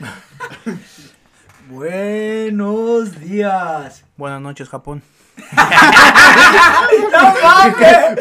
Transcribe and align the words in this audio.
Buenos 1.68 3.20
días. 3.20 4.04
Buenas 4.16 4.40
noches, 4.40 4.68
Japón. 4.68 5.02
¡No 7.12 7.34
mames! 7.42 8.18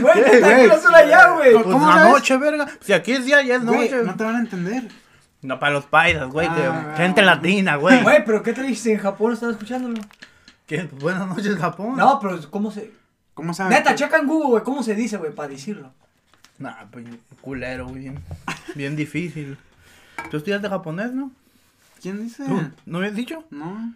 Güey, 0.00 0.24
¿qué 0.24 0.38
tal 0.40 0.56
que 0.60 0.68
no 0.68 0.96
allá, 0.96 1.30
güey? 1.30 1.52
Pues 1.52 1.64
¿Cómo 1.64 1.86
la 1.86 2.04
noche, 2.04 2.36
verga. 2.36 2.66
Si 2.80 2.92
aquí 2.92 3.12
es 3.12 3.24
día, 3.24 3.42
ya 3.42 3.56
es 3.56 3.64
Güey, 3.64 3.90
noche. 3.90 4.04
no 4.04 4.14
te 4.16 4.24
van 4.24 4.36
a 4.36 4.40
entender. 4.40 4.88
No, 5.42 5.58
para 5.58 5.72
los 5.72 5.86
paisas, 5.86 6.28
güey. 6.28 6.48
Ah, 6.48 6.94
gente 6.96 7.20
ah. 7.20 7.24
latina, 7.24 7.76
güey. 7.76 8.02
Güey, 8.04 8.24
pero 8.24 8.42
¿qué 8.42 8.52
te 8.52 8.62
dices 8.62 8.86
en 8.86 8.98
Japón? 8.98 9.32
¿Estás 9.32 9.50
escuchándolo? 9.50 10.00
¿Qué? 10.66 10.88
Buenas 11.00 11.26
noches, 11.28 11.56
Japón. 11.56 11.96
No, 11.96 12.18
pero 12.20 12.38
¿cómo 12.50 12.70
se...? 12.70 12.92
¿Cómo 13.34 13.54
sabes? 13.54 13.76
Neta, 13.76 13.90
que- 13.90 13.96
checa 13.96 14.18
en 14.18 14.26
Google, 14.26 14.50
güey, 14.50 14.64
¿cómo 14.64 14.82
se 14.82 14.94
dice, 14.94 15.16
güey, 15.16 15.32
para 15.32 15.48
decirlo? 15.48 15.92
Nah, 16.58 16.84
pues 16.90 17.04
culero, 17.40 17.86
güey. 17.86 18.00
Bien, 18.00 18.24
bien 18.74 18.96
difícil. 18.96 19.56
¿Tú 20.30 20.36
estudiaste 20.36 20.68
japonés, 20.68 21.12
no? 21.12 21.30
¿Quién 22.02 22.22
dice? 22.22 22.44
¿Tú? 22.46 22.60
¿No 22.86 22.98
habías 22.98 23.14
dicho? 23.14 23.44
No. 23.50 23.94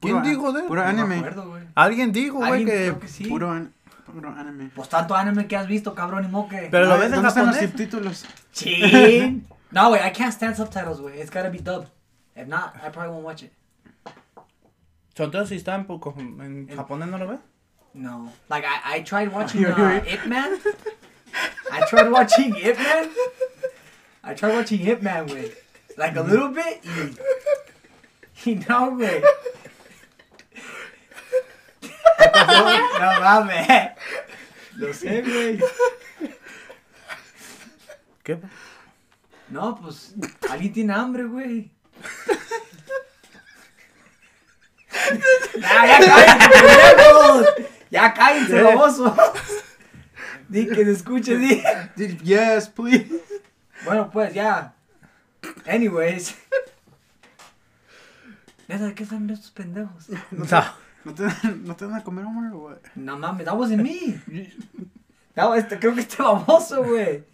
¿Quién 0.00 0.16
Puro- 0.18 0.28
dijo 0.28 0.52
de 0.52 0.60
él? 0.62 0.66
Puro 0.68 0.82
No 0.84 0.92
me 0.92 1.00
anime. 1.00 1.16
acuerdo, 1.16 1.48
güey. 1.48 1.62
Alguien 1.74 2.12
dijo, 2.12 2.38
güey, 2.38 2.64
que... 2.64 2.70
creo 2.72 3.00
que 3.00 3.08
sí. 3.08 3.24
Puro, 3.24 3.50
an- 3.50 3.72
puro 4.06 4.30
anime. 4.30 4.70
Pues 4.74 4.88
tanto 4.88 5.14
anime 5.14 5.46
que 5.46 5.56
has 5.56 5.66
visto, 5.66 5.94
cabrón, 5.94 6.24
y 6.24 6.28
moque. 6.28 6.68
Pero 6.70 6.86
lo 6.86 6.96
ves 6.98 7.06
en 7.06 7.12
¿Dónde 7.12 7.28
están 7.28 7.46
los 7.46 7.54
japonés. 7.54 7.70
subtítulos? 7.70 8.26
Chin. 8.52 9.46
no, 9.70 9.88
güey, 9.88 10.00
I 10.06 10.12
can't 10.12 10.32
stand 10.32 10.56
subtitles, 10.56 11.00
güey. 11.00 11.20
It's 11.20 11.30
gotta 11.30 11.50
be 11.50 11.58
dubbed. 11.58 11.88
If 12.36 12.46
not, 12.46 12.74
I 12.76 12.90
probably 12.90 13.10
won't 13.12 13.24
watch 13.24 13.42
it. 13.42 13.52
So, 15.16 15.24
Entonces, 15.24 15.48
si 15.50 15.56
está 15.56 15.74
en, 15.74 15.86
poco- 15.86 16.14
en 16.18 16.68
japonés, 16.74 17.08
¿no 17.08 17.18
lo 17.18 17.26
ves? 17.28 17.40
No. 17.94 18.32
Like, 18.48 18.64
I, 18.66 18.98
I 18.98 19.02
tried 19.02 19.28
watching 19.34 19.64
uh. 19.66 20.00
Ip 20.06 20.26
Man. 20.26 20.50
I 21.72 21.80
tried 21.88 22.10
watching 22.10 22.54
Ip 22.56 22.78
Man. 22.78 23.08
I 24.30 24.34
tried 24.34 24.54
watching 24.54 24.78
Hitman 24.78 25.28
with. 25.28 25.58
Like 25.96 26.14
a 26.14 26.22
little 26.22 26.50
bit, 26.50 26.80
y... 26.84 27.16
Y 28.46 28.54
no, 28.68 28.94
güey. 28.94 29.20
no 33.00 33.20
mames. 33.20 33.90
Lo 34.76 34.94
sé, 34.94 35.22
güey. 35.22 35.60
¿Qué? 38.22 38.38
No, 39.48 39.74
pues, 39.74 40.14
alguien 40.48 40.72
tiene 40.72 40.94
hambre, 40.94 41.24
güey. 41.24 41.70
Ah, 45.62 45.86
ya, 45.86 46.00
ya 46.00 46.14
cállense. 46.38 47.68
Ya 47.90 48.14
cállense, 48.14 48.62
baboso. 48.62 49.16
Di 50.48 50.66
que 50.66 50.84
se 50.84 50.92
escuche, 50.92 51.36
di. 51.36 51.62
Yes, 52.22 52.68
please. 52.68 53.08
Bueno, 53.84 54.10
pues, 54.10 54.34
ya. 54.34 54.74
Anyways. 55.66 56.36
¿de 58.68 58.94
qué 58.94 59.02
están 59.02 59.18
viendo 59.18 59.34
estos 59.34 59.50
pendejos? 59.50 60.08
No. 60.30 60.44
¿No 61.02 61.14
te, 61.14 61.24
¿No 61.64 61.74
te 61.76 61.86
van 61.86 61.94
a 61.94 62.04
comer, 62.04 62.26
o 62.26 62.58
what? 62.58 62.76
No 62.94 63.16
mames, 63.18 63.46
that 63.46 63.54
wasn't 63.56 63.82
me. 63.82 64.20
That 65.34 65.48
was, 65.48 65.60
este, 65.60 65.78
creo 65.78 65.94
que 65.94 66.00
este 66.02 66.22
baboso, 66.22 66.84
güey. 66.84 67.24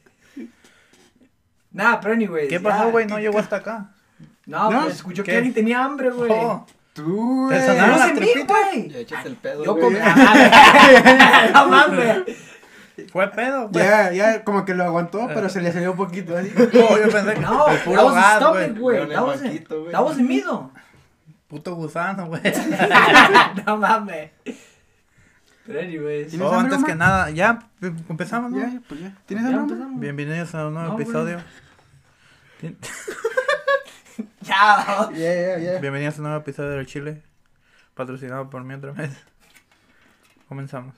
Nah, 1.73 1.97
pero 2.01 2.15
anyways. 2.15 2.49
¿Qué 2.49 2.61
pasó, 2.61 2.91
güey? 2.91 3.07
No 3.07 3.19
llegó 3.19 3.39
hasta 3.41 3.57
acá. 3.57 3.91
No, 4.47 4.71
No, 4.71 4.83
pues 4.83 4.95
escuchó 4.97 5.25
¿qué? 5.25 5.33
que 5.33 5.37
alguien 5.39 5.55
tenía 5.55 5.83
hambre, 5.85 6.11
güey. 6.11 6.31
Oh, 6.33 6.65
Tú, 6.95 7.49
Te 7.51 7.57
güey. 7.57 7.67
sonaron 7.67 7.91
No 7.91 7.97
las 7.99 8.07
sé 8.09 8.15
mí, 8.15 8.21
tripitas. 8.21 8.57
güey. 8.73 8.89
Ya 8.89 8.99
echaste 9.01 9.29
el 9.29 9.37
pedo, 9.37 9.65
Yo 9.65 9.73
güey. 9.75 9.85
comí. 9.85 9.99
No 11.53 11.69
mames. 11.69 12.23
Fue 13.13 13.29
pedo, 13.31 13.69
güey. 13.69 13.85
Ya, 13.85 14.13
ya, 14.13 14.45
como 14.45 14.65
que 14.65 14.75
lo 14.75 14.85
aguantó, 14.85 15.29
pero 15.29 15.49
se 15.49 15.61
le 15.61 15.73
salió 15.73 15.93
un 15.93 15.97
poquito 15.97 16.37
así. 16.37 16.51
No, 16.57 16.99
yo 16.99 17.09
pensé 17.11 17.35
que 17.35 17.41
No, 17.41 17.67
that 17.67 17.87
was 17.87 18.17
a 18.17 18.71
güey. 18.79 19.07
That 19.07 20.45
though. 20.45 20.71
Puto 21.49 21.75
gusano, 21.77 22.27
güey. 22.27 22.43
no 23.67 23.77
mames. 23.77 24.31
Pero 25.67 25.81
anyways. 25.81 26.29
¿Tienes 26.29 26.47
Oh, 26.47 26.53
hambre, 26.53 26.75
antes 26.75 26.85
que 26.87 26.93
Omar? 26.93 27.09
nada, 27.09 27.31
ya 27.31 27.59
em- 27.83 27.97
empezamos, 28.09 28.51
¿no? 28.53 28.59
Ya, 28.59 28.81
pues 28.89 29.01
ya. 29.01 29.15
¿Tienes 29.27 29.47
hambre? 29.47 29.77
Bienvenidos 29.97 30.55
a 30.55 30.67
un 30.69 30.75
nuevo 30.75 30.89
No, 30.91 31.01
episodio. 31.01 31.41
Ya, 34.41 35.11
Ya, 35.13 35.35
ya, 35.35 35.59
ya. 35.59 35.79
Bienvenidos 35.81 36.15
a 36.15 36.19
un 36.19 36.23
nuevo 36.25 36.39
episodio 36.41 36.71
del 36.71 36.87
Chile, 36.87 37.23
patrocinado 37.95 38.49
por 38.49 38.65
mi 38.65 38.75
otra 38.75 38.93
vez. 38.93 39.11
Comenzamos. 40.49 40.95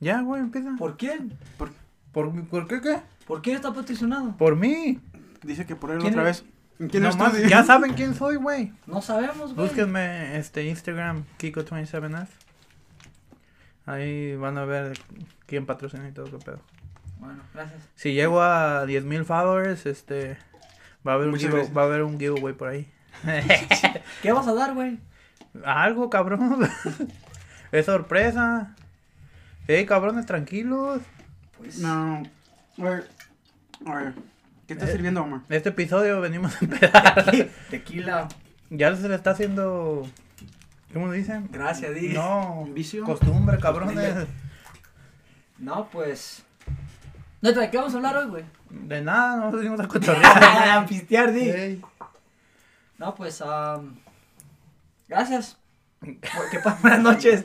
Ya, 0.00 0.20
güey, 0.22 0.42
empieza. 0.42 0.76
¿por 0.78 0.96
quién? 0.96 1.36
¿Por, 1.56 1.70
¿Por 2.12 2.66
qué 2.68 2.80
qué? 2.80 3.00
¿Por 3.26 3.42
quién 3.42 3.56
está 3.56 3.72
patrocinado? 3.72 4.36
Por 4.36 4.56
mí. 4.56 5.00
Dice 5.42 5.66
que 5.66 5.76
por 5.76 5.90
él 5.90 5.98
¿Quién 5.98 6.12
otra 6.12 6.22
vez. 6.24 6.44
¿Quién 6.90 7.02
No 7.02 7.12
más, 7.16 7.48
ya 7.48 7.64
saben 7.64 7.94
quién 7.94 8.14
soy, 8.14 8.36
güey. 8.36 8.72
No 8.86 9.02
sabemos, 9.02 9.54
güey. 9.54 9.66
Búsquenme 9.68 10.38
este 10.38 10.64
Instagram, 10.64 11.24
Kiko27F. 11.38 12.28
Ahí 13.86 14.36
van 14.36 14.58
a 14.58 14.64
ver 14.64 14.98
quién 15.46 15.66
patrocina 15.66 16.08
y 16.08 16.12
todo 16.12 16.26
qué 16.26 16.38
pedo. 16.44 16.60
Bueno, 17.18 17.42
gracias. 17.52 17.82
Si 17.94 18.12
llego 18.12 18.40
a 18.42 18.84
10.000 18.86 19.24
followers, 19.24 19.86
este 19.86 20.36
va 21.06 21.12
a 21.12 21.14
haber 21.16 21.28
un 21.28 21.32
Muchas 21.32 21.50
gracias. 21.50 21.76
va 21.76 21.82
a 21.82 21.84
haber 21.86 22.02
un 22.02 22.18
giveaway 22.18 22.54
por 22.54 22.68
ahí. 22.68 22.88
¿Qué 24.22 24.32
vas 24.32 24.46
a 24.46 24.54
dar, 24.54 24.74
güey? 24.74 25.00
Algo, 25.64 26.08
cabrón. 26.10 26.68
es 27.72 27.86
sorpresa. 27.86 28.76
Ey, 29.68 29.84
cabrones, 29.86 30.26
tranquilos. 30.26 31.02
Pues. 31.58 31.78
No. 31.78 32.22
A 32.78 32.82
ver. 32.82 33.08
A 33.86 33.94
ver. 33.94 34.14
¿Qué 34.66 34.72
estás 34.74 34.88
Eh. 34.88 34.92
sirviendo, 34.92 35.22
Omar? 35.22 35.42
Este 35.48 35.68
episodio 35.68 36.20
venimos 36.20 36.54
a 36.56 36.58
empezar. 36.64 37.50
Tequila. 37.70 38.28
ya 38.70 38.94
se 38.96 39.08
le 39.08 39.14
está 39.14 39.30
haciendo. 39.32 40.06
¿Cómo 40.92 41.12
dicen? 41.12 41.48
Gracias, 41.52 41.94
di. 41.94 42.08
No, 42.14 42.66
¿Vicio? 42.72 43.04
costumbre, 43.04 43.58
cabrones. 43.58 44.26
No, 45.58 45.88
pues. 45.90 46.42
¿de 47.42 47.70
qué 47.70 47.76
vamos 47.76 47.92
a 47.94 47.96
hablar 47.98 48.16
hoy, 48.16 48.26
güey? 48.28 48.44
De 48.70 49.02
nada, 49.02 49.36
no 49.36 49.52
venimos 49.52 49.80
a 49.80 49.88
cotorrear. 49.88 50.68
A 50.78 50.86
pistear, 50.86 51.32
di. 51.32 51.80
No, 52.98 53.14
pues, 53.14 53.40
um, 53.42 53.96
gracias. 55.08 55.56
Que 56.02 56.58
pasen 56.62 56.80
buenas 56.82 57.00
noches. 57.00 57.44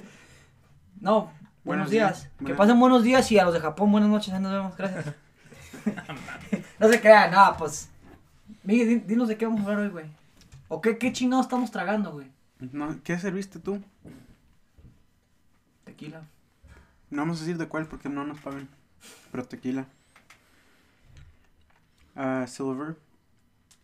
No, 1.02 1.32
buenos, 1.64 1.90
Buenos 1.90 1.90
días. 1.92 2.22
días. 2.24 2.32
Que 2.38 2.44
Buenas- 2.44 2.58
pasen 2.58 2.80
buenos 2.80 3.04
días 3.04 3.32
y 3.32 3.40
a 3.40 3.46
los 3.46 3.54
de 3.54 3.60
Japón 3.60 3.92
buenas 3.92 4.10
noches. 4.10 4.34
Ahí 4.34 4.42
nos 4.42 4.52
vemos, 4.52 4.76
gracias. 4.78 5.14
no 6.80 6.90
se 6.90 7.02
crean, 7.02 7.32
nada, 7.32 7.58
pues. 7.58 7.90
Miguel, 8.64 8.88
di- 8.88 9.00
dinos 9.08 9.28
de 9.28 9.38
qué 9.38 9.46
vamos 9.46 9.62
a 9.62 9.64
hablar 9.66 9.80
hoy, 9.80 9.90
güey. 9.90 10.06
¿O 10.68 10.82
qué, 10.82 10.98
qué 10.98 11.12
chingados 11.12 11.46
estamos 11.46 11.72
tragando, 11.72 12.12
güey? 12.12 12.28
No, 12.60 13.02
¿Qué 13.04 13.18
serviste 13.20 13.60
tú? 13.60 13.82
Tequila. 15.84 16.22
No 17.10 17.22
vamos 17.22 17.38
a 17.38 17.42
decir 17.42 17.58
de 17.58 17.68
cuál 17.68 17.86
porque 17.88 18.10
no 18.10 18.24
nos 18.26 18.40
pagan. 18.40 18.68
Pero 19.32 19.46
tequila. 19.46 19.86
Ah, 22.16 22.46
silver. 22.48 22.96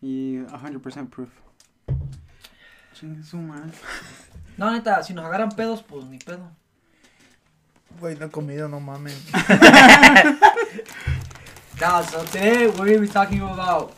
Y 0.00 0.38
100% 0.38 1.10
proof. 1.10 1.28
Chingue 2.94 3.22
su 3.22 3.36
madre. 3.36 3.70
No, 4.56 4.70
neta, 4.70 5.02
si 5.02 5.12
nos 5.14 5.24
agarran 5.26 5.50
pedos, 5.50 5.82
pues 5.82 6.06
ni 6.06 6.18
pedo. 6.18 6.50
Güey, 7.98 8.16
no 8.16 8.26
he 8.26 8.30
comido, 8.30 8.68
no 8.68 8.80
mames. 8.80 9.16
No, 11.80 12.02
so 12.04 12.22
today 12.24 12.66
we're 12.68 12.92
gonna 12.92 13.00
be 13.00 13.08
talking 13.08 13.40
about. 13.40 13.92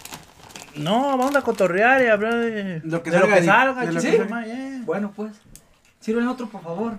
No, 0.77 1.17
vamos 1.19 1.35
a 1.37 1.43
cotorrear 1.43 2.01
y 2.03 2.07
hablar 2.07 2.35
de 2.37 2.81
Lo 2.85 3.03
que 3.03 3.11
de 3.11 3.19
lo 3.19 3.23
salga, 3.27 3.35
que 3.35 3.41
di- 3.43 3.47
salga, 3.47 3.81
de 3.87 3.93
lo 3.93 4.01
que 4.01 4.17
salga. 4.19 4.45
yeah. 4.47 4.83
Bueno, 4.85 5.13
pues. 5.15 5.33
Sirven 6.01 6.27
otro, 6.29 6.49
por 6.49 6.63
favor. 6.63 6.99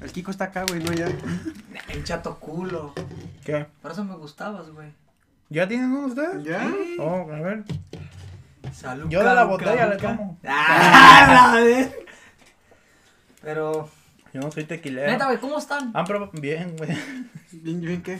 El 0.00 0.12
Kiko 0.12 0.30
está 0.30 0.44
acá, 0.44 0.64
güey, 0.68 0.82
no 0.82 0.92
ya. 0.92 1.06
El 1.88 2.04
chato 2.04 2.36
culo. 2.38 2.94
¿Qué? 3.44 3.66
Por 3.82 3.90
eso 3.92 4.04
me 4.04 4.14
gustabas, 4.16 4.70
güey. 4.70 4.92
¿Ya 5.50 5.66
tienen 5.66 5.90
uno 5.92 6.06
ustedes? 6.08 6.44
¿Ya? 6.44 6.60
Sí. 6.62 6.96
Oh, 7.00 7.22
a 7.32 7.40
ver. 7.40 7.64
Salud. 8.72 9.08
Yo 9.08 9.20
de 9.20 9.34
la 9.34 9.44
botella 9.44 9.86
le 9.86 9.96
tomo. 9.96 10.38
Ah, 10.46 11.52
la 11.54 11.60
vez. 11.64 11.90
Pero, 13.42 13.88
Yo 14.32 14.40
no 14.40 14.50
soy 14.50 14.64
tequilero. 14.64 15.10
neta, 15.10 15.26
güey, 15.26 15.38
¿cómo 15.38 15.58
están? 15.58 15.90
Ah, 15.94 16.04
pero 16.06 16.30
bien, 16.34 16.76
güey. 16.76 16.90
Bien, 17.52 17.80
bien, 17.80 18.02
¿qué? 18.02 18.18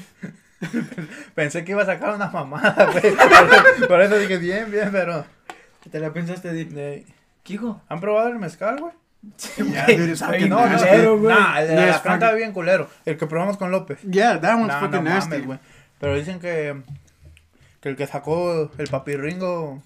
Pensé 1.34 1.64
que 1.64 1.72
iba 1.72 1.82
a 1.82 1.86
sacar 1.86 2.14
una 2.14 2.28
mamada, 2.28 2.86
güey. 2.90 3.14
Por, 3.86 4.00
eso 4.00 4.18
dije 4.18 4.38
bien, 4.38 4.70
bien, 4.70 4.88
pero. 4.90 5.24
¿Te 5.90 6.00
la 6.00 6.12
pensaste, 6.12 6.52
Di? 6.52 6.64
de- 6.64 7.06
Kijo. 7.42 7.80
¿Han 7.88 8.00
probado 8.00 8.28
el 8.28 8.38
mezcal, 8.38 8.78
güey? 8.80 8.92
Dude, 9.56 10.10
it's 10.10 10.20
fucking 10.24 10.48
No, 10.48 10.60
no, 10.60 10.66
nasty. 10.66 10.88
culero, 10.88 11.18
güey. 11.18 11.34
Nah, 11.34 11.60
el 11.60 11.68
de 11.68 11.74
la 11.86 12.00
fucking- 12.02 12.36
bien 12.36 12.52
culero. 12.52 12.88
El 13.04 13.16
que 13.16 13.26
probamos 13.26 13.56
con 13.56 13.70
López. 13.70 14.00
Yeah, 14.02 14.40
that 14.40 14.54
one's 14.56 14.68
Nah, 14.68 14.80
fucking 14.80 15.04
no 15.04 15.10
nasty. 15.10 15.30
mames, 15.30 15.46
güey. 15.46 15.58
Pero 15.98 16.14
dicen 16.14 16.40
que. 16.40 16.82
Que 17.80 17.88
el 17.90 17.96
que 17.96 18.06
sacó 18.06 18.70
el 18.76 18.88
papirringo. 18.88 19.82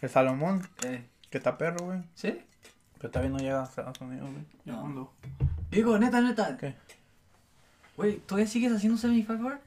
El 0.00 0.08
Salomón. 0.10 0.66
Eh, 0.84 1.02
Que 1.30 1.38
está 1.38 1.56
perro, 1.58 1.86
güey. 1.86 1.98
¿Sí? 2.14 2.40
Pero 3.00 3.10
todavía 3.10 3.30
no 3.30 3.38
llega 3.38 3.60
a 3.62 3.64
Estados 3.64 4.00
Unidos, 4.00 4.30
güey. 4.30 4.44
Ya 4.64 4.72
No. 4.74 4.80
cuando- 4.80 5.12
Digo, 5.70 5.98
neta, 5.98 6.20
neta. 6.20 6.56
¿Qué? 6.58 6.74
Güey, 7.96 8.16
¿todavía 8.18 8.46
sigues 8.46 8.72
haciendo 8.72 8.98
75 8.98 9.48
hard? 9.48 9.58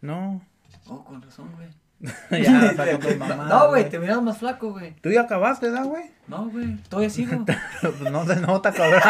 No. 0.00 0.40
Oh, 0.86 1.04
con 1.04 1.20
razón, 1.22 1.50
güey. 1.54 1.68
ya, 2.42 2.72
saca 2.76 2.98
tu 2.98 3.14
mamá. 3.16 3.46
No, 3.48 3.68
güey, 3.68 3.88
te 3.88 3.98
miras 3.98 4.20
más 4.22 4.38
flaco, 4.38 4.70
güey. 4.72 4.94
Tú 5.02 5.10
ya 5.10 5.22
acabaste, 5.22 5.68
¿verdad, 5.70 5.84
güey? 5.84 6.04
No, 6.26 6.48
güey, 6.50 6.76
todavía 6.88 7.10
sigo. 7.10 7.44
No 8.10 8.24
se 8.26 8.36
nota, 8.40 8.72
cabrón. 8.72 9.00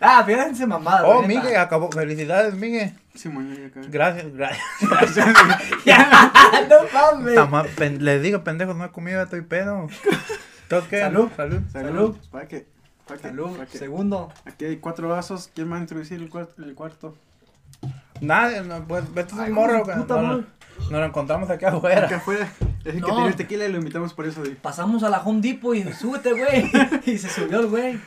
Ah, 0.00 0.24
fíjense 0.24 0.66
mamada. 0.66 1.06
oh. 1.06 1.22
Miguel, 1.22 1.56
acabó. 1.56 1.90
Felicidades, 1.90 2.54
Miguel. 2.54 2.94
Sí, 3.14 3.28
mañana 3.28 3.56
ya 3.60 3.66
acabé. 3.66 3.88
Gracias, 3.88 4.32
gracias. 4.32 4.64
Ya, 5.84 6.66
no 6.68 7.46
mames. 7.46 8.00
Les 8.00 8.22
digo, 8.22 8.42
pendejo, 8.44 8.74
no 8.74 8.84
he 8.84 8.90
comido, 8.90 9.22
estoy 9.22 9.42
pedo. 9.42 9.88
¿Entonces 10.70 10.88
qué? 10.88 11.00
Salud. 11.00 11.28
Salud. 11.36 11.62
Salud. 11.72 12.16
¿Para 12.30 12.46
qué? 12.46 12.68
¿Para 13.04 13.20
qué? 13.20 13.28
Salud, 13.28 13.56
¿Para 13.56 13.66
qué? 13.66 13.76
segundo. 13.78 14.32
Aquí 14.44 14.66
hay 14.66 14.76
cuatro 14.76 15.08
vasos. 15.08 15.50
¿Quién 15.52 15.72
va 15.72 15.76
a 15.78 15.80
introducir 15.80 16.20
el 16.20 16.30
cuarto? 16.30 16.62
El 16.62 16.76
cuarto? 16.76 17.16
Nada, 18.20 18.62
no, 18.62 18.86
pues, 18.86 19.04
es 19.16 19.32
Ay, 19.32 19.48
un 19.48 19.54
morro, 19.56 19.82
puta 19.82 20.22
No, 20.22 20.36
nos 20.36 20.90
lo 20.92 21.04
encontramos 21.04 21.50
aquí 21.50 21.64
Acá 21.64 21.76
afuera. 21.76 22.06
afuera. 22.16 22.52
Es 22.84 22.94
el 22.94 22.94
que 22.94 23.00
No. 23.00 23.06
tenía 23.08 23.26
el 23.26 23.34
tequila 23.34 23.64
y 23.66 23.72
lo 23.72 23.78
invitamos 23.78 24.14
por 24.14 24.26
eso. 24.26 24.44
Pasamos 24.62 25.02
a 25.02 25.08
la 25.08 25.18
Home 25.22 25.40
Depot 25.40 25.74
y 25.74 25.92
súbete, 25.92 26.32
güey. 26.34 26.70
y 27.04 27.18
se 27.18 27.28
subió 27.28 27.58
el 27.60 27.66
güey. 27.66 28.00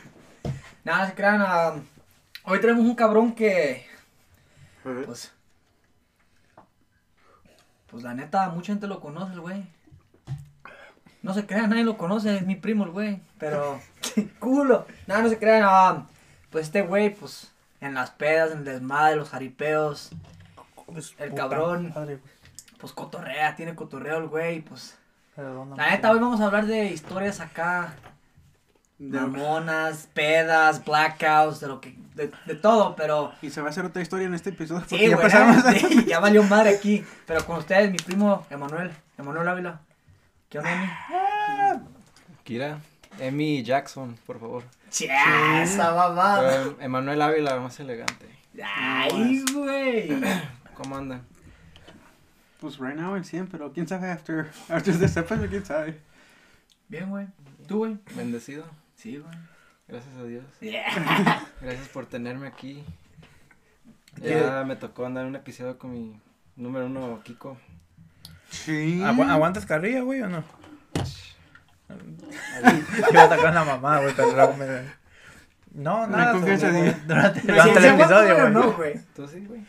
Nada, 0.84 1.08
se 1.08 1.14
crean. 1.14 1.42
ah, 1.46 1.74
hoy 2.44 2.60
tenemos 2.62 2.82
un 2.82 2.94
cabrón 2.94 3.34
que, 3.34 3.84
pues, 4.82 5.32
pues 7.90 8.02
la 8.02 8.14
neta, 8.14 8.48
mucha 8.48 8.72
gente 8.72 8.86
lo 8.86 9.00
conoce, 9.00 9.34
el 9.34 9.40
güey. 9.40 9.66
No 11.24 11.34
se 11.34 11.46
crean, 11.46 11.70
nadie 11.70 11.84
lo 11.84 11.96
conoce, 11.96 12.36
es 12.36 12.46
mi 12.46 12.54
primo 12.54 12.84
el 12.84 12.90
güey. 12.90 13.20
Pero, 13.38 13.80
culo. 14.38 14.86
Nada, 15.06 15.22
no 15.22 15.28
se 15.28 15.38
crean. 15.38 15.62
ah, 15.66 16.06
pues 16.50 16.66
este 16.66 16.82
güey, 16.82 17.14
pues, 17.14 17.50
en 17.80 17.94
las 17.94 18.10
pedas, 18.10 18.52
en 18.52 18.58
el 18.58 18.64
desmadre, 18.64 19.16
los 19.16 19.30
jaripeos, 19.30 20.10
El 21.18 21.34
cabrón. 21.34 21.92
madre, 21.94 22.18
pues 22.78 22.92
cotorrea, 22.92 23.56
tiene 23.56 23.74
cotorreo 23.74 24.18
el 24.18 24.28
güey, 24.28 24.60
pues. 24.60 24.96
Perdóname. 25.34 25.76
La 25.82 25.90
neta, 25.90 26.12
hoy 26.12 26.20
vamos 26.20 26.40
a 26.40 26.46
hablar 26.46 26.66
de 26.66 26.84
historias 26.86 27.40
acá 27.40 27.94
De- 28.98 29.18
Mamonas, 29.18 30.08
pedas, 30.14 30.84
blackouts, 30.84 31.58
de 31.58 31.66
lo 31.66 31.80
que, 31.80 31.96
de, 32.14 32.30
de 32.46 32.54
todo, 32.54 32.94
pero 32.94 33.32
Y 33.42 33.50
se 33.50 33.60
va 33.60 33.66
a 33.66 33.70
hacer 33.70 33.84
otra 33.84 34.00
historia 34.00 34.26
en 34.28 34.34
este 34.34 34.50
episodio. 34.50 34.84
sí, 34.88 35.08
ya 35.08 35.16
güey, 35.16 35.30
sí, 35.80 36.04
ya 36.06 36.20
valió 36.20 36.44
madre 36.44 36.76
aquí, 36.76 37.04
pero 37.26 37.44
con 37.44 37.56
ustedes, 37.58 37.90
mi 37.90 37.96
primo 37.96 38.46
Emanuel, 38.50 38.92
Emanuel 39.18 39.48
Ávila. 39.48 39.80
¿Qué 40.54 40.58
onda, 40.60 40.72
Emi? 40.72 41.84
Kira, 42.44 42.78
Emi 43.18 43.64
Jackson, 43.64 44.16
por 44.24 44.38
favor. 44.38 44.62
Che, 44.88 45.06
esa 45.60 45.92
mamada. 45.92 46.48
Pero 46.48 46.80
Emanuel 46.80 47.22
Ávila, 47.22 47.58
más 47.58 47.80
elegante. 47.80 48.28
Ay, 48.62 49.42
güey. 49.52 50.10
¿Cómo 50.76 50.96
andan? 50.96 51.26
Pues 52.60 52.78
right 52.78 52.94
now 52.94 53.16
el 53.16 53.24
100, 53.24 53.48
pero 53.48 53.72
quién 53.72 53.88
sabe 53.88 54.08
after, 54.12 54.48
after 54.68 54.96
this 54.96 55.16
episode, 55.16 55.48
quién 55.48 55.66
sabe. 55.66 56.00
Bien, 56.86 57.10
güey. 57.10 57.26
¿Tú, 57.66 57.78
güey? 57.78 57.98
Bendecido. 58.14 58.64
Sí, 58.94 59.16
güey. 59.16 59.36
Gracias 59.88 60.14
a 60.14 60.22
Dios. 60.22 60.44
Yeah. 60.60 61.48
Gracias 61.62 61.88
por 61.88 62.06
tenerme 62.06 62.46
aquí. 62.46 62.84
¿Qué? 64.22 64.30
Ya 64.30 64.62
me 64.64 64.76
tocó 64.76 65.04
andar 65.04 65.24
en 65.24 65.30
un 65.30 65.34
episodio 65.34 65.80
con 65.80 65.90
mi 65.90 66.20
número 66.54 66.86
uno, 66.86 67.20
Kiko. 67.24 67.58
Sí. 68.64 69.00
Agu- 69.02 69.28
¿Aguantas 69.30 69.66
carrilla, 69.66 70.00
güey, 70.02 70.22
o 70.22 70.28
no? 70.28 70.44
Iba 73.10 73.20
a 73.22 73.24
atacar 73.24 73.46
a 73.48 73.52
la 73.52 73.64
mamá, 73.64 74.00
güey, 74.00 74.14
pero 74.14 74.32
luego 74.32 74.54
me... 74.56 74.66
No, 75.72 76.06
No 76.06 76.16
nada. 76.16 76.32
di. 76.34 76.90
durante, 77.06 77.40
el 77.40 77.46
¿se 77.46 77.52
aguanta, 77.60 77.94
episodio, 77.94 78.34
güey, 78.40 78.52
no, 78.52 78.72
güey? 78.72 79.00
¿Tú 79.14 79.26
sí, 79.28 79.44
güey? 79.44 79.64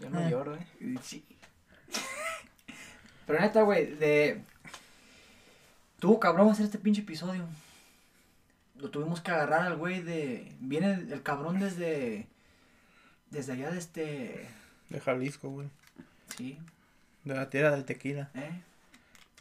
Yo 0.00 0.10
no 0.10 0.28
lloro, 0.28 0.54
eh. 0.56 0.66
Sí. 1.02 1.24
Pero 3.26 3.40
neta, 3.40 3.62
güey, 3.62 3.86
de... 3.96 4.42
Tuvo 5.98 6.20
cabrón 6.20 6.50
hacer 6.50 6.66
este 6.66 6.78
pinche 6.78 7.00
episodio. 7.00 7.46
Lo 8.76 8.90
tuvimos 8.90 9.20
que 9.22 9.30
agarrar 9.30 9.62
al 9.62 9.76
güey 9.76 10.02
de... 10.02 10.52
Viene 10.60 10.92
el 10.92 11.22
cabrón 11.22 11.58
desde... 11.58 12.28
Desde 13.30 13.52
allá 13.52 13.70
de 13.70 13.78
este... 13.78 14.48
De 14.88 15.00
Jalisco, 15.00 15.48
güey. 15.50 15.68
Sí, 16.36 16.58
De 17.24 17.34
la 17.34 17.50
tierra 17.50 17.70
del 17.72 17.84
tequila. 17.84 18.30
eh. 18.34 18.62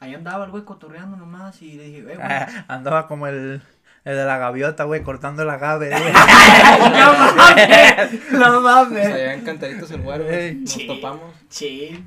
Ahí 0.02 0.14
andaba 0.14 0.44
el 0.46 0.52
güey 0.52 0.66
cotorreando 0.66 1.16
nomás 1.16 1.62
y 1.62 1.74
le 1.74 1.84
dije, 1.86 2.00
eh, 2.00 2.04
güey. 2.04 2.18
Ah, 2.20 2.66
andaba 2.68 3.08
como 3.08 3.28
el, 3.28 3.62
el 4.04 4.16
de 4.16 4.26
la 4.26 4.38
gaviota, 4.38 4.84
güey, 4.84 5.04
cortando 5.04 5.44
el 5.44 5.50
agave, 5.50 5.90
güey. 5.90 6.14
no 6.14 7.14
mames, 7.14 8.32
no 8.32 8.40
Pues 8.62 8.62
mames. 8.62 9.06
allá 9.06 9.34
en 9.36 9.46
Cantaritos 9.46 9.90
el 9.92 10.02
Güero, 10.02 10.30
Ey. 10.30 10.56
nos 10.56 10.70
Sí. 10.72 10.86
topamos. 10.88 11.34
Sí. 11.50 12.04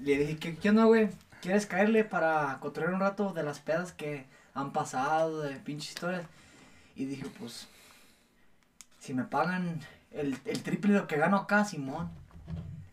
Le 0.00 0.16
dije, 0.16 0.36
¿qué, 0.36 0.56
qué 0.56 0.70
onda, 0.70 0.84
güey? 0.84 1.08
¿Quieres 1.42 1.66
caerle 1.66 2.04
para 2.04 2.58
cotorrear 2.60 2.94
un 2.94 3.00
rato 3.00 3.32
de 3.32 3.42
las 3.42 3.58
pedas 3.58 3.92
que 3.92 4.24
han 4.54 4.72
pasado, 4.72 5.42
de 5.42 5.56
pinches 5.56 5.88
historias? 5.90 6.22
Y 6.94 7.06
dije, 7.06 7.26
pues, 7.38 7.66
si 9.00 9.12
me 9.12 9.24
pagan 9.24 9.80
el, 10.12 10.36
el 10.44 10.62
triple 10.62 10.92
de 10.94 11.00
lo 11.00 11.06
que 11.06 11.16
gano 11.16 11.36
acá, 11.36 11.64
Simón. 11.64 12.08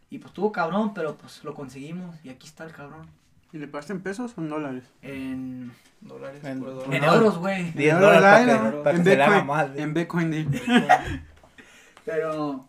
Y 0.10 0.20
pues 0.20 0.34
tuvo 0.34 0.52
cabrón, 0.52 0.94
pero 0.94 1.16
pues 1.16 1.44
lo 1.44 1.54
conseguimos 1.54 2.16
y 2.24 2.30
aquí 2.30 2.48
está 2.48 2.64
el 2.64 2.72
cabrón. 2.72 3.08
¿Y 3.52 3.58
le 3.58 3.68
pagaste 3.68 3.94
en 3.94 4.02
pesos 4.02 4.34
o 4.38 4.42
en 4.42 4.50
dólares? 4.50 4.84
En, 5.02 5.72
Dólares, 6.02 6.44
En- 6.44 6.60
puro 6.60 6.92
en 6.92 7.04
euros, 7.04 7.38
güey. 7.38 7.72
10 7.72 7.94
En 7.96 8.02
dólares 8.02 8.22
para 8.58 8.72
que, 8.72 8.78
para 8.78 8.98
en 8.98 9.04
que 9.04 9.10
se 9.10 9.16
Bitcoin. 9.18 9.46
mal, 9.48 9.70
güey. 9.72 9.82
En 9.82 9.94
Bitcoin, 9.94 10.32
di. 10.32 10.46
Pero, 12.06 12.68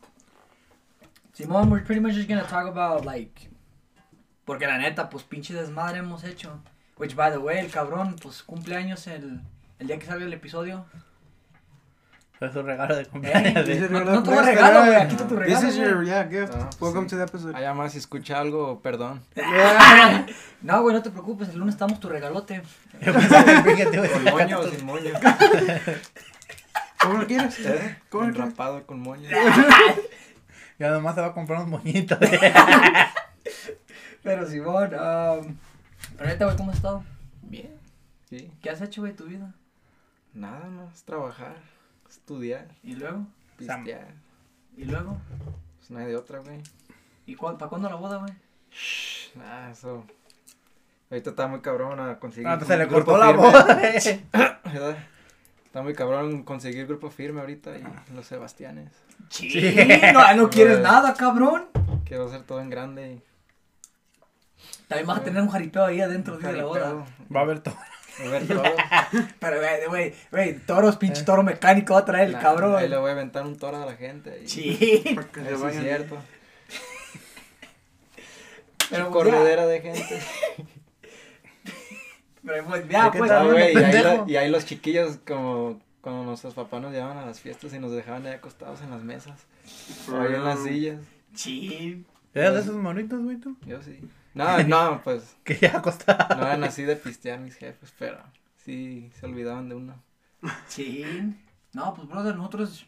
Simón, 1.32 1.70
we're 1.70 1.84
pretty 1.84 2.00
much 2.00 2.14
just 2.14 2.28
gonna 2.28 2.46
talk 2.46 2.66
about, 2.66 3.04
like, 3.04 3.50
porque 4.44 4.66
la 4.66 4.78
neta, 4.78 5.10
pues 5.10 5.24
pinche 5.24 5.52
desmadre 5.54 5.98
hemos 5.98 6.24
hecho. 6.24 6.60
Which, 6.96 7.14
by 7.14 7.30
the 7.30 7.38
way, 7.38 7.58
el 7.58 7.70
cabrón, 7.70 8.16
pues 8.22 8.42
cumple 8.42 8.76
años 8.76 9.06
el, 9.06 9.42
el 9.78 9.86
día 9.86 9.98
que 9.98 10.06
salga 10.06 10.24
el 10.24 10.32
episodio. 10.32 10.86
Fue 12.38 12.52
su 12.52 12.62
regalo 12.62 12.94
de 12.94 13.06
cumpleaños. 13.06 13.64
This 13.64 13.76
is 13.76 13.90
no, 13.90 13.98
your 13.98 14.06
no 14.12 14.22
tuvo 14.22 14.42
regalo, 14.42 14.84
güey, 14.84 14.94
aquí 14.96 15.14
está 15.14 15.26
tu 15.26 15.36
This 15.36 15.46
regalo, 15.46 15.68
is 15.68 15.76
your, 15.76 16.04
yeah, 16.04 16.24
gift. 16.24 16.52
Ah, 16.54 16.68
Welcome 16.80 17.08
sí. 17.08 17.10
to 17.10 17.16
the 17.16 17.22
episode. 17.22 17.56
Allá 17.56 17.72
más, 17.72 17.92
si 17.92 17.98
escucha 17.98 18.38
algo, 18.38 18.80
perdón. 18.82 19.22
No, 20.62 20.82
güey, 20.82 20.94
no 20.94 21.02
te 21.02 21.10
preocupes, 21.10 21.48
el 21.50 21.58
lunes 21.58 21.74
estamos 21.74 21.98
tu 22.00 22.08
regalote. 22.08 22.62
Fíjate, 23.00 23.98
güey, 23.98 24.10
Con 24.10 24.24
moño 24.24 24.60
o 24.60 24.68
sin 24.68 24.84
moño. 24.84 25.12
¿Cómo 27.00 27.18
lo 27.18 27.26
quieres? 27.26 27.58
¿Eh? 27.60 27.98
¿Cómo 28.10 28.24
lo 28.24 28.32
quieres? 28.32 28.50
Enrapado 28.50 28.86
con 28.86 29.00
moño. 29.00 29.28
Ya 30.78 30.90
nomás 30.90 31.14
se 31.14 31.22
va 31.22 31.28
a 31.28 31.32
comprar 31.32 31.60
unos 31.60 31.80
moñitos. 31.80 32.18
Pero, 34.22 34.46
Simón, 34.46 34.92
um, 34.92 35.56
pero 36.18 36.28
neta, 36.28 36.44
güey, 36.44 36.56
¿cómo 36.58 36.70
has 36.70 36.76
estado? 36.76 37.02
Bien. 37.40 37.70
Sí. 38.28 38.52
¿Qué 38.60 38.68
has 38.68 38.82
hecho, 38.82 39.00
güey, 39.00 39.14
tu 39.14 39.24
vida? 39.24 39.54
Nada 40.34 40.66
más, 40.66 41.02
trabajar, 41.04 41.56
estudiar, 42.10 42.68
¿Y 42.82 42.94
luego? 42.94 43.26
pistear. 43.56 44.08
¿Y 44.76 44.84
luego? 44.84 45.16
Pues 45.78 45.90
no 45.90 45.98
hay 45.98 46.06
de 46.06 46.16
otra, 46.16 46.40
güey. 46.40 46.60
¿Y 47.26 47.34
cuál, 47.34 47.56
para 47.56 47.68
cuándo 47.68 47.88
la 47.88 47.96
boda, 47.96 48.18
güey? 48.18 48.32
Shh, 48.70 49.36
Nada, 49.36 49.70
eso. 49.70 50.04
Ahorita 51.10 51.30
está 51.30 51.46
muy 51.46 51.60
cabrón 51.60 52.00
a 52.00 52.18
conseguir. 52.18 52.48
Ah, 52.48 52.54
como 52.56 52.66
se 52.66 52.76
le 52.76 52.88
cortó 52.88 53.16
la 53.16 53.28
firme, 53.28 53.42
güey. 53.42 54.20
¿verdad? 54.74 54.98
Está 55.64 55.82
muy 55.82 55.94
cabrón 55.94 56.42
conseguir 56.42 56.86
grupo 56.86 57.10
firme 57.10 57.40
ahorita 57.40 57.76
y 57.78 57.84
los 58.14 58.26
Sebastianes. 58.26 58.92
Sí. 59.28 59.76
No, 60.12 60.34
no 60.34 60.50
quieres 60.50 60.78
Güey. 60.80 60.82
nada, 60.84 61.14
cabrón. 61.14 61.66
Quiero 62.04 62.26
hacer 62.26 62.42
todo 62.42 62.60
en 62.60 62.70
grande 62.70 63.12
y. 63.14 63.22
También 64.88 65.06
vas 65.06 65.18
a 65.18 65.24
tener 65.24 65.42
un 65.42 65.48
jaripeo 65.48 65.84
ahí 65.84 66.00
adentro 66.00 66.38
de 66.38 66.52
la 66.52 66.64
boda. 66.64 67.04
Va 67.34 67.40
a 67.40 67.42
haber 67.42 67.60
todo. 67.60 67.76
A 68.24 68.28
ver 68.28 68.46
todo. 68.48 68.62
Pero, 69.40 69.56
güey, 69.60 69.86
güey, 69.88 70.14
güey, 70.30 70.58
toros, 70.60 70.96
pinche 70.96 71.22
toro 71.24 71.42
mecánico 71.42 71.94
va 71.94 72.00
a 72.00 72.04
traer 72.04 72.28
el 72.28 72.32
Nah, 72.34 72.40
cabrón. 72.40 72.76
Ahí 72.76 72.88
le 72.88 72.96
voy 72.96 73.10
a 73.10 73.12
aventar 73.12 73.44
un 73.44 73.56
toro 73.58 73.76
a 73.82 73.86
la 73.86 73.94
gente. 73.96 74.40
y- 74.44 74.48
Sí. 74.48 75.02
Eso 75.48 75.68
es 75.68 75.78
cierto. 75.80 76.16
Pero, 78.90 79.10
pues, 79.10 79.24
ya. 79.26 79.30
corredera 79.32 79.66
de 79.66 79.80
gente. 79.80 80.20
Pero, 82.44 82.64
pues, 82.64 82.88
ya, 82.88 83.04
¿De 83.06 83.10
qué 83.10 83.18
pues, 83.18 83.28
tal, 83.30 83.48
Ah, 83.48 83.50
güey, 83.52 83.74
y, 84.30 84.36
ahí 84.36 84.46
y 84.48 84.50
los 84.50 84.64
chiquillos, 84.64 85.18
como 85.26 85.80
cuando 86.00 86.22
nuestros 86.22 86.54
papás 86.54 86.80
nos 86.80 86.92
llevaban 86.92 87.18
a 87.18 87.26
las 87.26 87.40
fiestas 87.40 87.74
y 87.74 87.80
nos 87.80 87.90
dejaban 87.90 88.24
ahí 88.26 88.34
acostados 88.34 88.80
en 88.82 88.90
las 88.90 89.02
mesas. 89.02 89.40
O 90.08 90.16
ahí 90.16 90.34
en 90.34 90.44
las 90.44 90.62
sillas. 90.62 91.00
Sí. 91.34 92.04
¿Eres 92.32 92.54
de 92.54 92.60
esos 92.60 92.76
monitos, 92.76 93.20
güey, 93.20 93.38
tú? 93.38 93.56
Yo 93.66 93.82
sí. 93.82 93.98
No, 94.36 94.62
no, 94.64 95.00
pues 95.02 95.34
Que 95.44 95.54
ya 95.56 95.78
acostado. 95.78 96.36
no 96.36 96.46
eran 96.46 96.62
así 96.64 96.82
de 96.82 96.94
pistear 96.96 97.40
mis 97.40 97.56
jefes, 97.56 97.92
pero 97.98 98.18
sí 98.56 99.10
se 99.18 99.26
olvidaban 99.26 99.68
de 99.68 99.74
uno. 99.74 99.94
Sí. 100.68 101.04
No, 101.72 101.94
pues, 101.94 102.06
brother, 102.06 102.36
nosotros. 102.36 102.86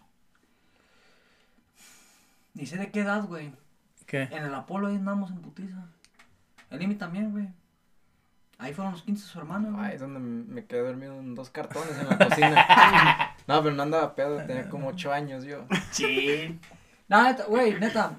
Ni 2.55 2.67
sé 2.67 2.77
de 2.77 2.91
qué 2.91 3.01
edad, 3.01 3.25
güey. 3.25 3.53
¿Qué? 4.07 4.23
En 4.31 4.45
el 4.45 4.55
Apolo 4.55 4.89
ahí 4.89 4.97
andamos 4.97 5.31
en 5.31 5.41
putiza. 5.41 5.87
El 6.71 6.83
Imi 6.83 6.95
también, 6.97 7.31
güey. 7.31 7.49
Ahí 8.59 8.75
fueron 8.75 8.93
los 8.93 9.03
15 9.03 9.23
de 9.25 9.29
su 9.31 9.39
hermano, 9.39 9.73
güey. 9.73 9.87
Ay, 9.87 9.95
es 9.95 10.01
donde 10.01 10.21
me 10.21 10.67
quedé 10.67 10.83
dormido 10.83 11.19
en 11.19 11.35
dos 11.35 11.49
cartones 11.51 11.97
en 11.99 12.09
la 12.09 12.19
cocina. 12.19 13.35
No, 13.49 13.63
pero 13.63 13.75
no 13.75 13.83
andaba 13.85 14.15
pedo, 14.15 14.45
tenía 14.45 14.69
como 14.69 14.89
ocho 14.89 15.11
años 15.11 15.43
yo. 15.45 15.65
Sí. 15.91 16.61
No, 17.09 17.23
neta, 17.23 17.45
güey, 17.45 17.81
neta, 17.81 18.15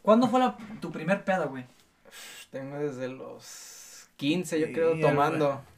¿cuándo 0.00 0.28
fue 0.28 0.38
la, 0.38 0.56
tu 0.80 0.92
primer 0.92 1.24
peda, 1.24 1.46
güey? 1.46 1.64
Tengo 2.50 2.78
desde 2.78 3.08
los 3.08 4.08
15, 4.16 4.60
yo 4.60 4.72
creo, 4.72 4.98
tomando. 5.00 5.62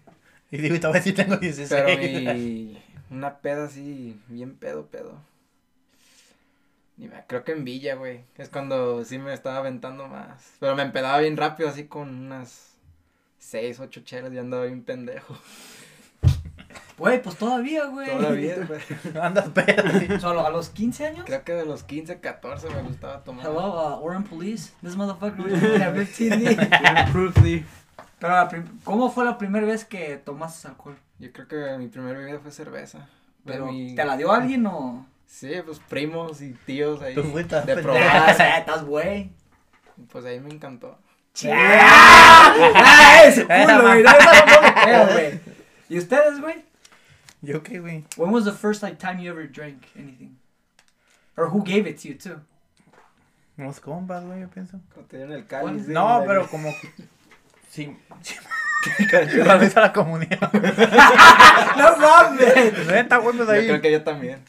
Y 0.51 0.59
digo, 0.59 0.93
vez 0.93 1.05
sí 1.05 1.15
tengo 1.15 1.39
16. 1.39 1.71
Pero 1.71 1.99
mi. 1.99 2.79
Una 3.11 3.39
peda 3.39 3.65
así, 3.65 4.21
bien 4.29 4.55
pedo, 4.55 4.85
pedo. 4.87 5.19
Ni 6.99 7.09
me, 7.09 7.25
creo 7.27 7.43
que 7.43 7.53
en 7.53 7.65
Villa, 7.65 7.95
güey. 7.95 8.21
Es 8.37 8.51
cuando 8.51 9.03
sí 9.07 9.17
me 9.19 9.33
estaba 9.33 9.59
aventando 9.59 10.09
más. 10.09 10.57
Pero 10.61 10.77
me 10.77 10.83
empedaba 10.83 11.19
bien 11.21 11.39
rápido, 11.39 11.71
así 11.71 11.87
con 11.87 12.11
unas 12.11 12.75
6, 13.39 13.81
8 13.81 14.03
chelas 14.05 14.33
y 14.35 14.39
andaba 14.39 14.65
bien 14.65 14.83
pendejo. 14.83 15.39
Güey, 16.99 17.23
pues 17.23 17.37
todavía, 17.37 17.87
güey. 17.87 18.11
Todavía, 18.11 18.57
güey. 18.67 18.81
Andas 19.23 19.49
pedo. 19.49 20.21
Solo 20.21 20.47
a 20.47 20.51
los 20.51 20.69
15 20.71 21.07
años. 21.07 21.25
Creo 21.27 21.43
que 21.45 21.53
de 21.53 21.65
los 21.65 21.83
15, 21.85 22.21
14 22.21 22.69
me 22.71 22.83
gustaba 22.83 23.25
tomar. 23.25 23.47
Hello, 23.47 23.99
uh, 23.99 24.05
Orange 24.05 24.29
Police. 24.29 24.73
This 24.83 24.97
motherfucker 24.97 25.41
was 25.43 25.53
only 25.63 25.83
at 25.83 25.95
15. 25.95 26.57
Proofly. 27.13 27.65
Pero, 28.19 28.49
¿cómo 28.85 29.11
fue 29.11 29.25
la 29.25 29.37
primera 29.37 29.67
vez 29.67 29.85
que 29.85 30.17
tomaste 30.17 30.69
alcohol? 30.69 30.97
Yo 31.19 31.33
creo 31.33 31.49
que 31.49 31.79
mi 31.79 31.89
primera 31.89 32.19
bebida 32.19 32.39
fue 32.39 32.53
cerveza. 32.53 33.09
Pero, 33.45 33.67
mi- 33.67 33.95
¿Te 33.97 34.05
la 34.05 34.17
dio 34.17 34.31
alguien 34.33 34.65
o...? 34.67 35.07
Sí, 35.27 35.51
pues 35.65 35.81
primos 35.89 36.41
y 36.43 36.53
tíos 36.67 37.01
ahí. 37.01 37.15
Tú 37.15 37.23
fuiste 37.25 37.57
de. 37.63 37.73
Ah, 37.73 37.77
probar. 37.83 38.31
estás 38.59 38.85
güey. 38.85 39.31
Pues 40.11 40.25
ahí 40.27 40.39
me 40.41 40.51
encantó. 40.51 40.99
¡Ah! 41.51 43.23
¡Ese 43.25 43.47
culo, 43.47 43.83
güey. 43.83 45.41
¿Y 45.89 45.99
ustedes, 45.99 46.41
güey? 46.41 46.63
¿Yo 47.43 47.63
qué, 47.63 47.81
güey? 47.81 48.05
When 48.17 48.31
was 48.33 48.45
the 48.45 48.53
first 48.53 48.83
like 48.83 48.99
time 48.99 49.21
you 49.23 49.31
ever 49.31 49.47
drank 49.51 49.85
anything? 49.97 50.37
Or 51.37 51.49
who 51.49 51.63
gave 51.65 51.89
it 51.89 51.99
to 52.03 52.09
you 52.09 52.15
too? 52.15 52.41
Los 53.57 53.81
compas, 53.81 54.25
güey, 54.25 54.41
yo 54.41 54.49
pienso. 54.49 54.81
Cuando 54.93 55.09
te 55.11 55.17
dieron 55.19 55.35
el 55.35 55.47
cáliz. 55.47 55.87
de- 55.87 55.93
No, 55.93 56.21
de- 56.21 56.27
pero 56.27 56.47
como... 56.49 56.71
Sí. 57.71 57.97
sí. 58.23 58.37
Cuando 59.45 59.65
hice 59.65 59.81
la 59.81 59.93
comunión. 59.93 60.39
¡No 61.77 61.97
mames! 61.99 62.87
Neta, 62.87 63.17
güey, 63.19 63.37
pues 63.37 63.49
Yo 63.49 63.55
creo 63.67 63.81
que 63.81 63.93
yo 63.93 64.03
también. 64.03 64.43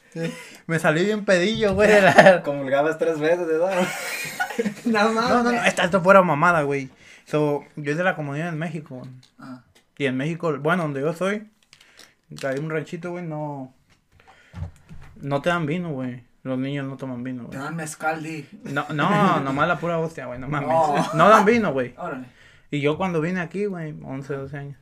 Me 0.68 0.80
salí 0.80 1.04
bien 1.06 1.26
pedillo, 1.26 1.74
güey. 1.76 1.90
de 1.90 2.02
la- 2.02 2.42
Comulgabas 2.44 2.98
tres 2.98 3.20
veces, 3.20 3.46
¿verdad? 3.48 3.88
No 4.86 5.10
mames. 5.14 5.30
No, 5.30 5.44
no, 5.44 5.52
no, 5.52 5.64
esta, 5.64 5.84
esto 5.84 6.02
fuera 6.02 6.22
mamada, 6.22 6.62
güey. 6.62 6.90
So, 7.26 7.64
yo 7.76 7.92
hice 7.94 8.04
la 8.04 8.16
comunión 8.16 8.48
en 8.50 8.58
México. 8.60 9.02
Ah. 9.40 9.64
Y 9.98 10.06
en 10.06 10.16
México, 10.18 10.56
bueno, 10.60 10.84
donde 10.84 11.02
yo 11.02 11.14
soy, 11.14 11.48
hay 12.48 12.60
un 12.60 12.70
ranchito, 12.70 13.12
güey, 13.12 13.24
no. 13.25 13.74
No 15.22 15.42
te 15.42 15.50
dan 15.50 15.66
vino, 15.66 15.90
güey. 15.92 16.24
Los 16.44 16.60
niños 16.60 16.86
no 16.86 16.98
toman 16.98 17.24
vino, 17.24 17.44
Te 17.44 17.56
güey. 17.56 17.60
dan 17.60 17.75
mezcal, 17.75 18.22
di. 18.22 18.46
No, 18.63 18.86
no, 18.94 19.40
nomás 19.44 19.68
la 19.68 19.80
pura 19.80 19.98
hostia, 20.00 20.25
güey, 20.25 20.40
no 20.40 20.48
mames. 20.50 20.68
No. 20.70 21.13
No 21.13 21.30
dan 21.30 21.46
vino, 21.46 21.72
güey. 21.72 21.96
Y 22.70 22.82
yo 22.82 22.98
cuando 22.98 23.22
vine 23.22 23.40
aquí, 23.40 23.66
güey, 23.66 23.96
11, 24.04 24.34
12 24.34 24.58
años, 24.58 24.78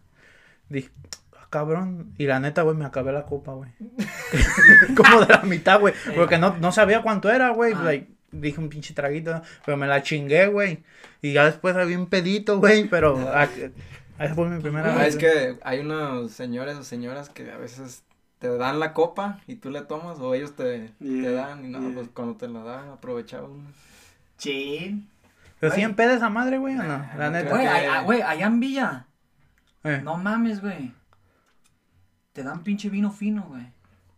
dije, 0.69 0.89
"Ah, 1.37 1.45
cabrón. 1.49 2.13
Y 2.17 2.25
la 2.25 2.39
neta, 2.39 2.63
güey, 2.63 2.75
me 2.75 2.85
acabé 2.85 3.11
la 3.11 3.25
copa, 3.25 3.51
güey. 3.53 3.69
Como 4.95 5.21
de 5.21 5.27
la 5.27 5.41
mitad, 5.43 5.79
güey. 5.79 5.93
Porque 6.15 6.37
no, 6.39 6.57
no 6.57 6.71
sabía 6.71 7.01
cuánto 7.03 7.29
era, 7.29 7.49
güey. 7.49 7.73
Ah. 7.75 7.83
Like, 7.83 8.09
dije 8.31 8.59
un 8.59 8.69
pinche 8.69 8.93
traguito, 8.93 9.41
pero 9.65 9.77
me 9.77 9.85
la 9.87 10.01
chingué, 10.01 10.47
güey. 10.47 10.83
Y 11.21 11.33
ya 11.33 11.45
después 11.45 11.75
había 11.75 11.99
un 11.99 12.07
pedito, 12.07 12.59
güey, 12.59 12.87
pero... 12.89 13.29
Esa 14.21 14.35
fue 14.35 14.49
mi 14.49 14.61
primera 14.61 14.93
Ah, 14.93 14.97
vez. 14.97 15.07
es 15.09 15.17
que 15.17 15.57
hay 15.63 15.79
unos 15.79 16.31
señores 16.31 16.77
o 16.77 16.83
señoras 16.83 17.29
que 17.29 17.51
a 17.51 17.57
veces 17.57 18.03
te 18.39 18.47
dan 18.57 18.79
la 18.79 18.93
copa 18.93 19.39
y 19.47 19.55
tú 19.55 19.69
le 19.69 19.81
tomas 19.81 20.19
o 20.19 20.33
ellos 20.33 20.55
te, 20.55 20.91
te 20.99 21.31
dan 21.31 21.63
y 21.65 21.69
no, 21.69 21.79
yeah. 21.79 21.91
pues 21.93 22.07
cuando 22.13 22.35
te 22.35 22.47
la 22.47 22.61
dan 22.63 22.89
aprovechaba 22.89 23.47
uno. 23.47 23.69
Chin. 24.37 25.07
¿Pero 25.59 25.73
sí 25.75 25.81
en 25.81 25.93
peda 25.95 26.15
esa 26.15 26.29
madre, 26.29 26.57
güey, 26.57 26.75
o 26.75 26.81
no? 26.83 26.87
La 27.17 27.25
no 27.25 27.31
neta. 27.31 27.49
Güey, 27.51 27.61
que- 27.61 27.67
allá- 27.67 28.01
güey, 28.01 28.21
allá 28.21 28.45
en 28.47 28.59
Villa. 28.59 29.05
Eh. 29.83 30.01
No 30.03 30.17
mames, 30.17 30.61
güey. 30.61 30.91
Te 32.33 32.43
dan 32.43 32.63
pinche 32.63 32.89
vino 32.89 33.11
fino, 33.11 33.43
güey. 33.47 33.67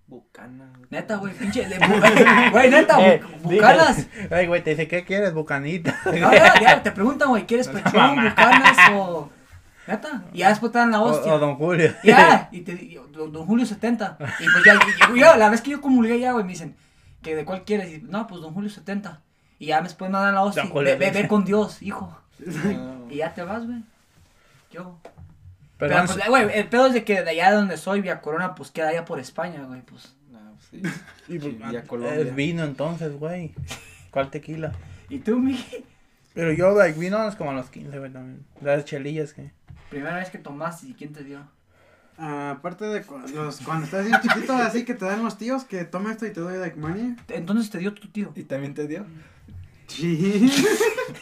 Bucana. 0.07 0.71
Neta, 0.89 1.15
güey, 1.15 1.33
pinche. 1.33 1.67
de 1.67 1.79
bu- 1.79 2.51
Güey, 2.51 2.69
neta, 2.69 2.97
bu- 2.97 3.01
Eh, 3.01 3.21
bucanas. 3.41 4.07
Ay, 4.31 4.47
güey, 4.47 4.63
te 4.63 4.71
dice, 4.71 4.87
¿qué 4.87 5.03
quieres? 5.03 5.33
Bucanita. 5.33 5.99
No, 6.05 6.31
ya, 6.31 6.59
ya, 6.61 6.83
te 6.83 6.91
preguntan, 6.91 7.29
güey, 7.29 7.45
¿quieres 7.45 7.67
pechón, 7.69 8.15
bucanas 8.23 8.77
o. 8.93 9.29
Neta. 9.87 10.23
Y 10.33 10.39
ya 10.39 10.49
después 10.49 10.71
te 10.71 10.77
dan 10.77 10.91
la 10.91 11.01
hostia. 11.01 11.33
o 11.33 11.39
Don 11.39 11.55
Julio. 11.55 11.93
Ya, 12.03 12.47
y 12.51 12.61
te 12.61 12.71
y- 12.73 12.99
don, 13.11 13.45
Julio 13.45 13.65
70. 13.65 14.17
Y 14.39 14.43
pues 14.49 14.63
ya, 14.65 14.73
yo, 15.09 15.15
yo- 15.15 15.35
la 15.37 15.49
vez 15.49 15.61
que 15.61 15.71
yo 15.71 15.81
comulgué 15.81 16.19
ya, 16.19 16.31
güey, 16.31 16.43
me 16.45 16.51
dicen, 16.51 16.75
que 17.21 17.35
de 17.35 17.45
cuál 17.45 17.63
quieres. 17.63 17.91
Y 17.93 18.01
no, 18.01 18.27
pues 18.27 18.41
don 18.41 18.53
Julio 18.53 18.69
70. 18.69 19.21
Y 19.59 19.67
ya 19.67 19.81
después 19.81 20.09
me 20.11 20.17
dan 20.17 20.33
la 20.35 20.43
hostia. 20.43 20.63
Ve, 20.63 20.69
ve, 20.83 20.95
ve 20.95 21.05
70. 21.07 21.27
con 21.27 21.45
Dios, 21.45 21.81
hijo. 21.81 22.17
No, 22.39 23.05
Y 23.09 23.17
ya 23.17 23.33
te 23.33 23.43
vas, 23.43 23.65
güey. 23.65 23.79
Yo. 24.71 24.97
Pero, 25.77 25.95
Pero, 25.95 26.05
pues, 26.05 26.27
güey, 26.29 26.47
el 26.57 26.67
pedo 26.69 26.87
es 26.87 26.93
de 26.93 27.03
que 27.03 27.21
de 27.23 27.29
allá 27.31 27.51
de 27.51 27.57
donde 27.57 27.77
soy, 27.77 28.01
Via 28.01 28.21
Corona, 28.21 28.55
pues 28.55 28.71
queda 28.71 28.89
allá 28.89 29.05
por 29.05 29.19
España, 29.19 29.63
güey, 29.67 29.81
pues. 29.81 30.15
no, 30.31 30.39
sí. 30.71 30.81
y 31.27 31.39
pues, 31.39 31.53
Sí, 31.55 31.59
ya 31.71 31.83
Colombia. 31.83 32.15
es 32.21 32.33
vino 32.35 32.63
entonces, 32.63 33.17
güey. 33.19 33.53
¿Cuál 34.11 34.29
tequila? 34.29 34.71
¿Y 35.09 35.19
tú, 35.19 35.37
Miki? 35.39 35.83
Pero 36.33 36.51
yo, 36.53 36.73
like, 36.75 36.97
vino 36.99 37.27
es 37.27 37.35
como 37.35 37.51
a 37.51 37.53
los 37.53 37.69
15, 37.69 37.99
güey, 37.99 38.11
también. 38.11 38.43
Las 38.61 38.85
chelillas 38.85 39.33
que... 39.33 39.51
Primera 39.93 40.15
vez 40.17 40.29
que 40.31 40.39
tomaste, 40.39 40.87
¿y 40.87 40.93
quién 40.93 41.13
te 41.13 41.23
dio? 41.23 41.39
Ah, 42.17 42.55
aparte 42.57 42.85
de 42.85 43.03
cu- 43.03 43.19
los, 43.33 43.57
cuando 43.61 43.85
estás 43.85 44.05
bien 44.05 44.19
chiquito, 44.21 44.53
así 44.55 44.85
que 44.85 44.93
te 44.95 45.05
dan 45.05 45.23
los 45.23 45.37
tíos 45.37 45.63
que 45.65 45.83
toma 45.83 46.11
esto 46.11 46.25
y 46.25 46.31
te 46.31 46.39
doy 46.41 46.57
like 46.57 46.77
money. 46.77 47.15
Entonces 47.29 47.69
te 47.69 47.77
dio 47.79 47.93
tu 47.93 48.07
tío. 48.07 48.31
¿Y 48.35 48.43
también 48.43 48.73
te 48.73 48.87
dio? 48.87 49.05
Sí. 49.87 50.51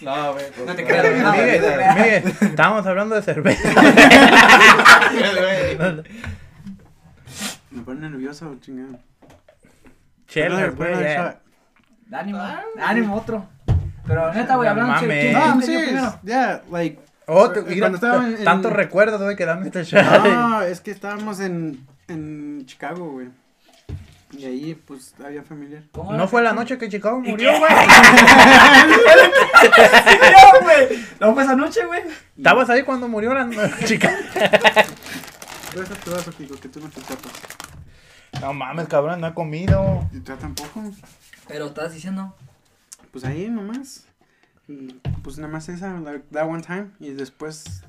No, 0.02 0.34
güey. 0.34 0.46
pues, 0.56 0.68
No 0.68 0.76
te 0.76 0.84
no, 0.84 0.88
creas, 0.88 1.24
no, 1.24 1.32
Miguel, 1.32 1.62
güey. 1.62 1.96
Miguel, 1.96 2.24
estábamos 2.42 2.86
hablando 2.86 3.16
de 3.16 3.22
cerveza. 3.24 3.70
Me 7.72 7.82
pone 7.84 8.10
nervioso, 8.10 8.56
chingado. 8.62 9.00
Chelas, 10.28 10.76
güey. 10.76 10.90
pero, 10.94 11.00
yeah. 11.02 11.40
Ánimo, 12.12 12.40
ánimo 12.82 13.16
otro. 13.16 13.46
Pero 14.08 14.34
neta, 14.34 14.56
güey, 14.56 14.66
No 14.74 14.82
hablando. 14.82 15.08
¿quién- 15.08 15.34
No, 15.34 15.60
primero? 15.60 16.20
Yeah, 16.24 16.62
like. 16.72 17.00
Oh, 17.28 17.50
te- 17.50 17.62
Cuando 17.62 17.70
mira, 17.76 17.88
estaba 17.90 18.28
en- 18.28 18.38
en- 18.38 18.44
tantos 18.44 18.74
recuerdos, 18.74 19.22
güey, 19.22 19.36
que 19.36 19.46
dame 19.46 19.68
este 19.68 19.84
shot. 19.84 20.04
No, 20.26 20.62
es 20.64 20.82
que 20.82 20.92
estábamos 20.92 21.40
en, 21.40 21.86
en 22.08 22.64
Chicago, 22.66 23.12
güey. 23.12 23.30
Y 24.38 24.46
ahí, 24.46 24.76
pues, 24.76 25.14
había 25.24 25.44
familiar. 25.44 25.84
¿Cómo 25.92 26.14
¿No 26.14 26.26
fue 26.28 26.42
la 26.42 26.54
noche 26.54 26.78
que 26.78 26.88
Chicago 26.88 27.20
murió, 27.20 27.52
güey? 27.60 27.72
No, 29.62 30.62
güey. 30.64 31.06
¿No 31.20 31.34
fue 31.34 31.44
esa 31.44 31.56
noche, 31.56 31.86
güey? 31.86 32.02
¿Estabas 32.38 32.70
ahí 32.70 32.84
cuando 32.84 33.08
murió 33.08 33.34
la 33.34 33.50
chica? 33.86 34.16
Pero 34.34 35.84
eso 35.84 35.94
te 36.04 36.10
vas, 36.12 36.30
Kiko, 36.38 36.56
que 36.60 36.70
tú 36.70 36.80
no 36.80 36.90
te 36.90 37.02
tapas. 37.02 37.32
No 38.42 38.54
mames, 38.54 38.88
cabrón, 38.88 39.22
no 39.22 39.28
he 39.28 39.34
comido. 39.34 40.08
¿Y 40.14 40.20
tú 40.20 40.34
tampoco? 40.36 40.82
Pero 41.48 41.68
estás 41.68 41.94
diciendo. 41.94 42.36
Pues 43.12 43.24
ahí 43.26 43.50
nomás. 43.50 44.06
Mm, 44.68 44.90
Pues 45.24 45.38
nada 45.38 45.52
más 45.52 45.68
esa, 45.70 46.00
like, 46.00 46.24
that 46.32 46.48
one 46.48 46.62
time. 46.62 46.92
Y 47.00 47.12
después. 47.12 47.84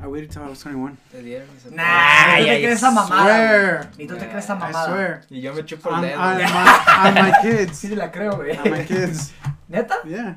I 0.00 0.06
waited 0.06 0.30
till 0.30 0.42
I 0.42 0.48
was 0.48 0.60
21. 0.62 0.96
Te 1.10 1.22
dieron 1.22 1.48
y 1.56 1.60
se 1.60 1.70
Nah, 1.74 2.36
ni 2.36 2.44
tú 2.44 2.46
te 2.46 2.60
crees 2.60 2.76
esa 2.78 2.90
mamada. 2.92 3.90
Ni 3.98 4.06
tú 4.06 4.16
te 4.16 4.28
crees 4.28 4.44
esa 4.44 4.54
I 4.54 4.58
mamada. 4.58 4.86
swear. 4.86 5.20
Y 5.28 5.40
yo 5.40 5.52
me 5.54 5.64
chupo 5.64 5.92
el 5.92 6.00
dedo. 6.02 6.20
on, 6.20 6.34
güey. 6.36 6.46
my, 6.46 7.08
on 7.08 7.14
my 7.14 7.32
kids. 7.42 7.78
Sí, 7.78 7.88
la 7.96 8.12
creo, 8.12 8.36
güey. 8.36 8.56
On 8.58 8.70
my 8.70 8.84
kids. 8.84 9.32
¿Neta? 9.68 9.96
Yeah. 10.04 10.36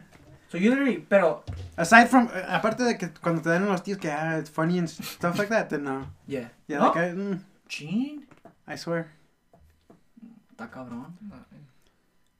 So 0.50 0.58
you 0.58 0.72
literally, 0.72 0.98
pero. 1.08 1.44
Aside 1.78 2.08
from, 2.10 2.28
eh, 2.34 2.44
aparte 2.50 2.84
de 2.84 2.98
que 2.98 3.10
cuando 3.22 3.42
te 3.44 3.50
dan 3.50 3.66
los 3.68 3.84
tíos 3.84 4.00
que 4.00 4.10
ah, 4.12 4.40
it's 4.40 4.50
funny 4.50 4.80
and 4.80 4.90
stuff 4.90 5.38
like 5.38 5.50
that, 5.50 5.70
then 5.70 5.84
no. 5.84 6.08
Yeah. 6.28 6.50
Yeah, 6.68 6.80
¿No? 6.80 6.86
like 6.88 6.98
I, 6.98 7.10
mm, 7.14 7.40
Chin. 7.70 8.26
I 8.68 8.76
swear. 8.78 9.12
Está 10.52 10.72
cabrón. 10.72 11.14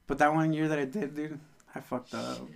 But 0.08 0.18
that 0.18 0.34
one 0.34 0.52
year 0.54 0.68
that 0.68 0.80
I 0.80 0.86
did, 0.86 1.14
dude, 1.16 1.40
I 1.76 1.80
fucked 1.80 2.14
up. 2.14 2.50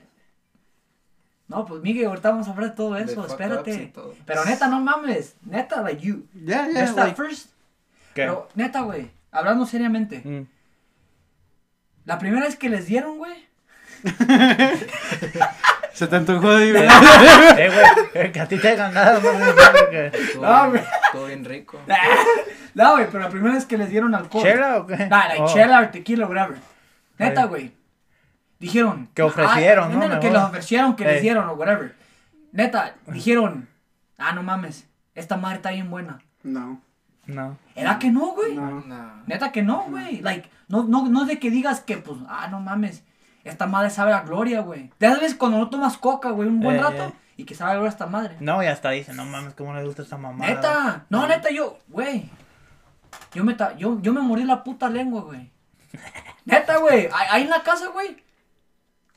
No, 1.48 1.66
pues 1.66 1.82
Miguel, 1.82 2.08
ahorita 2.08 2.32
vamos 2.32 2.48
a 2.48 2.52
hablar 2.52 2.72
de 2.72 2.76
todo 2.76 2.98
eso, 2.98 3.26
espérate. 3.26 3.92
todo. 3.94 4.14
Pero 4.26 4.44
neta, 4.46 4.68
no 4.68 4.80
mames. 4.82 5.36
Neta, 5.44 5.82
like 5.82 6.02
you. 6.06 6.26
Yeah, 6.34 6.68
yeah, 6.70 6.86
that 6.94 6.96
like, 6.96 7.16
first. 7.16 7.50
¿Qué? 8.16 8.24
Pero 8.24 8.50
neta, 8.56 8.82
güey. 8.82 9.12
Hablando 9.32 9.66
seriamente. 9.66 10.22
Mm. 10.26 10.48
La 12.06 12.18
primera 12.20 12.46
vez 12.46 12.56
que 12.56 12.70
les 12.70 12.88
dieron, 12.88 13.18
güey. 13.20 13.46
se 15.94 16.08
te 16.08 16.16
antojó 16.16 16.52
de 16.56 16.70
Eh, 17.58 17.72
güey, 18.14 18.32
que 18.32 18.40
a 18.40 18.48
ti 18.48 18.58
te 18.58 18.68
hayan 18.70 18.94
dado, 18.94 19.22
no 19.22 19.40
me 19.40 19.46
digas 19.46 19.72
que- 19.90 20.08
Estuvo 20.08 20.46
No, 20.46 20.72
bien- 20.72 20.84
güey. 20.84 20.84
Estuvo 21.06 21.26
bien 21.26 21.46
rico. 21.46 21.80
No, 22.74 22.92
güey, 22.94 23.06
pero 23.08 23.20
la 23.20 23.30
primera 23.30 23.54
vez 23.56 23.66
que 23.66 23.78
les 23.78 23.90
dieron 23.90 24.14
alcohol. 24.16 24.44
¿Chela 24.44 24.78
o 24.78 24.88
qué? 24.88 24.98
Nah, 25.08 25.28
like 25.30 25.42
Oh. 25.44 25.54
chela 25.54 25.80
or 25.80 25.92
tequila, 25.92 26.26
whatever. 26.28 26.58
Neta, 27.18 27.42
Ey. 27.44 27.48
güey. 27.48 27.72
Dijeron. 28.66 29.10
Que 29.14 29.22
ofrecieron, 29.22 29.92
ah, 29.92 29.96
¿no? 29.96 30.00
Que 30.02 30.08
Mejor. 30.28 30.32
les 30.34 30.42
ofrecieron, 30.42 30.96
que 30.96 31.06
les 31.06 31.22
dieron 31.22 31.48
o 31.50 31.54
whatever. 31.54 31.96
Neta, 32.52 32.96
dijeron. 33.08 33.68
Ah, 34.18 34.32
no 34.34 34.42
mames. 34.44 34.88
Esta 35.14 35.38
madre 35.38 35.58
está 35.58 35.72
bien 35.72 35.90
buena. 35.90 36.20
No. 36.44 36.82
No. 37.28 37.58
¿Era 37.76 38.00
que 38.00 38.10
no, 38.12 38.28
güey? 38.34 38.56
No. 38.56 38.82
No. 38.82 39.24
Neta 39.28 39.52
que 39.52 39.62
no, 39.62 39.84
güey. 39.90 40.22
Like, 40.22 40.50
no, 40.68 40.84
no, 40.84 41.08
no 41.10 41.26
de 41.26 41.38
que 41.40 41.50
digas 41.52 41.82
que, 41.82 41.98
pues, 41.98 42.18
ah, 42.28 42.48
no 42.50 42.60
mames, 42.60 43.04
esta 43.44 43.68
madre 43.68 43.90
sabe 43.90 44.14
a 44.14 44.22
gloria, 44.22 44.62
güey. 44.62 44.92
De 45.00 45.08
esas 45.08 45.20
veces 45.22 45.38
cuando 45.38 45.58
no 45.60 45.70
tomas 45.70 45.98
coca, 45.98 46.30
güey, 46.32 46.48
un 46.50 46.60
buen 46.60 46.78
Eh, 46.78 46.82
rato, 46.82 47.04
eh. 47.04 47.14
y 47.38 47.44
que 47.46 47.54
sabe 47.56 47.72
a 47.72 47.76
gloria 47.76 47.90
esta 47.92 48.08
madre. 48.08 48.38
No, 48.40 48.64
y 48.64 48.68
hasta 48.68 48.90
dice, 48.92 49.14
no 49.14 49.26
mames, 49.26 49.54
¿cómo 49.54 49.74
le 49.76 49.84
gusta 49.86 50.02
esta 50.02 50.18
mamada? 50.18 50.50
Neta, 50.52 51.06
no, 51.10 51.28
neta, 51.28 51.50
yo, 51.52 51.78
güey. 51.88 52.30
Yo 53.34 53.44
me, 53.44 53.54
ta- 53.54 53.76
yo, 53.78 54.00
yo 54.02 54.12
me 54.14 54.22
morí 54.22 54.44
la 54.44 54.64
puta 54.64 54.90
lengua, 54.90 55.22
güey. 55.22 55.52
Neta, 56.46 56.78
güey. 56.78 57.10
Ahí 57.32 57.44
en 57.44 57.50
la 57.50 57.64
casa, 57.64 57.88
güey. 57.88 58.24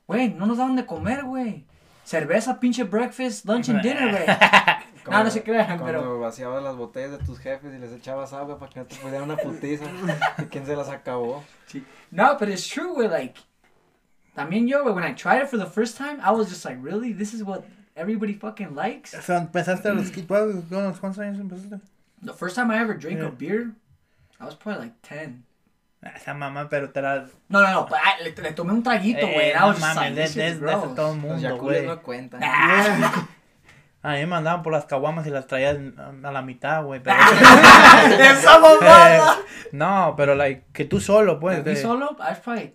Güey, 0.08 0.30
no 0.34 0.46
nos 0.46 0.56
daban 0.58 0.74
de 0.74 0.84
comer, 0.86 1.22
güey. 1.24 1.64
Cerveza, 2.04 2.58
pinche 2.58 2.82
breakfast, 2.84 3.44
lunch 3.44 3.68
and 3.68 3.82
dinner, 3.82 4.10
güey. 4.10 4.26
No, 5.08 5.24
no 5.24 5.30
se 5.30 5.42
crean, 5.42 5.78
Cuando 5.78 5.86
pero. 5.86 6.20
vaciabas 6.20 6.62
las 6.62 6.76
botellas 6.76 7.12
de 7.12 7.18
tus 7.18 7.38
jefes 7.38 7.72
y 7.74 7.78
les 7.78 7.90
echabas 7.92 8.30
agua 8.34 8.58
para 8.58 8.70
que 8.70 8.80
no 8.80 8.84
te 8.86 8.94
pudieran 8.96 9.22
una 9.22 9.38
putiza. 9.38 9.84
¿Y 10.36 10.42
quién 10.50 10.66
se 10.66 10.76
las 10.76 10.90
acabó? 10.90 11.42
No, 12.10 12.36
but 12.38 12.50
it's 12.50 12.68
true, 12.68 12.92
güey. 12.92 13.08
Like, 13.08 13.40
también 14.34 14.68
yo, 14.68 14.82
güey, 14.82 14.94
when 14.94 15.04
I 15.04 15.14
tried 15.14 15.40
it 15.42 15.48
for 15.48 15.58
the 15.58 15.64
first 15.64 15.96
time, 15.96 16.20
I 16.22 16.30
was 16.30 16.50
just 16.50 16.62
like, 16.66 16.78
really? 16.82 17.14
This 17.14 17.32
is 17.32 17.42
what 17.42 17.64
everybody 17.96 18.34
fucking 18.34 18.74
likes? 18.74 19.14
O 19.16 19.22
sea, 19.22 19.38
empezaste 19.38 19.88
a 19.88 19.94
los 19.94 20.10
¿cuántos, 20.10 20.98
¿Cuántos 21.00 21.18
años 21.20 21.38
empezaste? 21.40 21.80
The 22.22 22.34
first 22.34 22.54
time 22.54 22.70
I 22.70 22.78
ever 22.78 22.94
drank 22.98 23.16
Yeah. 23.18 23.28
a 23.28 23.30
beer, 23.30 23.70
I 24.38 24.44
was 24.44 24.54
probably 24.56 24.88
like 24.88 24.94
10. 25.08 25.42
Ah, 26.02 26.10
Esa 26.14 26.32
mamá, 26.32 26.68
pero 26.68 26.90
te 26.90 27.02
la... 27.02 27.26
No, 27.48 27.60
no, 27.60 27.70
no, 27.72 27.86
but 27.86 27.98
I- 27.98 28.22
le, 28.24 28.30
le 28.42 28.52
tomé 28.52 28.72
un 28.72 28.82
traguito, 28.84 29.26
güey. 29.26 29.50
Eh, 29.50 29.54
no 29.58 29.76
mames, 29.78 30.14
de, 30.14 30.42
de, 30.42 30.54
de 30.54 30.60
todo 30.94 31.12
el 31.12 31.18
mundo, 31.18 31.56
güey. 31.58 31.86
no 31.86 32.02
cuentan. 32.02 32.40
Ah, 32.44 33.26
A 34.00 34.12
mí 34.12 34.18
me 34.20 34.26
mandaban 34.26 34.62
por 34.62 34.72
las 34.72 34.84
caguamas 34.84 35.26
y 35.26 35.30
las 35.30 35.48
traían 35.48 35.96
a 36.24 36.30
la 36.30 36.40
mitad, 36.40 36.84
güey. 36.84 37.02
Pero... 37.02 37.16
¡Esa 38.20 38.60
mamada! 38.60 39.36
no, 39.72 40.14
pero 40.16 40.36
like, 40.36 40.66
que 40.72 40.84
tú 40.84 41.00
solo, 41.00 41.40
pues. 41.40 41.58
¿Me 41.58 41.64
de- 41.64 41.76
solo? 41.76 42.16
I 42.20 42.30
was 42.30 42.38
probably 42.38 42.74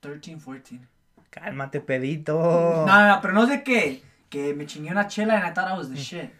13, 0.00 0.38
14. 0.38 0.80
Cálmate, 1.28 1.80
pedito. 1.80 2.34
No, 2.40 2.86
no, 2.86 3.06
no, 3.08 3.20
pero 3.20 3.34
no 3.34 3.42
es 3.42 3.50
de 3.50 3.62
que, 3.62 4.02
que 4.30 4.54
me 4.54 4.64
chingué 4.64 4.90
una 4.92 5.08
chela 5.08 5.34
and 5.36 5.46
I 5.46 5.52
thought 5.52 5.68
I 5.70 5.76
was 5.76 5.90
the 5.90 5.96
shit. 5.96 6.30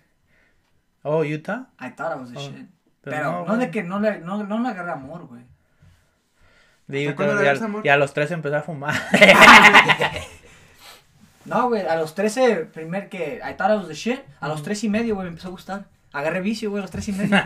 Oh, 1.02 1.22
Utah. 1.22 1.66
I 1.78 1.90
thought 1.90 2.16
I 2.16 2.20
was 2.20 2.32
the 2.32 2.38
Oh, 2.38 2.40
shit. 2.40 2.66
pero 3.02 3.16
Pero, 3.16 3.32
no, 3.32 3.46
no, 3.46 3.56
de 3.58 3.70
que 3.70 3.82
no 3.82 4.00
le, 4.00 4.18
no, 4.20 4.42
no 4.44 4.60
le 4.60 4.68
agarré 4.70 4.92
amor, 4.92 5.26
güey. 5.26 5.42
Digo, 6.88 7.14
y, 7.18 7.46
a, 7.46 7.64
amor? 7.64 7.82
y 7.84 7.88
a 7.88 7.96
los 7.96 8.14
tres 8.14 8.30
empecé 8.30 8.56
a 8.56 8.62
fumar. 8.62 8.94
No, 11.44 11.68
güey, 11.68 11.86
a 11.86 11.96
los 11.96 12.14
13, 12.14 12.66
primer 12.66 13.08
que 13.08 13.40
I 13.42 13.54
thought 13.54 13.70
I 13.70 13.76
was 13.76 13.88
the 13.88 13.94
shit, 13.94 14.20
a 14.38 14.48
los 14.48 14.62
3 14.62 14.84
y 14.84 14.88
medio, 14.90 15.14
güey, 15.14 15.24
me 15.24 15.30
empezó 15.30 15.48
a 15.48 15.50
gustar. 15.50 15.86
Agarré 16.12 16.42
vicio, 16.42 16.68
güey, 16.68 16.80
a 16.80 16.82
los 16.82 16.90
3 16.90 17.08
y 17.08 17.12
medio. 17.12 17.36
Lo 17.36 17.42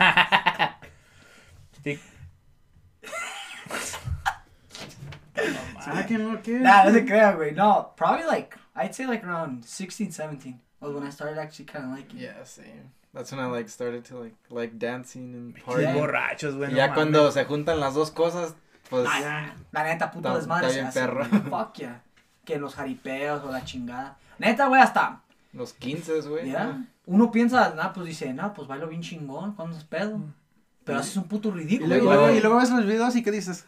que 6.42 6.58
nah, 6.58 6.84
no 6.84 6.92
se 6.92 7.04
crea, 7.04 7.32
güey. 7.32 7.52
No, 7.52 7.92
probably 7.96 8.26
like, 8.26 8.56
I'd 8.74 8.92
say 8.92 9.06
like 9.06 9.24
around 9.24 9.64
16, 9.64 10.10
17 10.10 10.60
was 10.80 10.92
when 10.92 11.04
I 11.04 11.10
started 11.10 11.38
actually 11.38 11.66
kind 11.66 11.84
of 11.84 11.92
liking 11.92 12.18
it. 12.18 12.24
Yeah, 12.24 12.44
same. 12.44 12.90
That's 13.14 13.30
when 13.30 13.40
I 13.40 13.46
like 13.46 13.68
started 13.68 14.04
to 14.06 14.18
like 14.18 14.34
like 14.50 14.78
dancing 14.78 15.34
and 15.34 15.54
Qué 15.54 15.62
partying. 15.62 15.94
borrachos, 15.94 16.56
güey. 16.56 16.70
No 16.70 16.76
ya 16.76 16.94
cuando 16.94 17.30
se 17.30 17.44
juntan 17.44 17.78
las 17.78 17.94
dos 17.94 18.10
cosas, 18.10 18.54
pues. 18.90 19.04
La 19.72 19.82
neta, 19.84 20.10
puto 20.10 20.28
Está- 20.28 20.38
desmadre 20.38 20.66
está 20.68 20.72
se 20.72 20.78
bien 20.80 20.86
hace, 20.88 21.00
perro. 21.00 21.26
güey. 21.28 21.42
Fuck 21.50 21.74
yeah. 21.76 22.02
Que 22.44 22.58
los 22.58 22.74
jaripeos 22.74 23.42
o 23.44 23.50
la 23.52 23.64
chingada. 23.64 24.16
Neta, 24.38 24.66
güey, 24.66 24.80
hasta, 24.82 25.20
los 25.52 25.72
15, 25.74 26.20
güey. 26.22 26.50
ya. 26.50 26.84
Uno 27.06 27.30
piensa, 27.30 27.74
nah, 27.74 27.92
pues 27.92 28.06
dice, 28.06 28.32
nah, 28.32 28.48
pues 28.52 28.68
bailo 28.68 28.88
bien 28.88 29.02
chingón, 29.02 29.52
¿cuándo 29.54 29.76
es 29.76 29.84
pedo? 29.84 30.20
Pero 30.84 30.98
haces 30.98 31.16
un 31.16 31.24
puto 31.24 31.48
Y 31.50 31.52
ridículo, 31.52 31.88
luego, 31.88 32.04
y 32.04 32.06
güey. 32.06 32.16
luego, 32.18 32.36
y 32.36 32.40
luego 32.40 32.56
ves 32.58 32.70
los 32.70 32.86
videos 32.86 33.14
y 33.16 33.22
¿qué 33.22 33.30
dices? 33.30 33.64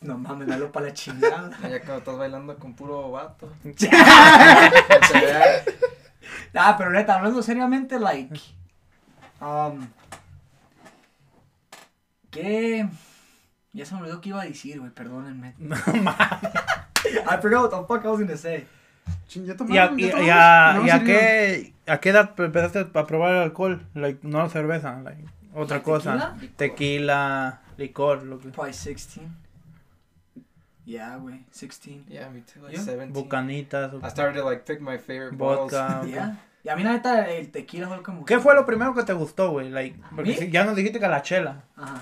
No 0.00 0.18
mames, 0.18 0.46
bailo 0.48 0.70
para 0.72 0.86
la 0.86 0.92
chingada. 0.92 1.50
Ya 1.62 1.78
cuando 1.80 1.96
estás 1.98 2.16
bailando 2.18 2.56
con 2.56 2.74
puro 2.74 3.10
vato. 3.12 3.52
Ah, 6.54 6.74
pero 6.78 6.90
neta, 6.90 7.16
hablando 7.16 7.42
seriamente, 7.42 7.98
like. 8.00 8.40
Um. 9.40 9.88
¿Qué? 12.30 12.88
Ya 13.76 13.84
se 13.84 13.94
me 13.94 14.00
olvidó 14.00 14.20
qué 14.20 14.30
iba 14.30 14.42
a 14.42 14.44
decir, 14.44 14.78
güey, 14.80 14.90
perdónenme. 14.90 15.54
No 15.58 15.76
mames. 16.02 16.16
I 17.30 17.36
forgot 17.40 17.62
what 17.62 17.70
the 17.70 17.86
fuck 17.86 18.04
I 18.04 18.08
was 18.08 18.18
gonna 18.20 18.36
say. 18.36 18.66
Chin, 19.28 19.44
¿Ya 19.46 19.52
¿Y 19.52 19.54
a, 19.54 19.56
tomaron? 19.56 20.00
y, 20.00 20.02
¿Ya 20.02 20.08
y 20.22 20.30
a- 20.30 20.72
tomamos? 20.72 20.86
y 20.86 20.90
a 20.90 20.98
¿No 20.98 21.04
qué, 21.04 21.74
a 21.86 22.00
qué 22.00 22.08
edad 22.08 22.34
empezaste 22.40 22.86
a 22.92 23.06
probar 23.06 23.34
el 23.36 23.42
alcohol? 23.42 23.86
Like, 23.94 24.20
no 24.26 24.48
cerveza, 24.48 25.00
like, 25.02 25.24
otra 25.54 25.76
¿Like 25.76 25.84
cosa. 25.84 26.12
tequila? 26.36 26.56
Tequila, 26.56 27.60
licor, 27.76 28.22
lo 28.24 28.38
que... 28.40 28.48
Probably 28.48 28.72
16. 28.72 29.20
Yeah, 30.84 31.16
güey, 31.16 31.44
16. 31.52 32.06
Yeah, 32.08 32.28
me 32.30 32.40
too, 32.42 32.60
like 32.62 32.74
Yeah. 32.76 32.84
17. 32.84 33.12
Bucanitas. 33.12 33.92
I 34.02 34.08
started 34.10 34.38
to 34.40 34.44
like 34.44 34.64
pick 34.64 34.80
my 34.80 34.98
favorite 34.98 35.36
bottles. 35.36 35.72
Vodka. 35.72 36.00
ok. 36.02 36.06
Yeah. 36.08 36.36
Y 36.64 36.68
a 36.68 36.76
mí, 36.76 36.82
la 36.82 36.92
neta, 36.92 37.28
el 37.30 37.50
tequila 37.50 37.88
fue 37.88 38.02
como. 38.02 38.24
¿Qué 38.24 38.38
fue 38.40 38.54
lo 38.54 38.64
primero 38.66 38.92
que 38.94 39.02
te 39.04 39.12
gustó, 39.12 39.50
güey? 39.50 39.70
Like, 39.70 39.98
porque 40.14 40.34
si- 40.34 40.50
ya 40.50 40.64
nos 40.64 40.74
dijiste 40.76 40.98
que 41.00 41.08
la 41.08 41.22
chela. 41.22 41.62
Ajá. 41.76 42.00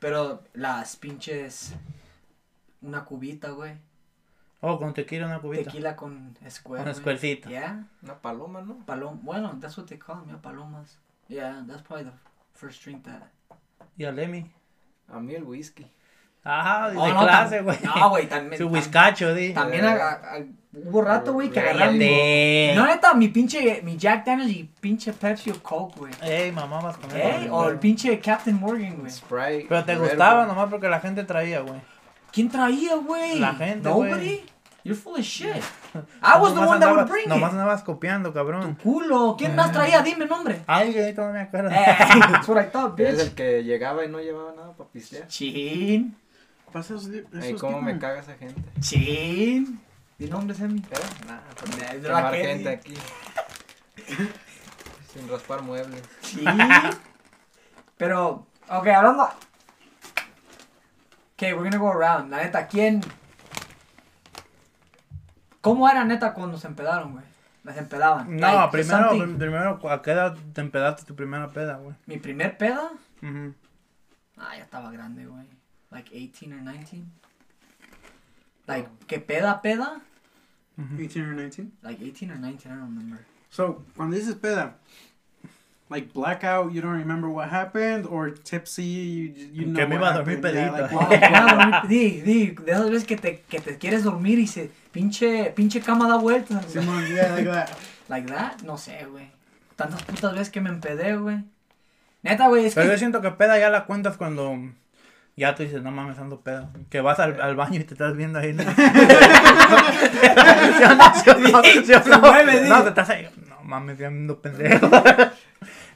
Pero 0.00 0.42
las 0.54 0.96
pinches. 0.96 1.74
Una 2.82 3.04
cubita, 3.04 3.50
güey. 3.50 3.78
Oh, 4.62 4.78
con 4.78 4.92
tequila 4.92 5.26
una 5.26 5.40
cubita. 5.40 5.64
Tequila 5.64 5.94
con 5.94 6.36
square. 6.48 6.84
Con 6.84 6.94
squarecito. 6.94 7.48
Yeah. 7.48 7.86
Una 8.02 8.20
paloma, 8.20 8.62
¿no? 8.62 8.84
Palom. 8.84 9.20
Bueno, 9.22 9.56
that's 9.60 9.76
what 9.78 9.86
they 9.86 9.98
call 9.98 10.16
them, 10.16 10.28
yeah, 10.28 10.42
palomas. 10.42 10.98
Yeah, 11.28 11.62
that's 11.66 11.82
probably 11.82 12.10
the 12.10 12.16
first 12.52 12.82
drink 12.82 13.04
that. 13.04 13.30
Y 13.96 14.04
a 14.04 14.12
Lemmy. 14.12 14.50
A 15.08 15.20
mí 15.20 15.34
el 15.34 15.44
whisky. 15.44 15.86
Ah, 16.44 16.88
de 16.90 16.96
Oh, 16.96 17.08
no, 17.08 17.20
clase, 17.20 17.60
güey. 17.60 17.78
No, 17.84 18.10
güey, 18.10 18.26
también. 18.28 18.58
Su 18.60 18.68
whiskacho, 18.68 19.34
di. 19.34 19.52
También 19.52 19.84
a- 19.84 19.92
a- 19.92 20.12
a- 20.12 20.44
hubo 20.72 21.02
rato, 21.02 21.32
güey, 21.34 21.50
que 21.50 21.60
agarraron. 21.60 21.98
No, 21.98 22.86
neta, 22.86 23.12
mi 23.14 23.28
pinche. 23.28 23.82
Mi 23.82 23.96
Jack 23.98 24.24
Daniels 24.24 24.50
y 24.50 24.64
pinche 24.80 25.12
Pepsi 25.12 25.50
o 25.50 25.62
Coke, 25.62 25.98
güey. 25.98 26.12
Ey, 26.22 26.50
mamá, 26.52 26.80
vas 26.80 26.96
con 26.96 27.10
¿Eh? 27.14 27.44
eso, 27.44 27.54
O 27.54 27.68
el 27.68 27.78
pinche 27.78 28.18
Captain 28.20 28.58
Morgan, 28.58 28.96
güey. 28.98 29.10
Sprite. 29.10 29.66
Pero 29.68 29.84
te 29.84 29.96
gustaba 29.96 30.46
nomás 30.46 30.70
porque 30.70 30.88
la 30.88 31.00
gente 31.00 31.24
traía, 31.24 31.60
güey. 31.60 31.80
¿Quién 32.32 32.48
traía, 32.48 32.94
güey? 32.96 33.38
La 33.38 33.54
gente, 33.54 33.88
Nobody. 33.88 34.08
güey. 34.10 34.44
You're 34.82 34.98
full 34.98 35.12
of 35.18 35.20
shit. 35.20 35.46
I 36.22 36.38
was 36.40 36.54
the 36.54 36.60
Nomás 36.60 36.68
one 36.70 36.80
that 36.80 36.96
would 36.96 37.06
bring 37.10 37.28
Nomás 37.28 37.50
it. 37.50 37.58
andabas 37.58 37.82
copiando, 37.82 38.32
cabrón. 38.32 38.78
Culo. 38.82 39.34
¿Quién 39.36 39.54
más 39.54 39.72
traía? 39.72 40.00
Dime 40.00 40.24
nombre. 40.24 40.62
Ay, 40.66 40.90
que 40.94 41.00
ahorita 41.02 41.26
no 41.26 41.32
me 41.34 41.40
acuerdo. 41.40 41.68
Eh, 41.70 41.84
that's 42.32 42.48
what 42.48 42.62
I 42.62 42.66
thought, 42.70 42.98
Eres 42.98 43.20
el 43.20 43.34
que 43.34 43.62
llegaba 43.62 44.06
y 44.06 44.08
no 44.08 44.20
llevaba 44.20 44.52
nada 44.56 44.72
para 44.72 44.88
pistear. 44.88 45.26
Chin. 45.26 46.16
Pasa 46.72 46.94
esos, 46.94 47.08
esos 47.08 47.42
Ay, 47.42 47.54
cómo 47.54 47.80
me 47.82 47.98
caga 47.98 48.20
esa 48.20 48.34
gente. 48.36 48.62
Chin. 48.80 49.80
Di 50.18 50.28
nombre, 50.28 50.54
Sammy. 50.56 50.80
¿Eh? 50.80 51.26
Nah, 51.26 51.40
pues, 51.58 51.76
Nah, 51.78 51.84
es 51.92 52.02
quemar 52.02 52.24
Raquel. 52.24 52.46
gente 52.46 52.68
aquí. 52.68 52.94
Sin 55.12 55.28
raspar 55.28 55.62
muebles. 55.62 56.02
Sí. 56.22 56.44
Pero, 57.96 58.46
ok, 58.68 58.86
hablando. 58.88 59.24
Ok, 59.24 61.42
we're 61.42 61.56
gonna 61.64 61.78
go 61.78 61.90
around. 61.90 62.30
La 62.30 62.38
neta, 62.38 62.66
¿quién? 62.66 63.00
¿Cómo 65.60 65.88
era 65.88 66.04
neta 66.04 66.32
cuando 66.34 66.58
se 66.58 66.66
empedaron, 66.68 67.12
güey? 67.12 67.24
Las 67.64 67.76
empedaban. 67.76 68.36
No, 68.36 68.46
Like, 68.46 68.72
primero, 68.72 69.10
something- 69.10 69.38
primero, 69.38 69.90
¿a 69.90 70.02
qué 70.02 70.12
edad 70.12 70.36
te 70.54 70.60
empedaste 70.60 71.04
tu 71.04 71.14
primera 71.14 71.48
peda, 71.50 71.76
güey? 71.76 71.94
Mi 72.06 72.16
primer 72.18 72.56
peda. 72.56 72.90
Ujú. 73.22 73.54
Ah, 74.38 74.56
ya 74.56 74.62
estaba 74.64 74.90
grande, 74.90 75.26
güey. 75.26 75.46
Like 75.90 76.08
18 76.12 76.52
or 76.52 76.60
19. 76.60 77.10
Like, 78.66 78.88
¿qué 79.08 79.18
peda, 79.18 79.60
peda? 79.62 80.00
18 80.98 81.22
or 81.22 81.34
19. 81.34 81.72
Like 81.82 82.00
18 82.00 82.30
or 82.30 82.36
19, 82.36 82.72
I 82.72 82.76
don't 82.76 82.94
remember. 82.94 83.26
So, 83.50 83.82
cuando 83.96 84.16
dices 84.16 84.36
peda, 84.36 84.74
like 85.90 86.12
blackout, 86.12 86.72
you 86.72 86.80
don't 86.80 86.98
remember 86.98 87.28
what 87.28 87.50
happened, 87.50 88.06
or 88.06 88.30
tipsy, 88.30 88.84
you, 88.84 89.50
you 89.52 89.66
know 89.66 89.80
Que 89.80 89.86
me 89.86 89.96
iba 89.96 90.14
a 90.14 90.22
dormir 90.22 90.40
pedito. 90.40 90.88
di, 91.88 92.20
di, 92.20 92.50
de 92.52 92.72
esas 92.72 92.90
veces 92.90 93.04
que 93.04 93.16
te, 93.16 93.42
que 93.48 93.60
te 93.60 93.76
quieres 93.76 94.04
dormir 94.04 94.38
y 94.38 94.46
se 94.46 94.70
pinche, 94.92 95.52
pinche 95.54 95.80
cama 95.80 96.06
da 96.08 96.16
vueltas. 96.16 96.64
Simón, 96.66 97.04
yeah, 97.08 97.34
like 97.34 97.50
that. 97.50 97.70
Like 98.08 98.26
that, 98.26 98.62
no 98.62 98.76
sé, 98.76 99.06
güey. 99.08 99.30
Tantas 99.76 100.02
putas 100.02 100.32
veces 100.32 100.50
que 100.50 100.60
me 100.60 100.68
empedé, 100.68 101.16
güey. 101.16 101.44
Neta, 102.24 102.48
güey, 102.48 102.66
es 102.66 102.74
Pero 102.74 102.86
yo 102.86 102.92
que... 102.92 102.98
siento 102.98 103.20
que 103.20 103.30
peda 103.30 103.56
ya 103.56 103.70
la 103.70 103.86
cuentas 103.86 104.16
cuando 104.16 104.58
ya 105.36 105.54
tú 105.54 105.62
dices, 105.62 105.82
no 105.82 105.90
mames, 105.90 106.18
ando 106.18 106.40
pedo. 106.40 106.68
Que 106.90 107.00
vas 107.00 107.18
al, 107.18 107.40
al 107.40 107.56
baño 107.56 107.80
y 107.80 107.84
te 107.84 107.94
estás 107.94 108.14
viendo 108.16 108.38
ahí. 108.38 108.52
¿no? 108.52 108.62
¿Sí 108.62 108.70
o 110.84 110.94
no? 110.94 111.14
¿Sí 111.14 111.30
o 111.30 111.38
no? 111.38 111.62
¿Sí 111.62 111.92
o 111.92 112.02
Se 112.02 112.10
no? 112.10 112.20
No, 112.68 112.82
te 112.82 112.88
estás 112.90 113.10
ahí. 113.10 113.28
No 113.48 113.56
mames, 113.62 113.98
ya 113.98 114.08
ando 114.08 114.40
pendejo. 114.40 114.88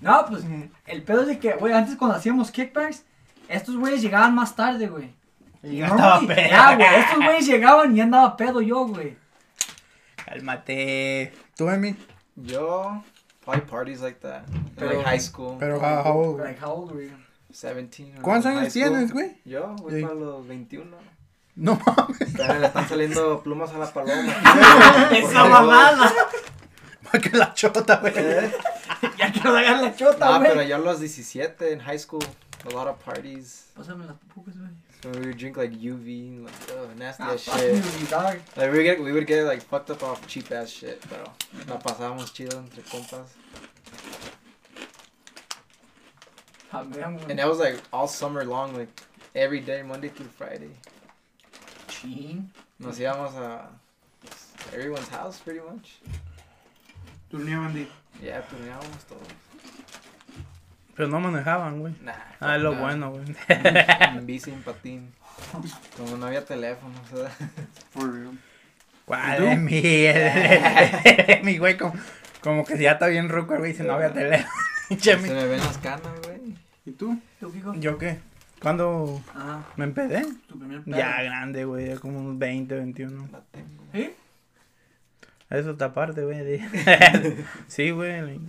No, 0.01 0.27
pues, 0.29 0.45
el 0.87 1.03
pedo 1.03 1.23
es 1.23 1.29
de 1.29 1.39
que, 1.39 1.53
güey, 1.55 1.73
antes 1.73 1.97
cuando 1.97 2.17
hacíamos 2.17 2.51
kickbacks, 2.51 3.05
estos 3.49 3.77
güeyes 3.77 4.03
llegaban 4.03 4.35
más 4.35 4.55
tarde, 4.55 4.87
güey. 4.89 5.15
Y 5.63 5.79
ya 5.79 5.87
estaba 5.87 6.21
Normally- 6.21 6.35
pedo. 6.35 6.49
Ya, 6.51 6.75
güey, 6.77 6.95
estos 6.97 7.17
güeyes 7.17 7.47
llegaban 7.47 7.97
y 7.97 8.01
andaba 8.01 8.37
pedo 8.37 8.61
yo, 8.61 8.87
güey. 8.87 9.17
Cálmate. 10.25 11.33
¿Tú, 11.57 11.69
Emi? 11.71 11.97
Yo, 12.37 13.03
probably 13.45 13.63
parties 13.71 14.01
like 14.01 14.21
that. 14.21 14.43
Pero- 14.77 14.97
like 14.99 15.05
high 15.05 15.21
school. 15.21 15.57
Pero, 15.59 15.79
how, 15.81 16.03
how 16.05 16.13
old? 16.19 16.41
Like, 16.41 16.59
how 16.63 16.73
old 16.73 16.93
were 16.93 17.05
you? 17.07 17.17
17. 17.55 18.21
¿Cuántos 18.21 18.47
años 18.51 18.73
tienes, 18.73 19.13
güey? 19.13 19.37
Yo, 19.45 19.75
voy 19.81 19.95
Sí. 19.95 20.03
para 20.03 20.15
los 20.15 20.47
21. 20.47 20.97
No 21.57 21.81
mames, 21.87 22.33
Ya 22.35 22.59
le 22.59 22.67
están 22.67 22.89
saliendo 22.89 23.41
plumas 23.43 23.71
a 23.73 23.79
la 23.79 23.93
paloma. 23.93 24.33
Esa 25.13 25.45
mamada. 25.45 26.13
más 27.05 27.23
que 27.23 27.37
la 27.37 27.55
chota, 27.55 27.97
güey. 27.99 28.13
Ya 29.19 29.31
quiero 29.33 29.53
dar 29.53 29.81
la 29.83 29.95
chota, 29.95 30.35
Ah, 30.35 30.39
güey. 30.39 30.51
pero 30.51 30.63
yo 30.63 30.77
a 30.77 30.79
los 30.79 30.99
17 31.01 31.73
en 31.73 31.81
high 31.81 31.99
school, 31.99 32.25
a 32.67 32.71
lot 32.73 32.89
of 32.89 32.97
parties. 33.05 33.67
Pásame 33.77 34.05
las 34.07 34.17
pupucas, 34.17 34.57
güey. 34.59 34.71
So 35.03 35.11
we 35.11 35.19
would 35.27 35.37
drink 35.37 35.57
like 35.59 35.75
UV, 35.77 36.29
and, 36.29 36.45
like 36.45 36.55
oh, 36.73 36.89
nasty 36.97 37.23
Ah, 37.23 37.37
shit. 37.37 37.75
you, 38.01 38.07
dog. 38.11 38.37
Like 38.57 38.71
we 38.73 38.79
would 38.79 38.85
get 38.85 39.01
we 39.01 39.13
would 39.13 39.27
get 39.27 39.45
like 39.45 39.63
fucked 39.63 39.91
up 39.91 40.03
off 40.03 40.27
cheap 40.27 40.51
ass 40.51 40.71
shit, 40.71 40.99
pero 41.11 41.25
la 41.69 41.79
pasábamos 41.79 42.33
chido 42.33 42.59
entre 42.59 42.83
compas. 42.83 43.29
Vean, 46.83 47.19
güey. 47.19 47.31
And 47.31 47.39
that 47.39 47.49
was 47.49 47.59
like 47.59 47.81
all 47.93 48.09
summer 48.09 48.45
long, 48.45 48.75
like 48.77 48.89
every 49.35 49.61
day, 49.61 49.83
Monday 49.83 50.09
through 50.09 50.31
Friday. 50.37 50.71
Chin. 51.89 52.51
Nos 52.79 52.99
íbamos 52.99 53.35
a 53.37 53.69
everyone's 54.73 55.09
house 55.09 55.39
pretty 55.39 55.61
much. 55.61 56.01
Turneaban 57.31 57.73
de. 57.73 57.87
Yeah, 58.23 58.43
turneábamos 58.43 59.05
todo. 59.09 59.21
Pero 60.97 61.09
no 61.09 61.19
manejaban, 61.19 61.81
güey. 61.81 61.95
Nah. 62.03 62.13
Ah, 62.41 62.57
es 62.57 62.63
lo 62.63 62.73
fuck 62.73 62.81
bueno, 62.81 63.11
güey. 63.11 63.25
En 63.49 64.27
bici, 64.27 64.51
en 64.51 64.63
patín. 64.65 65.13
Como 65.97 66.17
no 66.17 66.27
había 66.27 66.45
teléfono, 66.45 66.95
o 67.13 67.17
sea. 67.17 67.31
For 67.91 68.13
real. 68.13 68.39
¿Cuál 69.05 69.37
tú? 69.37 69.45
es 69.45 69.59
mi? 71.43 71.43
mi 71.43 71.59
güey, 71.59 71.77
como, 71.77 71.95
como 72.41 72.65
que 72.65 72.79
ya 72.79 72.93
está 72.93 73.09
bien 73.09 73.29
ruco, 73.29 73.57
güey, 73.57 73.73
dice, 73.73 73.83
no 73.85 73.95
había 73.95 74.13
teléfono. 74.13 74.51
Se 75.01 75.17
me 75.17 75.47
ven 75.47 75.61
las 75.61 75.79
canas, 75.79 76.13
güey. 76.25 76.34
¿Y 76.87 76.93
tú? 76.93 77.19
¿Tú, 77.41 77.53
Kiko? 77.53 77.75
¿Yo 77.75 77.99
qué? 77.99 78.19
¿Cuándo 78.61 79.21
Ah, 79.35 79.63
me 79.77 79.85
empedé? 79.85 80.25
tu 80.47 80.59
primer 80.59 80.83
pedo. 80.83 80.97
Ya 80.97 81.23
grande, 81.23 81.65
güey, 81.65 81.89
ya 81.89 81.99
como 81.99 82.19
unos 82.21 82.39
20, 82.39 82.75
21. 82.77 83.29
La 83.33 83.41
tengo. 83.51 83.85
¿Sí? 83.93 84.13
Eso 85.51 85.71
está 85.73 85.87
aparte, 85.87 86.23
güey. 86.25 86.61
sí, 87.69 87.91
güey. 87.91 88.41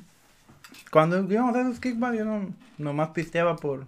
Cuando 0.92 1.20
íbamos 1.32 1.56
a 1.56 1.62
esos 1.62 1.80
kickbacks, 1.80 2.18
yo 2.18 2.26
no, 2.26 2.54
nomás 2.78 3.10
pisteaba 3.10 3.56
por... 3.56 3.86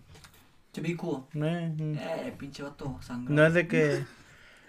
To 0.74 0.82
be 0.82 0.96
cool. 0.96 1.24
eh, 1.34 1.74
mm. 1.78 1.98
Eh, 1.98 2.36
pinche 2.38 2.62
vato 2.64 2.98
sangrado. 3.02 3.34
no 3.36 3.46
es 3.46 3.54
de 3.54 3.68
que... 3.68 4.04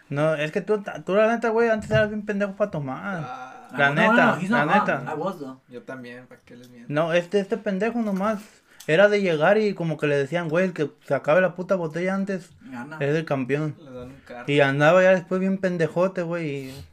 No, 0.08 0.34
es 0.34 0.52
que 0.52 0.62
tú, 0.62 0.82
tú 1.04 1.14
la 1.14 1.26
neta, 1.28 1.50
güey, 1.50 1.68
antes 1.68 1.90
eras 1.90 2.08
bien 2.08 2.22
pendejo 2.24 2.56
para 2.56 2.70
tomar. 2.70 3.22
Ah, 3.28 3.68
La 3.76 3.88
no, 3.90 3.94
neta, 3.96 4.12
no, 4.26 4.36
no, 4.36 4.40
he's 4.40 4.48
la 4.48 4.64
wrong. 4.64 4.74
neta. 4.78 5.04
I 5.06 5.14
was, 5.18 5.38
though. 5.38 5.60
yo 5.68 5.82
también, 5.82 6.26
¿para 6.26 6.40
qué 6.40 6.56
les 6.56 6.70
miento? 6.70 6.90
No, 6.90 7.12
este, 7.12 7.40
este 7.40 7.58
pendejo 7.58 8.00
nomás 8.00 8.40
era 8.88 9.08
de 9.08 9.20
llegar 9.20 9.58
y 9.58 9.74
como 9.74 9.96
que 9.98 10.06
le 10.08 10.16
decían, 10.16 10.48
güey, 10.48 10.64
el 10.64 10.72
que 10.72 10.90
se 11.06 11.14
acabe 11.14 11.40
la 11.40 11.54
puta 11.54 11.76
botella 11.76 12.14
antes 12.14 12.50
Gana. 12.62 12.96
es 12.98 13.14
el 13.14 13.24
campeón. 13.24 13.76
Les 13.78 13.94
dan 13.94 14.08
un 14.08 14.20
carro. 14.26 14.44
Y 14.50 14.60
andaba 14.60 15.02
ya 15.02 15.10
después 15.10 15.40
bien 15.40 15.58
pendejote, 15.58 16.22
güey. 16.22 16.68
Y, 16.70 16.84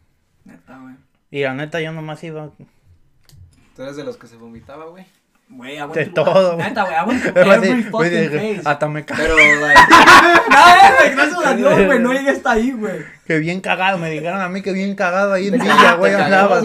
Neta, 0.44 0.78
güey. 0.80 0.96
y 1.32 1.42
la 1.44 1.54
neta 1.56 1.80
yo 1.82 1.92
nomás 1.94 2.24
iba... 2.24 2.52
Tú 3.76 3.82
eres 3.82 3.96
de 3.96 4.04
los 4.04 4.18
que 4.18 4.28
se 4.28 4.36
vomitaba, 4.38 4.86
güey. 4.86 5.06
Güey, 5.48 5.78
De 5.94 6.06
todo, 6.08 6.58
hasta 8.66 8.88
me 8.88 9.06
cagué. 9.06 9.24
Pero, 9.24 9.36
like, 9.62 9.80
No, 10.50 10.96
güey, 10.98 11.12
gracias 11.16 11.46
a 11.46 11.54
Dios, 11.56 11.86
güey, 11.86 12.00
no 12.00 12.14
llegué 12.14 12.32
hasta 12.32 12.52
ahí, 12.52 12.72
güey. 12.72 13.16
Que 13.28 13.40
bien 13.40 13.60
cagado, 13.62 13.98
me 13.98 14.10
dijeron 14.10 14.40
a 14.42 14.50
mí 14.50 14.62
que 14.62 14.72
bien 14.72 14.96
cagado 14.96 15.34
ahí 15.34 15.48
en 15.48 15.54
Villa, 15.60 15.94
güey, 15.96 16.14
andabas. 16.14 16.64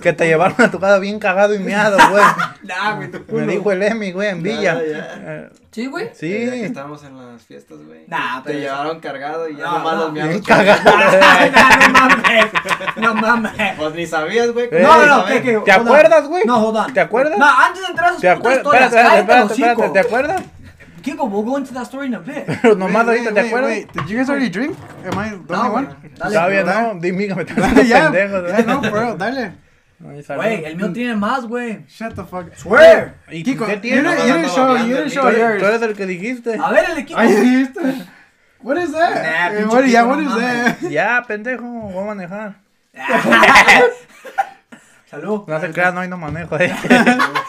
Que 0.00 0.12
te 0.12 0.26
llevaron 0.26 0.60
a 0.60 0.70
tu 0.70 0.80
casa 0.80 0.98
bien 0.98 1.18
cagado 1.18 1.54
y 1.54 1.58
miado, 1.58 1.96
güey. 2.10 2.22
Nah, 2.62 2.94
güey, 2.96 3.08
tu 3.10 3.20
Me 3.32 3.46
dijo 3.46 3.70
el 3.70 3.82
Emi, 3.82 4.10
güey, 4.12 4.28
en 4.30 4.42
Villa. 4.42 4.76
Eh, 4.80 5.48
Sí, 5.70 5.86
güey. 5.86 6.08
sí. 6.14 6.32
estábamos 6.32 7.04
en 7.04 7.16
las 7.34 7.42
fiestas, 7.42 7.76
güey. 7.86 8.04
Nah, 8.08 8.42
Te 8.42 8.54
llevaron 8.54 8.98
cargado 8.98 9.46
y 9.48 9.56
ya 9.56 9.64
No, 9.64 9.72
nomás 9.78 9.94
no, 9.94 10.00
los 10.04 10.12
miamos. 10.12 10.40
cagado. 10.46 10.80
No 11.86 11.90
mames. 11.92 12.46
No 12.96 13.14
mames. 13.14 13.52
Pues 13.76 13.94
ni 13.94 14.06
sabías, 14.06 14.50
güey. 14.52 14.68
Eh, 14.72 14.80
No, 14.82 14.96
no, 15.06 15.16
no. 15.18 15.24
¿Te 15.64 15.72
acuerdas, 15.72 16.26
güey? 16.28 16.44
No, 16.46 16.64
hold 16.66 16.76
on. 16.78 16.94
¿Te 16.94 17.00
acuerdas? 17.00 17.38
No, 17.38 17.46
antes 17.46 17.82
sus 18.12 18.20
¿Te 18.20 18.36
putas 18.36 18.38
acuerdas? 18.38 18.56
historias, 18.56 18.86
Espérate, 18.86 19.18
espérate, 19.18 19.26
cállate, 19.26 19.52
espérate, 19.52 19.72
espérate, 19.72 19.92
¿te 19.92 19.98
acuerdas? 20.00 20.42
Kiko, 21.02 21.24
we'll 21.26 21.44
go 21.44 21.56
into 21.56 21.72
that 21.72 21.84
story 21.84 22.06
in 22.08 22.14
a 22.14 22.18
bit. 22.18 22.44
Pero 22.62 22.74
nomás 22.74 23.06
Wait, 23.06 23.18
ahorita, 23.20 23.30
wait, 23.30 23.34
¿te 23.34 23.40
acuerdas? 23.48 23.70
wait. 23.70 23.92
Did 23.92 24.06
you 24.08 24.16
guys 24.18 24.28
already 24.28 24.48
drink? 24.50 24.76
Am 25.04 25.18
I 25.18 25.30
the 25.46 25.54
only 25.54 25.70
one? 25.70 25.88
Todavía 26.18 26.64
no, 26.64 26.94
dime, 27.00 27.28
me 27.34 27.42
estás 27.42 27.56
pendejo. 27.74 27.86
Ya, 27.86 28.62
no, 28.66 28.80
bro, 28.80 29.14
dale. 29.16 29.52
Güey, 29.98 30.64
el 30.64 30.76
mío 30.76 30.92
tiene 30.92 31.14
más, 31.16 31.46
güey. 31.46 31.84
Shut 31.88 32.14
the 32.16 32.24
fuck. 32.24 32.54
Swear. 32.56 33.14
¿Y 33.30 33.42
Kiko, 33.44 33.64
qué 33.66 33.74
you 33.76 33.80
tiene? 33.80 34.02
you 34.02 34.34
didn't 34.34 34.48
show, 34.50 34.76
you 34.76 34.94
didn't 34.96 35.10
show 35.10 35.22
Tú 35.22 35.28
eres, 35.28 35.38
yours. 35.40 35.58
tú 35.62 35.66
eres 35.68 35.82
el 35.82 35.94
que 35.96 36.06
dijiste. 36.06 36.58
A 36.62 36.70
ver, 36.70 36.84
el 36.90 36.98
equipo. 36.98 37.18
Ay, 37.20 37.32
dijiste. 37.34 37.80
What 38.62 38.76
is 38.78 38.92
that? 38.92 39.22
Nah, 39.22 39.58
Eh, 39.58 39.64
what, 39.64 39.84
yeah, 39.86 40.04
what 40.04 40.20
is 40.20 40.34
that? 40.34 40.80
Ya, 40.90 41.22
pendejo, 41.26 41.62
voy 41.62 42.02
a 42.02 42.06
manejar. 42.14 42.56
Salud. 45.10 45.44
No 45.46 45.60
se 45.60 45.70
crean, 45.70 45.94
no 45.94 46.00
hay 46.00 46.08
no 46.08 46.16
manejo. 46.18 46.58
eh. 46.58 46.74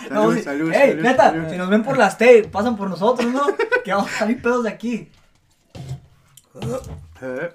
No, 0.09 0.29
Salud, 0.31 0.43
salud, 0.43 0.73
Ey, 0.73 0.89
salud, 0.91 1.01
neta, 1.03 1.23
salud. 1.31 1.49
si 1.49 1.57
nos 1.57 1.69
ven 1.69 1.83
por 1.83 1.97
la 1.97 2.07
state, 2.07 2.47
pasan 2.49 2.75
por 2.77 2.89
nosotros, 2.89 3.31
¿no? 3.31 3.45
Que 3.83 3.93
vamos 3.93 4.11
a 4.13 4.17
salir 4.19 4.41
pedos 4.41 4.63
de 4.63 4.69
aquí. 4.69 5.09
Eh, 7.21 7.51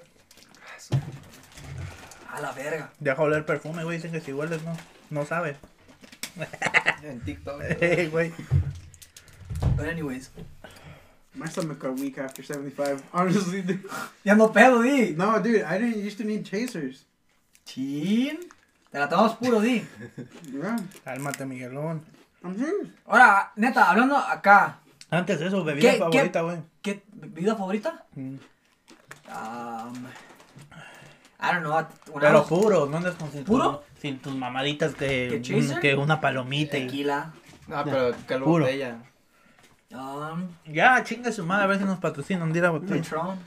A 2.31 2.41
la 2.41 2.51
verga. 2.53 2.91
Deja 2.99 3.21
oler 3.21 3.45
perfume, 3.45 3.83
güey. 3.83 3.97
Dicen 3.97 4.11
que 4.11 4.21
si 4.21 4.33
hueles, 4.33 4.61
no, 4.63 4.75
no 5.09 5.25
sabes. 5.25 5.57
En 7.03 7.19
TikTok. 7.21 7.61
Eh, 7.81 8.07
güey. 8.11 8.31
But 9.75 9.87
anyways. 9.87 10.31
My 11.35 11.47
stomach 11.47 11.79
got 11.79 11.99
weak 11.99 12.17
after 12.17 12.43
75. 12.43 13.03
Honestly, 13.11 13.61
dude. 13.61 13.83
Ya 14.23 14.35
no 14.35 14.51
pedo, 14.51 14.81
di. 14.81 15.13
No, 15.15 15.39
dude, 15.39 15.63
I 15.63 15.77
didn't 15.79 16.03
used 16.03 16.17
to 16.19 16.23
need 16.23 16.43
chasers. 16.45 17.05
Chin. 17.65 18.37
Te 18.91 18.99
la 18.99 19.09
tomamos 19.09 19.37
puro, 19.37 19.59
di. 19.59 19.83
Yeah, 20.51 20.77
Cálmate, 21.03 21.45
Miguelón. 21.45 22.01
Ahora, 23.05 23.51
neta, 23.55 23.89
hablando 23.89 24.17
acá. 24.17 24.79
Antes 25.09 25.39
de 25.39 25.47
eso, 25.47 25.63
bebida 25.63 25.91
¿Qué- 25.91 25.97
favorita, 25.99 26.41
güey. 26.41 26.57
¿Qué 26.81 27.03
bebida 27.13 27.55
favorita? 27.55 28.05
Mm. 28.15 28.35
Um, 29.29 30.05
I 31.39 31.51
don't 31.53 31.61
know. 31.63 31.79
I 31.79 31.85
Pero 32.19 32.45
puro, 32.45 32.85
no 32.87 32.97
andes 32.97 33.15
con 33.15 33.31
sin, 33.31 33.43
¿Puro? 33.43 33.77
tus- 33.91 33.99
sin 34.01 34.19
tus 34.19 34.35
mamaditas 34.35 34.93
que, 34.95 35.27
¿Que 35.29 35.41
chaser? 35.41 35.79
que 35.79 35.95
una 35.95 36.19
palomita 36.19 36.77
y... 36.77 36.85
Tequila. 36.87 37.33
No, 37.67 37.83
pero 37.85 38.11
que 38.27 38.37
lo 38.37 38.45
Puro. 38.45 38.65
botella. 38.65 38.97
Um, 39.91 40.47
Ya, 40.65 41.03
chinga 41.03 41.31
su 41.31 41.45
madre, 41.45 41.63
a 41.63 41.67
ver 41.67 41.77
si 41.79 41.85
nos 41.85 41.99
patrocinan, 41.99 42.51
dile 42.51 42.67
a 42.67 42.71
botella. 42.71 43.01
Patron. 43.01 43.37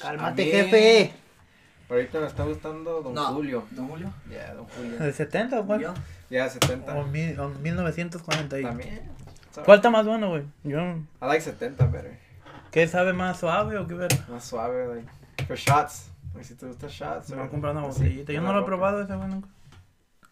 Cálmate, 0.00 0.44
También. 0.44 0.64
jefe. 0.70 1.14
Ahorita 1.90 2.20
me 2.20 2.26
está 2.26 2.44
gustando 2.44 3.02
Don 3.02 3.14
No. 3.14 3.26
Julio. 3.34 3.66
Don 3.72 3.88
Julio. 3.88 4.12
Ya, 4.30 4.54
Don 4.54 4.64
Julio. 4.66 5.04
¿El 5.04 5.12
70 5.12 5.58
güey? 5.60 5.80
Yo. 5.82 5.92
Ya, 6.30 6.48
70. 6.48 6.94
O, 6.96 7.04
mil- 7.06 7.38
o 7.38 7.48
1940. 7.50 8.58
y- 8.58 8.62
También. 8.62 9.10
¿Cuál 9.64 9.78
está 9.78 9.90
más 9.90 10.06
bueno, 10.06 10.28
güey? 10.30 10.44
Yo... 10.62 10.78
I 10.80 11.04
like 11.22 11.40
70 11.40 11.86
better. 11.86 12.18
¿Qué 12.70 12.86
sabe 12.86 13.12
más 13.12 13.40
suave 13.40 13.76
o 13.78 13.86
qué 13.86 13.94
ver? 13.94 14.10
Más 14.28 14.44
suave, 14.44 14.86
like. 14.94 15.08
For 15.46 15.56
shots. 15.56 16.10
Like, 16.34 16.44
si 16.46 16.54
te 16.54 16.66
gusta 16.66 16.86
shots. 16.88 17.32
O- 17.32 17.36
va 17.36 17.44
a 17.44 17.48
comprar 17.48 17.72
una 17.76 17.86
botellita. 17.86 18.32
Yo 18.32 18.40
no 18.40 18.52
lo 18.52 18.60
he 18.60 18.64
probado 18.64 19.02
ese, 19.02 19.14
güey, 19.16 19.28
nunca. 19.28 19.48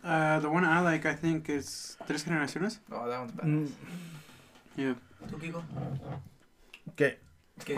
Uh, 0.04 0.40
the 0.40 0.46
one 0.46 0.64
I 0.64 0.80
like, 0.84 1.04
I 1.11 1.16
think, 1.16 1.48
is 1.48 1.98
Tres 2.06 2.22
Generaciones. 2.24 2.80
No, 2.88 3.06
that 3.08 3.18
one's 3.20 3.34
bad. 3.34 3.44
Mm, 3.46 3.66
Yeah. 4.76 4.94
¿Tú, 5.28 5.37
Kiko? 5.38 5.64
¿Qué? 6.94 7.18
¿Qué 7.64 7.74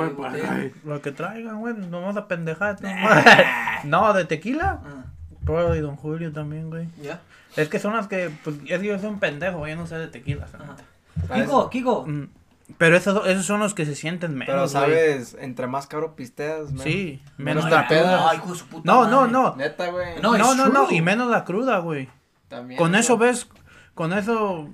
Lo 0.84 1.00
que 1.00 1.12
traigan, 1.12 1.60
güey. 1.60 1.72
No 1.74 2.02
vamos 2.02 2.18
a 2.18 2.28
pendejar. 2.28 2.76
no, 3.84 4.12
de 4.12 4.26
tequila. 4.26 4.80
Ah, 4.84 5.04
Prueba 5.44 5.74
y 5.76 5.80
Don 5.80 5.96
Julio 5.96 6.30
también, 6.32 6.68
güey. 6.68 6.88
¿Ya? 7.02 7.20
Es 7.56 7.68
que 7.68 7.78
son 7.78 7.94
las 7.96 8.06
que, 8.08 8.30
pues, 8.44 8.56
es 8.66 8.80
que 8.80 8.86
yo 8.86 8.98
soy 8.98 9.08
un 9.08 9.18
pendejo, 9.20 9.58
güey, 9.58 9.72
yo 9.72 9.78
no 9.78 9.86
sé 9.86 9.96
de 9.98 10.06
tequila. 10.08 10.44
Ajá. 10.44 10.58
¿sabes? 10.58 11.28
¿Sabes? 11.28 11.42
Kiko, 11.44 11.70
Kiko. 11.70 12.06
Mm, 12.06 12.28
Pero 12.78 12.96
esos, 12.96 13.26
esos 13.26 13.44
son 13.46 13.58
los 13.60 13.74
que 13.74 13.84
se 13.84 13.94
sienten 13.96 14.32
menos, 14.34 14.46
Pero 14.46 14.58
güey. 14.60 14.68
sabes, 14.70 15.36
entre 15.40 15.66
más 15.66 15.86
caro 15.88 16.14
pisteas, 16.14 16.72
man. 16.72 16.84
Sí, 16.84 17.20
Menos 17.36 17.64
menos 17.64 17.70
la 17.70 17.88
puta 18.70 18.82
No, 18.84 19.08
no, 19.08 19.26
no. 19.26 19.56
Neta, 19.56 19.90
güey. 19.90 20.20
No, 20.22 20.38
No, 20.38 20.54
no, 20.54 20.68
no, 20.68 20.90
y 20.90 21.00
menos 21.02 21.28
la 21.28 21.44
cruda, 21.44 21.78
güey. 21.78 22.08
También. 22.48 22.78
Con 22.78 22.94
eso 22.94 23.18
ves, 23.18 23.48
con 23.94 24.12
eso 24.12 24.68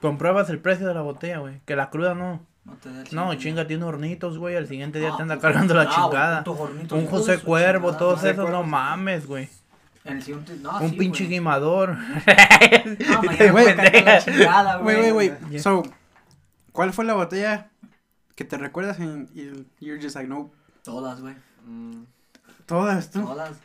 compruebas 0.00 0.50
el 0.50 0.58
precio 0.58 0.86
de 0.86 0.94
la 0.94 1.02
botella, 1.02 1.38
güey. 1.38 1.60
Que 1.64 1.76
la 1.76 1.90
cruda 1.90 2.14
no. 2.14 2.44
No, 2.64 2.72
te 2.74 2.90
da 2.90 3.02
el 3.02 3.08
No, 3.14 3.30
siguiente 3.30 3.38
chinga, 3.44 3.66
tiene 3.68 3.84
hornitos, 3.84 4.38
güey. 4.38 4.56
Al 4.56 4.66
siguiente 4.66 4.98
día 4.98 5.10
Ah, 5.12 5.16
te 5.16 5.22
anda 5.22 5.36
pues, 5.36 5.42
cargando 5.42 5.74
la 5.74 5.82
ah, 5.82 5.88
chingada. 5.94 6.44
hornitos, 6.46 6.98
Un 6.98 7.06
José 7.06 7.38
Cuervo, 7.38 7.90
chingada 7.90 7.98
todos 7.98 8.24
esos, 8.24 8.50
no 8.50 8.64
mames, 8.64 9.26
güey. 9.28 9.48
En 10.06 10.16
el 10.16 10.22
siguiente, 10.22 10.56
no, 10.62 10.78
Un 10.80 10.90
sí, 10.90 10.96
pinche 10.96 11.24
güey. 11.24 11.34
guimador. 11.38 11.96
Ah, 11.96 12.58
Te 13.38 13.52
mañana 13.52 14.82
wait, 14.82 15.12
wait. 15.12 15.32
Yeah. 15.50 15.60
So, 15.62 15.82
¿cuál 16.72 16.92
fue 16.92 17.04
la 17.04 17.14
botella 17.14 17.70
que 18.34 18.44
te 18.44 18.56
recuerdas 18.56 18.98
y 19.00 19.04
y 19.34 19.66
you're 19.80 20.00
just 20.02 20.14
like, 20.16 20.28
no, 20.28 20.50
Todas, 20.84 21.20
güey. 21.20 21.34
Mm, 21.66 22.04
todas 22.66 23.10
tú? 23.10 23.22
Todas. 23.24 23.56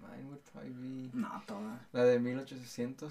mine 0.00 0.24
would 0.28 0.40
probably 0.52 0.70
be 0.72 1.10
No, 1.12 1.42
todas. 1.46 1.78
la 1.92 2.04
de 2.04 2.18
1800. 2.20 3.10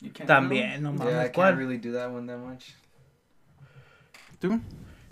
You 0.00 0.10
can't 0.12 0.26
También, 0.28 0.82
no 0.82 0.92
Yeah, 0.96 1.04
I 1.04 1.14
mames. 1.14 1.30
can't 1.32 1.56
really 1.56 1.78
do 1.78 1.92
that 1.92 2.10
one 2.10 2.26
that 2.26 2.38
much. 2.38 2.74
¿Tú? 4.40 4.60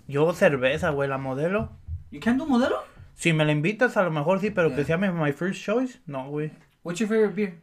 Yo 0.07 0.33
cerveza, 0.33 0.89
güey, 0.91 1.07
la 1.09 1.17
modelo. 1.17 1.69
You 2.11 2.19
can 2.19 2.37
do 2.37 2.45
modelo? 2.45 2.83
Si 3.15 3.33
me 3.33 3.45
la 3.45 3.51
invitas, 3.51 3.97
a 3.97 4.03
lo 4.03 4.11
mejor 4.11 4.39
sí, 4.39 4.49
pero 4.49 4.69
que 4.69 4.77
Yeah. 4.77 4.85
sea 4.85 4.97
mi 4.97 5.09
my 5.09 5.31
first 5.33 5.63
choice, 5.63 5.99
no, 6.05 6.27
güey. 6.29 6.51
What's 6.83 6.99
your 6.99 7.09
favorite 7.09 7.35
beer? 7.35 7.53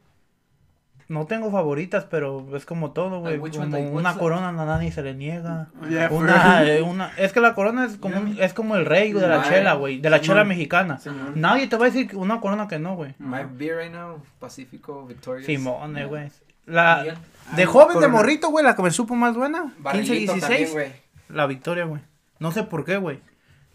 No 1.08 1.26
tengo 1.26 1.50
favoritas, 1.50 2.04
pero 2.04 2.54
es 2.54 2.66
como 2.66 2.90
todo, 2.90 3.20
güey. 3.20 3.32
Like, 3.38 3.42
which 3.42 3.56
one, 3.56 3.70
Como 3.70 3.78
like, 3.78 3.96
una 3.96 4.14
corona 4.18 4.48
a 4.50 4.52
nadie 4.52 4.92
se 4.92 5.02
le 5.02 5.14
niega. 5.14 5.68
Yeah, 5.88 6.10
Una, 6.12 6.62
eh, 6.70 6.82
una, 6.82 7.12
es 7.16 7.32
que 7.32 7.40
la 7.40 7.54
corona 7.54 7.86
es 7.86 7.96
como, 7.96 8.18
un- 8.18 8.36
es 8.38 8.52
como 8.52 8.76
el 8.76 8.84
rey 8.84 9.14
de 9.14 9.26
la 9.26 9.42
chela, 9.42 9.72
güey, 9.72 10.00
de 10.00 10.10
la 10.10 10.20
chela 10.20 10.44
mexicana. 10.44 10.98
Señor. 10.98 11.34
Nadie 11.34 11.66
te 11.66 11.76
va 11.78 11.86
a 11.86 11.90
decir 11.90 12.14
una 12.14 12.40
corona 12.40 12.68
que 12.68 12.78
no, 12.78 12.94
güey. 12.94 13.14
My 13.18 13.38
beer 13.50 13.78
right 13.78 13.92
now, 13.92 14.22
Pacifico, 14.38 15.06
Victorious. 15.06 15.46
Simón, 15.46 15.96
eh, 15.96 16.04
güey. 16.04 16.30
La, 16.66 17.02
de 17.04 17.62
Ay, 17.62 17.64
joven, 17.64 17.98
de 18.00 18.08
morrito, 18.08 18.50
güey, 18.50 18.62
la 18.62 18.76
que 18.76 18.82
me 18.82 18.90
supo 18.90 19.14
más 19.14 19.34
buena, 19.34 19.62
15, 19.62 19.80
Barrilito 19.82 20.32
16, 20.34 20.40
también, 20.42 20.70
güey. 20.72 20.92
la 21.30 21.46
victoria, 21.46 21.84
güey. 21.86 22.02
No 22.38 22.52
sé 22.52 22.64
por 22.64 22.84
qué, 22.84 22.98
güey. 22.98 23.20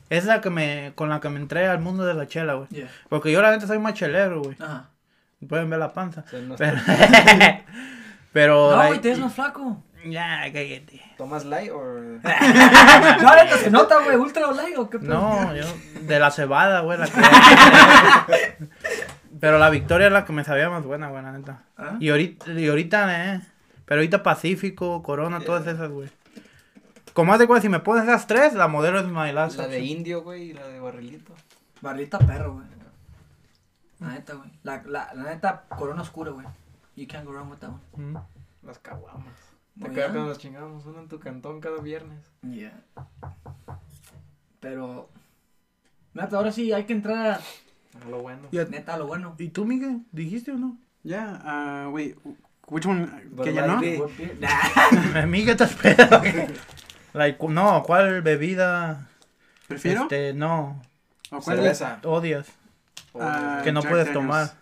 Es 0.09 0.25
la 0.25 0.41
que 0.41 0.49
me, 0.49 0.91
con 0.95 1.09
la 1.09 1.19
que 1.19 1.29
me 1.29 1.39
entré 1.39 1.67
al 1.67 1.79
mundo 1.79 2.05
de 2.05 2.13
la 2.13 2.27
chela, 2.27 2.53
güey. 2.53 2.67
Yeah. 2.69 2.89
Porque 3.09 3.31
yo 3.31 3.41
la 3.41 3.51
neta 3.51 3.67
soy 3.67 3.79
más 3.79 3.93
chelero, 3.93 4.41
güey. 4.41 4.55
Ajá. 4.59 4.89
Pueden 5.47 5.69
ver 5.69 5.79
la 5.79 5.93
panza. 5.93 6.23
No 6.47 6.55
Pero, 6.55 6.77
pero 8.33 8.71
No, 8.71 8.77
like, 8.77 8.87
güey, 8.89 9.01
te 9.01 9.09
ves 9.09 9.19
más 9.19 9.33
flaco. 9.33 9.83
ya, 10.05 10.41
cállate. 10.53 11.01
¿Tomas 11.17 11.45
light 11.45 11.71
o...? 11.71 11.81
No, 11.83 13.35
neta, 13.35 13.57
se 13.57 13.71
nota, 13.71 13.99
güey, 14.03 14.15
ultra 14.17 14.51
light 14.51 14.77
o 14.77 14.89
qué 14.89 14.99
pedo? 14.99 15.13
No, 15.13 15.55
yo, 15.55 15.65
de 16.01 16.19
la 16.19 16.31
cebada, 16.31 16.81
güey, 16.81 16.97
la 16.97 17.07
que... 17.07 18.57
Pero 19.39 19.57
la 19.57 19.69
victoria 19.69 20.07
es 20.07 20.13
la 20.13 20.25
que 20.25 20.31
me 20.31 20.43
sabía 20.43 20.69
más 20.69 20.83
buena, 20.85 21.09
güey, 21.09 21.21
la 21.23 21.31
neta. 21.31 21.63
¿Ah? 21.77 21.97
Y 21.99 22.09
ahorita, 22.09 22.51
y 22.53 22.67
ahorita, 22.67 23.35
eh. 23.35 23.41
Pero 23.85 23.99
ahorita 23.99 24.23
Pacífico, 24.23 25.03
Corona, 25.03 25.41
todas 25.41 25.67
esas, 25.67 25.89
güey. 25.89 26.09
Como 27.13 27.33
hace 27.33 27.45
cuenta, 27.47 27.61
si 27.61 27.69
me 27.69 27.79
pones 27.79 28.03
esas 28.03 28.25
tres, 28.27 28.53
la 28.53 28.67
modelo 28.67 28.99
es 28.99 29.05
my 29.05 29.31
last 29.31 29.57
La 29.57 29.67
de 29.67 29.81
indio, 29.81 30.23
güey, 30.23 30.49
y 30.49 30.53
la 30.53 30.67
de 30.67 30.79
barrilito. 30.79 31.33
Barrita 31.81 32.17
perro, 32.19 32.53
güey. 32.53 32.65
La 33.99 34.07
neta, 34.09 34.33
güey. 34.33 34.49
La, 34.63 34.83
la, 34.85 35.13
la 35.13 35.23
neta, 35.23 35.65
corona 35.77 36.01
oscura, 36.01 36.31
güey. 36.31 36.45
You 36.95 37.07
can't 37.07 37.25
go 37.25 37.31
wrong 37.31 37.49
with 37.49 37.59
that 37.59 37.69
one. 37.69 37.81
Mm. 38.11 38.17
Las 38.63 38.79
caguamas. 38.79 39.33
¿Te 39.79 39.89
bien. 39.89 39.93
cuando 40.11 40.25
nos 40.25 40.37
chingamos 40.37 40.85
uno 40.85 40.99
en 40.99 41.07
tu 41.07 41.19
cantón 41.19 41.59
cada 41.61 41.81
viernes? 41.81 42.19
Yeah. 42.41 42.83
Pero. 44.59 45.09
Neta, 46.13 46.37
ahora 46.37 46.51
sí 46.51 46.71
hay 46.73 46.83
que 46.85 46.93
entrar 46.93 47.39
A 48.05 48.09
lo 48.09 48.21
bueno. 48.21 48.49
A- 48.51 48.69
neta 48.69 48.93
a 48.93 48.97
lo 48.97 49.07
bueno. 49.07 49.35
¿Y 49.37 49.49
tú, 49.49 49.65
Miguel? 49.65 50.01
¿Dijiste 50.11 50.51
o 50.51 50.57
no? 50.57 50.77
Yeah, 51.03 51.85
uh, 51.87 51.89
wait, 51.91 52.17
which 52.67 52.85
one? 52.85 53.07
¿Que 53.43 53.53
ya 53.53 53.67
no? 53.67 53.81
Nah. 54.39 55.25
Miguel 55.25 55.57
te 55.57 55.63
espera. 55.65 56.21
Like, 57.13 57.37
no, 57.47 57.83
¿cuál 57.85 58.21
bebida? 58.21 59.07
¿Prefiero? 59.67 60.03
Este, 60.03 60.33
no, 60.33 60.81
¿O 61.31 61.39
cuál 61.39 61.59
es? 61.65 61.77
Cerveza. 61.79 61.99
odias. 62.03 62.47
Ah, 63.19 63.61
que 63.63 63.71
no 63.71 63.81
Jack 63.81 63.91
puedes 63.91 64.07
Daniels. 64.07 64.27
tomar. 64.27 64.53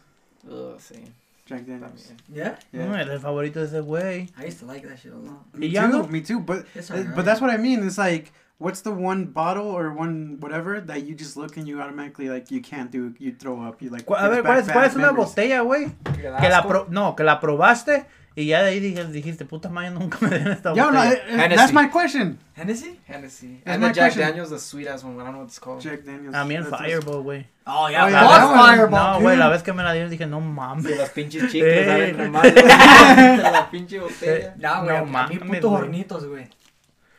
Ugh, 0.49 0.79
sí, 0.79 1.03
Jack 1.45 1.61
Daniels. 1.65 2.13
Yeah? 2.33 2.57
Yeah. 2.71 2.85
No, 2.85 2.95
el 2.97 3.19
favorito 3.19 3.59
de 3.59 3.65
ese 3.67 3.79
güey. 3.81 4.29
I 4.37 4.47
used 4.47 4.59
to 4.59 4.65
like 4.65 4.87
that 4.87 4.97
shit 4.97 5.13
a 5.13 5.15
lot. 5.15 5.45
Me 5.53 5.67
¿Y 5.67 5.71
ya 5.71 5.83
too, 5.89 5.97
no? 6.03 6.07
me 6.07 6.21
too. 6.21 6.39
But 6.39 6.65
uh, 6.75 6.93
alright. 6.93 7.15
but 7.15 7.25
that's 7.25 7.41
what 7.41 7.49
I 7.49 7.57
mean. 7.57 7.85
It's 7.85 7.97
like, 7.97 8.31
what's 8.57 8.81
the 8.81 8.91
one 8.91 9.25
bottle 9.27 9.67
or 9.67 9.91
one 9.93 10.37
whatever 10.39 10.81
that 10.81 11.03
you 11.05 11.15
just 11.15 11.37
look 11.37 11.57
and 11.57 11.67
you 11.67 11.81
automatically 11.81 12.29
like 12.29 12.51
you 12.51 12.61
can't 12.61 12.91
do, 12.91 13.13
you 13.19 13.33
throw 13.33 13.61
up, 13.61 13.81
you 13.81 13.89
like. 13.89 14.05
A 14.09 14.29
ver, 14.29 14.43
¿cuál 14.43 14.59
es, 14.59 14.69
cuál 14.69 14.85
es 14.85 14.95
una 14.95 15.11
botella, 15.11 15.61
güey? 15.61 15.91
Que 16.13 16.49
la 16.49 16.61
pro- 16.63 16.87
no, 16.89 17.15
que 17.15 17.23
la 17.23 17.39
probaste 17.39 18.05
y 18.33 18.45
ya 18.45 18.61
de 18.63 18.69
ahí 18.69 18.79
dijiste, 18.79 19.11
dijiste 19.11 19.45
puta 19.45 19.67
madre, 19.69 19.91
nunca 19.99 20.17
me 20.21 20.29
den 20.29 20.47
esta 20.47 20.73
Yo, 20.73 20.89
no, 20.91 20.99
botella. 20.99 21.13
eh, 21.13 21.21
eh, 21.27 21.35
that's 21.37 21.51
Hennessy. 21.69 21.73
my 21.73 21.89
question. 21.89 22.39
Hennessy? 22.55 22.99
Hennessy. 23.05 23.61
That's 23.65 23.75
And 23.75 23.81
my 23.83 23.89
the 23.89 23.93
Jack 23.95 24.05
question. 24.13 24.27
Daniels, 24.27 24.49
the 24.49 24.59
sweet 24.59 24.87
ass 24.87 25.03
one. 25.03 25.15
I 25.15 25.23
don't 25.23 25.31
know 25.33 25.39
what 25.39 25.47
it's 25.49 25.59
called. 25.59 25.81
Jack 25.81 26.03
Daniels. 26.05 26.33
A 26.35 26.45
mí 26.45 26.55
el 26.55 26.63
That's- 26.63 26.77
Fireball, 26.79 27.23
güey. 27.23 27.45
Oh, 27.65 27.87
yeah. 27.89 28.05
Oh, 28.05 28.09
yeah, 28.09 28.21
Fuck 28.21 28.29
that 28.39 28.47
one. 28.49 28.69
Fireball, 28.69 29.13
No, 29.13 29.19
güey, 29.21 29.37
la 29.37 29.49
vez 29.49 29.63
que 29.63 29.73
me 29.73 29.83
la 29.83 29.93
dieron 29.93 30.09
dije, 30.09 30.25
no 30.27 30.39
De 30.39 30.47
mames. 30.47 30.97
los 30.97 31.09
pinches 31.09 31.43
Eh. 31.43 31.47
chicles 31.49 31.85
salen 31.85 32.17
nomás 32.17 32.43
de 32.43 33.37
la 33.51 33.69
pinche 33.69 33.99
botella. 33.99 34.55
No, 34.57 34.83
güey, 34.83 34.95
No 34.95 35.01
a 35.01 35.05
mí 35.05 35.11
mames, 35.11 35.39
putos 35.39 35.69
güey. 35.69 35.81
hornitos, 35.83 36.25
güey. 36.27 36.49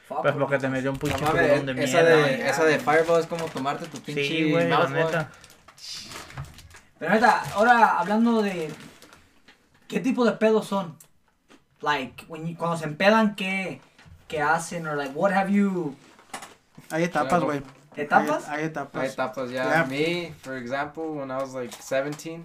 Fuck, 0.08 0.22
Pues 0.22 0.34
porque 0.34 0.58
te 0.58 0.68
metió 0.68 0.90
un 0.90 0.96
No 0.96 1.00
pinche 1.00 1.24
mames, 1.24 1.42
curón 1.60 1.66
de 1.66 1.84
esa 1.84 2.02
mierda. 2.02 2.16
de, 2.26 2.48
esa 2.48 2.64
de 2.64 2.78
Fireball 2.78 3.20
es 3.20 3.26
como 3.26 3.44
tomarte 3.46 3.86
tu 3.86 3.98
pinche 4.00 4.24
Sí, 4.26 4.50
güey, 4.50 4.68
la 4.68 4.78
mouthwash. 4.78 5.04
neta. 5.04 5.30
Pero 6.98 7.12
neta, 7.14 7.42
ahora 7.54 7.98
hablando 7.98 8.42
de. 8.42 8.68
¿Qué 9.92 10.00
tipo 10.00 10.24
de 10.24 10.32
pedos 10.32 10.66
son? 10.66 10.96
Like, 11.82 12.24
when 12.28 12.46
you- 12.46 12.56
cuando 12.56 12.78
se 12.78 12.84
empedan, 12.84 13.34
¿qué, 13.36 13.80
¿qué 14.26 14.40
hacen? 14.40 14.86
Or 14.86 14.96
like, 14.96 15.12
what 15.14 15.32
have 15.32 15.50
you. 15.52 15.94
Hay 16.90 17.04
etapas, 17.04 17.42
güey. 17.42 17.62
¿Etapas? 17.96 18.48
Hay, 18.48 18.60
hay 18.60 18.64
etapas. 18.64 19.02
Hay 19.02 19.08
etapas, 19.10 19.50
yeah. 19.50 19.68
Yeah. 19.68 19.84
Me, 19.86 20.32
for 20.42 20.56
example, 20.56 21.12
when 21.14 21.30
I 21.30 21.36
was 21.36 21.52
like 21.54 21.72
17, 21.74 22.44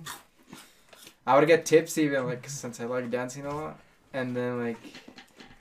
I 1.25 1.35
would 1.35 1.47
get 1.47 1.63
tipsy, 1.65 2.09
but, 2.09 2.25
like, 2.25 2.49
since 2.49 2.81
I 2.81 2.85
like 2.85 3.09
dancing 3.09 3.45
a 3.45 3.53
lot. 3.53 3.77
And 4.13 4.35
then, 4.35 4.59
like, 4.61 4.79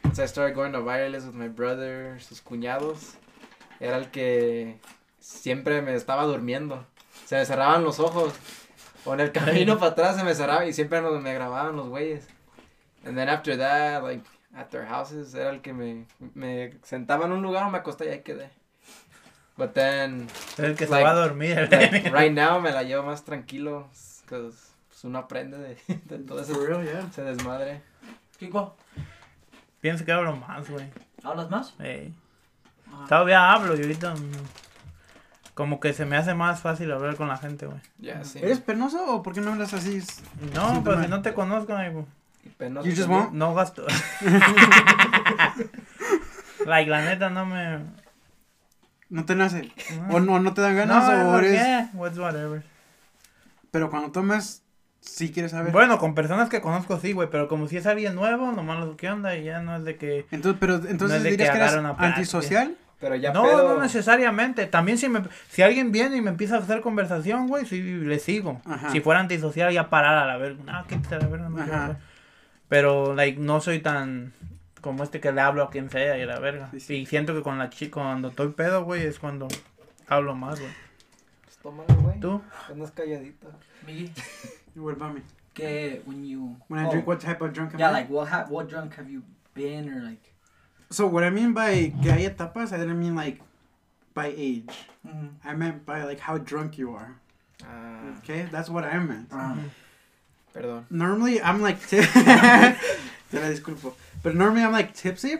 once 0.02 0.18
I 0.18 0.26
started 0.26 0.54
going 0.56 0.72
to 0.72 0.80
bailes 0.80 1.24
with 1.24 1.34
my 1.36 1.48
brother, 1.48 2.18
sus 2.20 2.40
cuñados, 2.40 3.14
era 3.80 3.96
el 3.98 4.06
que 4.10 4.78
siempre 5.20 5.82
me 5.82 5.94
estaba 5.94 6.24
durmiendo. 6.24 6.84
Se 7.26 7.36
me 7.36 7.44
cerraban 7.44 7.84
los 7.84 8.00
ojos. 8.00 8.32
O 9.06 9.14
en 9.14 9.20
el 9.20 9.32
camino 9.32 9.78
para 9.78 9.92
atrás 9.92 10.16
se 10.16 10.24
me 10.24 10.34
cerraba 10.34 10.66
y 10.66 10.72
siempre 10.72 11.00
nos, 11.00 11.20
me 11.22 11.32
grababan 11.32 11.76
los 11.76 11.88
güeyes. 11.88 12.26
And 13.04 13.16
then 13.16 13.28
after 13.28 13.56
that, 13.56 14.02
like, 14.02 14.24
at 14.54 14.66
their 14.70 14.84
houses, 14.86 15.32
era 15.34 15.50
el 15.50 15.60
que 15.62 15.72
me, 15.72 16.06
me 16.34 16.72
sentaba 16.82 17.26
en 17.26 17.32
un 17.32 17.42
lugar 17.42 17.64
o 17.64 17.70
me 17.70 17.78
acostaba 17.78 18.10
y 18.10 18.14
ahí 18.14 18.20
quedé. 18.22 18.50
But 19.56 19.72
then, 19.72 20.26
Es 20.54 20.58
el 20.58 20.76
que 20.76 20.84
se 20.86 20.90
Like- 20.90 21.04
va 21.04 21.12
a 21.12 21.14
dormir. 21.14 21.68
like, 21.70 22.10
right 22.10 22.32
now 22.32 22.60
me 22.60 22.72
la 22.72 22.82
llevo 22.82 23.04
más 23.04 23.24
tranquilo. 23.24 23.88
Cause 24.26 24.72
pues, 24.88 25.04
uno 25.04 25.18
aprende 25.18 25.56
de, 25.56 25.76
de 26.04 26.18
todo 26.24 26.40
ese, 26.40 26.52
real, 26.54 26.82
yeah. 26.84 27.06
ese 27.08 27.22
desmadre. 27.22 27.80
Kiko, 28.38 28.76
Pienso 29.80 30.04
que 30.04 30.12
hablo 30.12 30.34
más, 30.36 30.68
güey. 30.68 30.90
¿hablas 31.22 31.48
más? 31.48 31.74
Ey. 31.78 32.12
Ah. 32.92 33.04
Todavía 33.08 33.52
hablo 33.52 33.76
y 33.76 33.82
ahorita 33.82 34.14
como 35.56 35.80
que 35.80 35.94
se 35.94 36.04
me 36.04 36.18
hace 36.18 36.34
más 36.34 36.60
fácil 36.60 36.92
hablar 36.92 37.16
con 37.16 37.28
la 37.28 37.38
gente, 37.38 37.64
güey. 37.64 37.78
Ya, 37.98 38.22
sí. 38.24 38.40
¿Eres 38.42 38.60
penoso 38.60 39.02
o 39.06 39.22
por 39.22 39.32
qué 39.32 39.40
no 39.40 39.52
hablas 39.52 39.72
así? 39.72 40.02
No, 40.54 40.84
pues 40.84 41.00
si 41.00 41.08
no 41.08 41.22
te 41.22 41.32
conozco, 41.32 41.72
amigo, 41.72 42.06
Y 42.44 42.50
penoso 42.50 42.86
You 42.86 42.94
just 42.94 43.08
no 43.32 43.54
gasto. 43.54 43.86
like, 46.66 46.90
la 46.90 47.06
neta 47.06 47.30
no 47.30 47.46
me... 47.46 47.78
No 49.08 49.24
te 49.24 49.34
nace. 49.34 49.72
No, 50.08 50.16
O 50.16 50.20
no, 50.20 50.40
no 50.40 50.52
te 50.52 50.60
dan 50.60 50.74
no, 50.74 50.80
ganas 50.80 51.08
o 51.08 51.32
¿por 51.32 51.42
eres. 51.42 51.62
qué? 51.62 51.86
What's 51.96 52.18
whatever. 52.18 52.62
Pero 53.70 53.88
cuando 53.88 54.12
tomas, 54.12 54.62
sí 55.00 55.32
quieres 55.32 55.52
saber. 55.52 55.72
Bueno, 55.72 55.98
con 55.98 56.14
personas 56.14 56.50
que 56.50 56.60
conozco 56.60 57.00
sí, 57.00 57.12
güey, 57.12 57.30
pero 57.30 57.48
como 57.48 57.66
si 57.66 57.78
es 57.78 57.86
alguien 57.86 58.14
nuevo, 58.14 58.52
nomás 58.52 58.80
lo 58.80 58.94
que 58.98 59.08
onda 59.08 59.34
y 59.34 59.44
ya 59.44 59.62
no 59.62 59.76
es 59.76 59.84
de 59.84 59.96
que... 59.96 60.26
Entonces, 60.32 60.58
pero 60.60 60.74
entonces 60.86 61.22
de 61.22 61.30
que 61.30 61.32
dirías 61.38 61.50
que 61.52 61.56
eres 61.62 61.72
una 61.76 61.96
plática. 61.96 62.16
antisocial. 62.16 62.76
Pero 62.98 63.14
ya 63.14 63.32
no, 63.32 63.42
pedo. 63.42 63.74
no 63.74 63.82
necesariamente. 63.82 64.66
También 64.66 64.96
si 64.96 65.08
me, 65.08 65.22
si 65.48 65.62
alguien 65.62 65.92
viene 65.92 66.16
y 66.16 66.22
me 66.22 66.30
empieza 66.30 66.56
a 66.56 66.60
hacer 66.60 66.80
conversación, 66.80 67.46
güey, 67.46 67.66
sí 67.66 67.82
le 67.82 68.18
sigo. 68.18 68.60
Ajá. 68.64 68.90
Si 68.90 69.00
fuera 69.00 69.20
antisocial 69.20 69.72
ya 69.72 69.90
parar 69.90 70.16
a 70.16 70.26
la 70.26 70.36
verga. 70.38 70.62
No, 70.64 70.86
quítate 70.86 71.18
la 71.18 71.28
verga, 71.28 71.48
no 71.48 71.62
hablar. 71.62 71.98
Pero, 72.68 73.14
like, 73.14 73.38
no 73.38 73.60
soy 73.60 73.80
tan 73.80 74.32
como 74.80 75.04
este 75.04 75.20
que 75.20 75.32
le 75.32 75.40
hablo 75.40 75.62
a 75.64 75.70
quien 75.70 75.90
sea 75.90 76.18
y 76.18 76.24
la 76.24 76.38
verga. 76.38 76.68
Sí, 76.70 76.80
sí. 76.80 76.94
Y 76.94 77.06
siento 77.06 77.34
que 77.34 77.42
con 77.42 77.58
la 77.58 77.70
chica, 77.70 78.00
cuando 78.00 78.28
estoy 78.28 78.48
pedo, 78.48 78.84
güey, 78.84 79.04
es 79.04 79.18
cuando 79.18 79.48
hablo 80.08 80.34
más, 80.34 80.58
güey. 80.58 80.72
Pues 81.44 81.56
tómalo, 81.58 81.94
güey. 82.02 82.20
¿Tú? 82.20 82.40
Andas 82.70 82.92
calladito. 82.92 83.48
What 84.74 84.94
about 84.94 85.14
me? 85.14 85.22
que 85.56 86.02
when 86.04 86.24
you. 86.24 86.56
When 86.68 86.78
I 86.78 86.86
oh, 86.86 86.90
drink, 86.90 87.06
what 87.06 87.18
type 87.18 87.40
of 87.40 87.52
drunk 87.52 87.74
am 87.74 87.80
Yeah, 87.80 87.88
I? 87.88 87.92
like, 87.92 88.10
what, 88.10 88.28
ha- 88.28 88.46
what 88.48 88.68
drunk 88.68 88.94
have 88.94 89.10
you 89.10 89.22
been? 89.54 89.88
Or 89.88 90.02
like. 90.02 90.22
So 90.90 91.06
what 91.06 91.24
I 91.24 91.30
mean 91.30 91.52
by 91.52 91.92
que 92.02 92.10
hay 92.12 92.28
etapas, 92.28 92.72
I 92.72 92.78
didn't 92.78 92.98
mean 92.98 93.14
like 93.16 93.40
by 94.14 94.32
age. 94.36 94.70
mhm. 95.06 95.30
I 95.44 95.54
meant 95.54 95.84
by 95.84 96.04
like 96.04 96.20
how 96.20 96.38
drunk 96.38 96.78
you 96.78 96.94
are. 96.94 97.16
Ah, 97.64 98.18
Okay, 98.18 98.46
that's 98.52 98.68
what 98.68 98.84
I 98.84 98.98
meant. 98.98 99.28
Ah. 99.32 99.56
perdón. 100.54 100.84
Normally 100.90 101.40
I'm 101.42 101.60
like, 101.60 101.80
ti- 101.86 102.00
te 103.30 103.36
la 103.38 103.48
disculpo. 103.50 103.94
But 104.22 104.34
normally 104.34 104.62
I'm 104.62 104.72
like 104.72 104.94
tipsy. 104.94 105.36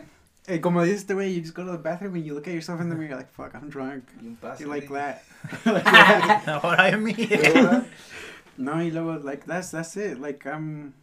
And 0.47 0.61
como 0.63 0.79
dices 0.85 1.03
este 1.03 1.11
way, 1.15 1.29
you 1.29 1.41
just 1.41 1.53
go 1.53 1.65
to 1.65 1.71
the 1.71 1.77
bathroom 1.77 2.15
and 2.15 2.25
you 2.25 2.33
look 2.33 2.47
at 2.47 2.53
yourself 2.53 2.79
in 2.79 2.87
the 2.87 2.95
mirror, 2.95 3.09
you're 3.09 3.17
like, 3.17 3.31
fuck, 3.33 3.53
I'm 3.53 3.67
drunk. 3.69 4.05
Y 4.21 4.27
un. 4.27 4.55
You 4.59 4.67
like 4.67 4.87
güey. 4.87 5.19
that. 5.65 6.47
Ahora 6.63 6.87
es 6.87 6.97
mi. 6.99 7.11
no, 8.57 8.73
y 8.79 8.89
luego, 8.89 9.21
like, 9.23 9.45
that's, 9.45 9.71
that's 9.71 9.97
it. 9.97 10.19
Like, 10.21 10.45
I'm 10.45 10.93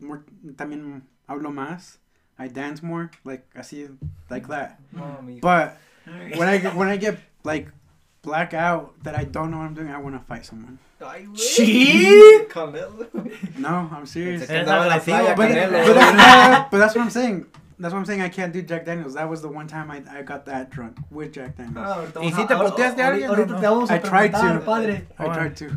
more, 0.00 0.24
también 0.56 1.02
hablo 1.28 1.52
más. 1.54 1.98
I 2.42 2.48
dance 2.48 2.82
more, 2.82 3.10
like, 3.24 3.44
así, 3.54 3.88
like 4.28 4.48
that. 4.48 4.78
Mami. 4.94 5.40
But 5.40 5.78
when 6.36 6.48
I 6.48 6.58
get, 6.58 6.74
when 6.74 6.88
I 6.88 6.96
get, 6.96 7.18
like, 7.44 7.68
black 8.22 8.52
out 8.54 8.94
that 9.04 9.14
I 9.16 9.24
don't 9.24 9.50
know 9.50 9.58
what 9.58 9.66
I'm 9.66 9.74
doing, 9.74 9.90
I 9.90 9.98
want 9.98 10.14
to 10.18 10.24
fight 10.26 10.44
someone. 10.44 10.78
Ay, 11.00 11.26
Canelo. 12.50 13.06
No, 13.58 13.88
I'm 13.94 14.06
serious. 14.06 14.42
Pensé 14.42 14.46
que 14.48 14.56
Eres 14.56 14.68
andaba 14.68 14.82
en 14.84 14.88
la 14.88 14.94
agresivo, 14.96 15.34
playa, 15.34 15.36
But, 15.36 15.48
but, 15.48 15.96
Canelo. 15.96 16.16
that- 16.16 16.68
but 16.70 16.78
that's 16.78 16.94
what 16.94 17.02
I'm 17.04 17.10
saying. 17.10 17.46
That's 17.78 17.92
what 17.92 17.98
I'm 18.00 18.04
saying. 18.06 18.22
I 18.22 18.28
can't 18.28 18.52
do 18.52 18.62
Jack 18.62 18.84
Daniels. 18.86 19.14
That 19.14 19.28
was 19.28 19.42
the 19.42 19.48
one 19.48 19.66
time 19.66 19.90
I, 19.90 20.02
I 20.18 20.22
got 20.22 20.44
that 20.46 20.70
drunk 20.70 20.98
with 21.10 21.32
Jack 21.32 21.56
Daniels. 21.56 21.76
Ah, 21.78 21.94
ahorita 21.98 22.20
¿Y 22.22 22.28
a- 22.28 22.46
te 22.46 22.54
ahor- 22.54 22.70
puteaste 22.70 23.02
alguien 23.02 23.30
o 23.30 23.34
no? 23.34 23.44
te 23.60 23.66
vamos 23.66 23.90
a 23.90 23.94
I 23.94 23.98
tried 23.98 24.32
to. 24.32 25.08
I 25.18 25.24
tried 25.34 25.56
to. 25.56 25.70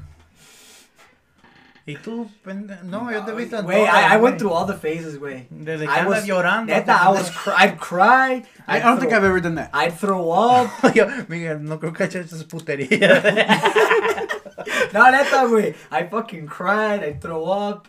¿Y 1.88 1.96
tú? 1.98 2.28
pende- 2.44 2.82
No, 2.84 3.12
yo 3.12 3.24
te 3.26 3.32
he 3.32 3.36
visto 3.36 3.58
en 3.60 3.66
Güey, 3.66 3.84
I, 3.84 4.16
I 4.16 4.18
went 4.18 4.40
through 4.40 4.52
all 4.52 4.66
the 4.66 4.74
phases, 4.74 5.20
güey. 5.20 5.46
Desde 5.52 5.86
que 5.86 5.92
I 6.02 6.04
was- 6.06 6.26
llorando. 6.26 6.74
Neta, 6.74 6.94
I 7.04 7.10
was 7.10 7.30
cry, 7.30 7.54
I'd 7.58 7.78
cry. 7.78 8.44
I 8.68 8.80
don't 8.80 8.98
think 9.00 9.12
throw- 9.12 9.20
I've 9.20 9.24
ever 9.26 9.40
done 9.40 9.56
that. 9.56 9.70
I'd 9.72 9.94
throw 9.94 10.32
up. 10.32 10.72
Yo, 10.96 11.06
Miguel, 11.28 11.60
no 11.64 11.78
creo 11.80 11.94
que 11.94 12.04
haya 12.06 12.22
hecho 12.22 12.36
esas 12.36 12.44
puterías. 12.46 13.24
No, 14.94 15.12
neta, 15.12 15.46
güey. 15.46 15.76
I 15.92 16.08
fucking 16.10 16.48
cried. 16.48 17.04
I 17.04 17.14
throw 17.20 17.46
up. 17.52 17.88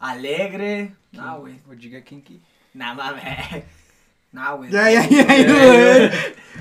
Alegre. 0.00 0.92
Nah, 1.12 1.36
güey. 1.38 1.58
Would 1.66 1.82
you 1.82 1.90
get 1.90 2.06
kinky? 2.06 2.40
Nah, 2.74 2.94
mames. 2.94 3.64
Nah, 4.32 4.56
güey. 4.56 4.70
Ya, 4.70 4.88
ya, 4.88 5.02
ya, 5.02 5.24
ya, 5.26 5.44
güey. 5.44 6.10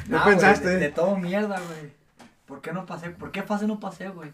Nah, 0.10 0.18
No 0.18 0.24
güey, 0.24 0.36
pensaste. 0.36 0.68
De, 0.70 0.80
de 0.80 0.90
todo 0.90 1.16
mierda, 1.18 1.58
güey. 1.60 1.92
¿Por 2.48 2.62
qué 2.62 2.72
no 2.74 2.86
pasé? 2.86 3.12
¿Por 3.12 3.32
qué 3.32 3.44
fase 3.44 3.68
no 3.68 3.80
pasé, 3.80 4.08
güey? 4.10 4.32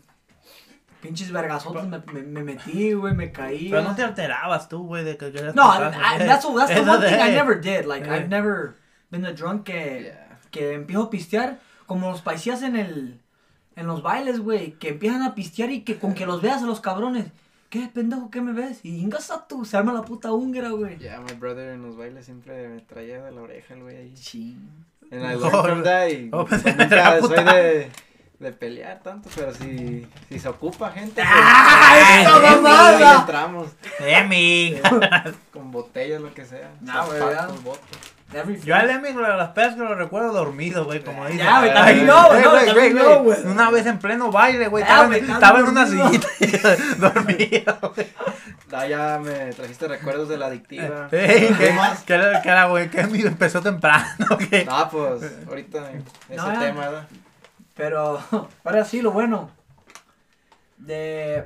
Pinches 1.04 1.34
vergazotes 1.34 1.86
me, 1.86 2.00
me, 2.14 2.22
me 2.24 2.44
metí, 2.44 2.94
güey, 2.94 3.14
me 3.14 3.30
caí. 3.30 3.68
Pero 3.70 3.82
no 3.84 3.94
te 3.94 4.04
alterabas 4.04 4.70
tú, 4.70 4.88
güey, 4.88 5.04
de 5.04 5.18
que 5.18 5.34
querías 5.34 5.54
No, 5.54 5.64
I, 5.70 5.88
¿eh? 5.88 5.92
that's, 5.92 6.28
that's 6.28 6.46
the 6.46 6.48
one 6.90 7.06
thing 7.06 7.20
I 7.20 7.32
never 7.32 7.60
did. 7.60 7.84
Like, 7.86 8.08
Eh. 8.08 8.16
I've 8.16 8.30
never 8.30 8.76
been 9.12 9.22
the 9.22 9.34
drunk 9.34 9.66
que, 9.66 10.04
Yeah. 10.06 10.40
que 10.50 10.74
empiezo 10.76 11.04
a 11.04 11.10
pistear. 11.10 11.60
Como 11.88 12.10
los 12.10 12.22
paisías 12.22 12.62
en 12.64 12.78
el... 12.78 13.20
En 13.76 13.86
los 13.86 14.02
bailes, 14.02 14.40
güey. 14.40 14.72
Que 14.80 14.90
empiezan 14.90 15.24
a 15.24 15.36
pistear 15.36 15.72
y 15.72 15.82
que 15.82 16.00
con 16.00 16.14
que 16.14 16.26
los 16.26 16.42
veas 16.42 16.64
a 16.64 16.68
los 16.68 16.80
cabrones. 16.80 17.26
¿Qué, 17.70 17.90
pendejo, 17.94 18.32
qué 18.32 18.40
me 18.40 18.54
ves? 18.54 18.80
Y 18.86 19.00
ingas 19.02 19.30
a 19.30 19.46
tu... 19.46 19.66
Se 19.66 19.76
arma 19.76 19.92
la 19.92 20.04
puta 20.04 20.32
húngara, 20.32 20.70
güey. 20.70 20.98
Yeah, 21.00 21.20
my 21.20 21.34
brother 21.34 21.74
en 21.74 21.82
los 21.82 21.98
bailes 21.98 22.24
siempre 22.24 22.70
me 22.70 22.80
traía 22.80 23.22
de 23.22 23.32
la 23.34 23.42
oreja 23.42 23.74
el 23.74 23.82
güey 23.82 23.98
ahí. 23.98 24.14
Ching. 24.14 24.86
And 25.12 25.22
I 25.22 25.36
Oh, 25.36 25.68
y 26.10 26.30
oh, 26.32 26.48
la 26.90 27.20
soy 27.20 27.44
de, 27.44 27.92
de 28.40 28.52
pelear 28.52 29.00
tanto, 29.02 29.30
pero 29.36 29.54
si, 29.54 30.06
si 30.30 30.40
se 30.40 30.50
ocupa 30.50 30.92
gente, 30.92 31.22
pues, 31.22 31.28
¡Ah, 31.32 32.20
esa 32.22 32.36
ahí 32.36 32.42
mamada! 32.56 33.16
entramos 33.22 33.68
Emi. 34.00 34.78
con 35.54 35.72
botellas, 35.72 36.20
lo 36.22 36.34
que 36.34 36.46
sea. 36.46 36.72
Nah, 36.82 37.06
güey, 37.06 37.20
zapatos, 37.20 37.80
Yo 38.66 38.76
al 38.76 38.90
Emi, 38.90 39.14
las 39.14 39.50
pedas 39.52 39.76
que 39.76 39.80
lo 39.82 39.96
recuerdo 39.96 40.34
dormido, 40.34 40.84
güey, 40.86 41.02
como 41.04 41.26
dice. 41.28 41.38
Ya, 41.44 41.60
güey, 41.60 41.74
también 41.74 42.06
no, 42.08 42.28
güey, 42.28 42.40
eh, 42.40 42.44
no, 42.44 42.52
güey, 42.52 42.74
güey, 42.74 42.94
no, 42.94 43.04
güey. 43.24 43.42
güey. 43.42 43.52
Una 43.54 43.70
vez 43.72 43.86
en 43.86 44.00
pleno 44.00 44.32
baile, 44.32 44.68
güey, 44.68 44.84
Ah, 44.84 44.88
estaba, 44.88 45.06
güey, 45.08 45.20
en- 45.20 45.24
estás 45.26 45.36
estaba 45.38 45.60
en 45.60 45.66
una 45.68 45.88
sillita 45.88 46.28
dormido, 46.98 47.94
güey. 47.96 48.08
Ah, 48.74 48.88
ya 48.88 49.20
me 49.24 49.54
trajiste 49.54 49.88
recuerdos 49.88 50.28
de 50.30 50.38
la 50.38 50.48
adictiva. 50.48 51.08
Ey, 51.12 51.54
¿Qué 51.58 51.72
más? 51.74 52.02
que 52.02 52.14
era, 52.16 52.66
güey, 52.66 52.90
que 52.90 53.02
Emi 53.02 53.22
empezó 53.22 53.62
temprano, 53.62 54.38
que... 54.50 54.66
No, 54.66 54.90
pues, 54.90 55.32
ahorita 55.48 55.92
ese 56.28 56.36
No, 56.36 56.60
tema, 56.60 56.82
¿verdad? 56.90 57.08
Pero, 57.76 58.22
ahora 58.64 58.86
sí, 58.86 59.02
lo 59.02 59.12
bueno. 59.12 59.50
De 60.78 61.46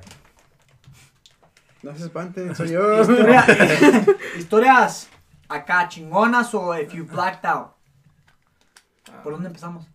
No 1.84 1.96
se 1.96 2.06
espanten, 2.06 2.56
soy 2.56 2.72
yo. 2.72 3.02
historia- 3.02 3.46
historias 4.38 5.10
acá 5.50 5.88
chingonas 5.88 6.54
o 6.54 6.78
if 6.78 6.94
you 6.94 7.06
blacked 7.06 7.46
out. 7.48 7.70
¿Por 9.24 9.34
dónde 9.34 9.48
empezamos? 9.48 9.86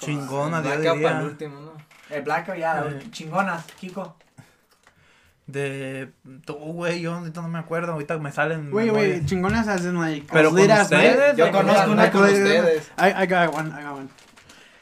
Chingona, 0.00 0.62
yo 0.62 0.68
Blackout 0.78 1.02
para 1.02 1.20
el 1.20 1.26
último, 1.26 1.60
¿no? 1.60 1.72
El 2.10 2.22
blackout 2.22 2.56
ya, 2.58 2.84
Eh. 2.88 3.08
chingonas, 3.10 3.64
Kiko. 3.78 4.16
De... 5.46 6.12
Tú, 6.44 6.54
güey, 6.54 7.00
yo 7.00 7.14
ahorita 7.14 7.40
no 7.40 7.48
me 7.48 7.58
acuerdo, 7.58 7.92
ahorita 7.92 8.18
me 8.18 8.30
salen... 8.32 8.72
Wait, 8.72 8.86
memorias. 8.86 9.16
wait, 9.18 9.26
chingonas 9.26 9.68
as 9.68 9.84
in 9.84 9.98
like. 10.00 10.26
Pero 10.32 10.50
con 10.50 10.60
ustedes? 10.70 11.36
Yo 11.36 11.46
de- 11.46 11.50
conozco 11.52 11.90
una 11.92 12.10
con 12.10 12.22
ustedes. 12.24 12.90
I, 12.98 13.22
I 13.22 13.26
got 13.26 13.54
one, 13.54 13.70
I 13.70 13.82
got 13.84 13.92
one. 13.96 14.08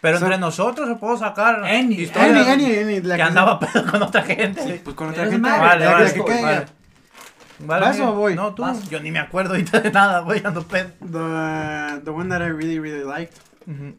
Pero 0.05 0.19
entre 0.19 0.37
nosotros 0.39 0.87
se 0.87 0.97
puedo 0.97 1.17
sacar 1.17 1.65
Any, 1.65 1.95
historias 1.95 2.47
Any, 2.47 3.01
que 3.01 3.23
andaba 3.23 3.59
pedo 3.59 3.91
con 3.91 4.03
otra 4.03 4.23
gente. 4.23 4.81
Pues 4.85 4.95
con 4.95 5.09
otra 5.09 5.25
gente. 5.25 5.49
Vale, 5.49 5.87
vale, 5.87 6.13
vale. 6.13 6.25
caiga. 6.25 6.67
Vale, 7.61 7.87
¿Vas 7.87 7.97
o 7.97 8.01
Miguel. 8.01 8.15
voy? 8.19 8.35
No, 8.35 8.55
tú. 8.55 8.63
Vas. 8.63 8.89
Yo 8.91 9.01
ni 9.01 9.11
me 9.11 9.19
acuerdo 9.21 9.53
ahorita 9.55 9.81
de 9.81 9.91
nada, 9.91 10.21
güey, 10.21 10.43
ando 10.45 10.63
pedo. 10.67 10.91
The 11.01 12.03
the 12.05 12.11
one 12.11 12.29
that 12.29 12.43
I 12.43 12.51
really 12.51 12.79
really 12.79 13.05
liked 13.05 13.39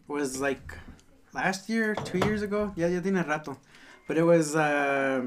was 0.08 0.38
like 0.40 0.62
last 1.34 1.68
year, 1.70 1.96
two 1.96 2.20
years 2.20 2.44
ago. 2.44 2.72
Yeah, 2.76 2.90
ya 2.90 3.02
tiene 3.02 3.24
rato. 3.24 3.58
But 4.08 4.18
it 4.18 4.24
was 4.24 4.56
uh, 4.56 5.24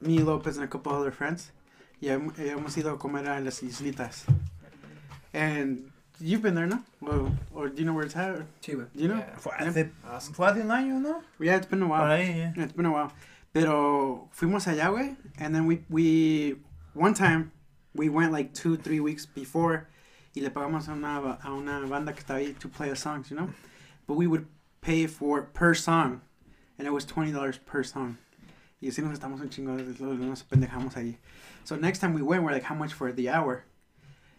me, 0.00 0.18
Lopez, 0.18 0.56
and 0.56 0.64
a 0.64 0.68
couple 0.68 0.92
other 0.92 1.12
friends. 1.12 1.52
Y 2.00 2.08
hem- 2.08 2.32
hemos 2.36 2.76
ido 2.76 2.90
a 2.94 2.98
comer 2.98 3.28
a 3.28 3.40
las 3.40 3.62
islitas. 3.62 4.24
And 5.32 5.90
you've 6.20 6.42
been 6.42 6.54
there, 6.54 6.66
no? 6.66 6.80
Well, 7.00 7.32
or 7.54 7.68
do 7.68 7.78
you 7.80 7.84
know 7.84 7.92
where 7.94 8.04
it's 8.04 8.16
at? 8.16 8.36
Sí, 8.62 8.74
güey. 8.74 8.86
Do 8.94 9.02
you 9.02 9.08
know? 9.08 9.16
Yeah. 9.18 9.36
Fue 9.36 9.52
Yeah. 9.60 9.66
hace, 9.70 10.32
fue 10.32 10.46
hace 10.46 10.60
un 10.60 10.68
año, 10.70 11.00
¿no? 11.00 11.22
Yeah, 11.38 11.56
it's 11.56 11.66
been 11.66 11.82
a 11.82 11.86
Por 11.86 11.98
while. 11.98 12.08
ahí, 12.18 12.28
eh. 12.36 12.52
It's 12.56 12.72
been 12.72 12.86
a 12.86 12.92
while. 12.92 13.12
Pero 13.52 14.28
fuimos 14.32 14.66
allá, 14.66 14.90
güey. 14.90 15.16
And 15.38 15.54
then 15.54 15.66
we, 15.66 15.84
we, 15.88 16.56
one 16.94 17.14
time, 17.14 17.52
we 17.94 18.08
went 18.08 18.32
like 18.32 18.52
two, 18.54 18.76
three 18.76 19.00
weeks 19.00 19.26
before. 19.26 19.88
Y 20.36 20.42
le 20.42 20.50
pagamos 20.50 20.88
a 20.88 20.92
una, 20.92 21.20
ba- 21.20 21.38
a 21.44 21.52
una 21.54 21.80
banda 21.86 22.12
que 22.12 22.22
estaba 22.24 22.40
ahí 22.40 22.58
to 22.58 22.68
play 22.68 22.88
the 22.88 22.96
songs, 22.96 23.30
you 23.30 23.36
know? 23.36 23.48
But 24.06 24.14
we 24.16 24.26
would 24.26 24.46
pay 24.80 25.06
for 25.06 25.42
per 25.42 25.74
song. 25.74 26.20
And 26.78 26.86
it 26.88 26.90
was 26.92 27.06
$20 27.06 27.58
per 27.64 27.84
song. 27.84 28.16
Y 28.82 28.88
así 28.88 29.00
nos 29.02 29.16
estamos 29.18 29.40
un 29.40 29.48
chingo, 29.48 29.76
nos 30.18 30.42
pendejamos 30.42 30.94
ahí. 30.96 31.16
So 31.64 31.76
next 31.76 32.00
time 32.00 32.12
we 32.12 32.20
went, 32.22 32.42
we're 32.42 32.50
like, 32.52 32.64
how 32.64 32.74
much 32.74 32.92
for 32.92 33.12
the 33.12 33.30
hour? 33.30 33.64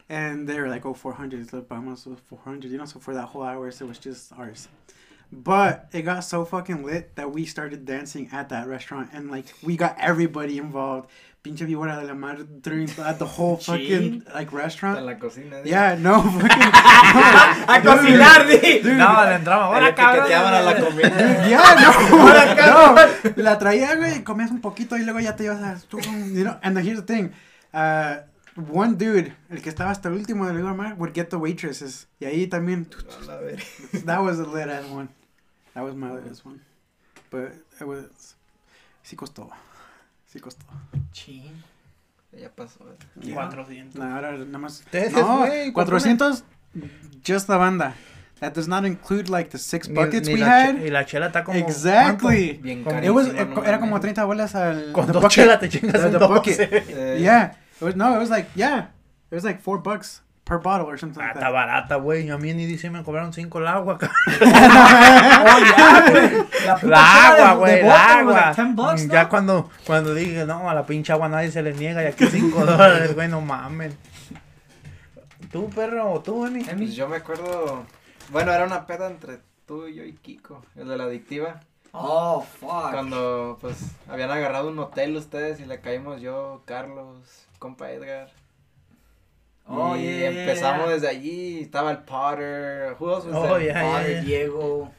And 0.08 0.48
they 0.48 0.60
were 0.60 0.68
like, 0.70 0.86
oh, 0.86 0.94
400. 0.94 1.50
So 1.50 1.62
pagamos 1.62 2.06
400, 2.30 2.72
you 2.72 2.78
know? 2.78 2.86
So 2.86 3.00
for 3.00 3.14
that 3.16 3.26
whole 3.26 3.44
hour, 3.44 3.72
so 3.72 3.86
it 3.86 3.88
was 3.88 3.98
just 4.00 4.32
ours. 4.34 4.68
But 5.32 5.90
it 5.92 6.04
got 6.04 6.24
so 6.24 6.46
fucking 6.46 6.84
lit 6.86 7.16
that 7.16 7.32
we 7.32 7.46
started 7.46 7.86
dancing 7.86 8.30
at 8.32 8.50
that 8.50 8.68
restaurant 8.68 9.10
and 9.12 9.32
like 9.32 9.46
we 9.64 9.76
got 9.76 9.96
everybody 10.00 10.60
involved. 10.60 11.10
Pinche 11.44 11.66
víbora 11.66 12.00
de 12.00 12.06
la 12.08 12.14
madre 12.14 12.44
during 12.62 12.88
at 13.00 13.18
the 13.20 13.26
whole 13.26 13.58
fucking 13.68 14.24
like 14.34 14.52
En 14.52 14.58
restaurant. 14.58 15.04
la 15.06 15.16
cocina. 15.16 15.62
¿sí? 15.64 15.70
Yeah, 15.70 15.96
no 15.96 16.22
fucking 16.40 16.72
A 16.72 17.82
cocinar, 17.84 18.48
di. 18.48 18.82
No, 18.84 19.26
le 19.26 19.36
entramos. 19.36 19.76
Ahí 19.76 19.78
Hola, 19.78 19.88
le 19.88 19.96
cabrón. 19.96 20.24
piqueteaban 20.26 20.54
a 20.54 20.62
la 20.62 20.76
comida. 20.80 21.48
Yeah, 21.48 21.76
no, 21.82 23.36
no. 23.36 23.44
La 23.44 23.58
traía, 23.60 23.96
güey, 23.96 24.24
comías 24.24 24.52
un 24.52 24.62
poquito 24.62 24.96
y 24.98 25.04
luego 25.04 25.20
ya 25.20 25.36
te 25.36 25.46
ibas 25.46 25.62
a 25.62 25.76
you 26.34 26.44
know. 26.44 26.58
And 26.64 26.78
here's 26.78 27.02
the 27.02 27.06
thing, 27.06 27.32
uh, 27.74 28.18
one 28.72 28.96
dude, 28.96 29.34
el 29.50 29.62
que 29.62 29.70
estaba 29.70 29.92
hasta 29.92 30.10
el 30.10 30.16
último 30.16 30.46
del 30.48 30.58
lugar, 30.60 30.96
would 30.98 31.14
get 31.14 31.30
the 31.30 31.36
waitresses. 31.38 32.08
Y 32.20 32.26
ahí 32.26 32.48
también, 32.48 32.88
la 33.28 33.40
that 34.06 34.22
was 34.22 34.40
a 34.40 34.44
lit 34.44 34.70
ass 34.70 34.86
one. 34.90 35.10
That 35.74 35.84
was 35.84 35.96
my 35.96 36.10
lit 36.12 36.32
ass 36.32 36.46
one. 36.46 36.60
But 37.32 37.54
it 37.80 37.86
was, 37.86 38.36
sí 39.04 39.16
costó, 39.16 39.50
sí 40.32 40.40
costó. 40.40 40.66
Chin. 41.12 41.64
Ya 42.38 42.50
pasó. 42.50 42.80
Yeah. 43.22 43.36
400. 43.36 43.96
No, 43.96 44.14
ahora 44.14 44.34
nada 44.38 44.58
más. 44.58 44.84
No, 45.14 45.38
güey, 45.40 45.72
400 45.72 46.44
just 47.26 47.48
la 47.50 47.58
banda. 47.58 47.96
That 48.42 48.54
does 48.54 48.68
not 48.68 48.86
include 48.86 49.30
like 49.30 49.50
the 49.52 49.58
six 49.58 49.88
Ni- 49.88 49.96
buckets 49.96 50.28
ni 50.28 50.34
we 50.34 50.40
la 50.42 50.48
had. 50.66 50.76
Y 50.84 50.90
la 50.90 51.06
chela 51.06 51.28
está 51.28 51.46
como. 51.46 51.58
Exactly. 51.58 52.60
Bien 52.62 52.80
It 53.02 53.10
was 53.12 53.28
era 53.28 53.80
como 53.80 53.92
mames. 53.92 54.02
30 54.02 54.26
bolas 54.26 54.54
al. 54.56 54.92
Con 54.92 55.08
dos 55.08 55.22
bucket. 55.22 55.30
chelas 55.32 55.60
te 55.62 55.70
chingas 55.70 55.94
The- 56.02 56.10
the 56.10 56.20
12. 56.20 56.28
bucket. 56.34 56.60
Eh, 56.90 57.18
Yeah. 57.22 57.58
It 57.80 57.84
was 57.86 57.96
no, 57.96 58.16
it 58.16 58.20
was 58.20 58.30
like 58.30 58.48
yeah. 58.56 58.88
It 59.32 59.36
was 59.36 59.44
like 59.44 59.60
4 59.62 59.80
bucks 59.80 60.22
per 60.46 60.60
bottle 60.60 60.86
or 60.88 60.98
something 60.98 61.20
Ah, 61.22 61.28
like 61.28 61.36
está 61.38 61.50
that. 61.50 61.52
barata, 61.54 61.96
güey. 61.98 62.30
A 62.30 62.38
mí 62.38 62.54
ni 62.54 62.66
dice 62.68 62.90
me 62.92 63.04
cobraron 63.04 63.34
5 63.34 63.60
el 63.60 63.68
agua, 63.68 63.98
cabrón. 63.98 64.16
Oh, 65.48 65.60
ya, 65.60 66.10
güey. 66.12 66.90
La 66.90 67.28
agua, 67.28 67.54
güey, 67.56 67.82
la 67.84 68.20
agua. 68.20 68.34
like 68.34 68.56
10 68.62 68.76
bucks, 68.76 69.04
Mm, 69.04 69.08
¿no? 69.08 69.14
Ya 69.14 69.30
cuando, 69.30 69.70
cuando 69.86 70.14
dije, 70.14 70.46
no, 70.46 70.70
a 70.70 70.74
la 70.74 70.86
pinche 70.86 71.12
agua 71.12 71.28
nadie 71.30 71.52
se 71.52 71.62
le 71.64 71.74
niega 71.74 72.04
y 72.04 72.08
aquí 72.08 72.26
5 72.28 72.66
dólares, 72.66 73.14
güey, 73.16 73.28
no 73.28 73.42
mames. 73.42 73.96
¿Tú, 75.52 75.70
perro? 75.70 76.12
¿O 76.14 76.22
tú, 76.22 76.46
Emi? 76.46 76.62
Emi. 76.68 76.86
Pues 76.86 76.96
yo 76.96 77.08
me 77.08 77.18
acuerdo. 77.18 77.86
Bueno, 78.30 78.52
era 78.52 78.66
una 78.66 78.86
peda 78.86 79.08
entre 79.08 79.40
tú 79.66 79.88
y 79.88 79.96
yo 79.96 80.04
y 80.04 80.14
Kiko, 80.14 80.64
el 80.76 80.88
de 80.88 80.98
la 80.98 81.06
adictiva. 81.06 81.62
Oh, 81.92 82.42
fuck. 82.60 82.92
Cuando 82.92 83.58
pues 83.62 83.78
habían 84.10 84.30
agarrado 84.30 84.70
un 84.70 84.78
hotel 84.80 85.16
ustedes 85.16 85.60
y 85.62 85.66
le 85.66 85.80
caímos 85.80 86.20
yo, 86.22 86.62
Carlos, 86.66 87.45
compa 87.60 87.92
Edgar. 87.92 88.32
Oh, 89.68 89.96
y 89.96 90.04
yeah, 90.04 90.30
empezamos 90.30 90.86
yeah. 90.86 90.94
desde 90.94 91.08
allí, 91.08 91.60
estaba 91.62 91.92
el 91.92 92.00
Potter, 92.00 92.96
who 93.00 93.12
else 93.12 93.28
was 93.28 93.36
Oh, 93.36 93.58
yeah, 93.58 94.06
yeah. 94.06 94.22
Diego. 94.22 94.92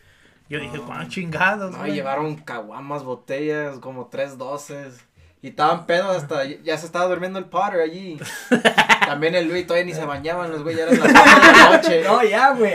Yo 0.48 0.61
dije. 0.61 0.78
¿cuántos 0.78 1.09
chingados, 1.09 1.72
No, 1.72 1.86
llevaron 1.86 2.36
caguamas, 2.36 3.04
botellas, 3.04 3.78
como 3.78 4.07
tres 4.07 4.38
doces. 4.38 5.04
Y 5.42 5.48
estaban 5.48 5.86
pedos 5.86 6.16
hasta, 6.16 6.44
ya 6.44 6.76
se 6.78 6.86
estaba 6.86 7.07
durmiendo 7.07 7.38
el 7.38 7.44
Potter 7.44 7.80
allí. 7.80 8.18
También 9.07 9.34
el 9.36 9.48
Luis 9.48 9.66
todavía 9.66 9.86
ni 9.86 9.94
se 9.94 10.04
bañaban 10.04 10.50
los 10.50 10.62
güey, 10.62 10.76
ya 10.76 10.84
eran 10.84 10.98
las 10.98 11.11
8 11.11 11.12
de 11.12 11.52
la 11.52 11.70
noche. 11.76 12.02
No, 12.02 12.24
ya, 12.24 12.52
güey. 12.52 12.74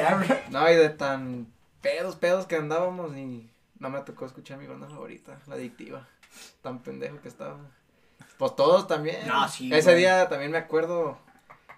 No, 0.49 0.69
y 0.71 0.75
de 0.75 0.89
tan 0.89 1.47
pedos, 1.81 2.15
pedos 2.15 2.45
que 2.45 2.55
andábamos 2.55 3.15
y 3.17 3.49
no 3.79 3.89
me 3.89 3.99
tocó 4.01 4.25
escuchar 4.25 4.57
mi 4.57 4.67
banda 4.67 4.87
favorita, 4.87 5.39
la 5.47 5.55
adictiva. 5.55 6.07
Tan 6.61 6.79
pendejo 6.79 7.19
que 7.21 7.27
estaba. 7.27 7.57
Pues 8.41 8.55
todos 8.55 8.87
también. 8.87 9.17
No, 9.27 9.47
sí, 9.47 9.71
Ese 9.71 9.91
güey. 9.91 9.97
día 9.99 10.27
también 10.27 10.49
me 10.49 10.57
acuerdo 10.57 11.15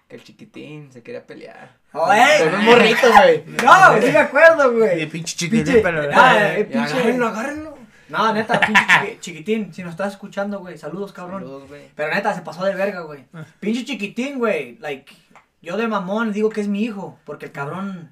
que 0.08 0.16
el 0.16 0.24
chiquitín 0.24 0.90
se 0.90 1.02
quería 1.02 1.26
pelear. 1.26 1.72
¡Oye! 1.92 2.22
Con 2.42 2.54
un 2.54 2.64
morrito, 2.64 3.06
güey. 3.12 3.44
No, 3.62 4.00
sí 4.00 4.10
me 4.10 4.16
acuerdo, 4.18 4.72
Y 4.72 4.76
güey. 4.78 5.06
pinche 5.10 5.36
chiquitín, 5.36 5.74
Pinche- 5.74 5.82
pero. 5.82 6.08
Ah, 6.14 6.38
eh, 6.38 6.60
eh, 6.60 6.68
pinche- 6.72 6.94
agárrenlo, 6.94 7.28
agárrenlo. 7.28 7.78
No, 8.08 8.32
neta, 8.32 8.58
pinche 8.60 8.80
chiqui- 8.82 9.20
chiquitín. 9.20 9.74
Si 9.74 9.82
nos 9.82 9.90
estás 9.90 10.12
escuchando, 10.14 10.58
güey, 10.60 10.78
saludos, 10.78 11.12
cabrón. 11.12 11.42
Saludos, 11.42 11.68
güey. 11.68 11.90
Pero 11.94 12.14
neta, 12.14 12.32
se 12.34 12.40
pasó 12.40 12.64
de 12.64 12.74
verga, 12.74 13.00
güey. 13.00 13.26
Pinche 13.60 13.84
chiquitín, 13.84 14.38
güey. 14.38 14.78
Like, 14.78 15.12
yo 15.60 15.76
de 15.76 15.86
mamón 15.86 16.32
digo 16.32 16.48
que 16.48 16.62
es 16.62 16.68
mi 16.68 16.82
hijo. 16.82 17.18
Porque 17.26 17.44
el 17.44 17.52
cabrón, 17.52 18.10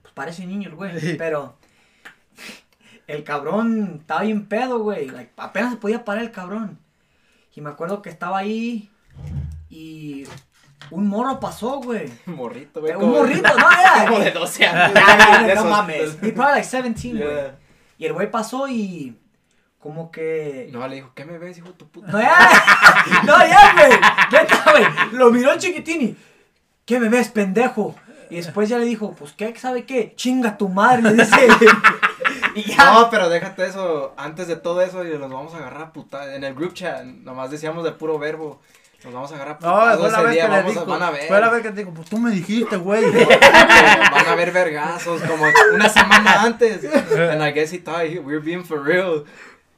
pues 0.00 0.14
parece 0.14 0.46
niño 0.46 0.70
el 0.70 0.76
güey. 0.76 1.18
Pero 1.18 1.56
el 3.06 3.22
cabrón 3.24 3.98
estaba 4.00 4.22
bien 4.22 4.46
pedo, 4.46 4.78
güey. 4.78 5.08
Like, 5.10 5.32
apenas 5.36 5.72
se 5.72 5.76
podía 5.76 6.06
parar 6.06 6.22
el 6.22 6.30
cabrón. 6.30 6.78
Y 7.54 7.60
me 7.60 7.70
acuerdo 7.70 8.00
que 8.02 8.10
estaba 8.10 8.38
ahí 8.38 8.90
y 9.68 10.24
un 10.90 11.08
morro 11.08 11.38
pasó, 11.40 11.80
güey. 11.80 12.10
Morrito, 12.26 12.80
güey. 12.80 12.94
Un 12.94 13.10
morrito, 13.10 13.48
no 13.58 13.70
era. 13.70 14.06
Como 14.06 14.18
de 14.20 14.30
12 14.30 14.66
años. 14.66 15.54
No 15.56 15.64
mames. 15.64 16.18
He 16.22 16.32
probably 16.32 16.60
like 16.60 16.68
17, 16.68 17.18
güey. 17.18 17.34
Yeah. 17.34 17.58
Y 17.98 18.06
el 18.06 18.12
güey 18.14 18.30
pasó 18.30 18.68
y 18.68 19.16
como 19.78 20.10
que... 20.10 20.68
No, 20.72 20.86
le 20.88 20.96
dijo, 20.96 21.12
¿qué 21.14 21.24
me 21.24 21.38
ves, 21.38 21.58
hijo 21.58 21.68
de 21.68 21.74
tu 21.74 21.88
puta? 21.88 22.10
No, 22.10 22.20
ya. 22.20 22.38
No, 23.24 23.38
ya, 23.38 23.74
güey. 23.74 23.92
Neta, 24.32 24.64
güey. 24.70 24.84
Lo 25.12 25.30
miró 25.30 25.54
y. 25.54 26.16
¿Qué 26.84 27.00
me 27.00 27.08
ves, 27.08 27.28
pendejo? 27.28 27.94
Y 28.30 28.36
después 28.36 28.68
ya 28.68 28.78
le 28.78 28.86
dijo, 28.86 29.12
pues, 29.12 29.32
¿qué? 29.32 29.54
¿Sabe 29.56 29.84
qué? 29.84 30.14
Chinga 30.16 30.56
tu 30.56 30.68
madre, 30.68 31.02
le 31.02 31.12
dice. 31.12 31.48
y 32.56 32.62
ya. 32.62 32.92
No, 32.92 33.10
pero 33.10 33.28
déjate 33.28 33.66
eso. 33.66 34.14
Antes 34.16 34.46
de 34.48 34.56
todo 34.56 34.80
eso, 34.82 35.04
y 35.04 35.10
nos 35.18 35.30
vamos 35.30 35.54
a 35.54 35.58
agarrar 35.58 35.82
a 35.82 35.92
puta. 35.92 36.34
En 36.34 36.44
el 36.44 36.54
group 36.54 36.74
chat, 36.74 37.02
nomás 37.04 37.50
decíamos 37.50 37.84
de 37.84 37.92
puro 37.92 38.18
verbo. 38.18 38.60
Nos 39.04 39.12
vamos 39.14 39.32
a 39.32 39.34
agarrar 39.34 39.58
a 39.60 39.66
No, 39.66 39.72
puta. 39.74 39.98
fue 39.98 40.10
la 40.10 40.16
ese 40.18 40.22
vez 40.26 40.32
día 40.34 40.42
que 40.44 40.48
le 40.50 40.56
vamos 40.58 40.76
a, 40.76 40.80
dijo. 40.80 40.86
van 40.92 41.02
a 41.02 41.10
ver. 41.10 41.28
Fue 41.28 41.40
la 41.40 41.50
vez 41.50 41.62
que 41.62 41.70
te 41.70 41.76
dijo, 41.80 41.90
pues 41.92 42.08
tú 42.08 42.18
me 42.18 42.30
dijiste, 42.30 42.76
güey. 42.76 43.02
van 44.12 44.26
a 44.28 44.34
ver 44.36 44.52
vergazos 44.52 45.20
como 45.22 45.44
una 45.74 45.88
semana 45.88 46.42
antes. 46.42 46.84
And 46.84 47.42
I 47.42 47.50
guess 47.52 47.72
he 47.72 47.78
thought 47.78 48.04
he- 48.04 48.20
were 48.20 48.38
being 48.40 48.64
for 48.64 48.82
real. 48.82 49.24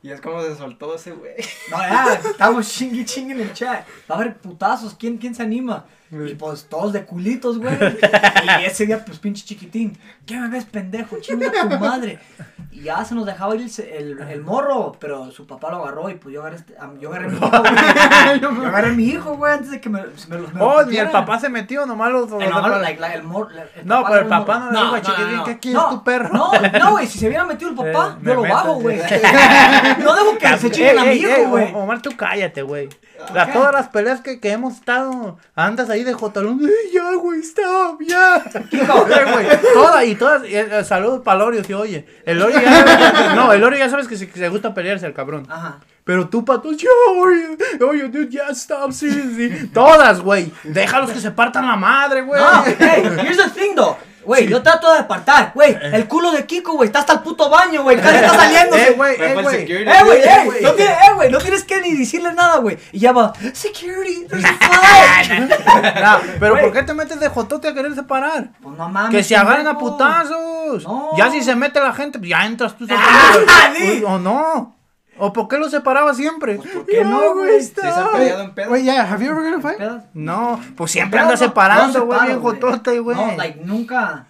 Y 0.03 0.11
es 0.11 0.20
como 0.20 0.43
se 0.43 0.55
soltó 0.57 0.95
ese 0.95 1.12
güey. 1.12 1.33
No, 1.70 1.79
ya. 1.79 2.20
Estamos 2.22 2.68
chingui 2.68 3.07
chingui 3.07 3.33
en 3.33 3.41
el 3.41 3.53
chat. 3.55 3.87
Va 4.11 4.16
a 4.16 4.18
haber 4.18 4.37
putazos. 4.37 4.95
¿Quién, 4.95 5.16
quién 5.16 5.35
se 5.35 5.43
anima? 5.43 5.87
Y 6.11 6.34
pues 6.34 6.66
todos 6.68 6.92
de 6.92 7.05
culitos, 7.05 7.59
güey. 7.59 7.74
Y 8.61 8.64
ese 8.66 8.86
día, 8.86 9.05
pues 9.05 9.18
pinche 9.18 9.44
chiquitín. 9.44 9.98
¿Qué 10.26 10.36
me 10.38 10.48
ves, 10.48 10.64
pendejo? 10.64 11.16
Chinga 11.20 11.50
tu 11.50 11.78
madre. 11.78 12.18
Y 12.70 12.82
ya 12.82 13.05
se 13.05 13.14
nos 13.14 13.24
dejaba 13.26 13.55
ir 13.57 13.68
el, 13.78 14.18
el, 14.20 14.28
el 14.28 14.40
morro. 14.42 14.92
Pero 15.00 15.30
su 15.30 15.46
papá 15.46 15.70
lo 15.70 15.78
agarró 15.82 16.09
y 16.11 16.14
pues 16.14 16.32
yo 16.34 16.40
agarré, 16.40 16.57
este- 16.57 16.74
yo 17.00 17.11
agarré 17.11 17.26
a 17.26 17.30
mi 17.30 17.36
hijo, 17.36 17.50
güey. 17.61 17.74
Yo 18.40 18.48
agarré 18.66 18.88
a 18.88 18.92
mi 18.92 19.05
hijo, 19.07 19.36
güey, 19.36 19.52
antes 19.55 19.70
de 19.70 19.80
que 19.80 19.88
me, 19.88 20.00
se 20.16 20.28
me, 20.28 20.38
los- 20.38 20.52
me 20.52 20.61
lo 20.61 20.66
Oh, 20.66 20.82
ni 20.84 20.96
el 20.96 21.11
papá 21.11 21.38
se 21.38 21.48
metió, 21.48 21.84
nomás 21.86 22.11
los. 22.12 22.30
Eh, 22.32 22.48
like, 22.80 23.02
el 23.14 23.22
mor- 23.22 23.48
el 23.76 23.86
No, 23.86 24.05
pero 24.05 24.20
el 24.20 24.26
papá 24.26 24.59
no 24.59 24.70
le 24.72 24.78
dijo 24.80 24.94
a 24.94 25.02
Chiquitín, 25.02 25.44
¿qué 25.44 25.59
quieres 25.59 25.82
no, 25.82 25.88
tu 25.90 26.05
perro? 26.05 26.32
No, 26.32 26.50
no, 26.78 26.90
güey, 26.92 27.07
si 27.07 27.18
se 27.18 27.26
hubiera 27.28 27.44
metido 27.44 27.70
el 27.70 27.76
papá, 27.92 28.16
Eh, 28.20 28.24
yo 28.24 28.34
lo 28.34 28.42
bajo, 28.42 28.74
güey. 28.74 28.98
No 30.02 30.14
dejo 30.14 30.38
que 30.38 30.59
se 30.59 30.70
chinguen 30.70 30.98
a 30.98 31.05
mi 31.05 31.12
hijo, 31.12 31.30
ey, 31.30 31.44
güey. 31.46 31.74
Omar, 31.74 32.02
tú 32.02 32.11
cállate, 32.16 32.62
güey. 32.62 32.88
Todas 33.52 33.72
las 33.72 33.88
peleas 33.88 34.20
que, 34.20 34.40
que 34.40 34.52
hemos 34.52 34.74
estado, 34.74 35.38
andas 35.55 35.88
ahí 35.95 36.05
de 36.05 36.12
jotalón. 36.12 36.61
¡Ey, 36.62 36.92
ya, 36.92 37.14
güey, 37.14 37.40
stop, 37.40 38.01
ya! 38.07 38.36
Eh, 38.55 39.32
güey, 39.32 39.47
todas 39.72 40.05
y 40.05 40.14
todas. 40.14 40.45
eh, 40.45 40.68
eh, 40.70 40.84
saludos 40.84 41.22
para 41.24 41.38
Lorio, 41.38 41.64
si 41.64 41.72
oye. 41.72 42.05
El 42.24 42.38
Lorio 42.38 42.61
ya 42.61 43.32
No, 43.34 43.53
el 43.53 43.61
Lorio 43.61 43.78
ya 43.78 43.88
sabes 43.88 44.07
que 44.09 44.16
se, 44.16 44.28
que 44.28 44.38
se 44.38 44.49
gusta 44.49 44.74
pelearse, 44.74 45.07
el 45.07 45.14
cabrón. 45.14 45.47
Ajá. 45.49 45.80
Pero 46.05 46.28
tú, 46.28 46.45
pato, 46.45 46.70
ya, 46.72 46.88
oye, 47.16 47.57
oye, 47.80 48.09
dude, 48.09 48.28
ya, 48.28 48.49
stop, 48.51 48.92
sí, 48.92 49.11
sí. 49.11 49.70
Todas, 49.72 50.20
güey. 50.20 50.53
Déjalos 50.64 51.11
que 51.11 51.20
se 51.20 51.30
partan 51.30 51.66
la 51.66 51.76
madre, 51.76 52.20
güey. 52.20 52.40
No, 52.40 52.62
hey, 52.78 53.03
here's 53.22 53.38
the 53.38 53.49
thing, 53.59 53.74
though. 53.74 53.97
Güey, 54.25 54.49
yo 54.49 54.62
trato 54.62 54.93
de 54.93 54.99
apartar. 55.01 55.53
Güey, 55.55 55.77
el 55.93 56.07
culo 56.09 56.33
de 56.33 56.47
Kiko, 56.47 56.75
güey, 56.75 56.87
está 56.89 57.01
hasta 57.01 57.12
el 57.14 57.20
puto 57.20 57.49
baño, 57.51 57.83
güey. 57.83 57.97
Casi 58.01 58.16
está 58.16 58.35
saliendo. 58.35 58.77
Eh, 58.77 58.95
güey, 58.97 59.18
Me 59.18 59.27
eh, 59.33 59.35
güey. 59.35 59.57
Eh, 59.72 59.85
güey, 60.05 60.18
Eh, 60.18 60.25
eh, 60.25 60.59
no 60.62 60.72
tiene- 60.72 60.93
eh, 60.93 61.14
güey, 61.14 61.31
no 61.31 61.39
tienes 61.39 61.64
que 61.64 61.81
ni 61.81 61.95
decirle 61.95 62.33
nada, 62.33 62.59
güey. 62.59 62.79
Y 62.93 62.99
ya 63.01 63.12
va, 63.12 63.33
security, 63.53 64.27
there's 64.29 64.45
a. 64.45 66.01
No, 66.01 66.18
pero. 66.41 66.61
¿por 66.61 66.72
qué 66.72 66.83
te 66.83 66.95
metes 66.95 67.20
de 67.20 67.29
jotote 67.29 67.68
a 67.68 67.75
querer 67.75 67.95
separar? 67.95 68.49
Pues 68.62 68.77
no 68.77 68.89
mames. 68.89 69.11
Que 69.11 69.22
se 69.22 69.37
agarren 69.37 69.66
a 69.66 69.79
putazos. 69.79 70.85
No. 70.85 71.11
Ya 71.16 71.31
si 71.31 71.43
se 71.43 71.55
mete 71.55 71.81
la 71.81 71.93
gente, 71.93 72.18
pues 72.18 72.31
ya 72.31 72.45
entras 72.47 72.77
tú. 72.77 72.87
Ah, 72.97 73.70
sí. 73.77 74.03
o 74.07 74.18
no. 74.18 74.74
¿O 75.18 75.32
por 75.32 75.48
qué 75.48 75.58
lo 75.58 75.68
separaba 75.70 76.12
siempre? 76.14 76.56
¿Por 76.56 76.86
qué 76.86 77.04
no, 77.04 77.34
güey? 77.34 77.62
Se 77.62 77.86
han 77.86 78.12
peleado 78.12 78.42
en 78.42 78.54
pedo. 78.54 78.70
Wait, 78.72 78.84
yeah, 78.84 79.02
have 79.10 79.24
you 79.24 79.30
ever 79.30 79.42
got 79.50 79.58
a 79.58 79.62
fight? 79.62 80.04
No, 80.14 80.60
pues 80.76 80.90
siempre 80.92 81.20
anda 81.20 81.36
separando, 81.36 82.06
güey, 82.06 82.26
bien 82.26 82.40
jotote, 82.40 82.98
güey. 82.98 83.16
No, 83.16 83.36
like, 83.36 83.60
nunca. 83.64 84.26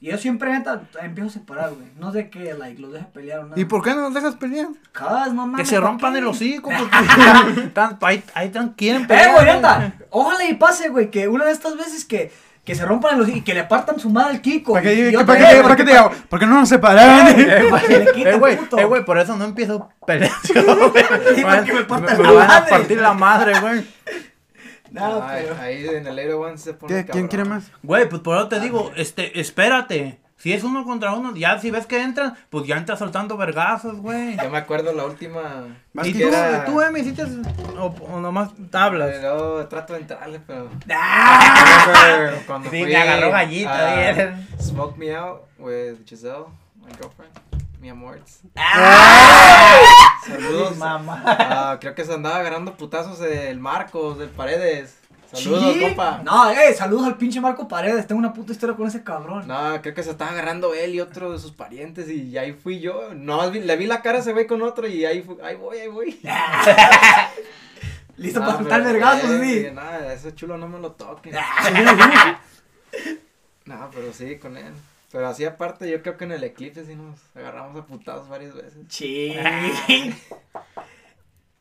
Yo 0.00 0.16
siempre 0.16 0.52
neta, 0.52 0.82
empiezo 1.02 1.28
a 1.28 1.32
separar, 1.32 1.70
güey. 1.70 1.88
No 1.98 2.12
sé 2.12 2.30
que, 2.30 2.54
like, 2.54 2.80
los 2.80 2.92
deje 2.92 3.06
pelear 3.06 3.40
o 3.40 3.44
nada. 3.46 3.60
¿Y 3.60 3.64
por 3.64 3.82
qué 3.82 3.90
no 3.96 4.02
nos 4.02 4.14
dejas 4.14 4.36
pelear? 4.36 4.68
Cada 4.92 5.26
no 5.26 5.34
mames, 5.48 5.56
Que 5.60 5.66
se 5.66 5.80
¿pa' 5.80 5.86
rompan 5.88 6.12
qué? 6.12 6.18
el 6.20 6.26
hocico, 6.28 6.70
porque 6.78 7.68
tan, 7.74 7.98
ahí, 8.02 8.22
quieren 8.76 9.02
Eh, 9.02 9.06
pelear. 9.08 9.32
güey, 9.34 9.46
neta. 9.46 9.94
Ojalá 10.10 10.44
y 10.44 10.54
pase, 10.54 10.88
güey, 10.90 11.10
que 11.10 11.26
una 11.26 11.46
de 11.46 11.50
estas 11.50 11.76
veces 11.76 12.04
que, 12.04 12.32
que 12.68 12.74
se 12.74 12.84
rompan 12.84 13.18
hocico 13.20 13.38
y 13.38 13.40
que 13.40 13.54
le 13.54 13.64
partan 13.64 13.98
su 13.98 14.10
madre 14.10 14.34
al 14.36 14.40
Kiko. 14.42 14.72
¿Para 14.74 14.82
qué, 14.82 14.92
y 14.94 15.10
qué- 15.10 15.16
otra 15.16 15.26
para 15.26 15.38
qué, 15.38 15.44
güey, 15.54 15.62
para 15.62 15.76
qué 15.76 15.84
te 15.84 15.90
digo? 15.92 16.10
¿Por 16.28 16.38
qué 16.38 16.46
no 16.46 16.60
nos 16.60 16.68
separaron? 16.68 17.26
Eh, 17.40 17.66
güey, 17.70 17.86
Que 17.86 17.98
le 17.98 18.12
quite 18.12 18.30
eh, 18.30 18.36
güey, 18.38 18.58
eh, 18.76 18.84
güey, 18.84 19.04
por 19.04 19.18
eso 19.18 19.36
no 19.36 19.44
empiezo 19.46 19.88
güey. 20.00 20.20
Sí, 20.44 20.52
porque 20.54 21.72
me 21.72 21.84
partan 21.84 22.18
me 22.18 22.24
la 22.24 22.32
van 22.32 22.44
a 22.44 22.46
madre. 22.60 22.70
partir 22.70 23.00
la 23.00 23.12
madre, 23.14 23.60
güey. 23.60 23.86
No, 24.90 25.22
Ay, 25.22 25.42
pero. 25.46 25.60
Ahí 25.60 25.86
en 25.86 26.06
el 26.06 26.18
Aero 26.18 26.40
One 26.40 26.56
se 26.58 26.72
pone 26.74 26.94
¿Qué- 27.04 27.10
¿Quién 27.10 27.28
quiere 27.28 27.44
más? 27.44 27.70
Güey, 27.82 28.08
pues 28.08 28.22
por 28.22 28.36
eso 28.36 28.48
te 28.48 28.60
digo, 28.60 28.92
este, 28.96 29.38
espérate. 29.40 30.18
Si 30.38 30.52
es 30.52 30.62
uno 30.62 30.84
contra 30.84 31.14
uno, 31.14 31.34
ya 31.34 31.58
si 31.58 31.70
ves 31.72 31.84
que 31.86 32.00
entran, 32.00 32.36
pues 32.48 32.64
ya 32.66 32.76
entras 32.76 33.00
soltando 33.00 33.36
vergazos, 33.36 33.96
güey. 33.96 34.36
Yo 34.40 34.48
me 34.50 34.58
acuerdo 34.58 34.92
la 34.92 35.04
última. 35.04 35.66
Más 35.92 36.06
¿Y 36.06 36.12
que 36.14 36.20
tú, 36.22 36.28
era- 36.28 36.64
tú, 36.64 36.80
Emi, 36.80 37.00
hiciste 37.00 37.24
o, 37.76 37.86
o 37.86 38.20
nomás 38.20 38.50
tablas? 38.70 39.20
Yo 39.20 39.66
trato 39.66 39.94
de 39.94 39.98
entrarle, 40.00 40.40
pero. 40.46 40.70
¡Ah! 40.94 42.30
Cuando 42.46 42.70
Sí, 42.70 42.82
fui 42.82 42.88
me 42.92 42.96
agarró 42.96 43.30
gallito, 43.32 43.68
a 43.68 43.88
ahí. 43.88 44.46
Smoke 44.60 44.96
Me 44.96 45.14
Out 45.16 45.40
with 45.58 45.96
Giselle, 46.06 46.44
my 46.76 46.92
girlfriend. 46.92 47.32
Mi 47.80 47.88
amor. 47.90 48.20
Saludos. 50.26 50.76
mamá. 50.76 51.22
Ah, 51.26 51.78
creo 51.80 51.94
que 51.94 52.04
se 52.04 52.12
andaba 52.14 52.36
agarrando 52.36 52.74
putazos 52.76 53.18
del 53.18 53.58
Marcos, 53.60 54.18
del 54.18 54.28
Paredes. 54.30 54.97
Saludos, 55.32 55.74
Sí. 55.74 55.80
compa. 55.80 56.22
No, 56.24 56.50
eh, 56.50 56.72
saludos 56.74 57.06
al 57.06 57.16
pinche 57.18 57.40
Marco 57.40 57.68
Paredes. 57.68 58.06
Tengo 58.06 58.18
una 58.18 58.32
puta 58.32 58.52
historia 58.52 58.74
con 58.74 58.86
ese 58.86 59.04
cabrón. 59.04 59.46
No, 59.46 59.80
creo 59.82 59.94
que 59.94 60.02
se 60.02 60.10
estaba 60.10 60.30
agarrando 60.30 60.72
él 60.72 60.94
y 60.94 61.00
otro 61.00 61.32
de 61.32 61.38
sus 61.38 61.52
parientes 61.52 62.08
y 62.08 62.36
ahí 62.38 62.52
fui 62.52 62.80
yo. 62.80 63.12
No, 63.14 63.50
le 63.50 63.76
vi 63.76 63.86
la 63.86 64.00
cara 64.00 64.18
ese 64.20 64.32
güey 64.32 64.46
con 64.46 64.62
otro 64.62 64.86
y 64.88 65.04
ahí, 65.04 65.20
fui, 65.22 65.36
ahí 65.42 65.54
voy, 65.56 65.78
ahí 65.78 65.88
voy. 65.88 66.20
Listo 68.16 68.40
No, 68.40 68.46
para 68.46 68.58
pero, 68.64 68.84
vergazos, 68.84 69.30
sí. 69.40 69.66
Nada, 69.72 70.12
ese 70.12 70.34
chulo 70.34 70.56
no 70.56 70.66
me 70.66 70.80
lo 70.80 70.92
toquen. 70.92 71.34
no, 73.66 73.90
pero 73.94 74.12
sí, 74.12 74.38
con 74.38 74.56
él. 74.56 74.72
Pero 75.12 75.28
así 75.28 75.44
aparte, 75.44 75.90
yo 75.90 76.02
creo 76.02 76.16
que 76.16 76.24
en 76.24 76.32
el 76.32 76.44
eclipse 76.44 76.84
sí 76.84 76.94
nos 76.94 77.18
agarramos 77.36 77.82
a 77.82 77.86
putados 77.86 78.28
varias 78.28 78.54
veces. 78.54 78.78
Sí. 78.88 79.34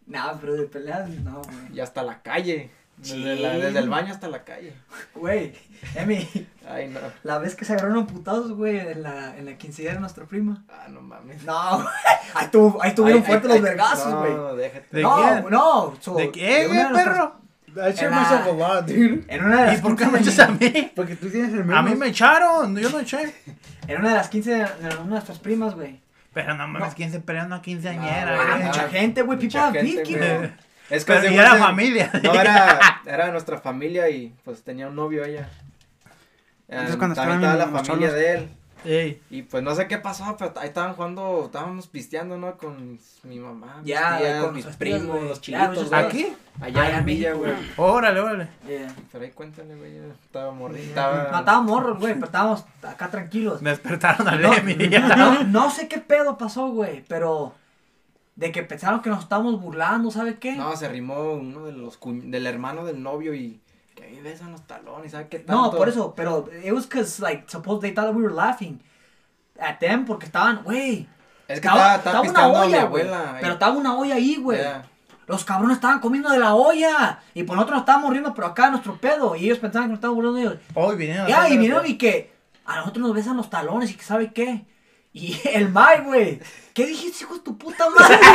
no, 0.06 0.38
pero 0.40 0.54
de 0.54 0.64
peleas, 0.64 1.10
no, 1.10 1.42
güey. 1.42 1.76
Y 1.76 1.80
hasta 1.80 2.04
la 2.04 2.22
calle. 2.22 2.72
Desde, 2.98 3.36
Sí. 3.36 3.42
la- 3.44 3.58
desde 3.58 3.80
el 3.80 3.90
baño 3.90 4.12
hasta 4.12 4.28
la 4.28 4.44
calle. 4.44 4.74
Güey, 5.14 5.54
Emi, 5.96 6.28
Ay, 6.68 6.88
no. 6.90 7.00
la 7.24 7.38
vez 7.38 7.56
que 7.56 7.64
se 7.64 7.74
agarraron 7.74 8.08
putazos, 8.08 8.54
güey, 8.54 8.80
en 8.80 9.04
la, 9.04 9.38
en 9.38 9.46
la 9.46 9.54
quinceañera 9.56 9.96
de 9.96 10.00
nuestra 10.02 10.26
prima. 10.26 10.64
Ah, 10.68 10.88
no 10.90 11.02
mames. 11.02 11.44
No, 11.44 11.76
güey. 11.78 11.88
Ahí, 12.34 12.48
tuvo, 12.52 12.82
ahí 12.82 12.96
tuvieron 12.96 13.24
fuertes 13.24 13.50
los 13.52 13.62
vergazos, 13.62 14.14
güey. 14.16 14.34
No, 14.34 14.56
déjate. 14.56 14.88
¿De 14.92 15.02
no, 15.04 15.16
quién? 15.16 15.46
no. 15.52 15.94
so, 16.00 16.16
¿De 16.16 16.32
qué, 16.32 16.68
güey, 16.68 16.80
perro? 16.94 17.36
I 17.76 17.92
shit 17.92 18.10
myself 18.10 18.48
a 18.48 18.52
lot, 18.54 18.88
dude. 18.88 19.24
En 19.28 19.46
una 19.46 19.62
de 19.62 19.66
las 19.68 19.78
¿Y 19.78 19.82
por 19.84 19.96
qué 19.96 20.06
15 20.06 20.12
me 20.12 20.20
echas 20.24 20.40
a 20.40 20.48
mí? 20.48 20.92
Porque 20.96 21.16
tú 21.16 21.30
tienes 21.30 21.54
el 21.54 21.72
A 21.72 21.84
mí 21.84 21.94
me 21.94 22.08
echaron, 22.08 22.76
yo 22.76 22.90
no 22.90 23.00
eché. 23.00 23.36
En 23.88 24.00
una 24.00 24.10
de 24.10 24.16
las 24.16 24.30
15 24.30 24.50
de, 24.52 24.58
de 24.58 25.04
nuestras 25.06 25.38
primas, 25.38 25.76
güey. 25.76 26.02
Pero 26.34 26.56
no 26.56 26.68
mames, 26.68 26.90
No. 26.90 26.96
¿quién 26.96 27.12
se 27.12 27.20
pelea 27.20 27.44
en 27.44 27.48
una 27.48 27.56
Ah, 27.58 27.62
quinceañera, 27.62 28.36
Ah, 28.42 28.54
güey? 28.56 28.66
mucha 28.66 28.90
gente, 28.90 29.22
güey. 29.22 29.38
People 29.40 29.60
have 29.60 29.82
beef, 29.82 30.08
güey. 30.10 30.52
Es 30.90 31.04
que 31.06 31.14
Pero 31.14 31.28
era 31.34 31.56
familia. 31.56 32.10
No, 32.24 32.34
era, 32.34 33.02
era 33.06 33.32
nuestra 33.32 33.58
familia 33.60 34.10
y 34.10 34.34
pues 34.44 34.64
tenía 34.64 34.88
un 34.88 34.96
novio 34.96 35.26
ella. 35.26 35.50
Entonces, 36.68 36.96
Eh, 36.96 36.98
cuando 36.98 37.16
también 37.16 37.40
estaba 37.44 37.56
la 37.56 37.84
familia 37.84 38.12
de 38.14 38.34
él. 38.34 38.50
Ey, 38.86 39.22
Y 39.30 39.42
pues 39.42 39.64
no 39.64 39.74
sé 39.76 39.88
qué 39.88 39.98
pasó, 39.98 40.36
pero 40.38 40.54
ahí 40.58 40.68
estaban 40.68 40.94
jugando, 40.94 41.44
estábamos 41.46 41.88
pisteando, 41.88 42.38
¿no? 42.38 42.58
Con 42.58 43.00
mi 43.24 43.40
mamá, 43.40 43.78
mis 43.80 43.88
Ya, 43.88 44.18
tías, 44.18 44.44
con 44.44 44.56
mis 44.56 44.66
primos, 44.66 45.24
los 45.24 45.42
chilitos. 45.42 45.92
¿Aquí? 45.92 46.34
Allá 46.62 46.84
Allá 46.84 46.98
en 47.00 47.06
Villa, 47.06 47.34
güey. 47.34 47.54
Órale, 47.76 48.20
órale. 48.20 48.48
Yeah. 48.68 48.94
Pero 49.12 49.26
ahí 49.26 49.32
cuéntale, 49.32 49.76
güey, 49.76 49.98
estaba 50.24 50.52
morrito. 50.52 51.02
No, 51.02 51.40
Estaba... 51.40 51.62
güey, 51.96 52.14
pero 52.14 52.26
estábamos 52.28 52.66
acá 52.84 53.10
tranquilos. 53.10 53.62
Despertaron 53.62 54.28
al 54.28 54.42
No, 54.42 55.16
no, 55.16 55.44
no 55.44 55.72
sé 55.72 55.88
qué 55.88 55.98
pedo 55.98 56.38
pasó, 56.38 56.70
güey, 56.70 57.04
pero 57.08 57.56
de 58.38 58.52
que 58.54 58.64
pensaron 58.64 59.02
que 59.02 59.10
nos 59.10 59.20
estábamos 59.24 59.60
burlando, 59.60 60.10
¿sabe 60.12 60.38
qué? 60.38 60.56
No, 60.56 60.74
se 60.78 60.86
arrimó 60.86 61.34
uno 61.34 61.66
de 61.66 61.74
los 61.74 62.00
cuñ- 62.00 62.30
del 62.30 62.48
hermano 62.48 62.86
del 62.86 63.02
novio 63.04 63.34
y 63.34 63.60
Que 63.96 64.04
ahí 64.06 64.22
besan 64.22 64.52
los 64.52 64.62
talones, 64.68 65.12
¿sabes 65.12 65.28
qué 65.30 65.44
No, 65.48 65.64
tanto? 65.64 65.78
por 65.78 65.90
eso, 65.90 66.14
pero 66.16 66.48
it 66.64 66.72
was 66.72 66.86
cause 66.88 67.20
like 67.22 67.44
suppose 67.48 67.82
they 67.82 67.92
thought 67.94 68.16
we 68.16 68.22
were 68.24 68.34
laughing 68.34 68.80
at 69.60 69.80
them 69.80 70.06
porque 70.06 70.28
estaban, 70.28 70.62
güey. 70.64 71.08
Es 71.48 71.60
que 71.60 71.68
Estaba, 71.68 71.96
estaba, 71.96 72.22
una 72.22 72.30
pisteando 72.30 72.58
a 72.60 72.66
mi 72.68 72.74
olla, 72.74 72.84
güey. 72.86 73.06
Pero 73.42 73.54
estaba 73.54 73.76
una 73.76 73.98
olla 73.98 74.16
ahí, 74.16 74.36
güey. 74.36 74.60
Yeah. 74.60 74.86
Los 75.26 75.44
cabrones 75.44 75.78
estaban 75.78 76.00
comiendo 76.00 76.30
de 76.30 76.38
la 76.40 76.54
olla. 76.54 77.22
Y 77.34 77.44
por 77.44 77.56
nosotros 77.56 77.78
nos 77.78 77.82
estábamos 77.84 78.12
riendo, 78.12 78.34
pero 78.36 78.48
acá 78.48 78.70
nuestro 78.70 78.98
pedo. 78.98 79.36
Y 79.36 79.46
ellos 79.46 79.58
pensaban 79.58 79.88
que 79.88 79.92
nos 79.94 79.98
estábamos 79.98 80.18
burlando 80.24 80.38
de 80.40 80.46
ellos. 80.56 80.64
Hoy 80.76 80.96
vinieron 80.96 81.26
a 81.26 81.30
Ya, 81.30 81.40
hacer 81.42 81.54
y 81.54 81.58
vinieron 81.58 81.86
y 81.88 81.98
que 81.98 82.34
a 82.66 82.76
nosotros 82.76 83.08
nos 83.08 83.16
besan 83.16 83.36
los 83.38 83.50
talones 83.50 83.90
y 83.90 83.96
que 83.96 84.04
sabe 84.04 84.32
qué. 84.34 84.66
Y 85.14 85.40
el 85.54 85.70
Mike, 85.70 86.02
güey. 86.06 86.40
¿Qué 86.74 86.86
dijiste, 86.86 87.24
hijo 87.24 87.34
de 87.36 87.40
tu 87.40 87.58
puta 87.58 87.90
madre? 87.90 88.20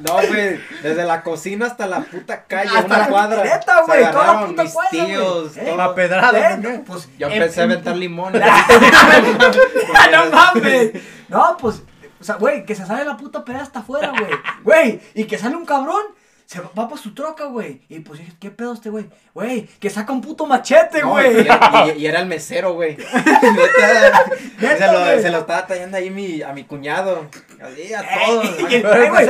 No, 0.00 0.14
güey, 0.14 0.60
desde 0.82 1.04
la 1.04 1.22
cocina 1.22 1.66
hasta 1.66 1.86
la 1.86 2.00
puta 2.00 2.44
calle, 2.46 2.68
Hasta 2.68 2.84
una 2.86 2.98
la 2.98 3.08
cuadra. 3.08 3.44
neta, 3.44 3.82
güey, 3.86 4.10
toda 4.10 4.26
la 4.34 4.46
puta 4.46 4.62
mis 4.64 4.72
cuadra, 4.72 4.90
tíos, 4.90 5.56
Eh. 5.56 5.74
La 5.76 5.94
pedrada, 5.94 6.54
Eh, 6.54 6.82
pues, 6.84 7.08
Yo 7.16 7.28
em- 7.28 7.34
empecé 7.34 7.60
a 7.60 7.64
em- 7.64 7.70
aventar 7.70 7.96
limón. 7.96 8.32
no 10.12 10.30
mames. 10.32 10.92
No, 11.28 11.56
pues, 11.60 11.82
o 12.20 12.24
sea, 12.24 12.34
güey, 12.36 12.64
que 12.66 12.74
se 12.74 12.84
sale 12.86 13.04
la 13.04 13.16
puta 13.16 13.44
pelea 13.44 13.62
hasta 13.62 13.78
afuera, 13.80 14.10
güey. 14.10 14.30
Güey, 14.62 15.00
y 15.14 15.24
que 15.24 15.38
sale 15.38 15.54
un 15.56 15.64
cabrón, 15.64 16.02
se 16.46 16.60
va 16.60 16.70
para 16.72 16.96
su 16.96 17.14
troca, 17.14 17.46
güey. 17.46 17.80
Y 17.88 18.00
pues 18.00 18.20
dije, 18.20 18.32
¿qué 18.40 18.50
pedo 18.50 18.74
este 18.74 18.90
güey? 18.90 19.06
Güey, 19.34 19.66
que 19.80 19.90
saca 19.90 20.12
un 20.12 20.20
puto 20.20 20.46
machete, 20.46 21.00
No, 21.02 21.10
güey. 21.10 21.36
y, 21.38 21.40
era- 21.40 21.86
y- 21.86 21.90
y 22.02 22.06
era 22.06 22.20
el 22.20 22.26
mesero, 22.26 22.74
güey. 22.74 22.96
Se, 24.60 24.86
lo, 24.92 25.00
güey. 25.00 25.20
se 25.22 25.30
lo 25.30 25.38
estaba 25.40 25.66
tallando 25.66 25.96
ahí 25.96 26.10
mi, 26.10 26.42
a 26.42 26.52
mi 26.52 26.64
cuñado. 26.64 27.26
Así, 27.64 27.94
a 27.94 28.00
Ey, 28.00 28.26
todos. 28.26 28.44
y 28.70 28.74
el- 28.74 28.82
Pero 28.82 28.94
el 28.94 29.04
Eh, 29.04 29.08
güey. 29.10 29.26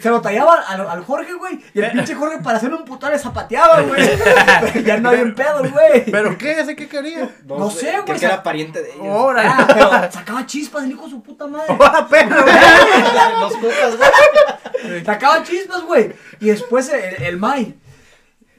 se 0.00 0.10
lo 0.10 0.20
tallaba 0.20 0.60
al, 0.68 0.88
al 0.88 1.04
Jorge, 1.04 1.32
güey. 1.34 1.60
Y 1.74 1.80
el 1.80 1.90
pinche 1.92 2.14
Jorge 2.14 2.38
para 2.42 2.58
hacerle 2.58 2.76
un 2.76 2.84
putal 2.84 3.12
le 3.12 3.18
zapateaba, 3.18 3.80
güey. 3.82 4.02
ya 4.84 4.98
no 4.98 5.08
había 5.10 5.22
un 5.22 5.34
pedo, 5.34 5.62
güey. 5.70 6.04
¿Pero 6.10 6.36
qué? 6.36 6.60
¿Ese 6.60 6.76
qué 6.76 6.88
quería? 6.88 7.30
No 7.46 7.70
sé, 7.70 7.88
creo 7.88 8.04
güey, 8.06 8.18
que 8.18 8.26
era 8.26 8.42
pariente 8.42 8.82
de 8.82 8.92
ellos. 8.92 9.06
Órale. 9.08 9.48
Ah, 9.50 9.66
pero 9.66 10.12
sacaba 10.12 10.44
chispas 10.46 10.84
el 10.84 10.90
hijo 10.92 11.04
de 11.04 11.10
su 11.10 11.22
puta 11.22 11.46
madre. 11.46 11.66
¡Ahora, 11.78 12.06
perro! 12.08 12.44
Los 13.40 13.56
cucas, 13.56 13.96
güey. 13.96 15.04
Sacaba 15.04 15.42
chispas, 15.42 15.82
güey. 15.82 16.12
Y 16.40 16.48
después 16.48 16.88
el, 16.90 17.22
el 17.22 17.36
Mai. 17.38 17.78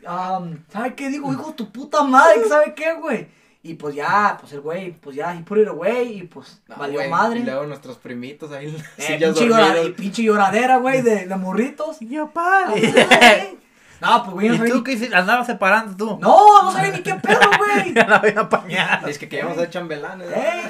Um, 0.07 0.57
¿Sabe 0.71 0.95
qué 0.95 1.09
digo? 1.09 1.31
Hijo 1.31 1.49
de 1.49 1.53
tu 1.53 1.71
puta 1.71 2.01
madre, 2.03 2.47
¿sabe 2.47 2.73
qué, 2.73 2.93
güey? 2.93 3.27
Y 3.61 3.73
pues 3.73 3.93
ya, 3.93 4.37
pues 4.39 4.53
el 4.53 4.61
güey, 4.61 4.91
pues 4.93 5.17
ya, 5.17 5.35
he 5.35 5.41
put 5.43 5.57
it 5.57 5.67
away 5.67 6.19
y 6.19 6.23
pues 6.23 6.61
No, 6.69 6.77
valió 6.77 6.99
güey, 6.99 7.09
madre. 7.09 7.39
Y 7.41 7.43
luego 7.43 7.65
nuestros 7.65 7.97
primitos 7.97 8.51
ahí 8.53 8.67
Eh, 8.97 9.17
pinche, 9.19 9.47
llora- 9.49 9.83
y 9.83 9.89
pinche 9.91 10.23
lloradera, 10.23 10.77
güey, 10.77 11.01
de, 11.01 11.25
de 11.25 11.35
morritos. 11.35 11.97
Yo, 12.01 12.29
padre. 12.31 13.57
No, 14.01 14.23
pues 14.23 14.33
güey, 14.33 14.47
no 14.47 14.53
¿Y 14.53 14.57
sabía 14.59 14.71
tú 14.71 14.77
ni... 14.77 14.83
qué 14.85 14.91
hiciste? 14.93 15.13
Andabas 15.13 15.45
separando 15.45 15.93
tú. 15.97 16.17
No, 16.21 16.63
no 16.63 16.71
sabía 16.71 16.91
ni 16.93 17.01
qué 17.03 17.15
pedo, 17.15 17.37
güey. 17.57 17.93
Ya 17.93 18.07
la 18.07 18.15
había 18.15 18.39
apañado. 18.39 19.07
Es 19.09 19.19
que 19.19 19.27
queríamos 19.27 19.57
ser 19.57 19.69
chambelanes. 19.69 20.25
Eh. 20.33 20.63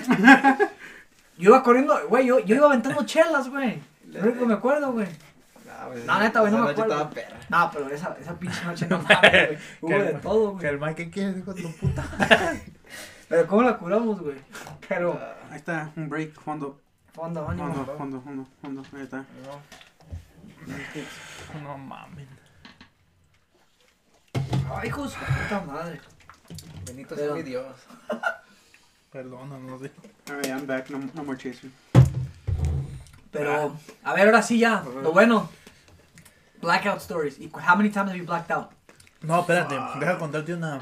Yo 1.38 1.50
iba 1.52 1.62
corriendo, 1.62 1.96
güey, 2.10 2.26
yo, 2.26 2.40
yo 2.40 2.56
iba 2.56 2.66
aventando 2.66 3.06
chelas, 3.06 3.48
güey. 3.50 3.80
Lo 4.08 4.22
único 4.24 4.40
que 4.40 4.46
me 4.48 4.54
acuerdo, 4.56 4.92
güey. 4.94 5.06
No, 5.64 5.90
güey, 5.92 6.04
No, 6.06 6.20
neta, 6.20 6.40
güey, 6.40 6.52
no 6.52 6.64
me 6.66 6.72
acuerdo. 6.72 7.12
No, 7.50 7.70
pero 7.72 7.90
esa, 7.92 8.18
esa 8.20 8.34
pinche 8.34 8.66
noche 8.66 8.88
no 8.90 8.98
mames, 8.98 9.32
güey. 9.32 9.58
Hubo 9.82 9.90
Que 9.90 10.04
de 10.04 10.10
el- 10.10 10.22
todo, 10.22 10.58
Que 10.58 10.68
güey. 10.72 10.74
el 10.74 10.80
Mike, 10.80 10.96
¿qué 11.06 11.12
quieres, 11.12 11.38
hijo 11.38 11.54
de 11.54 11.62
tu 11.62 11.72
puta? 11.74 12.04
Pero 13.30 13.48
¿cómo 13.48 13.62
la 13.64 13.78
curamos, 13.78 14.20
güey? 14.20 14.38
Pero, 14.88 15.20
Ahí 15.52 15.58
está, 15.58 15.92
un 15.96 16.10
break, 16.10 16.34
fondo, 16.34 16.80
fondo, 17.14 17.46
fondo, 17.46 17.64
ánimo. 17.64 17.86
fondo, 17.86 18.22
fondo, 18.22 18.48
fondo, 18.62 18.84
ahí 18.96 19.04
está. 19.04 19.18
No. 19.18 19.62
No 21.62 21.78
mames. 21.78 22.28
Ay, 24.76 24.88
hijo 24.88 25.04
de 25.04 25.10
su 25.10 25.16
puta 25.20 25.62
madre. 25.66 26.02
Bendito 26.86 27.16
Pero- 27.16 27.34
sea 27.36 27.44
mi 27.44 27.44
Dios. 27.50 27.76
Perdónanos. 29.12 29.82
Alright, 30.30 30.48
I'm 30.48 30.68
back, 30.68 30.90
no, 30.90 31.00
no 31.16 31.24
more 31.24 31.38
chasing. 31.38 31.72
Pero, 33.32 33.76
a 34.04 34.14
ver, 34.14 34.28
ahora 34.28 34.42
sí 34.42 34.60
ya, 34.60 34.84
lo 34.84 35.12
bueno. 35.12 35.50
Blackout 36.62 36.98
stories. 37.00 37.40
¿Y 37.40 37.50
how 37.54 37.76
many 37.76 37.90
times 37.90 38.10
have 38.10 38.18
you 38.18 38.26
blacked 38.26 38.52
out? 38.52 38.70
No, 39.22 39.40
espérate. 39.40 39.76
Deja 40.00 40.18
contarte 40.18 40.54
una 40.54 40.80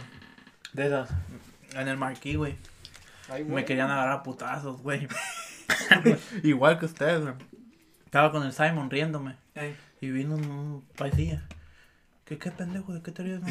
de 0.73 0.87
esas. 0.87 1.09
En 1.73 1.87
el 1.87 1.97
marquí, 1.97 2.35
güey. 2.35 2.55
Me 3.45 3.65
querían 3.65 3.91
agarrar 3.91 4.13
a 4.13 4.23
putazos, 4.23 4.81
güey. 4.81 5.07
Igual 6.43 6.79
que 6.79 6.85
ustedes, 6.85 7.21
güey. 7.21 7.35
Estaba 8.05 8.31
con 8.31 8.43
el 8.43 8.53
Simon 8.53 8.89
riéndome. 8.89 9.35
Y 9.99 10.09
vino 10.09 10.35
un, 10.35 10.85
paisilla. 10.97 11.43
¿Qué, 12.23 12.37
qué 12.37 12.51
pendejo? 12.51 12.93
¿De 12.93 13.01
qué 13.01 13.11
te 13.11 13.23
ríes? 13.23 13.41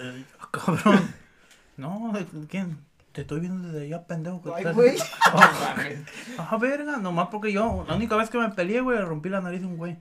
Eh, 0.00 0.24
cabrón. 0.50 1.14
No, 1.76 2.12
¿de 2.12 2.26
¿quién? 2.46 2.78
Te 3.12 3.22
estoy 3.22 3.40
viendo 3.40 3.68
desde 3.68 3.86
allá, 3.86 4.06
pendejo. 4.06 4.42
que 4.42 4.50
Ay, 4.54 4.64
güey. 4.72 4.96
Ah, 6.38 6.56
verga, 6.58 6.96
nomás 6.96 7.28
porque 7.30 7.52
yo, 7.52 7.84
la 7.86 7.94
única 7.94 8.16
vez 8.16 8.30
que 8.30 8.38
me 8.38 8.48
peleé, 8.50 8.80
güey, 8.80 8.98
rompí 8.98 9.28
la 9.28 9.42
nariz 9.42 9.62
a 9.62 9.66
un 9.66 9.76
güey. 9.76 9.98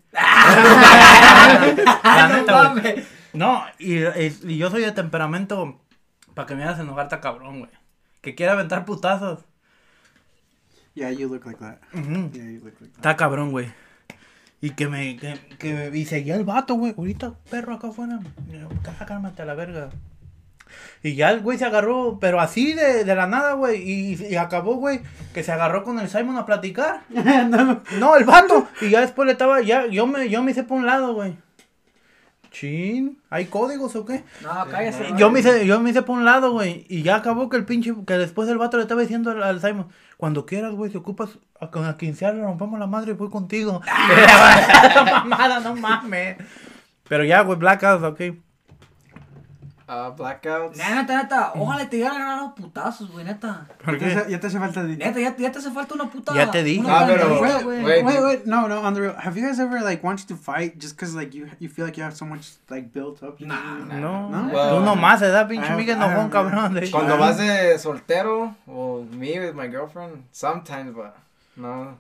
la 2.04 2.28
neta, 2.30 2.74
güey. 2.74 3.21
No, 3.34 3.64
y, 3.80 4.00
y- 4.00 4.40
y 4.44 4.58
yo 4.58 4.70
soy 4.70 4.82
de 4.82 4.92
temperamento 4.92 5.80
para 6.34 6.46
que 6.48 6.56
me 6.56 6.64
hagas 6.64 6.80
enojar, 6.80 7.06
está 7.06 7.22
cabrón, 7.22 7.60
güey. 7.60 7.72
Que 8.22 8.36
quiera 8.36 8.54
aventar 8.54 8.86
putazos. 8.86 9.40
Yeah, 10.94 11.12
you 11.12 11.30
look 11.30 11.46
like 11.46 11.60
that. 11.60 11.78
Yeah, 11.94 12.44
you 12.52 12.60
look 12.60 12.76
like 12.80 12.92
that. 12.92 12.96
Está 12.98 13.16
cabrón, 13.16 13.52
güey. 13.52 13.72
Y 14.60 14.72
que 14.72 14.88
me, 14.88 15.16
que, 15.18 15.40
que 15.58 15.90
y 15.94 16.06
seguía 16.06 16.36
el 16.36 16.44
vato, 16.44 16.76
güey. 16.76 16.94
Ahorita, 16.98 17.34
perro, 17.50 17.74
acá 17.74 17.88
afuera. 17.88 18.20
Caja, 18.84 19.06
cálmate 19.06 19.42
a 19.42 19.46
la 19.46 19.54
verga. 19.56 19.90
Y 21.04 21.16
ya 21.16 21.32
el 21.32 21.40
güey 21.42 21.58
se 21.58 21.66
agarró, 21.66 22.20
pero 22.20 22.40
así 22.40 22.74
de, 22.74 23.04
de 23.04 23.16
la 23.16 23.26
nada, 23.28 23.54
güey. 23.54 23.82
Y, 23.82 24.24
y 24.30 24.36
acabó, 24.36 24.76
güey, 24.76 25.02
que 25.34 25.44
se 25.44 25.52
agarró 25.52 25.84
con 25.84 26.00
el 26.00 26.10
Simon 26.10 26.38
a 26.38 26.46
platicar. 26.46 27.02
no. 27.10 27.82
No, 27.98 28.16
el 28.18 28.24
vato. 28.26 28.68
Y 28.82 28.90
ya 28.90 29.02
después 29.02 29.26
le 29.26 29.32
estaba, 29.32 29.62
ya, 29.62 29.88
yo 29.88 30.06
me, 30.06 30.30
yo 30.30 30.44
me 30.44 30.52
hice 30.52 30.64
por 30.64 30.78
un 30.78 30.86
lado, 30.86 31.14
güey. 31.14 31.36
Chin, 32.52 33.18
¿hay 33.30 33.46
códigos 33.46 33.96
o 33.96 34.06
qué? 34.06 34.26
No, 34.44 34.50
cállate. 34.70 35.14
Yo 35.18 35.32
me 35.32 35.40
hice, 35.40 35.66
yo 35.66 35.80
me 35.80 35.90
hice 35.90 36.02
por 36.02 36.18
un 36.18 36.26
lado, 36.26 36.52
güey. 36.52 36.86
Y 36.90 37.02
ya 37.02 37.16
acabó 37.16 37.50
que 37.50 37.56
el 37.56 37.66
pinche, 37.66 37.94
que 38.06 38.18
después 38.18 38.50
el 38.50 38.58
vato 38.58 38.76
le 38.76 38.84
estaba 38.84 39.02
diciendo 39.02 39.32
al, 39.32 39.42
al 39.42 39.62
Simon, 39.62 39.88
cuando 40.18 40.46
quieras, 40.46 40.74
güey, 40.74 40.92
si 40.92 40.98
ocupas 40.98 41.40
a, 41.62 41.72
con 41.72 41.86
a 41.86 41.96
quincear, 41.96 42.36
le 42.36 42.44
rompamos 42.44 42.78
la 42.78 42.88
madre 42.88 43.12
y 43.12 43.16
voy 43.16 43.30
contigo. 43.30 43.82
Mamada, 45.06 45.62
no 45.62 45.76
mames. 45.76 46.38
Pero 47.08 47.24
ya, 47.24 47.42
güey, 47.42 47.58
Blackout, 47.58 48.04
ok. 48.04 48.22
Ah, 49.94 50.10
blackouts. 50.16 50.78
Neta, 50.78 50.96
neta, 51.02 51.22
neta. 51.24 51.52
Ojalá 51.56 51.90
te 51.90 51.98
llegaran 51.98 52.22
a 52.22 52.26
ganar 52.26 52.42
los 52.44 52.54
putazos, 52.54 53.12
güey, 53.12 53.26
neta. 53.26 53.68
¿Por 53.84 53.96
Ya 53.96 54.00
te 54.00 54.06
qué? 54.06 54.20
hace- 54.22 54.32
ya 54.32 54.40
te 54.40 54.48
hace 54.48 54.58
falta. 54.58 54.84
Neta, 54.84 55.20
ya, 55.20 55.36
ya 55.36 55.52
te 55.52 55.60
hace 55.60 55.70
falta 55.70 55.96
una 55.96 56.10
puta. 56.10 56.34
Ya 56.34 56.50
te 56.50 56.64
dije. 56.64 56.80
una 56.80 57.00
Ah, 57.02 57.04
pero- 57.06 57.42
Wait, 57.42 57.66
Wait. 57.84 58.06
wait, 58.06 58.20
wait, 58.24 58.46
no, 58.46 58.70
no, 58.70 58.80
on 58.82 58.94
the 58.94 59.02
real. 59.02 59.16
Have 59.18 59.36
you 59.38 59.46
guys 59.46 59.60
ever 59.60 59.82
like 59.82 60.02
wanted 60.02 60.28
to 60.30 60.38
fight 60.38 60.78
just 60.82 60.96
because 60.96 61.14
like 61.14 61.36
you 61.38 61.48
you 61.60 61.68
feel 61.68 61.84
like 61.86 61.98
you 62.00 62.06
have 62.06 62.16
so 62.16 62.26
much 62.26 62.54
like 62.70 62.94
built 62.94 63.22
up? 63.22 63.38
Nah, 63.42 63.80
No, 64.00 64.30
¿No? 64.30 64.50
tú 64.50 64.80
nomás, 64.80 65.20
se 65.20 65.28
da 65.28 65.46
pinche 65.46 65.70
Miguel 65.76 65.98
enojón, 65.98 66.28
ah, 66.28 66.30
cabrón. 66.32 66.74
de- 66.74 66.90
Cuando 66.90 67.18
vas 67.18 67.38
de 67.38 67.78
soltero, 67.78 68.56
o 68.68 69.06
me 69.12 69.42
with 69.42 69.56
my 69.56 69.68
girlfriend, 69.68 70.24
sometimes, 70.32 70.94
but 70.96 71.14
no. 71.58 71.98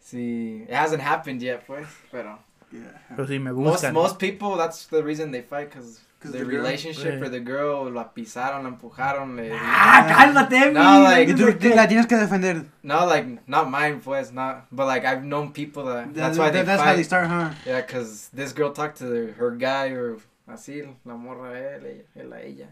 See, 0.00 0.62
it 0.68 0.72
hasn't 0.74 1.02
happened 1.02 1.42
yet, 1.42 1.66
pues, 1.66 1.88
pero. 2.12 2.38
Yeah. 2.70 2.82
Pero 3.16 3.26
si 3.26 3.38
me 3.40 3.52
Most, 3.52 3.82
buscan. 3.82 3.92
most 3.94 4.18
people, 4.20 4.56
that's 4.56 4.86
the 4.88 5.02
reason 5.02 5.32
they 5.32 5.42
fight, 5.42 5.70
because 5.70 5.98
'Cause 5.98 6.05
the 6.32 6.38
the 6.38 6.44
girl? 6.44 6.56
relationship 6.62 7.14
Yeah. 7.14 7.22
or 7.22 7.28
the 7.30 7.40
girl, 7.40 7.90
la 7.92 8.12
pisaron, 8.12 8.62
la 8.64 8.68
empujaron, 8.70 9.36
le... 9.36 9.50
Ah, 9.54 10.06
cálmate, 10.08 10.72
No, 10.72 11.02
like- 11.02 11.34
tú 11.34 11.52
tú 11.58 11.74
la 11.74 11.86
tienes 11.88 12.06
que 12.06 12.16
defender. 12.16 12.64
No, 12.82 13.06
like, 13.06 13.26
not 13.46 13.68
mine, 13.70 14.00
pues, 14.04 14.32
not, 14.32 14.66
but 14.70 14.86
like, 14.86 15.04
I've 15.04 15.22
known 15.24 15.52
people 15.52 15.84
that, 15.84 16.12
that's 16.14 16.36
That- 16.36 16.38
why 16.38 16.50
they 16.50 16.62
that- 16.62 16.66
that's 16.66 16.82
how 16.82 16.92
they 16.94 17.02
fight. 17.02 17.06
start, 17.06 17.26
huh? 17.28 17.50
Yeah, 17.64 17.80
because 17.82 18.28
this 18.34 18.52
girl 18.52 18.72
talked 18.72 18.98
to 18.98 19.06
the- 19.06 19.32
her 19.38 19.50
guy 19.56 19.90
or 19.92 20.18
así, 20.48 20.82
la 21.04 21.14
morra 21.16 21.50
a 21.50 21.58
él, 21.58 21.84
ella, 21.84 22.04
él 22.16 22.32
a 22.32 22.40
ella. 22.42 22.68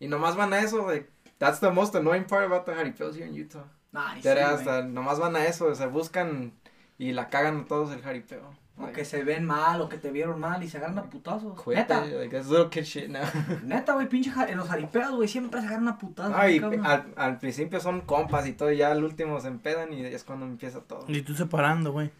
Y 0.00 0.06
nomás 0.08 0.36
van 0.36 0.52
a 0.52 0.58
eso, 0.60 0.86
like, 0.86 1.08
that's 1.38 1.58
the 1.60 1.70
most 1.70 1.94
annoying 1.94 2.24
part 2.24 2.44
about 2.44 2.66
the 2.66 2.72
jaripeos 2.72 3.14
here 3.16 3.26
in 3.26 3.34
Utah. 3.34 3.64
Nah, 3.92 4.14
ni 4.14 4.20
That 4.22 4.36
sí, 4.36 4.66
ass, 4.68 4.84
nomás 4.84 5.18
van 5.18 5.36
a 5.36 5.46
eso, 5.46 5.74
se 5.74 5.86
buscan 5.86 6.52
y 6.98 7.12
la 7.12 7.28
cagan 7.30 7.60
a 7.60 7.64
todos 7.66 7.92
el 7.92 8.02
jaripeo. 8.02 8.42
O 8.78 8.92
que 8.92 9.06
se 9.06 9.24
ven 9.24 9.44
mal, 9.46 9.80
o 9.80 9.88
que 9.88 9.96
te 9.96 10.10
vieron 10.10 10.38
mal 10.38 10.62
y 10.62 10.68
se 10.68 10.76
agarran 10.76 10.98
a 10.98 11.04
putazos. 11.04 11.54
Neta, 11.66 12.04
like, 12.04 12.28
that's 12.28 12.48
little 12.50 12.68
kid 12.68 12.82
shit 12.84 13.08
now. 13.08 13.22
neta, 13.64 13.94
güey, 13.94 14.06
pinche 14.08 14.30
ja- 14.30 14.46
en 14.48 14.58
los 14.58 14.68
jaripeos, 14.68 15.12
güey, 15.16 15.28
siempre 15.28 15.60
se 15.62 15.66
agarran 15.66 15.88
a 15.88 15.96
putazos. 15.98 16.34
Ay, 16.36 16.60
cabrón. 16.60 16.84
al, 16.84 17.06
al 17.16 17.38
principio 17.38 17.80
son 17.80 18.02
compas 18.02 18.46
y 18.46 18.52
todo, 18.52 18.70
y 18.70 18.76
ya 18.76 18.90
al 18.92 19.02
último 19.02 19.40
se 19.40 19.48
empedan 19.48 19.92
y 19.94 20.04
es 20.04 20.24
cuando 20.24 20.44
empieza 20.44 20.80
todo. 20.80 21.04
Y 21.08 21.22
tú 21.22 21.34
separando, 21.34 21.92
güey. 21.92 22.10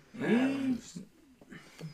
Sí. 0.80 1.06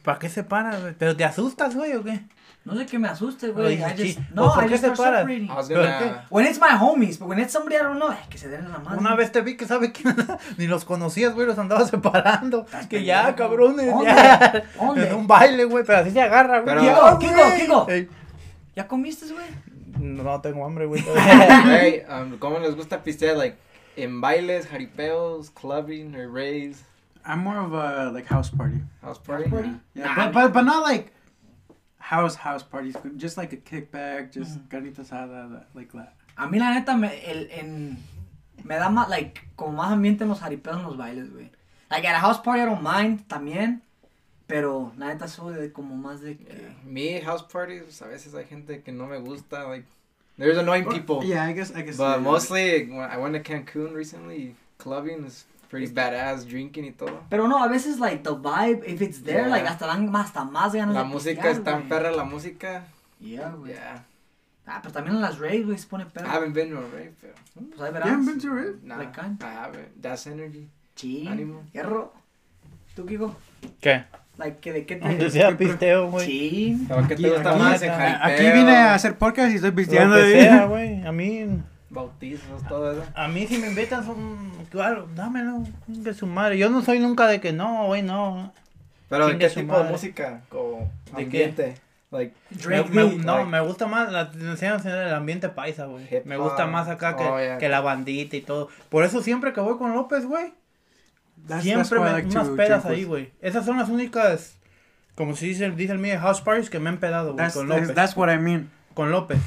¿Para 0.04 0.18
qué 0.20 0.28
se 0.28 0.44
para, 0.44 0.78
güey? 0.78 0.94
¿Pero 0.96 1.16
te 1.16 1.24
asustas, 1.24 1.74
güey, 1.74 1.94
o 1.96 2.04
qué? 2.04 2.20
No 2.64 2.76
sé 2.76 2.86
qué 2.86 2.96
me 2.98 3.08
asuste, 3.08 3.48
güey. 3.50 3.74
I 3.82 3.94
just, 3.96 4.18
no, 4.32 4.46
¿O 4.46 4.54
por 4.54 4.64
I 4.64 4.66
qué 4.68 4.72
just 4.74 4.84
se 4.84 4.94
start 4.94 4.96
paras? 4.96 5.20
separating. 5.22 5.50
I 5.50 5.54
was 5.54 5.66
¿Pero 5.68 5.82
gonna. 5.82 6.26
When 6.30 6.46
it's 6.46 6.60
my 6.60 6.68
homies, 6.78 7.18
but 7.18 7.28
when 7.28 7.40
it's 7.40 7.52
somebody 7.52 7.74
I 7.74 7.80
don't 7.82 7.96
know, 7.98 8.08
ay, 8.10 8.18
que 8.30 8.38
se 8.38 8.48
den 8.48 8.70
la 8.70 8.78
madre. 8.78 8.98
Una 9.00 9.16
vez 9.16 9.32
te 9.32 9.40
vi 9.40 9.56
que 9.56 9.66
sabe 9.66 9.90
quién 9.90 10.14
ni 10.58 10.68
los 10.68 10.84
conocías, 10.84 11.34
güey, 11.34 11.46
los 11.46 11.58
andabas 11.58 11.90
separando. 11.90 12.60
Estás 12.66 12.86
Que 12.86 13.02
ya, 13.04 13.34
cabrones, 13.34 13.86
¿Dónde? 13.90 14.10
ya. 14.12 14.62
¿Dónde? 14.78 15.08
En 15.08 15.14
un 15.16 15.26
baile, 15.26 15.64
güey, 15.64 15.84
pero 15.84 15.98
así 15.98 16.12
se 16.12 16.20
agarra, 16.20 16.60
güey. 16.60 16.76
Pero- 16.76 16.84
Ya, 16.84 17.18
Kiko, 17.18 17.34
güey. 17.34 17.60
Kiko. 17.60 17.86
Ey. 17.90 18.08
¿Ya 18.76 18.86
comiste, 18.86 19.26
güey? 19.32 19.46
No 19.98 20.40
tengo 20.40 20.64
hambre, 20.64 20.86
güey. 20.86 21.02
Hey, 21.14 22.02
um, 22.08 22.38
¿cómo 22.38 22.58
les 22.60 22.74
gusta 22.76 23.02
pistear? 23.02 23.36
Like, 23.36 23.56
en 23.96 24.20
bailes, 24.20 24.66
jaripeos, 24.68 25.50
clubbing, 25.50 26.14
or 26.14 26.28
raves, 26.32 26.84
I'm 27.26 27.40
more 27.40 27.58
of 27.58 27.72
a 27.74 28.10
like 28.12 28.26
house 28.28 28.50
party. 28.50 28.80
house 29.02 29.18
party? 29.18 29.50
party? 29.50 29.70
Yeah, 29.94 30.06
Nah, 30.14 30.26
but, 30.26 30.32
but 30.32 30.52
but 30.54 30.62
not 30.64 30.82
like 30.82 31.12
house 32.12 32.36
house 32.36 32.62
parties. 32.62 32.94
Just 33.16 33.36
like 33.36 33.52
a 33.52 33.56
kickback, 33.56 34.32
just 34.32 34.58
Mhm. 34.58 34.68
carnita 34.68 35.02
asada, 35.02 35.64
like 35.74 35.92
that. 35.92 36.14
A 36.36 36.46
mí, 36.46 36.58
la 36.58 36.74
neta, 36.74 36.96
me, 36.96 37.08
el, 37.30 37.48
en, 37.50 37.98
me 38.64 38.76
da 38.76 38.88
más, 38.90 39.08
like, 39.08 39.40
como 39.56 39.72
más 39.72 39.92
ambiente 39.92 40.24
en 40.24 40.28
los 40.30 40.40
jaripeos 40.40 40.76
en 40.76 40.82
los 40.82 40.96
bailes, 40.96 41.30
güey. 41.32 41.50
Like, 41.90 42.06
at 42.06 42.14
a 42.14 42.20
house 42.20 42.38
party 42.38 42.60
I 42.62 42.64
don't 42.66 42.82
mind 42.82 43.26
también. 43.28 43.82
Pero, 44.46 44.92
la 44.98 45.06
neta, 45.06 45.28
soy 45.28 45.54
de 45.54 45.72
como 45.72 45.96
más 45.96 46.20
de 46.20 46.36
que... 46.36 46.44
Yeah. 46.44 46.74
Me, 46.84 47.20
house 47.22 47.42
parties, 47.42 48.02
a 48.02 48.06
veces 48.06 48.34
hay 48.34 48.44
gente 48.44 48.82
que 48.82 48.92
no 48.92 49.06
me 49.06 49.18
gusta. 49.18 49.64
Like, 49.66 49.86
there's 50.36 50.58
annoying 50.58 50.84
people. 50.84 51.22
Yeah, 51.24 51.44
I 51.44 51.52
guess 51.54 51.70
I 51.74 51.82
guess. 51.82 51.96
But 51.96 52.16
yeah. 52.16 52.22
mostly, 52.22 52.90
when 52.90 53.08
I 53.10 53.16
went 53.16 53.34
to 53.34 53.40
Cancun 53.42 53.94
recently, 53.94 54.54
clubbing 54.78 55.24
is 55.24 55.46
pretty 55.72 55.92
badass, 55.92 56.46
drinking 56.46 56.84
y 56.84 56.92
todo. 56.92 57.22
Pero 57.30 57.48
no, 57.48 57.64
a 57.64 57.66
veces, 57.66 57.98
like, 57.98 58.18
the 58.22 58.34
vibe, 58.34 58.84
if 58.86 59.00
it's 59.00 59.24
there, 59.24 59.38
Yeah. 59.44 59.48
like, 59.48 59.66
hasta 59.66 59.86
dan 59.86 60.08
más, 60.10 60.26
hasta 60.26 60.44
más 60.44 60.72
ganas 60.74 60.94
La 60.94 61.02
de 61.02 61.08
música 61.08 61.50
es 61.50 61.64
tan 61.64 61.88
perra, 61.88 62.10
la 62.12 62.24
música. 62.24 62.84
Yeah, 63.18 63.48
güey. 63.50 63.72
Yeah. 63.72 64.04
Ah, 64.66 64.78
pero 64.82 64.92
también 64.92 65.16
en 65.16 65.22
las 65.22 65.38
raves, 65.40 65.64
güey, 65.66 65.78
se 65.78 65.86
pone 65.88 66.04
I 66.04 66.06
perro. 66.12 66.28
haven't 66.30 66.54
been 66.54 66.70
to 66.70 66.78
a 66.78 66.82
rave, 66.82 67.12
pero. 67.20 67.32
Pues 67.54 67.80
ahí 67.80 67.86
You 67.88 67.92
verás. 67.94 68.08
haven't 68.10 68.26
been 68.26 68.40
to 68.40 68.48
a 68.52 68.54
rave? 68.54 68.74
Nah, 68.84 68.96
Like 68.98 69.12
kind? 69.20 69.42
I 69.42 69.46
haven't. 69.46 70.02
That's 70.02 70.26
energy. 70.26 70.68
Sí. 70.94 71.26
Ánimo. 71.26 71.62
Hierro. 71.72 72.12
¿Tú, 72.94 73.06
Kiko? 73.06 73.34
¿Qué? 73.80 74.04
Like, 74.38 74.58
que 74.60 74.72
¿de 74.72 74.86
qué 74.86 74.96
te...? 74.96 75.08
Donde 75.08 75.30
sea 75.30 75.56
pisteo, 75.56 76.10
güey. 76.10 76.26
Sí. 76.26 76.84
¿Pero 76.86 77.08
qué 77.08 77.14
Aquí- 77.14 77.22
te 77.22 77.30
gusta 77.30 77.50
aquí- 77.50 77.58
más? 77.58 77.82
Aquí 77.82 78.42
vine 78.44 78.76
a 78.76 78.94
hacer 78.94 79.16
podcast 79.18 79.50
y 79.52 79.54
estoy 79.56 79.70
Lo 79.70 79.76
pisteando. 79.76 80.16
que 80.16 80.22
ahí. 80.22 80.32
sea, 80.42 80.64
güey. 80.66 81.06
A 81.06 81.12
mí, 81.12 81.46
bautizos, 81.92 82.62
todo 82.68 82.92
eso. 82.92 83.04
a 83.14 83.28
mí 83.28 83.46
si 83.46 83.58
me 83.58 83.68
invitan 83.68 84.04
son, 84.04 84.50
claro, 84.70 85.08
dámelo. 85.14 85.62
Que 86.02 86.14
su 86.14 86.26
madre. 86.26 86.58
Yo 86.58 86.70
no 86.70 86.82
soy 86.82 86.98
nunca 86.98 87.26
de 87.26 87.40
que 87.40 87.52
no, 87.52 87.86
güey, 87.86 88.02
no. 88.02 88.52
Pero 89.08 89.28
Chingue 89.30 89.48
¿qué 89.48 89.54
tipo 89.60 89.78
de 89.78 89.90
música? 89.90 90.40
Como 90.48 90.90
¿De 91.14 91.22
ambiente. 91.24 91.74
Like, 92.10 92.34
Me- 92.66 93.16
no, 93.16 93.36
like- 93.38 93.50
me 93.50 93.60
gusta 93.60 93.86
más, 93.86 94.12
la, 94.12 94.30
el 94.34 95.14
ambiente 95.14 95.48
paisa, 95.48 95.86
güey. 95.86 96.06
Me 96.26 96.36
gusta 96.36 96.66
más 96.66 96.88
acá 96.88 97.16
que, 97.16 97.24
Oh, 97.24 97.38
yeah. 97.38 97.56
que 97.58 97.68
la 97.70 97.80
bandita 97.80 98.36
y 98.36 98.42
todo. 98.42 98.68
Por 98.90 99.04
eso 99.04 99.22
siempre 99.22 99.52
que 99.54 99.60
voy 99.60 99.78
con 99.78 99.94
López, 99.94 100.26
güey, 100.26 100.52
That's, 101.46 101.62
siempre 101.62 101.88
that's 101.88 102.02
me, 102.02 102.12
like 102.12 102.28
unas 102.28 102.48
to 102.48 102.56
pedas 102.56 102.84
ahí, 102.84 103.04
güey. 103.04 103.32
Esas 103.40 103.64
son 103.64 103.78
las 103.78 103.88
únicas, 103.88 104.56
como 105.14 105.34
si 105.36 105.48
dice, 105.48 105.70
dice 105.70 105.92
el 105.92 105.98
mío, 105.98 106.18
house 106.20 106.42
parties 106.42 106.68
que 106.68 106.78
me 106.78 106.90
han 106.90 106.98
pedado, 106.98 107.32
güey, 107.32 107.38
That's, 107.38 107.54
con 107.54 107.68
that's, 107.68 107.80
López. 107.80 107.94
that's 107.96 108.16
what 108.16 108.30
I 108.30 108.36
mean. 108.38 108.70
Con 108.94 109.10
López. 109.10 109.38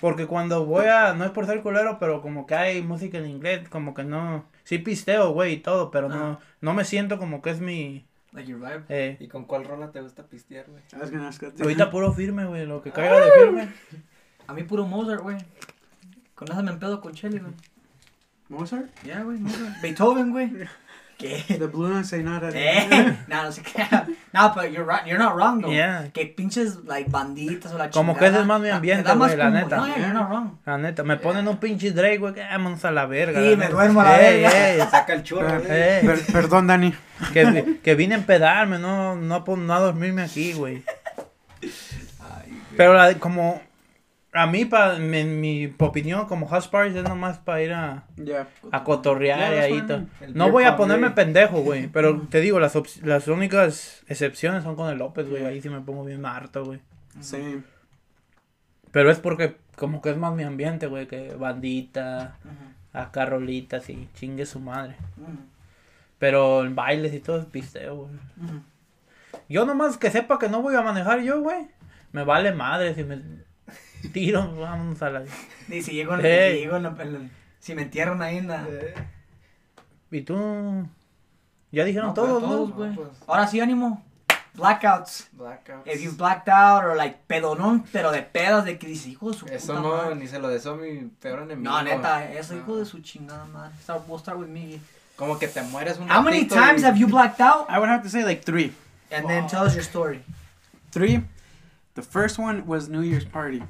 Porque 0.00 0.26
cuando 0.26 0.64
voy 0.64 0.86
a, 0.86 1.14
no 1.14 1.24
es 1.24 1.30
por 1.30 1.46
ser 1.46 1.62
culero, 1.62 1.98
pero 1.98 2.22
como 2.22 2.46
que 2.46 2.54
hay 2.54 2.82
música 2.82 3.18
en 3.18 3.26
inglés, 3.26 3.68
como 3.68 3.94
que 3.94 4.04
no, 4.04 4.46
sí 4.64 4.78
pisteo, 4.78 5.32
güey, 5.32 5.54
y 5.54 5.56
todo, 5.58 5.90
pero 5.90 6.08
no, 6.08 6.40
no 6.60 6.74
me 6.74 6.84
siento 6.84 7.18
como 7.18 7.42
que 7.42 7.50
es 7.50 7.60
mi, 7.60 8.06
Like 8.32 8.50
your 8.50 8.60
vibe. 8.60 8.84
eh, 8.88 9.16
¿y 9.20 9.28
con 9.28 9.44
cuál 9.44 9.64
rola 9.64 9.90
te 9.90 10.00
gusta 10.00 10.22
pistear, 10.22 10.66
güey? 10.68 10.82
Too. 10.90 11.62
ahorita 11.62 11.90
puro 11.90 12.12
firme, 12.12 12.44
güey, 12.44 12.66
lo 12.66 12.82
que 12.82 12.92
caiga 12.92 13.20
de 13.20 13.30
firme. 13.32 13.68
A 14.46 14.54
mí 14.54 14.62
puro 14.64 14.86
Mozart, 14.86 15.22
güey. 15.22 15.36
Con 16.34 16.50
esa 16.50 16.62
me 16.62 16.70
empedo 16.70 17.00
con 17.00 17.12
Shelly, 17.12 17.38
güey. 17.38 17.52
Mozart? 18.48 18.88
Ya, 19.04 19.22
güey, 19.22 19.38
Mozart. 19.38 19.80
Beethoven, 19.82 20.30
güey. 20.30 20.50
¿Qué? 21.18 21.42
The 21.48 21.66
Blue 21.66 21.88
Notes 21.88 22.08
say 22.10 22.22
nada. 22.22 22.48
Eh, 22.54 23.16
no, 23.26 23.42
no 23.42 23.50
sé 23.52 23.62
qué. 23.62 23.84
No, 24.32 24.52
pero 24.54 24.68
you're, 24.68 24.84
right, 24.84 25.04
you're 25.04 25.18
not 25.18 25.34
wrong, 25.34 25.60
though. 25.60 25.68
Yeah. 25.72 26.10
Que 26.12 26.26
pinches, 26.26 26.76
like, 26.86 27.10
banditas 27.10 27.72
o 27.72 27.76
la 27.78 27.90
Como 27.90 28.14
que 28.14 28.20
chingada. 28.20 28.36
ese 28.36 28.40
es 28.42 28.46
más 28.46 28.60
mi 28.60 28.68
Te 28.68 28.72
ambiente, 28.72 29.12
güey, 29.14 29.36
la 29.36 29.50
neta. 29.50 29.76
No, 29.78 29.86
yeah, 29.88 29.96
you're 29.98 30.12
not 30.14 30.28
wrong. 30.30 30.58
La 30.64 30.78
neta, 30.78 31.02
me 31.02 31.16
ponen 31.16 31.48
un 31.48 31.56
pinche 31.56 31.90
Drake, 31.90 32.18
güey, 32.18 32.34
que 32.34 32.40
vámonos 32.42 32.84
a 32.84 32.92
la 32.92 33.06
verga. 33.06 33.40
Sí, 33.40 33.50
la 33.50 33.56
me 33.56 33.64
neta. 33.64 33.70
duermo 33.72 34.00
a 34.00 34.04
la 34.04 34.20
Ey, 34.22 34.42
verga. 34.42 34.68
ey, 34.70 34.80
Saca 34.92 35.12
el 35.14 35.22
churro, 35.24 35.60
güey. 35.60 35.70
ey, 35.72 36.06
Per- 36.06 36.26
perdón, 36.32 36.68
Dani. 36.68 36.94
que, 37.32 37.80
que 37.82 37.94
vine 37.96 38.14
a 38.14 38.18
empedarme, 38.18 38.78
no, 38.78 39.16
no, 39.16 39.42
por- 39.44 39.58
no 39.58 39.74
a 39.74 39.80
dormirme 39.80 40.22
aquí, 40.22 40.52
güey. 40.52 40.84
Pero 42.76 42.94
la, 42.94 43.14
como, 43.14 43.60
a 44.40 44.46
mí, 44.46 44.64
pa, 44.64 44.96
en 44.96 45.40
mi 45.40 45.74
opinión, 45.78 46.26
como 46.26 46.46
house 46.46 46.68
parties 46.68 46.96
es 46.96 47.02
nomás 47.04 47.38
para 47.38 47.62
ir 47.62 47.72
a, 47.72 48.04
Yeah. 48.16 48.48
a 48.70 48.84
cotorrear 48.84 49.38
Yeah, 49.52 49.68
y 49.68 49.72
ahí 49.74 50.06
No 50.34 50.50
voy 50.50 50.64
a 50.64 50.76
ponerme 50.76 51.10
pendejo, 51.10 51.60
güey, 51.60 51.86
pero 51.92 52.22
te 52.28 52.40
digo, 52.40 52.60
las, 52.60 52.74
las 53.02 53.28
únicas 53.28 54.04
excepciones 54.08 54.62
son 54.62 54.76
con 54.76 54.90
el 54.90 54.98
López, 54.98 55.28
güey, 55.28 55.44
ahí 55.44 55.60
sí 55.60 55.68
me 55.68 55.80
pongo 55.80 56.04
bien 56.04 56.24
harto, 56.24 56.64
güey. 56.64 56.80
Same. 57.20 57.62
Pero 58.92 59.10
es 59.10 59.18
porque 59.18 59.56
como 59.76 60.00
que 60.00 60.10
es 60.10 60.16
más 60.16 60.34
mi 60.34 60.44
ambiente, 60.44 60.86
güey, 60.86 61.06
que 61.06 61.34
bandita, 61.34 62.36
Ujú, 62.44 62.98
acá 62.98 63.26
rolitas 63.26 63.88
y 63.90 64.08
chingue 64.14 64.46
su 64.46 64.60
madre. 64.60 64.96
Pero 66.18 66.64
en 66.64 66.74
bailes 66.74 67.12
y 67.14 67.20
todo 67.20 67.38
es 67.40 67.44
pisteo, 67.46 67.96
güey. 67.96 68.10
Yo 69.48 69.64
nomás 69.66 69.96
que 69.98 70.10
sepa 70.10 70.38
que 70.38 70.48
no 70.48 70.62
voy 70.62 70.74
a 70.74 70.82
manejar 70.82 71.20
yo, 71.22 71.40
güey. 71.40 71.68
Me 72.12 72.24
vale 72.24 72.52
madre 72.52 72.94
si 72.94 73.04
me 73.04 73.20
tiro, 74.12 74.54
vamos 74.56 75.00
a 75.02 75.10
la... 75.10 75.22
Y 75.68 75.82
si 75.82 75.92
llego, 75.92 76.16
Ey. 76.16 76.54
si, 76.56 76.60
llego 76.64 76.76
en 76.76 76.82
la- 76.84 76.94
en 77.00 77.12
la- 77.12 77.30
si 77.60 77.74
me 77.74 77.82
entierran 77.82 78.22
ahí 78.22 78.38
en 78.38 78.48
la... 78.48 78.66
¿Y 80.10 80.22
tú? 80.22 80.86
Ya 81.70 81.84
dijeron 81.84 82.08
No, 82.08 82.14
pero 82.14 82.26
todos, 82.26 82.42
todos, 82.42 82.68
¿no? 82.70 82.74
güey. 82.76 82.90
No, 82.90 82.96
pues. 82.96 83.08
Ahora 83.26 83.46
sí, 83.46 83.60
ánimo. 83.60 84.02
Blackouts. 84.54 85.28
Blackouts. 85.32 85.86
If 85.86 86.00
you 86.02 86.10
blacked 86.12 86.48
out 86.48 86.82
or 86.84 86.96
like 86.96 87.18
pedonón, 87.28 87.84
pero 87.92 88.10
de 88.10 88.22
pedas 88.22 88.64
de 88.64 88.78
que 88.78 88.86
dices, 88.88 89.06
hijo 89.08 89.30
de 89.30 89.36
su 89.38 89.46
Eso 89.46 89.74
puta 89.74 89.80
no, 89.80 89.96
madre. 89.96 90.14
ni 90.16 90.26
se 90.26 90.38
lo 90.38 90.48
deseo 90.48 90.72
a 90.72 90.76
mi 90.76 91.10
peor 91.20 91.40
enemigo. 91.42 91.70
No, 91.70 91.82
neta, 91.82 92.24
eso 92.32 92.54
No. 92.54 92.60
hijo 92.62 92.76
de 92.78 92.84
su 92.86 93.00
chingada 93.00 93.44
madre. 93.46 93.72
Start, 93.82 94.08
we'll 94.08 94.18
start 94.18 94.38
with 94.38 94.48
me. 94.48 94.80
Como 95.16 95.38
que 95.38 95.46
te 95.46 95.62
mueres 95.62 95.98
un 95.98 96.10
How 96.10 96.22
many 96.22 96.46
times 96.46 96.82
y- 96.82 96.86
have 96.86 96.98
you 96.98 97.06
blacked 97.06 97.40
out? 97.40 97.66
I 97.68 97.78
would 97.78 97.88
have 97.90 98.02
to 98.02 98.08
say 98.08 98.24
like 98.24 98.42
three. 98.44 98.72
And 99.12 99.26
then 99.28 99.46
tell 99.46 99.64
us 99.66 99.74
your 99.74 99.84
story. 99.84 100.22
Three. 100.90 101.22
The 101.94 102.02
first 102.02 102.38
one 102.38 102.64
was 102.66 102.88
New 102.88 103.02
Year's 103.02 103.24
party. 103.26 103.62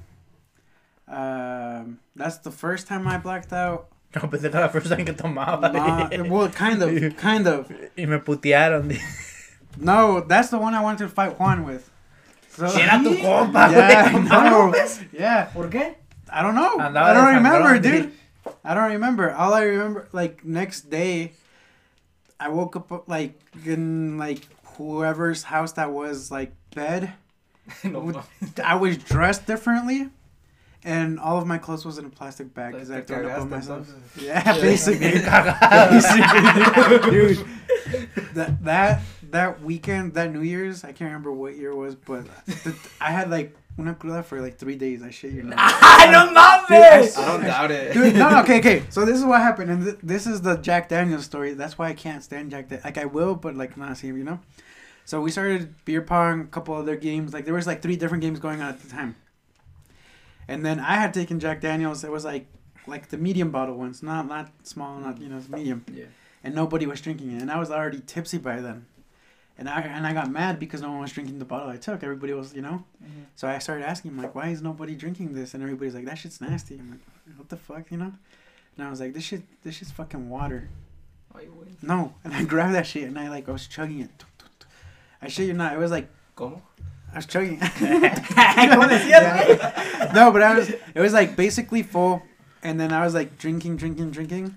Um, 1.11 1.99
that's 2.15 2.39
the 2.39 2.51
first 2.51 2.87
time 2.87 3.07
I 3.09 3.19
blacked 3.19 3.53
out. 3.53 3.89
No, 4.15 4.23
pensé 4.23 4.51
que 4.51 4.57
era 4.59 4.67
la 4.67 4.69
first 4.69 4.89
time 4.89 5.05
que 5.05 5.15
tomaba. 5.15 5.73
Nah, 5.73 6.09
well, 6.31 6.49
kind 6.49 6.83
of, 6.83 7.17
kind 7.17 7.47
of. 7.47 7.71
y 7.97 8.05
me 8.07 8.19
putearon. 8.19 8.99
No, 9.79 10.21
that's 10.21 10.49
the 10.51 10.59
one 10.59 10.75
I 10.75 10.83
wanted 10.83 11.05
to 11.05 11.09
fight 11.09 11.39
Juan 11.39 11.65
with. 11.65 11.89
So, 12.51 12.67
Si 12.69 12.81
era 12.81 13.01
tu 13.03 13.15
compa, 13.23 13.71
yeah, 13.71 14.11
güey. 14.13 14.29
no, 14.29 14.75
yeah. 15.13 15.45
¿Por 15.53 15.69
qué? 15.71 15.95
I 16.31 16.43
don't 16.43 16.55
know. 16.55 16.77
Andaba 16.79 17.05
I 17.11 17.15
don't 17.15 17.35
remember, 17.37 17.79
sangrón, 17.79 17.83
dude. 17.83 18.13
I 18.65 18.75
don't 18.75 18.91
remember. 18.91 19.33
All 19.33 19.55
I 19.55 19.63
remember, 19.63 20.09
like 20.13 20.45
next 20.45 20.91
day, 20.91 21.33
I 22.41 22.49
woke 22.49 22.77
up 22.77 23.09
like 23.09 23.39
in 23.65 24.19
like 24.19 24.41
whoever's 24.77 25.43
house 25.45 25.73
that 25.73 25.93
was 25.93 26.31
like 26.31 26.53
bed. 26.75 27.13
No, 27.85 28.01
no. 28.03 28.23
I 28.65 28.77
was 28.77 28.97
dressed 28.97 29.47
differently, 29.47 30.09
and 30.85 31.18
all 31.18 31.39
of 31.39 31.47
my 31.47 31.59
clothes 31.59 31.85
was 31.85 31.99
in 31.99 32.05
a 32.05 32.11
plastic 32.11 32.55
bag 32.55 32.72
because 32.74 32.91
I 32.91 33.01
Te 33.01 33.07
threw 33.14 33.26
it 33.26 33.31
up 33.31 33.41
on 33.43 33.51
myself. 33.51 33.87
entonces. 33.89 34.22
Yeah, 34.24 34.43
basically, 34.55 35.20
basically, 35.91 37.11
dude. 37.11 37.47
That 38.35 38.64
that 38.64 39.01
that 39.31 39.62
weekend, 39.62 40.14
that 40.14 40.33
New 40.33 40.43
Year's, 40.43 40.85
I 40.85 40.89
can't 40.89 41.09
remember 41.09 41.33
what 41.33 41.57
year 41.57 41.70
it 41.70 41.76
was, 41.76 41.95
but 41.95 42.24
the, 42.47 42.74
I 43.01 43.11
had 43.11 43.31
like 43.31 43.57
una 43.79 43.95
cruda 43.95 44.24
for 44.24 44.41
like 44.41 44.59
three 44.59 44.76
days. 44.76 45.03
I 45.03 45.11
shit 45.11 45.33
you 45.33 45.43
not. 45.45 45.57
¡Ah, 45.59 46.09
no 46.11 46.33
mames! 46.35 47.16
I 47.18 47.26
don't 47.26 47.43
doubt 47.45 47.70
it. 47.70 47.93
Dude, 47.95 48.14
no, 48.16 48.31
no, 48.31 48.41
okay, 48.41 48.59
okay. 48.59 48.83
So 48.91 49.05
this 49.05 49.16
is 49.18 49.24
what 49.24 49.41
happened, 49.41 49.70
and 49.70 49.85
th- 49.85 49.97
this 50.03 50.26
is 50.26 50.43
the 50.43 50.57
Jack 50.57 50.89
Daniels 50.89 51.24
story. 51.24 51.55
That's 51.55 51.79
why 51.79 51.89
I 51.89 51.95
can't 51.95 52.22
stand 52.22 52.51
Jack. 52.51 52.68
Da- 52.68 52.81
like 52.85 52.99
I 52.99 53.05
will, 53.07 53.35
but 53.35 53.55
like 53.57 53.76
not 53.76 53.97
see 53.97 54.09
him, 54.09 54.18
you 54.18 54.24
know. 54.24 54.41
So 55.05 55.20
we 55.22 55.31
started 55.31 55.74
beer 55.87 56.03
pong, 56.03 56.43
a 56.43 56.45
couple 56.47 56.74
other 56.74 56.97
games. 56.97 57.33
Like 57.33 57.45
there 57.47 57.55
was 57.55 57.66
like 57.66 57.81
three 57.81 57.97
different 57.97 58.22
games 58.22 58.39
going 58.41 58.61
on 58.61 58.68
at 58.68 58.81
the 58.81 58.89
time. 58.91 59.16
And 60.49 60.64
then 60.64 60.80
I 60.80 60.94
had 60.94 61.12
taken 61.14 61.38
Jack 61.38 61.61
Daniels. 61.61 62.03
It 62.05 62.11
was 62.11 62.24
like 62.24 62.46
like 62.86 63.09
the 63.11 63.18
medium 63.18 63.51
bottle 63.51 63.76
ones, 63.76 64.03
not 64.03 64.26
not 64.26 64.51
small, 64.62 64.99
not 64.99 65.20
you 65.20 65.28
know, 65.28 65.36
it's 65.36 65.49
medium. 65.49 65.84
Yeah. 65.92 66.07
And 66.42 66.55
nobody 66.55 66.86
was 66.86 67.01
drinking 67.01 67.32
it, 67.32 67.42
and 67.42 67.51
I 67.51 67.59
was 67.59 67.70
already 67.70 68.01
tipsy 68.01 68.38
by 68.38 68.61
then. 68.61 68.86
And 69.59 69.68
I 69.68 69.80
and 69.82 70.07
I 70.07 70.12
got 70.14 70.30
mad 70.30 70.59
because 70.59 70.80
no 70.80 70.90
one 70.90 71.01
was 71.01 71.12
drinking 71.12 71.38
the 71.38 71.44
bottle 71.44 71.68
I 71.68 71.76
took. 71.76 72.03
Everybody 72.03 72.32
was, 72.32 72.55
you 72.55 72.62
know. 72.62 72.84
Mhm. 73.05 73.24
So 73.34 73.49
I 73.49 73.59
started 73.59 73.84
asking 73.84 74.16
like, 74.16 74.34
why 74.34 74.49
is 74.49 74.62
nobody 74.62 74.94
drinking 74.94 75.34
this? 75.34 75.53
And 75.53 75.62
everybody's 75.62 75.94
like, 75.94 76.05
that 76.07 76.16
shit's 76.16 76.40
nasty. 76.40 76.78
I'm 76.78 76.90
like, 76.92 77.01
what 77.36 77.49
the 77.49 77.57
fuck, 77.57 77.90
you 77.90 77.99
know? 77.99 78.12
And 78.76 78.86
I 78.86 78.88
was 78.90 79.01
like, 79.01 79.12
this 79.14 79.24
shit, 79.24 79.42
this 79.64 79.74
shit's 79.74 79.90
fucking 79.90 80.30
water. 80.30 80.68
No. 81.82 82.14
And 82.22 82.32
I 82.32 82.44
grabbed 82.53 82.74
that 82.74 82.86
shit 82.86 83.05
and 83.05 83.18
I 83.18 83.28
like, 83.28 83.49
I 83.49 83.53
was 83.53 83.66
chugging 83.66 84.01
it. 84.01 84.24
I 85.20 85.26
shit 85.28 85.49
you 85.49 85.55
not. 85.55 85.72
It 85.72 85.78
was 85.78 85.90
like 85.90 86.09
¿Cómo? 86.36 86.61
I 87.13 87.17
was 87.17 87.27
chugging. 87.27 87.59
¿Cómo 87.61 88.87
decías, 88.89 89.47
güey? 89.47 90.15
no, 90.15 90.31
but 90.31 90.43
I 90.43 90.55
was. 90.55 90.69
It 90.69 91.01
was 91.01 91.13
like 91.13 91.37
basically 91.37 91.83
full, 91.83 92.23
and 92.63 92.79
then 92.79 92.93
I 92.93 93.05
was 93.05 93.15
like 93.15 93.39
drinking, 93.39 93.77
drinking, 93.77 94.11
drinking, 94.11 94.57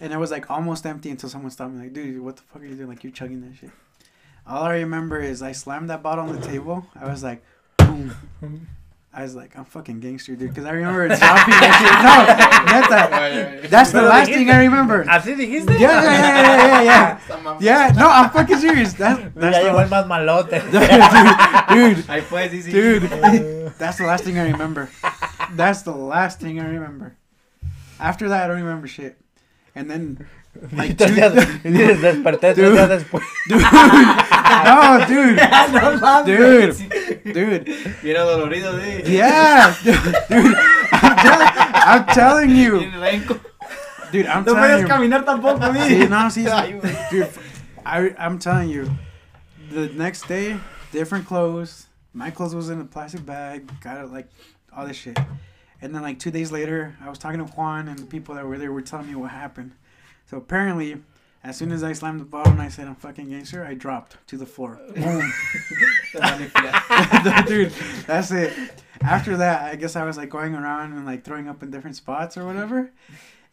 and 0.00 0.12
it 0.12 0.16
was 0.16 0.30
like 0.30 0.50
almost 0.50 0.86
empty 0.86 1.10
until 1.10 1.28
someone 1.28 1.50
stopped 1.50 1.72
me. 1.72 1.84
Like, 1.84 1.92
dude, 1.92 2.20
what 2.20 2.36
the 2.36 2.42
fuck 2.42 2.62
are 2.62 2.66
you 2.66 2.74
doing? 2.76 2.88
Like, 2.88 3.02
you're 3.04 3.12
chugging 3.12 3.40
that 3.42 3.56
shit. 3.56 3.70
All 4.46 4.64
I 4.64 4.74
remember 4.74 5.20
is 5.20 5.42
I 5.42 5.52
slammed 5.52 5.90
that 5.90 6.02
bottle 6.02 6.28
on 6.28 6.40
the 6.40 6.46
table. 6.46 6.86
I 6.94 7.08
was 7.08 7.22
like, 7.22 7.42
boom. 7.78 8.14
I 9.14 9.22
was 9.22 9.34
like, 9.34 9.58
I'm 9.58 9.66
fucking 9.66 10.00
gangster, 10.00 10.34
dude, 10.34 10.48
because 10.48 10.64
I 10.64 10.70
remember 10.72 11.06
dropping 11.08 11.20
that 11.60 11.74
shit. 11.76 11.92
No, 12.00 13.60
neta. 13.60 13.68
That's 13.68 13.92
the 13.92 14.00
last 14.00 14.30
thing 14.32 14.48
I 14.50 14.60
remember. 14.64 15.04
¿Así 15.04 15.34
dijiste? 15.36 15.78
Yeah, 15.78 16.02
yeah, 16.02 16.02
yeah, 16.02 16.56
yeah, 16.56 16.66
yeah, 16.66 16.82
yeah. 16.82 17.18
Yeah, 17.60 17.92
no, 17.94 18.08
I'm 18.08 18.30
fucking 18.30 18.56
serious. 18.56 18.94
That, 18.94 19.34
that's 19.36 19.56
ya 19.58 19.64
llegó 19.64 19.82
el 19.82 19.88
más 19.90 20.06
malote. 20.06 20.60
dude, 20.70 22.02
Ahí 22.08 22.22
pues, 22.28 22.50
sí, 22.52 22.62
sí. 22.62 22.72
dude, 22.72 23.72
that's 23.78 23.98
the 23.98 24.04
last 24.06 24.24
thing 24.24 24.38
I 24.38 24.50
remember. 24.50 24.88
That's 25.56 25.82
the 25.82 25.92
last 25.92 26.40
thing 26.40 26.58
I 26.58 26.64
remember. 26.66 27.14
After 28.00 28.30
that, 28.30 28.44
I 28.44 28.46
don't 28.48 28.62
remember 28.62 28.86
shit. 28.88 29.18
And 29.74 29.90
then, 29.90 30.26
like, 30.72 30.96
Tres 30.96 31.10
two- 31.10 31.16
días- 31.16 32.00
desperté 32.00 32.54
tres 32.54 32.56
Dude. 32.56 32.76
días 32.76 32.88
después. 32.88 33.22
dude, 33.48 33.62
no, 34.64 35.04
dude, 35.08 35.36
no 35.72 35.98
mames. 35.98 36.78
dude, 36.78 37.34
dude, 37.34 37.64
Bien 38.02 38.16
adolorido, 38.16 38.78
sí. 38.80 39.02
yeah, 39.08 39.74
dude, 39.82 40.56
I'm, 40.92 41.16
tell- 41.16 41.42
I'm 41.86 42.06
telling 42.06 42.50
you, 42.50 42.78
Bien 42.80 42.92
renco. 42.92 43.40
dude, 44.12 44.26
I'm 44.26 44.44
No 44.44 44.54
telling 44.54 44.70
puedes 44.70 44.80
you. 44.82 44.86
caminar 44.88 45.24
tampoco, 45.24 45.58
Sí, 45.86 46.08
no, 46.08 46.28
sí, 46.30 46.44
sí. 46.46 47.10
Dude, 47.10 47.28
I, 47.84 48.14
I'm 48.18 48.38
telling 48.38 48.68
you, 48.70 48.90
the 49.70 49.88
next 49.90 50.28
day, 50.28 50.56
different 50.92 51.26
clothes. 51.26 51.86
My 52.14 52.30
clothes 52.30 52.54
was 52.54 52.68
in 52.70 52.78
a 52.80 52.84
plastic 52.84 53.24
bag. 53.24 53.68
Got 53.80 54.04
it, 54.04 54.12
like, 54.12 54.28
all 54.76 54.86
this 54.86 54.96
shit. 54.98 55.18
And 55.80 55.94
then, 55.94 56.02
like, 56.02 56.18
two 56.18 56.30
days 56.30 56.52
later, 56.52 56.94
I 57.02 57.08
was 57.08 57.18
talking 57.18 57.38
to 57.38 57.46
Juan, 57.54 57.88
and 57.88 57.98
the 57.98 58.04
people 58.06 58.34
that 58.34 58.46
were 58.46 58.58
there 58.58 58.70
were 58.70 58.82
telling 58.82 59.08
me 59.08 59.14
what 59.14 59.30
happened. 59.30 59.72
So 60.30 60.36
apparently, 60.36 61.02
as 61.44 61.56
soon 61.56 61.72
as 61.72 61.82
I 61.82 61.92
slammed 61.92 62.20
the 62.20 62.24
bottle 62.24 62.52
and 62.52 62.62
I 62.62 62.68
said, 62.68 62.86
I'm 62.86 62.94
fucking 62.94 63.28
gangster, 63.28 63.64
I 63.64 63.74
dropped 63.74 64.16
to 64.28 64.36
the 64.36 64.46
floor. 64.46 64.80
Boom. 64.94 65.32
Dude, 67.46 67.72
that's 68.06 68.30
it. 68.30 68.52
After 69.00 69.36
that, 69.38 69.72
I 69.72 69.76
guess 69.76 69.96
I 69.96 70.04
was, 70.04 70.16
like, 70.16 70.28
going 70.30 70.54
around 70.54 70.92
and, 70.92 71.04
like, 71.04 71.24
throwing 71.24 71.48
up 71.48 71.62
in 71.62 71.70
different 71.72 71.96
spots 71.96 72.36
or 72.36 72.46
whatever. 72.46 72.92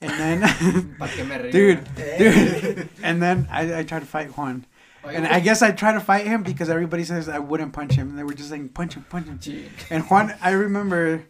And 0.01 0.11
then, 0.11 0.95
¿Para 0.99 1.11
qué 1.11 1.27
me 1.27 1.35
río? 1.35 1.51
dude, 1.51 1.95
dude. 1.95 2.89
And 3.03 3.21
then 3.21 3.47
I, 3.51 3.79
I 3.79 3.83
tried 3.83 3.99
to 3.99 4.05
fight 4.05 4.37
Juan. 4.37 4.65
And. 5.03 5.27
I 5.27 5.39
guess 5.39 5.61
I 5.61 5.71
tried 5.71 5.93
to 5.93 5.99
fight 5.99 6.27
him 6.27 6.43
because 6.43 6.69
everybody 6.69 7.03
says 7.03 7.27
I 7.27 7.39
wouldn't 7.39 7.73
punch 7.73 7.93
him. 7.93 8.09
And 8.09 8.19
they 8.19 8.23
were 8.23 8.33
just 8.33 8.49
saying, 8.49 8.69
punch 8.69 8.93
him, 8.93 9.05
punch 9.09 9.27
him. 9.27 9.39
Sí. 9.39 9.67
And 9.89 10.03
Juan, 10.03 10.35
I 10.41 10.51
remember 10.51 11.25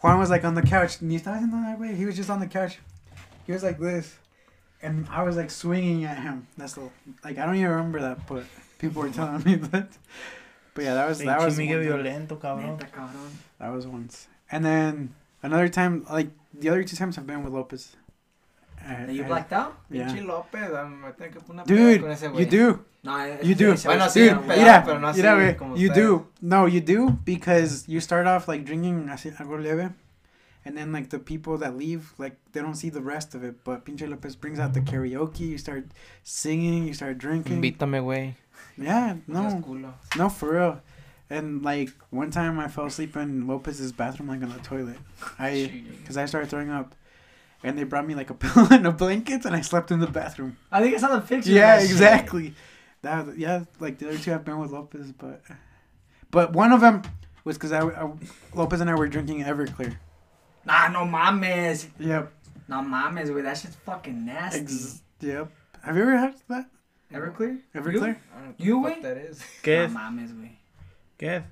Juan 0.00 0.18
was 0.18 0.30
like 0.30 0.44
on 0.44 0.54
the 0.54 0.62
couch. 0.62 1.00
Ni 1.00 1.18
estaba 1.18 1.38
haciendo 1.38 1.62
that 1.64 1.78
way. 1.78 1.94
He 1.94 2.06
was 2.06 2.16
just 2.16 2.30
on 2.30 2.40
the 2.40 2.46
couch. 2.46 2.78
He 3.46 3.52
was 3.52 3.62
like 3.62 3.78
this. 3.78 4.16
And 4.82 5.06
I 5.10 5.22
was 5.22 5.36
like 5.36 5.50
swinging 5.50 6.04
at 6.04 6.18
him. 6.18 6.46
That's 6.56 6.74
the, 6.74 6.88
like, 7.22 7.38
I 7.38 7.44
don't 7.46 7.56
even 7.56 7.70
remember 7.70 8.00
that, 8.00 8.26
but 8.26 8.44
people 8.78 9.02
were 9.02 9.10
telling 9.10 9.42
me 9.44 9.54
that. 9.72 9.88
But 10.74 10.84
yeah, 10.84 10.94
that 10.94 11.08
was, 11.08 11.18
that 11.18 11.38
was, 11.40 11.58
Miguel 11.58 11.78
one 11.80 11.86
violento, 12.02 12.38
cabrón. 12.38 12.78
That 13.58 13.72
was 13.72 13.86
once. 13.86 14.28
And 14.50 14.64
then 14.64 15.14
another 15.42 15.68
time, 15.68 16.06
like, 16.10 16.30
the 16.58 16.68
other 16.70 16.82
two 16.84 16.96
times 16.96 17.18
I've 17.18 17.26
been 17.26 17.44
with 17.44 17.52
Lopez. 17.52 17.96
Uh, 18.82 19.10
you 19.10 19.24
uh, 19.24 19.26
blacked 19.26 19.52
out? 19.52 19.76
Yeah. 19.90 20.08
López, 20.08 20.74
ah, 20.74 20.88
me 20.88 21.12
tengo 21.12 21.32
que 21.32 21.40
poner 21.40 21.50
una 21.50 21.64
Dude, 21.64 22.00
peda 22.00 22.38
you 22.38 22.46
do. 22.46 22.84
No, 23.02 23.18
ese- 23.18 23.44
You 23.44 23.54
do. 23.54 23.72
ese 23.72 23.84
Bueno, 23.86 24.04
güey 24.04 24.10
sí, 24.10 24.28
sí, 24.28 24.34
Dude, 24.34 24.56
mira, 24.56 24.82
pero 24.84 24.98
no 24.98 25.12
mira, 25.12 25.34
güey, 25.34 25.78
you 25.78 25.92
do. 25.92 26.26
No, 26.40 26.66
you 26.66 26.80
do 26.80 27.10
because 27.24 27.86
you 27.88 28.00
start 28.00 28.26
off 28.26 28.48
like 28.48 28.64
drinking 28.64 29.08
así 29.10 29.30
algo 29.36 29.58
leve, 29.58 29.90
and 30.70 30.78
then 30.78 30.92
like 30.92 31.10
the 31.10 31.18
people 31.18 31.58
that 31.58 31.76
leave, 31.76 32.14
like 32.16 32.36
they 32.52 32.60
don't 32.60 32.76
see 32.76 32.90
the 32.90 33.00
rest 33.00 33.34
of 33.34 33.42
it. 33.42 33.64
But 33.64 33.84
Pinche 33.84 34.08
Lopez 34.08 34.36
brings 34.36 34.60
out 34.60 34.72
the 34.72 34.80
karaoke. 34.80 35.40
You 35.40 35.58
start 35.58 35.86
singing. 36.22 36.86
You 36.86 36.94
start 36.94 37.18
drinking. 37.18 37.60
Invítame, 37.60 38.00
güey. 38.04 38.34
Yeah, 38.78 39.16
no, 39.26 39.88
no, 40.16 40.28
for 40.28 40.52
real. 40.52 40.80
And 41.28 41.64
like 41.64 41.90
one 42.10 42.30
time, 42.30 42.60
I 42.60 42.68
fell 42.68 42.86
asleep 42.86 43.16
in 43.16 43.48
Lopez's 43.48 43.90
bathroom, 43.90 44.28
like 44.28 44.42
on 44.44 44.50
the 44.50 44.60
toilet. 44.60 44.98
I, 45.40 45.82
cause 46.06 46.16
I 46.16 46.26
started 46.26 46.48
throwing 46.50 46.70
up, 46.70 46.94
and 47.64 47.76
they 47.76 47.82
brought 47.82 48.06
me 48.06 48.14
like 48.14 48.30
a 48.30 48.34
pillow 48.44 48.68
and 48.70 48.86
a 48.86 48.92
blanket, 48.92 49.44
and 49.44 49.56
I 49.56 49.62
slept 49.62 49.90
in 49.90 49.98
the 49.98 50.06
bathroom. 50.06 50.56
I 50.70 50.80
think 50.80 50.94
I 50.94 50.98
saw 50.98 51.16
the 51.16 51.20
picture. 51.20 51.50
Yeah, 51.50 51.74
of 51.74 51.80
that 51.80 51.82
shit. 51.82 51.90
exactly. 51.90 52.54
That 53.02 53.36
yeah, 53.36 53.64
like 53.80 53.98
the 53.98 54.10
other 54.10 54.18
two 54.18 54.30
have 54.30 54.44
been 54.44 54.60
with 54.60 54.70
Lopez, 54.70 55.10
but 55.10 55.42
but 56.30 56.52
one 56.52 56.70
of 56.70 56.80
them 56.80 57.02
was 57.42 57.56
because 57.56 57.72
I, 57.72 57.80
I 57.80 58.12
Lopez 58.54 58.80
and 58.80 58.88
I 58.88 58.94
were 58.94 59.08
drinking 59.08 59.42
Everclear. 59.42 59.96
Nah, 60.64 60.88
no 60.88 61.04
mames. 61.06 61.86
Yep. 61.98 62.32
No 62.68 62.82
mames, 62.82 63.30
güey. 63.30 63.42
That 63.42 63.56
shit's 63.56 63.76
fucking 63.76 64.24
nasty. 64.26 64.60
Ex- 64.60 65.02
yep. 65.20 65.48
Have 65.82 65.96
you 65.96 66.02
ever 66.02 66.16
had 66.18 66.34
that 66.48 66.66
Everclear? 67.12 67.58
Everclear? 67.74 68.16
I 68.34 68.40
don't 68.40 68.44
know 68.44 68.50
what 68.50 68.60
You, 68.60 68.82
the 68.84 68.90
fuck 68.90 69.02
that 69.02 69.16
is. 69.16 69.42
¿Qué 69.62 69.76
no 69.78 69.84
es? 69.84 69.92
mames, 69.92 70.32
güey. 70.32 70.50
¿Qué 71.18 71.36
es? 71.36 71.42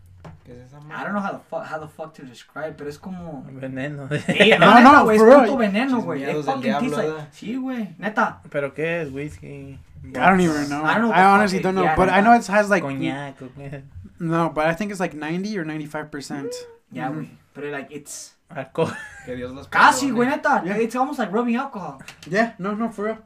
¿Qué 0.44 0.52
es 0.52 0.72
I 0.72 1.02
don't 1.04 1.12
know 1.14 1.20
how 1.20 1.32
the 1.32 1.38
fuck 1.50 1.64
how 1.66 1.78
the 1.78 1.88
fuck 1.88 2.12
to 2.14 2.22
describe, 2.24 2.74
pero 2.76 2.88
es 2.90 2.98
como 2.98 3.44
Veneno. 3.50 4.08
Sí, 4.08 4.50
No, 4.58 4.66
no, 4.66 4.74
neta, 4.76 4.92
no, 4.92 5.04
güey, 5.04 5.16
es 5.16 5.22
for 5.22 5.28
real. 5.30 5.40
puto 5.46 5.56
veneno, 5.56 6.00
güey. 6.02 6.22
It 6.22 6.26
Chismeados 6.26 6.44
del 6.46 6.54
fucking 6.54 6.62
diablo, 6.62 6.90
tastes 6.90 6.96
like- 6.98 7.12
¿verdad? 7.12 7.28
Sí, 7.32 7.56
güey. 7.56 7.94
Neta. 7.98 8.40
¿Pero 8.50 8.74
qué 8.74 9.02
es? 9.02 9.10
Whisky. 9.10 9.78
I 10.04 10.12
don't 10.12 10.40
even 10.40 10.68
know. 10.68 10.84
I 10.84 10.94
don't 10.94 11.02
know 11.08 11.12
I 11.12 11.24
honestly 11.24 11.58
fuck 11.58 11.64
don't 11.64 11.74
know, 11.74 11.84
yeah, 11.84 11.96
but 11.96 12.08
I 12.08 12.20
know 12.20 12.34
it 12.34 12.46
has 12.46 12.68
like 12.70 12.84
Coñac. 12.84 13.34
¿o 13.42 13.82
no, 14.20 14.50
but 14.50 14.66
I 14.66 14.74
think 14.74 14.90
it's 14.92 15.00
like 15.00 15.14
ninety 15.14 15.58
or 15.58 15.64
ninety 15.64 15.86
five 15.86 16.10
percent. 16.10 16.52
Yeah, 16.92 17.08
Mhm. 17.10 17.14
güey. 17.14 17.28
Pero 17.54 17.70
like 17.72 17.88
it's 17.90 18.34
Alcohol. 18.48 18.94
Que 19.26 19.36
Dios 19.36 19.52
los 19.52 19.68
casi, 19.68 20.10
güey, 20.10 20.28
neta. 20.28 20.62
Yeah. 20.64 20.78
It's 20.78 20.96
almost 20.96 21.18
like 21.18 21.32
rubbing 21.32 21.56
alcohol. 21.56 21.98
Yeah, 22.28 22.54
no, 22.58 22.74
no, 22.74 22.90
for 22.90 23.04
real. 23.06 23.18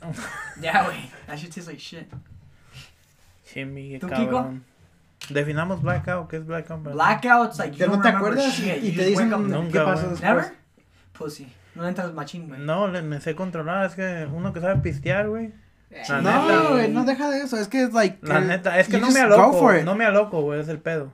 Yeah, 0.60 0.84
güey. 0.86 1.10
That 1.26 1.36
shit 1.38 1.50
tastes 1.52 1.66
like 1.68 1.78
shit. 1.80 2.08
Sí, 3.44 3.64
Miguel, 3.64 4.00
¿Tú, 4.00 4.08
Kiko? 4.08 4.30
cabrón. 4.30 4.64
Definamos 5.30 5.82
blackout. 5.82 6.28
¿Qué 6.28 6.36
es 6.36 6.46
blackout? 6.46 6.84
ti? 6.84 6.90
Blackouts, 6.90 7.58
like 7.58 7.72
you 7.72 7.78
¿Ya 7.78 7.86
no 7.86 7.92
don't 7.92 8.02
te 8.02 8.08
acuerdas? 8.08 8.54
shit. 8.54 8.82
Y 8.82 8.92
te 8.96 9.04
dicen 9.04 9.30
Nunca, 9.30 9.72
qué 9.72 9.78
pasó 9.80 10.08
después. 10.10 10.20
Never? 10.22 10.54
Pussy. 11.12 11.52
No 11.74 11.86
entras 11.86 12.12
machín, 12.14 12.48
güey. 12.48 12.60
No, 12.60 12.88
le- 12.88 13.02
me 13.02 13.20
sé 13.20 13.34
controlar. 13.34 13.86
Es 13.86 13.94
que 13.94 14.26
uno 14.32 14.52
que 14.52 14.60
sabe 14.60 14.76
pistear, 14.80 15.28
güey. 15.28 15.52
La 16.08 16.18
neta, 16.18 16.42
No, 16.46 16.70
güey, 16.70 16.88
no 16.90 17.04
deja 17.04 17.30
de 17.30 17.40
eso. 17.42 17.56
Es 17.58 17.68
que 17.68 17.84
es 17.84 17.92
like 17.92 18.18
La 18.22 18.38
eh, 18.38 18.44
neta, 18.44 18.78
es 18.78 18.88
que 18.88 18.98
no 18.98 19.10
me 19.10 19.20
aloco. 19.20 19.72
No 19.84 19.94
me 19.94 20.04
aloco, 20.04 20.40
güey. 20.42 20.60
Es 20.60 20.68
el 20.68 20.78
pedo. 20.78 21.10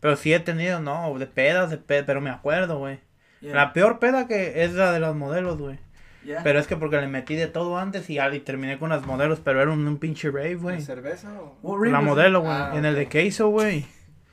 Pero 0.00 0.16
sí 0.16 0.32
he 0.34 0.40
tenido, 0.40 0.80
no, 0.80 1.18
de 1.18 1.26
pedas, 1.26 1.70
de 1.70 1.78
pedas. 1.78 2.04
Pero 2.06 2.20
me 2.20 2.30
acuerdo, 2.30 2.78
güey. 2.78 3.00
Yeah. 3.40 3.54
La 3.54 3.72
peor 3.72 3.98
peda 3.98 4.26
que 4.26 4.64
es 4.64 4.72
la 4.72 4.92
de 4.92 5.00
los 5.00 5.14
modelos, 5.14 5.58
güey. 5.58 5.78
Yeah. 6.24 6.42
Pero 6.42 6.58
es 6.58 6.66
que 6.66 6.76
porque 6.76 7.00
le 7.00 7.06
metí 7.08 7.34
de 7.34 7.46
todo 7.46 7.76
antes 7.78 8.08
y, 8.08 8.18
y 8.18 8.40
terminé 8.40 8.78
con 8.78 8.88
las 8.90 9.04
modelos, 9.04 9.40
pero 9.44 9.60
era 9.60 9.70
un, 9.70 9.86
un 9.86 9.98
pinche 9.98 10.30
rave, 10.30 10.48
¿De 10.50 10.54
güey. 10.56 10.80
cerveza 10.80 11.28
o...? 11.62 11.84
La 11.84 12.00
modelo, 12.00 12.40
güey. 12.40 12.52
Ah, 12.52 12.72
en 12.74 12.84
el 12.86 12.94
de 12.94 13.06
queso, 13.08 13.48
güey. 13.48 13.86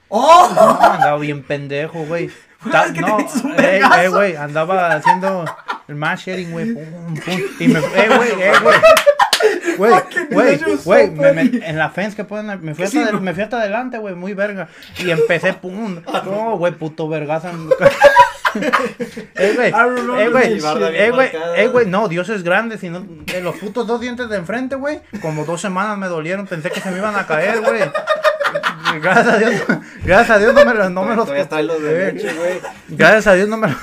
¡Oh! 0.07 0.51
No, 0.55 0.79
andaba 0.81 1.17
bien 1.17 1.43
pendejo, 1.43 2.05
güey. 2.05 2.29
Es 2.85 2.91
que 2.91 3.01
no, 3.01 3.19
eh, 3.19 3.81
eh, 4.03 4.07
güey, 4.09 4.35
andaba 4.35 4.91
haciendo 4.91 5.45
el 5.87 5.95
mash 5.95 6.25
güey. 6.51 6.73
pum, 6.75 7.15
pum, 7.15 7.41
Y 7.59 7.67
me, 7.67 7.79
eh, 7.79 8.09
güey, 8.15 8.29
eh, 8.39 8.53
güey. 8.61 8.77
Güey, 9.77 9.93
güey, 10.83 11.09
güey, 11.09 11.61
en 11.63 11.77
la 11.77 11.89
fence 11.89 12.15
que 12.15 12.23
ponen, 12.23 12.59
me 12.63 12.75
fui 12.75 12.85
hasta, 12.85 13.11
me 13.13 13.33
fui 13.33 13.43
hasta 13.43 13.59
adelante, 13.59 13.97
güey, 13.97 14.15
muy 14.15 14.33
verga. 14.33 14.67
Y 14.97 15.09
empecé, 15.11 15.53
pum, 15.61 16.01
no, 16.25 16.57
güey, 16.57 16.73
puto 16.73 17.07
vergaza. 17.07 17.51
eh, 19.35 19.53
güey, 19.55 19.71
remember 19.71 20.19
eh, 20.21 20.29
güey, 20.29 20.59
that 20.59 20.75
shit. 20.75 20.95
eh, 20.95 21.11
güey, 21.11 21.29
eh, 21.55 21.67
güey, 21.67 21.85
no, 21.85 22.07
Dios 22.07 22.29
es 22.29 22.43
grande, 22.43 22.77
si 22.77 22.89
no, 22.89 23.01
de 23.01 23.41
los 23.41 23.55
putos 23.55 23.87
dos 23.87 24.01
dientes 24.01 24.29
de 24.29 24.37
enfrente, 24.37 24.75
güey, 24.75 24.99
como 25.21 25.45
dos 25.45 25.61
semanas 25.61 25.97
me 25.97 26.07
dolieron, 26.07 26.47
pensé 26.47 26.69
que 26.69 26.81
se 26.81 26.91
me 26.91 26.97
iban 26.97 27.15
a 27.15 27.25
caer, 27.25 27.61
güey. 27.61 27.81
Gracias 29.01 29.27
a 29.27 29.37
Dios, 29.37 29.53
gracias 30.03 30.29
a 30.31 30.39
Dios 30.39 30.53
no 30.53 30.65
me, 30.65 30.73
los- 30.73 30.91
no 30.91 31.03
me 31.03 31.15
los 31.15 31.25
Todavía 31.25 31.47
trae 31.47 31.63
los 31.63 31.81
de 31.81 32.09
eh, 32.09 32.33
güey. 32.37 32.59
Gracias 32.89 33.27
a 33.27 33.33
Dios 33.35 33.47
no 33.47 33.55
me 33.55 33.67
los, 33.69 33.77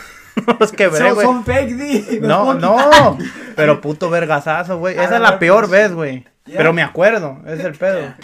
los 0.61 0.73
quebré, 0.73 0.99
Son, 0.99 1.15
güey. 1.15 1.27
son 1.27 1.45
fake. 1.45 2.21
No, 2.23 2.55
no, 2.55 3.19
pero 3.57 3.81
puto 3.81 4.11
vergazazo, 4.11 4.79
güey. 4.79 4.95
Esa 4.99 5.17
es 5.17 5.21
la 5.21 5.39
peor 5.39 5.69
vez, 5.69 5.93
güey. 5.93 6.25
Pero 6.45 6.73
me 6.73 6.83
acuerdo, 6.83 7.39
es 7.47 7.61
el 7.61 7.73
pedo. 7.79 8.15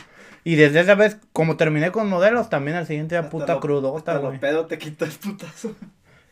Y 0.44 0.56
desde 0.56 0.80
esa 0.80 0.94
vez, 0.94 1.16
como 1.32 1.56
terminé 1.56 1.90
con 1.90 2.08
modelos, 2.08 2.50
también 2.50 2.76
al 2.76 2.86
siguiente 2.86 3.14
día 3.18 3.30
puta 3.30 3.60
crudota, 3.60 4.18
güey. 4.18 4.38
pedo 4.38 4.66
te 4.66 4.78
quita 4.78 5.04
el 5.06 5.10
putazo. 5.12 5.74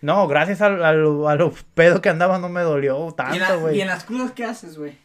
No, 0.02 0.26
gracias 0.26 0.60
a, 0.60 0.66
a, 0.66 0.92
lo- 0.92 1.28
a 1.28 1.36
los 1.36 1.62
pedos 1.74 2.00
que 2.00 2.08
andaba 2.08 2.38
no 2.38 2.48
me 2.48 2.60
dolió 2.62 2.98
¿Y 2.98 3.08
en, 3.08 3.14
tanto, 3.14 3.38
la- 3.38 3.54
güey. 3.56 3.78
¿Y 3.78 3.80
en 3.80 3.86
las 3.86 4.04
crudas 4.04 4.32
qué 4.32 4.44
haces, 4.44 4.76
güey? 4.76 4.98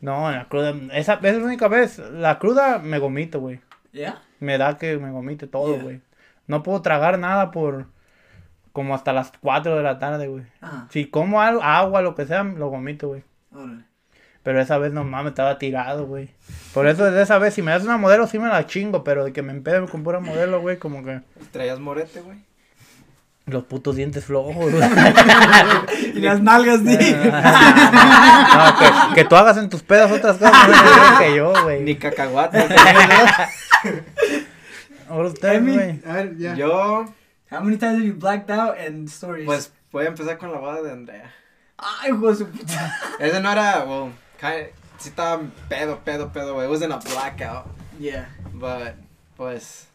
No, 0.00 0.30
en 0.30 0.38
la 0.38 0.44
cruda, 0.48 0.70
esa 0.92 1.14
esa 1.14 1.28
es 1.28 1.36
la 1.38 1.44
única 1.44 1.68
vez. 1.68 1.98
La 1.98 2.38
cruda 2.38 2.78
me 2.78 2.98
vomito, 2.98 3.40
güey. 3.40 3.60
¿Ya? 3.92 4.22
Me 4.40 4.56
da 4.58 4.76
que 4.78 4.98
me 4.98 5.10
vomite 5.10 5.46
todo, 5.46 5.74
Yeah. 5.74 5.82
güey. 5.82 6.00
No 6.46 6.62
puedo 6.62 6.80
tragar 6.82 7.18
nada 7.18 7.50
por 7.50 7.86
como 8.76 8.94
hasta 8.94 9.14
las 9.14 9.32
4 9.40 9.74
de 9.74 9.82
la 9.82 9.98
tarde, 9.98 10.28
güey. 10.28 10.42
Ajá. 10.60 10.86
Si 10.90 11.06
como 11.06 11.40
algo, 11.40 11.62
agua, 11.62 12.02
lo 12.02 12.14
que 12.14 12.26
sea, 12.26 12.42
lo 12.44 12.68
vomito, 12.68 13.08
güey. 13.08 13.22
Órale. 13.50 13.84
Pero 14.42 14.60
esa 14.60 14.76
vez 14.76 14.92
no 14.92 15.02
mames, 15.02 15.30
estaba 15.30 15.56
tirado, 15.56 16.04
güey. 16.04 16.28
Por 16.74 16.86
eso 16.86 17.06
desde 17.06 17.22
esa 17.22 17.38
vez, 17.38 17.54
si 17.54 17.62
me 17.62 17.70
das 17.70 17.84
una 17.84 17.96
modelo, 17.96 18.26
sí 18.26 18.38
me 18.38 18.48
la 18.48 18.66
chingo. 18.66 19.02
Pero 19.02 19.24
de 19.24 19.32
que 19.32 19.40
me 19.40 19.52
empedo 19.52 19.88
con 19.88 20.02
pura 20.04 20.20
modelo, 20.20 20.60
güey, 20.60 20.76
como 20.76 21.02
que. 21.02 21.22
Traías 21.52 21.80
morete, 21.80 22.20
güey. 22.20 22.36
Los 23.46 23.64
putos 23.64 23.96
dientes 23.96 24.26
flojos, 24.26 24.54
güey. 24.54 24.74
Y 26.14 26.20
las 26.20 26.42
nalgas, 26.42 26.84
di. 26.84 26.96
No, 26.96 26.98
que, 28.78 29.14
que 29.14 29.24
tú 29.24 29.36
hagas 29.36 29.56
en 29.56 29.70
tus 29.70 29.82
pedas 29.82 30.12
otras 30.12 30.36
cosas 30.36 30.66
güey, 30.66 31.18
que 31.30 31.34
yo, 31.34 31.54
güey. 31.62 31.82
Ni 31.82 31.96
cacahuate. 31.96 32.58
Ahora 35.08 35.28
usted, 35.28 35.54
Emi. 35.54 35.72
güey. 35.72 36.02
A 36.06 36.12
ver, 36.12 36.36
ya. 36.36 36.54
Yo, 36.54 37.06
How 37.50 37.60
many 37.60 37.76
times 37.76 37.98
have 37.98 38.06
you 38.06 38.14
blacked 38.14 38.50
out 38.50 38.78
and 38.78 39.08
stories? 39.08 39.46
pues, 39.46 39.70
voy 39.92 40.04
a 40.04 40.08
empezar 40.08 40.38
con 40.38 40.50
la 40.50 40.58
boda 40.58 40.82
de 40.82 40.90
Andrea. 40.90 41.30
Ay, 41.78 42.10
hijo 42.10 42.30
de 42.30 42.36
su 42.36 42.46
puta. 42.46 42.92
Ese 43.20 43.40
no 43.40 43.50
era, 43.50 43.84
well, 43.86 44.12
kind 44.38 44.68
sí 44.98 45.10
estaba 45.10 45.48
pedo, 45.68 46.00
pedo, 46.04 46.32
pedo. 46.32 46.60
It 46.60 46.68
wasn't 46.68 46.92
a 46.92 46.98
blackout. 46.98 47.68
Yeah. 47.98 48.26
But, 48.52 48.96
pues, 49.36 49.86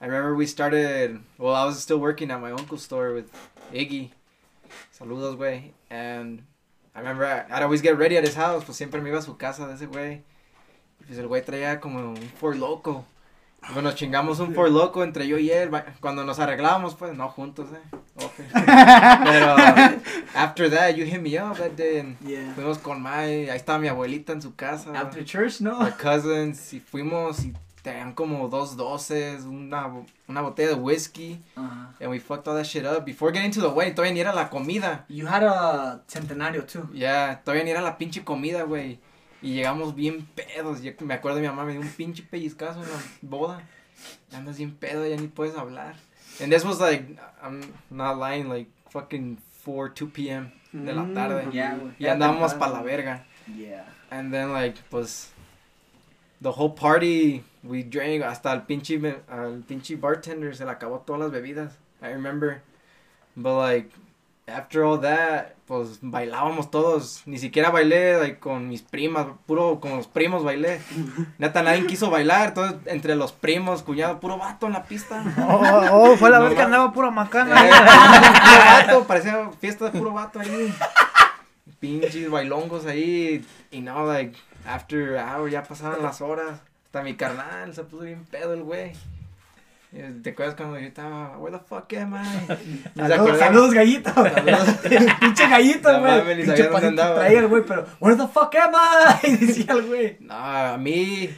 I 0.00 0.06
remember 0.06 0.34
we 0.34 0.46
started, 0.46 1.20
well, 1.38 1.54
I 1.54 1.64
was 1.64 1.80
still 1.80 1.98
working 1.98 2.30
at 2.30 2.40
my 2.40 2.52
uncle's 2.52 2.82
store 2.82 3.12
with 3.12 3.30
Iggy. 3.72 4.10
Saludos, 4.98 5.36
güey. 5.36 5.72
And 5.90 6.42
I 6.94 7.00
remember 7.00 7.24
I, 7.24 7.44
I'd 7.50 7.62
always 7.62 7.82
get 7.82 7.98
ready 7.98 8.16
at 8.16 8.24
his 8.24 8.34
house, 8.34 8.64
pues 8.64 8.76
siempre 8.76 9.00
me 9.00 9.10
iba 9.10 9.18
a 9.18 9.22
su 9.22 9.34
casa 9.34 9.66
de 9.66 9.74
ese 9.74 9.86
güey. 9.86 10.20
Pues 11.06 11.18
el 11.18 11.26
güey 11.26 11.42
traía 11.42 11.80
como 11.80 11.98
un 11.98 12.16
Ford 12.16 12.56
Loco. 12.56 13.04
Y 13.68 13.72
pues 13.72 13.82
nos 13.84 13.94
chingamos 13.94 14.40
un 14.40 14.54
Ford 14.54 14.72
Loco 14.72 15.04
entre 15.04 15.26
yo 15.28 15.38
y 15.38 15.50
él. 15.50 15.70
Cuando 16.00 16.24
nos 16.24 16.38
arreglábamos, 16.40 16.94
pues, 16.96 17.16
no 17.16 17.28
juntos, 17.28 17.68
eh. 17.72 17.96
Okay. 18.16 18.46
Pero, 19.24 19.56
after 20.34 20.68
that, 20.70 20.94
you 20.96 21.04
hit 21.04 21.20
me 21.20 21.38
up 21.38 21.56
that 21.58 21.72
day 21.76 22.00
and 22.00 22.16
Yeah. 22.26 22.52
fuimos 22.54 22.78
con 22.78 23.00
Mai. 23.00 23.48
Ahí 23.48 23.56
estaba 23.56 23.78
mi 23.78 23.88
abuelita 23.88 24.32
en 24.32 24.42
su 24.42 24.54
casa. 24.56 24.90
After 24.98 25.24
church, 25.24 25.60
no. 25.60 25.78
My 25.80 25.92
cousins, 25.92 26.72
y 26.72 26.80
fuimos 26.80 27.44
y 27.44 27.52
tenían 27.82 28.12
como 28.14 28.48
dos 28.48 28.76
doces, 28.76 29.42
una, 29.44 29.90
una 30.28 30.40
botella 30.40 30.70
de 30.70 30.74
whiskey, 30.74 31.40
Uh-huh. 31.56 31.86
and 32.00 32.10
we 32.10 32.18
fucked 32.18 32.46
all 32.48 32.54
that 32.56 32.64
shit 32.64 32.84
up. 32.84 33.04
Before 33.04 33.32
getting 33.32 33.50
to 33.52 33.60
the 33.60 33.68
wedding, 33.68 33.94
todavía 33.94 34.12
ni 34.14 34.20
era 34.20 34.32
la 34.34 34.48
comida. 34.50 35.04
You 35.08 35.26
had 35.28 35.44
a 35.44 36.02
centenario 36.08 36.62
too. 36.66 36.88
Ya, 36.92 37.40
todavía 37.44 37.64
ni 37.64 37.70
era 37.70 37.80
la 37.80 37.96
pinche 37.96 38.24
comida, 38.24 38.62
güey. 38.64 38.98
Y 39.42 39.54
llegamos 39.54 39.94
bien 39.94 40.26
pedos. 40.34 40.82
Yo 40.82 40.92
me 41.00 41.14
acuerdo 41.14 41.36
de 41.36 41.42
mi 41.42 41.48
mamá 41.48 41.64
me 41.64 41.72
dio 41.72 41.80
un 41.80 41.88
pinche 41.88 42.22
pellizcazo 42.22 42.82
en 42.82 42.88
la 42.88 43.02
boda. 43.22 43.62
Andas 44.32 44.56
bien 44.56 44.74
pedo, 44.74 45.06
ya 45.06 45.16
ni 45.16 45.28
puedes 45.28 45.56
hablar. 45.56 45.96
And 46.40 46.52
this 46.52 46.64
was 46.64 46.80
like, 46.80 47.04
I'm 47.42 47.74
not 47.90 48.18
lying, 48.18 48.48
like 48.48 48.70
fucking 48.88 49.38
4, 49.64 49.90
2 49.90 50.06
p.m. 50.08 50.52
de 50.72 50.92
la 50.92 51.04
tarde. 51.12 51.52
Yeah, 51.52 51.76
güey. 51.76 51.94
Y 51.98 52.06
andábamos 52.06 52.54
pa' 52.54 52.68
la 52.68 52.82
verga. 52.82 53.24
Yeah. 53.56 53.84
And 54.10 54.32
then 54.32 54.52
like 54.52 54.76
pues 54.90 55.30
the 56.40 56.52
whole 56.52 56.70
party 56.70 57.44
we 57.62 57.82
drank 57.82 58.22
hasta 58.22 58.52
el 58.52 58.62
pinche 58.62 58.96
al 59.28 59.62
pinche 59.62 59.96
bartender 60.00 60.54
se 60.54 60.64
le 60.64 60.70
acabó 60.70 61.04
todas 61.04 61.20
las 61.20 61.30
bebidas. 61.30 61.72
I 62.00 62.08
remember. 62.08 62.62
But 63.36 63.56
like 63.56 63.90
after 64.52 64.82
all 64.82 65.00
that, 65.00 65.52
pues 65.66 65.98
bailábamos 66.00 66.70
todos. 66.70 67.22
Ni 67.26 67.38
siquiera 67.38 67.70
bailé 67.70 68.18
like 68.18 68.38
con 68.38 68.68
mis 68.68 68.82
primas, 68.82 69.26
puro 69.46 69.80
con 69.80 69.96
los 69.96 70.06
primos 70.06 70.44
bailé. 70.44 70.80
Neta 71.38 71.62
nadie 71.62 71.86
quiso 71.86 72.10
bailar, 72.10 72.48
entonces 72.48 72.78
entre 72.86 73.16
los 73.16 73.32
primos, 73.32 73.82
cuñado, 73.82 74.20
puro 74.20 74.38
vato 74.38 74.66
en 74.66 74.72
la 74.74 74.84
pista. 74.84 75.22
Oh, 75.38 75.82
oh, 75.92 76.16
fue 76.16 76.30
la 76.30 76.38
No 76.38 76.44
vez 76.46 76.54
que 76.54 76.62
andaba 76.62 76.92
pura 76.92 77.08
Eh, 77.08 77.12
macana. 77.12 77.54
puro 77.56 78.64
vato, 78.64 79.06
parecía 79.06 79.50
fiesta 79.60 79.86
de 79.86 79.98
puro 79.98 80.12
vato 80.12 80.40
ahí. 80.40 80.74
Pinches 81.80 82.30
bailongos 82.30 82.86
ahí. 82.86 83.44
Y 83.70 83.80
no, 83.80 84.06
like, 84.06 84.38
after 84.66 85.16
hour 85.18 85.50
ya 85.50 85.62
pasaban 85.62 86.02
las 86.02 86.20
horas. 86.20 86.60
Hasta 86.86 87.02
mi 87.02 87.14
carnal 87.14 87.74
se 87.74 87.84
puso 87.84 88.04
bien 88.04 88.24
pedo 88.26 88.52
el 88.54 88.62
güey. 88.62 88.92
Y, 89.92 90.22
¿Te 90.22 90.30
acuerdas 90.30 90.54
cuando 90.54 90.76
gritaba, 90.76 91.36
where 91.36 91.56
the 91.56 91.62
fuck 91.62 91.92
am 91.92 92.14
I? 92.14 92.88
Saludos, 92.96 93.38
saludos, 93.38 93.74
gallito. 93.74 94.10
Saludos. 94.14 94.68
Pinche 95.20 95.48
gallito, 95.48 96.00
güey. 96.00 96.36
Pinche 96.36 96.64
traía 96.64 97.40
el 97.40 97.48
güey, 97.48 97.62
pero, 97.66 97.86
where 98.00 98.16
the 98.16 98.26
fuck 98.26 98.54
am 98.54 98.72
I? 99.22 99.36
Decía 99.36 99.74
el 99.74 99.82
güey. 99.82 100.16
No, 100.20 100.34
a 100.34 100.78
mí, 100.78 101.28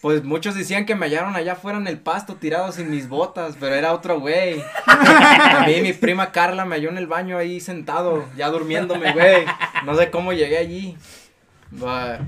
pues 0.00 0.24
muchos 0.24 0.54
decían 0.54 0.86
que 0.86 0.94
me 0.94 1.04
hallaron 1.04 1.36
allá 1.36 1.52
afuera 1.52 1.76
en 1.76 1.86
el 1.86 1.98
pasto 1.98 2.36
tirado 2.36 2.72
sin 2.72 2.90
mis 2.90 3.10
botas, 3.10 3.56
pero 3.60 3.74
era 3.74 3.92
otro 3.92 4.20
güey. 4.20 4.64
A 4.86 5.64
mí 5.66 5.82
mi 5.82 5.92
prima 5.92 6.32
Carla 6.32 6.64
me 6.64 6.76
halló 6.76 6.88
en 6.88 6.96
el 6.96 7.06
baño 7.06 7.36
ahí 7.36 7.60
sentado, 7.60 8.24
ya 8.36 8.48
durmiéndome, 8.48 9.12
güey. 9.12 9.44
No 9.84 9.94
sé 9.96 10.10
cómo 10.10 10.32
llegué 10.32 10.56
allí. 10.56 10.96
But 11.70 12.20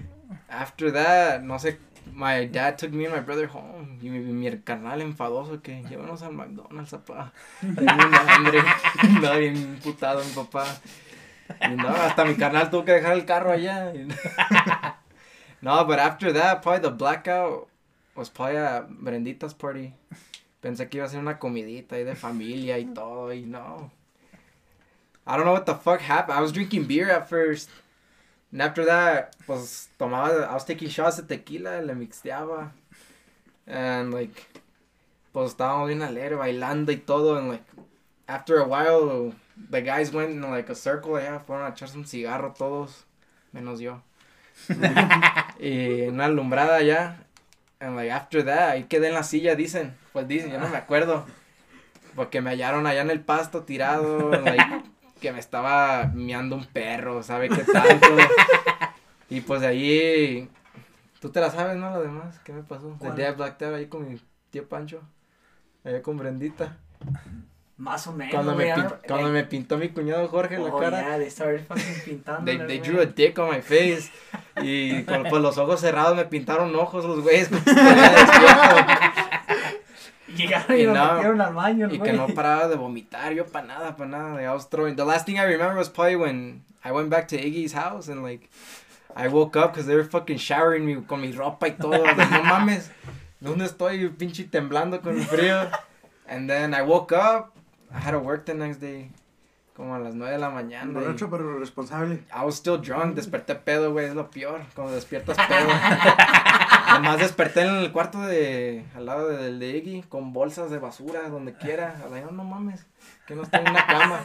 after 0.48 0.92
that, 0.92 1.40
no 1.40 1.58
sé, 1.58 1.78
my 2.14 2.46
dad 2.46 2.78
took 2.78 2.92
me 2.92 3.04
and 3.04 3.14
my 3.14 3.20
brother 3.20 3.46
home. 3.46 3.98
Y 4.02 4.08
mi, 4.08 4.20
mi 4.20 4.58
carnal 4.58 5.00
enfadoso 5.00 5.60
que 5.62 5.82
llévanos 5.82 6.22
al 6.22 6.32
McDonald's, 6.32 6.90
papá. 6.90 7.32
Tengo 7.60 7.92
hambre. 8.28 8.62
No, 9.20 9.38
bien 9.38 9.78
putado 9.82 10.22
mi 10.24 10.30
papá. 10.32 10.66
Y 11.60 11.76
no, 11.76 11.88
hasta 11.88 12.24
mi 12.24 12.36
carnal 12.36 12.70
tuvo 12.70 12.84
que 12.84 12.92
dejar 12.92 13.14
el 13.14 13.24
carro 13.24 13.52
allá. 13.52 13.92
No, 15.60 15.82
but 15.86 15.98
after 15.98 16.30
that, 16.30 16.60
probably 16.60 16.82
the 16.82 16.90
blackout 16.90 17.68
was 18.14 18.28
probably 18.28 18.56
a 18.56 18.84
Brendita's 18.86 19.54
party. 19.54 19.94
Pensé 20.62 20.90
que 20.90 20.98
iba 20.98 21.06
a 21.06 21.08
ser 21.08 21.20
una 21.20 21.38
comidita 21.38 21.96
ahí 21.96 22.04
de 22.04 22.14
familia 22.14 22.78
y 22.78 22.84
todo, 22.92 23.32
y 23.32 23.46
no. 23.46 23.90
I 25.26 25.36
don't 25.36 25.46
know 25.46 25.54
what 25.54 25.64
the 25.64 25.74
fuck 25.74 26.02
happened. 26.02 26.36
I 26.36 26.42
was 26.42 26.52
drinking 26.52 26.84
beer 26.84 27.10
at 27.10 27.30
first. 27.30 27.70
And 28.54 28.62
after 28.62 28.84
that, 28.84 29.34
pues 29.48 29.88
tomaba, 29.98 30.48
I 30.48 30.54
was 30.54 30.64
taking 30.64 30.88
shots 30.88 31.16
de 31.16 31.24
tequila, 31.24 31.84
le 31.84 31.92
mixteaba. 31.94 32.70
And 33.66 34.14
like, 34.14 34.46
pues 35.32 35.56
estábamos 35.56 35.88
bien 35.88 36.02
alegre, 36.02 36.36
bailando 36.36 36.92
y 36.92 36.98
todo. 36.98 37.36
And 37.36 37.48
like, 37.48 37.64
after 38.28 38.58
a 38.58 38.64
while, 38.64 39.34
the 39.70 39.82
guys 39.82 40.12
went 40.12 40.30
in 40.30 40.40
like 40.42 40.70
a 40.70 40.76
circle, 40.76 41.16
allá, 41.16 41.40
fueron 41.44 41.66
a 41.66 41.70
echarse 41.70 41.96
un 41.96 42.06
cigarro 42.06 42.54
todos, 42.56 43.06
menos 43.52 43.80
yo. 43.80 44.02
y 45.58 46.02
una 46.02 46.26
alumbrada 46.26 46.80
ya. 46.80 47.26
And 47.80 47.96
like 47.96 48.12
after 48.12 48.44
that, 48.44 48.70
ahí 48.70 48.84
quedé 48.84 49.08
en 49.08 49.14
la 49.14 49.24
silla, 49.24 49.56
dicen. 49.56 49.96
Pues 50.12 50.28
dicen, 50.28 50.52
yo 50.52 50.60
no 50.60 50.68
me 50.68 50.76
acuerdo. 50.76 51.26
Porque 52.14 52.40
me 52.40 52.50
hallaron 52.50 52.86
allá 52.86 53.00
en 53.00 53.10
el 53.10 53.20
pasto 53.20 53.64
tirado, 53.64 54.30
like, 54.30 54.84
que 55.20 55.32
me 55.32 55.38
estaba 55.40 56.06
miando 56.14 56.56
un 56.56 56.66
perro, 56.66 57.22
¿sabe 57.22 57.48
qué 57.48 57.64
tanto? 57.64 58.08
y 59.30 59.40
pues 59.40 59.60
de 59.62 59.66
ahí, 59.66 60.48
tú 61.20 61.30
te 61.30 61.40
la 61.40 61.50
sabes, 61.50 61.76
¿no? 61.76 61.90
Lo 61.90 62.02
demás, 62.02 62.38
¿qué 62.44 62.52
me 62.52 62.62
pasó? 62.62 62.94
¿Cuál? 62.98 63.18
I 63.18 63.32
blacked 63.32 63.66
out 63.66 63.74
ahí 63.76 63.86
con 63.86 64.08
mi 64.08 64.20
tío 64.50 64.68
Pancho, 64.68 65.00
allá 65.84 66.02
con 66.02 66.16
Brendita. 66.18 66.76
Más 67.76 68.06
o 68.06 68.12
menos, 68.12 68.32
Cuando 68.32 68.54
me, 68.54 68.72
güey. 68.72 68.86
pin- 68.86 68.94
cuando 69.08 69.28
me 69.30 69.42
pintó 69.44 69.76
mi 69.76 69.88
cuñado 69.88 70.28
Jorge 70.28 70.58
la 70.58 70.72
Oh, 70.72 70.78
cara. 70.78 71.00
yeah, 71.00 71.18
they 71.18 71.28
started 71.28 71.66
fucking 71.66 72.02
pintando. 72.04 72.44
They, 72.44 72.58
they 72.68 72.78
drew 72.78 73.00
a 73.00 73.06
dick 73.06 73.36
on 73.38 73.50
my 73.50 73.60
face. 73.62 74.12
Y 74.62 75.02
con 75.02 75.24
pues, 75.24 75.42
los 75.42 75.58
ojos 75.58 75.80
cerrados 75.80 76.16
me 76.16 76.24
pintaron 76.24 76.72
ojos 76.76 77.04
los 77.04 77.20
güeyes. 77.20 77.48
como 77.52 77.60
si 77.62 77.70
estuviera 77.70 78.10
despierto. 78.10 78.76
Llegaron 80.36 80.76
y, 80.76 80.82
Y 80.82 80.86
no, 80.86 81.14
metieron 81.14 81.40
al 81.40 81.54
baño, 81.54 81.86
Y 81.86 81.92
que 81.92 81.98
güey. 81.98 82.16
no 82.16 82.26
paraba 82.34 82.68
de 82.68 82.76
vomitar, 82.76 83.32
yo 83.32 83.46
para 83.46 83.66
nada, 83.66 83.96
para 83.96 84.10
nada. 84.10 84.40
I 84.42 84.48
was 84.52 84.68
throwing. 84.68 84.96
The 84.96 85.04
last 85.04 85.26
thing 85.26 85.38
I 85.38 85.44
remember 85.44 85.76
was 85.76 85.88
probably 85.88 86.16
when 86.16 86.62
I 86.84 86.92
went 86.92 87.10
back 87.10 87.28
to 87.28 87.36
Iggy's 87.36 87.72
house 87.72 88.08
and 88.08 88.22
like 88.22 88.50
I 89.16 89.28
woke 89.28 89.56
up 89.56 89.72
because 89.72 89.86
they 89.86 89.94
were 89.94 90.04
fucking 90.04 90.38
showering 90.38 90.84
me 90.84 90.96
con 91.06 91.20
mi 91.20 91.32
ropa 91.32 91.68
y 91.68 91.76
todo. 91.80 92.02
Like, 92.02 92.16
no 92.30 92.42
mames, 92.42 92.90
¿dónde 93.42 93.64
estoy? 93.66 94.08
Pinche 94.16 94.50
temblando 94.50 95.00
con 95.02 95.16
el 95.16 95.24
frío. 95.24 95.70
And 96.28 96.48
then 96.48 96.74
I 96.74 96.82
woke 96.82 97.12
up. 97.12 97.54
I 97.94 97.98
had 98.00 98.10
to 98.12 98.18
work 98.18 98.44
the 98.46 98.54
next 98.54 98.78
day. 98.78 99.10
Como 99.74 99.94
a 99.94 99.98
las 99.98 100.14
9 100.14 100.32
de 100.34 100.38
la 100.38 100.50
mañana. 100.50 100.90
y- 100.90 100.94
Borracho 100.94 101.28
pero 101.28 101.58
responsable. 101.58 102.22
I 102.32 102.44
was 102.44 102.54
still 102.56 102.80
drunk, 102.80 103.14
desperté 103.16 103.56
pedo, 103.56 103.90
güey, 103.92 104.06
es 104.06 104.14
lo 104.14 104.30
peor, 104.30 104.60
cuando 104.74 104.92
despiertas 104.94 105.36
pedo. 105.36 105.68
Además 106.86 107.18
desperté 107.18 107.62
en 107.62 107.74
el 107.76 107.90
cuarto 107.92 108.20
de, 108.20 108.84
al 108.94 109.06
lado 109.06 109.28
de- 109.28 109.36
del 109.42 109.58
de 109.58 109.70
Iggy, 109.76 110.02
con 110.02 110.32
bolsas 110.32 110.70
de 110.70 110.78
basura, 110.78 111.28
donde 111.28 111.54
quiera. 111.54 111.96
A 112.04 112.30
no 112.32 112.44
mames, 112.44 112.86
que 113.26 113.34
no 113.34 113.42
estoy 113.42 113.60
en 113.62 113.70
una 113.70 113.84
cama, 113.86 114.20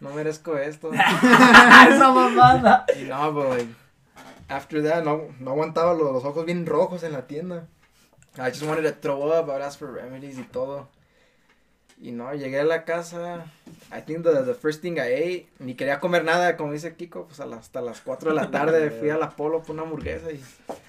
no 0.00 0.10
merezco 0.10 0.56
esto. 0.56 0.90
Esa 0.94 2.10
mamada. 2.12 2.86
Y 2.98 3.04
no, 3.04 3.32
but 3.32 3.48
like, 3.50 3.74
after 4.48 4.82
that, 4.82 5.04
no, 5.04 5.24
no 5.40 5.50
aguantaba 5.50 5.92
los, 5.92 6.10
los 6.12 6.24
ojos 6.24 6.46
bien 6.46 6.64
rojos 6.64 7.02
en 7.02 7.12
la 7.12 7.26
tienda. 7.26 7.66
I 8.38 8.48
just 8.50 8.62
wanted 8.62 8.84
to 8.84 8.92
throw 8.98 9.30
up, 9.30 9.48
I 9.48 9.52
would 9.52 9.62
ask 9.62 9.78
for 9.78 9.92
remedies 9.92 10.38
y 10.38 10.44
todo. 10.44 10.88
Y 12.02 12.12
no, 12.12 12.32
llegué 12.32 12.60
a 12.60 12.64
la 12.64 12.84
casa, 12.86 13.44
I 13.92 14.00
think 14.00 14.24
the, 14.24 14.42
the 14.42 14.54
first 14.54 14.80
thing 14.80 14.98
I 14.98 15.12
ate, 15.12 15.48
ni 15.58 15.74
quería 15.74 16.00
comer 16.00 16.24
nada, 16.24 16.56
como 16.56 16.72
dice 16.72 16.94
Kiko, 16.96 17.26
pues 17.26 17.40
hasta 17.40 17.82
las 17.82 18.00
4 18.00 18.30
de 18.30 18.36
la 18.36 18.50
tarde 18.50 18.90
fui 19.00 19.10
a 19.10 19.18
la 19.18 19.28
Polo 19.28 19.62
por 19.62 19.74
una 19.74 19.82
hamburguesa 19.82 20.32
y 20.32 20.40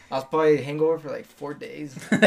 I 0.09 0.15
was 0.15 0.23
probably 0.25 0.63
hangover 0.63 0.99
for 0.99 1.11
like 1.11 1.27
4 1.37 1.53
days. 1.55 1.95
Pero, 2.09 2.21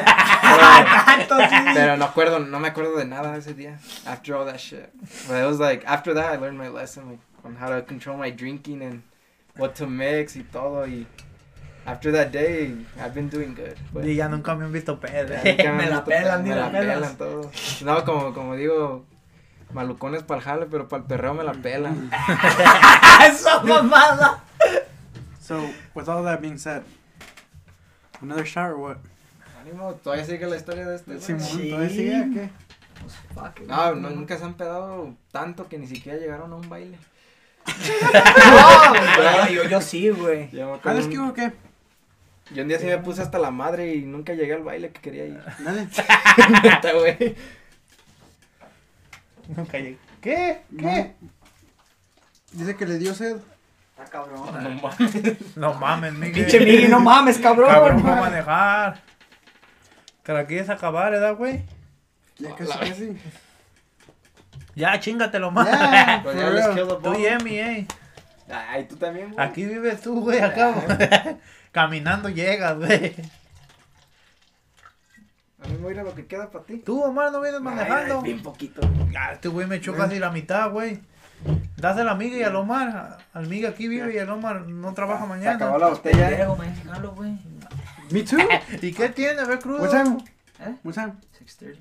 pero 1.74 1.96
no 1.96 2.04
acuerdo, 2.04 2.38
no 2.40 2.58
me 2.58 2.68
acuerdo 2.68 2.96
de 2.96 3.04
nada 3.04 3.36
ese 3.36 3.54
día, 3.54 3.78
after 4.04 4.34
all 4.34 4.44
that 4.44 4.58
shit. 4.58 4.90
But 5.28 5.40
it 5.40 5.46
was 5.46 5.58
like, 5.58 5.84
after 5.86 6.12
that 6.14 6.32
I 6.32 6.36
learned 6.36 6.58
my 6.58 6.68
lesson, 6.68 7.08
like, 7.08 7.20
on 7.44 7.56
how 7.56 7.68
to 7.68 7.82
control 7.82 8.16
my 8.16 8.30
drinking 8.30 8.82
and 8.82 9.02
what 9.56 9.74
to 9.76 9.86
mix 9.86 10.36
y 10.36 10.44
todo 10.50 10.86
y 10.86 11.06
after 11.86 12.12
that 12.12 12.30
day 12.32 12.74
I've 12.98 13.14
been 13.14 13.28
doing 13.28 13.54
good. 13.54 13.76
pues. 13.92 14.06
Y 14.06 14.14
ya 14.16 14.28
nunca 14.28 14.54
me 14.54 14.64
han 14.64 14.72
visto 14.72 14.98
pedo. 15.00 15.34
Me 15.44 15.88
la 15.88 16.04
pelan, 16.04 16.42
me 16.42 16.48
ni 16.50 16.54
la 16.54 16.70
pelan 16.70 17.16
todo. 17.16 17.50
No, 17.84 18.04
como, 18.04 18.32
como 18.34 18.56
digo, 18.56 19.04
malucones 19.72 20.22
para 20.22 20.38
el 20.38 20.44
jale, 20.44 20.66
pero 20.66 20.88
para 20.88 21.02
el 21.02 21.08
perreo 21.08 21.34
me 21.34 21.44
la 21.44 21.52
pelan. 21.54 22.10
¡Esa 23.26 23.60
mamada! 23.62 24.42
So, 25.40 25.60
with 25.94 26.08
all 26.08 26.24
that 26.24 26.40
being 26.40 26.58
said, 26.58 26.82
another 28.22 28.44
shot 28.46 28.70
or 28.70 28.76
what? 28.78 28.96
Ánimo, 29.62 29.94
todavía 29.94 30.24
sigue 30.24 30.46
la 30.46 30.56
historia 30.56 30.86
de 30.86 30.96
este. 30.96 31.20
Simón, 31.20 31.42
Sí. 31.42 31.70
¿todavía 31.70 31.90
sigue? 31.90 32.30
¿Qué? 32.34 32.50
Pues, 33.34 33.68
No, 33.68 33.94
no, 33.94 34.10
nunca 34.10 34.38
se 34.38 34.44
han 34.44 34.54
pedado 34.54 35.14
tanto 35.32 35.68
que 35.68 35.78
ni 35.78 35.86
siquiera 35.86 36.18
llegaron 36.18 36.52
a 36.52 36.56
un 36.56 36.68
baile. 36.68 36.98
No, 38.14 39.48
yo, 39.48 39.64
yo 39.64 39.80
sí, 39.80 40.08
güey. 40.10 40.50
¿Sabes 40.82 41.08
qué 41.08 41.18
o 41.18 41.32
qué? 41.34 41.52
Yo 42.50 42.62
un 42.62 42.68
día 42.68 42.78
sí 42.78 42.86
me 42.86 42.98
puse 42.98 43.22
hasta 43.22 43.38
la 43.38 43.50
madre 43.50 43.94
y 43.94 44.02
nunca 44.02 44.34
llegué 44.34 44.54
al 44.54 44.62
baile 44.62 44.90
que 44.90 45.00
quería 45.00 45.24
ir. 45.26 45.40
Neta, 46.62 46.92
güey. 46.92 47.36
Nunca 49.48 49.78
llegué. 49.78 49.98
¿Qué? 50.20 50.62
¿Qué? 50.78 51.14
Dice 52.52 52.76
que 52.76 52.86
le 52.86 52.98
dio 52.98 53.14
sed. 53.14 53.36
Está 53.90 54.10
cabrón. 54.10 54.40
No 54.62 54.70
mames. 54.70 55.56
No 55.56 55.74
mames, 55.74 56.12
Miguel. 56.14 56.32
Pinche 56.32 56.60
Miggy, 56.60 56.88
no 56.88 57.00
mames, 57.00 57.38
cabrón. 57.38 57.70
Cabrón, 57.70 58.02
va 58.06 58.18
a 58.18 58.20
manejar. 58.20 59.00
¿Te 60.22 60.32
la 60.32 60.46
quieres 60.46 60.70
acabar, 60.70 61.12
edad, 61.14 61.36
güey? 61.36 61.64
Ya 62.38 62.54
casi, 62.56 62.78
casi. 62.78 63.16
Ya, 64.74 64.98
chingatelo 64.98 65.50
más. 65.50 65.68
Yeah, 65.70 66.22
Tú 67.02 67.14
y 67.18 67.26
Emi, 67.26 67.58
eh. 67.58 67.86
Ay, 68.50 68.84
tú 68.86 68.96
también, 68.96 69.32
güey. 69.32 69.46
Aquí 69.46 69.64
vives 69.64 70.00
tú, 70.02 70.20
güey, 70.20 70.40
acá. 70.40 70.72
güey. 70.72 71.36
Caminando 71.72 72.28
llegas, 72.28 72.76
güey. 72.76 73.14
A 75.62 75.66
mí 75.66 75.72
me 75.74 75.78
voy 75.78 75.90
a 75.92 75.94
ir 75.94 76.00
a 76.00 76.02
lo 76.04 76.14
que 76.14 76.26
queda 76.26 76.50
para 76.50 76.64
ti. 76.64 76.78
Tú, 76.78 77.02
Omar, 77.02 77.32
no 77.32 77.40
vienes 77.40 77.60
manejando. 77.60 78.20
Bien 78.22 78.42
poquito. 78.42 78.82
Ah, 79.18 79.32
este 79.32 79.48
güey 79.48 79.66
me 79.66 79.76
echó 79.76 79.94
casi 79.94 80.18
la 80.18 80.30
mitad, 80.30 80.70
güey. 80.70 81.00
Dásela 81.76 82.12
a 82.12 82.14
Miga 82.14 82.36
y 82.36 82.42
al 82.42 82.54
Omar. 82.56 83.18
Al 83.32 83.46
Miga 83.48 83.70
aquí 83.70 83.88
vive 83.88 84.14
y 84.14 84.18
el 84.18 84.28
Omar 84.28 84.62
no 84.62 84.92
trabaja 84.92 85.22
Se 85.24 85.28
mañana. 85.28 85.56
acabó 85.56 85.78
la 85.78 85.88
botella. 85.88 86.30
eh. 86.30 86.46
Güey. 86.46 87.38
Me 88.10 88.22
too. 88.22 88.36
¿Y 88.82 88.92
qué 88.92 89.08
tiene? 89.08 89.44
Ve 89.44 89.58
crudo. 89.58 89.82
What 89.82 89.90
time? 89.90 90.18
¿Eh? 90.60 90.74
What 90.84 90.94
time? 90.94 91.12
6.30. 91.42 91.78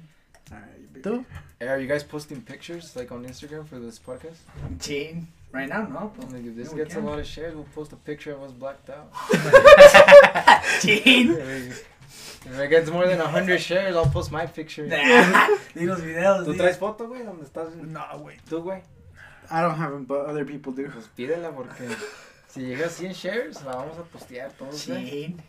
Alright, 0.52 0.92
big- 0.94 1.04
¿Tú? 1.04 1.26
Hey, 1.60 1.68
are 1.68 1.82
you 1.84 1.88
guys 1.90 2.04
posting 2.04 2.42
pictures 2.42 2.96
like 2.96 3.14
on 3.14 3.26
Instagram 3.26 3.66
for 3.68 3.80
this 3.80 4.00
podcast? 4.00 4.38
Chin. 4.80 5.28
Right 5.54 5.70
now, 5.70 5.84
no. 5.86 6.12
Like 6.32 6.46
if 6.46 6.56
this 6.56 6.72
we 6.74 6.78
gets 6.80 6.96
a 6.96 7.00
lot 7.00 7.20
of 7.20 7.28
shares, 7.28 7.54
we'll 7.54 7.68
post 7.76 7.94
a 7.94 7.96
picture 7.96 8.34
of 8.34 8.42
us 8.42 8.52
blacked 8.52 8.90
out. 8.90 9.14
Chin. 10.82 11.38
If 12.46 12.60
it 12.60 12.70
gets 12.70 12.90
more 12.90 13.06
than 13.08 13.20
100 13.20 13.60
shares, 13.62 13.96
I'll 13.96 14.08
post 14.08 14.32
my 14.32 14.48
picture. 14.48 14.88
Di 14.88 15.86
los 15.86 16.02
videos. 16.08 16.46
¿Tú 16.46 16.54
di. 16.54 16.58
traes 16.58 16.78
foto, 16.78 17.08
güey? 17.08 17.24
¿Dónde 17.24 17.44
estás? 17.46 17.76
No, 17.76 18.02
güey. 18.20 18.38
¿Tú, 18.50 18.64
güey? 18.64 18.82
I 19.52 19.62
don't 19.62 19.76
have 19.78 19.92
them, 19.92 20.06
but 20.06 20.26
other 20.26 20.44
people 20.44 20.74
do. 20.74 20.90
Pues 20.90 21.08
pídela 21.16 21.52
porque 21.54 21.88
si 22.48 22.62
llega 22.62 22.88
a 22.88 22.90
100 22.90 23.14
shares, 23.14 23.64
la 23.64 23.76
vamos 23.76 23.98
a 24.00 24.04
postear 24.04 24.52
todos, 24.54 24.88
güey. 24.88 25.10
Chin. 25.10 25.42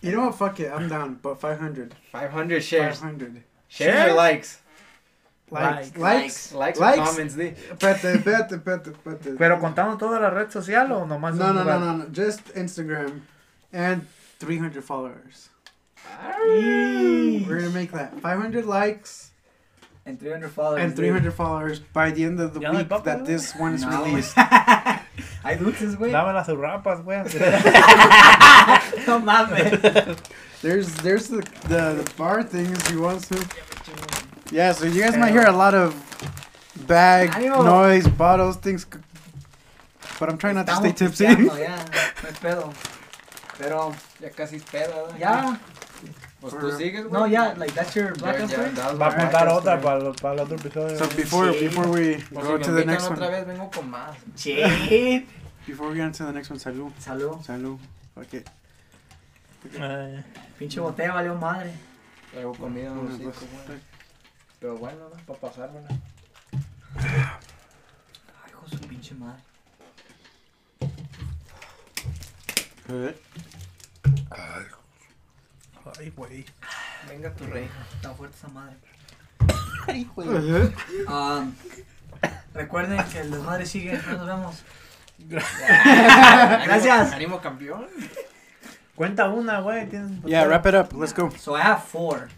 You 0.00 0.12
know 0.12 0.24
what? 0.26 0.34
Fuck 0.34 0.60
it. 0.60 0.72
I'm 0.72 0.88
down. 0.88 1.18
But 1.22 1.38
500. 1.38 1.94
500 2.10 2.60
shares. 2.64 3.00
500. 3.00 3.44
Shares 3.68 4.10
or 4.12 4.14
likes? 4.14 4.61
Likes. 5.52 5.96
Likes. 5.96 5.98
Likes. 5.98 6.52
Likes 6.54 6.78
Likes? 6.80 7.10
comments, 7.10 7.34
di. 7.36 7.54
Espérate, 7.70 8.14
espérate, 8.16 8.54
espérate, 8.56 8.90
espérate. 8.90 9.36
¿Pero 9.38 9.58
contando 9.60 9.96
toda 9.98 10.18
la 10.18 10.30
red 10.30 10.50
social 10.50 10.90
o 10.92 11.04
nomás 11.06 11.34
No, 11.36 11.46
un 11.50 11.54
no, 11.56 11.64
no, 11.64 11.64
lugar? 11.64 11.80
no, 11.80 11.96
no. 11.98 12.04
Just 12.12 12.54
Instagram. 12.54 13.20
And 13.72 14.06
300 14.40 14.82
followers. 14.82 15.50
We're 17.46 17.60
gonna 17.60 17.70
make 17.70 17.92
that 17.92 18.18
500 18.20 18.64
likes 18.66 19.30
And 20.04 20.18
300 20.18 20.50
followers. 20.50 20.82
and 20.82 20.96
300 20.96 21.32
followers 21.32 21.78
by 21.92 22.10
the 22.10 22.24
end 22.24 22.40
of 22.40 22.54
the 22.54 22.60
Ya 22.60 22.72
no 22.72 22.78
week 22.78 22.88
that 23.04 23.24
this 23.24 23.54
one 23.54 23.74
is 23.74 23.82
No, 23.84 24.04
released. 24.04 24.34
Hay 25.44 25.56
dulces, 25.56 25.94
güey. 25.96 26.10
Dame 26.10 26.32
las 26.34 26.48
rapas, 26.48 27.02
güey. 27.04 27.22
No 29.06 29.20
mames. 29.20 30.18
There's 30.62 30.94
there's 31.02 31.26
the, 31.28 31.42
the 31.68 32.02
the 32.02 32.12
bar 32.16 32.42
thing 32.44 32.66
if 32.70 32.90
you 32.90 33.00
want 33.02 33.22
to. 33.30 33.36
Yeah, 34.52 34.72
so 34.72 34.84
you 34.84 35.00
guys 35.02 35.16
might 35.16 35.32
hear 35.32 35.46
a 35.46 35.52
lot 35.52 35.74
of 35.74 35.94
bag 36.86 37.30
noise, 37.40 38.06
bottles, 38.06 38.56
things. 38.58 38.86
But 40.20 40.28
I'm 40.28 40.36
trying 40.38 40.54
not 40.56 40.66
to 40.66 40.76
stay 40.76 40.92
tipsy. 40.92 41.24
pisteando, 41.26 41.58
Ya, 41.58 41.76
no 42.22 42.28
hay 42.28 42.34
pedo. 42.40 42.72
Pero, 43.58 43.94
Ya 44.20 44.30
casi 44.30 44.56
es 44.56 44.62
peda, 44.64 44.94
¿no? 45.10 45.18
ya. 45.18 45.58
Pues 46.40 46.54
tú 46.58 46.70
sigues. 46.76 47.06
No, 47.10 47.26
ya, 47.26 47.54
like, 47.56 47.72
that's 47.74 47.94
your 47.94 48.12
Ya, 48.16 48.22
blackout 48.22 48.50
ya, 48.50 48.56
friend? 48.58 48.76
that 48.76 48.98
Va 48.98 49.06
a 49.06 49.16
my 49.16 49.24
otra 49.52 49.78
story. 49.78 49.82
para, 49.82 50.12
para 50.12 50.34
el 50.34 50.40
otro 50.40 50.56
episodio. 50.56 50.98
So 50.98 51.06
before 51.16 51.52
Sí. 51.52 51.60
before 51.60 51.88
we 51.88 52.16
Por 52.34 52.42
go 52.44 52.58
si 52.58 52.64
to 52.64 52.72
the 52.72 52.82
invitan 52.82 52.86
next 52.86 53.04
otra 53.10 53.26
one, 53.26 53.30
vez, 53.30 53.46
vengo 53.46 53.70
con 53.70 53.90
más. 53.90 54.16
Chin. 54.36 55.26
before 55.66 55.88
we 55.90 55.94
get 55.96 56.06
into 56.06 56.24
the 56.24 56.32
next 56.32 56.50
one, 56.50 56.58
salud, 56.58 56.92
Salud. 56.98 57.40
salud. 57.44 57.78
Okay. 58.16 58.42
Eh, 59.78 60.22
Pinche 60.58 60.80
botella 60.80 61.12
valió 61.14 61.34
madre. 61.36 61.72
Traigo 62.32 62.52
comida 62.54 62.86
en 62.88 62.98
Una, 62.98 63.10
los 63.10 63.22
dos, 63.22 63.34
cinco, 63.38 63.46
güey. 63.52 63.66
tres. 63.66 63.80
Pero 64.62 64.76
bueno, 64.78 65.08
¿no? 65.10 65.16
Para 65.26 65.40
pasármela. 65.40 65.88
Ay, 66.94 68.50
hijo 68.50 68.62
de 68.64 68.70
su 68.70 68.78
pinche 68.88 69.14
madre. 69.16 69.42
Good. 72.86 73.14
Ay, 75.98 76.10
güey. 76.16 76.44
Venga 77.08 77.34
tu 77.34 77.44
rey. 77.46 77.68
Está 77.96 78.14
fuerte 78.14 78.36
esa 78.36 78.48
madre. 78.48 78.76
Ay, 79.88 80.08
güey. 80.14 80.28
Um, 81.08 81.52
recuerden 82.54 83.02
que 83.10 83.18
el 83.20 83.30
desmadre 83.32 83.66
sigue. 83.66 83.94
Nos 84.12 84.26
vemos. 84.26 84.62
Gracias. 85.28 87.12
Ánimo 87.12 87.40
campeón. 87.40 87.88
Cuenta 88.94 89.28
una, 89.28 89.58
güey. 89.60 89.88
tienes- 89.88 90.22
Yeah, 90.24 90.44
wrap 90.46 90.66
it 90.66 90.74
up. 90.74 90.92
Let's 90.96 91.12
go. 91.14 91.30
So 91.36 91.56
I 91.56 91.62
have 91.62 91.82
four. 91.82 92.28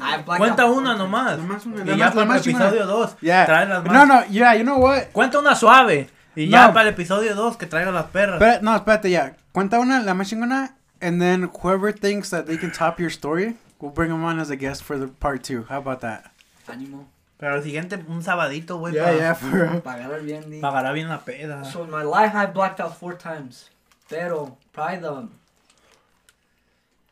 Ay, 0.00 0.22
Cuenta 0.38 0.64
una 0.66 0.94
nomás. 0.96 1.38
Nomás 1.38 1.66
una, 1.66 1.76
Y 1.76 1.78
nomás 1.84 1.98
ya 1.98 2.04
la 2.06 2.10
para 2.12 2.22
el 2.22 2.28
más 2.28 2.42
chingona. 2.42 2.64
episodio 2.68 2.86
2. 2.86 3.16
Yeah. 3.20 3.46
Trae 3.46 3.66
las 3.66 3.84
más. 3.84 3.92
No, 3.92 4.06
no, 4.06 4.24
yeah, 4.26 4.54
you 4.54 4.62
know 4.62 4.78
what? 4.78 5.04
Cuenta 5.12 5.38
una 5.38 5.54
suave. 5.54 6.08
Y 6.36 6.46
No. 6.46 6.50
ya 6.52 6.72
para 6.72 6.88
el 6.88 6.94
episodio 6.94 7.34
2 7.34 7.56
que 7.56 7.66
traiga 7.66 7.90
las 7.92 8.06
perras. 8.06 8.38
But 8.40 8.62
no, 8.62 8.74
espérate, 8.74 9.08
yeah. 9.10 9.36
Cuenta 9.52 9.78
una, 9.78 10.00
la 10.02 10.14
más 10.14 10.28
chingona, 10.28 10.74
and 11.00 11.20
then 11.20 11.50
whoever 11.62 11.92
thinks 11.92 12.30
that 12.30 12.46
they 12.46 12.56
can 12.58 12.72
top 12.72 12.98
your 12.98 13.10
story, 13.10 13.56
we'll 13.80 13.92
bring 13.92 14.10
them 14.10 14.24
on 14.24 14.40
as 14.40 14.50
a 14.50 14.56
guest 14.56 14.82
for 14.82 14.98
the 14.98 15.06
part 15.06 15.42
two. 15.44 15.64
How 15.68 15.78
about 15.78 16.00
that? 16.00 16.32
Ánimo. 16.66 17.06
Pero 17.38 17.56
el 17.56 17.62
siguiente, 17.62 17.96
un 18.08 18.22
sabadito, 18.22 18.78
güey. 18.78 18.94
Yeah, 18.94 19.04
para- 19.04 19.16
yeah, 19.16 19.34
for 19.34 19.50
real. 19.50 19.80
Pagar 19.82 20.22
bien. 20.22 20.60
Pagará 20.60 20.92
bien 20.92 21.08
la 21.08 21.18
peda. 21.24 21.64
So 21.64 21.84
in 21.84 21.90
my 21.90 22.02
life, 22.02 22.34
I 22.34 22.46
blacked 22.46 22.80
out 22.80 22.96
four 22.98 23.14
times. 23.18 23.70
Pero, 24.08 24.56
probably 24.72 24.98
the. 24.98 25.28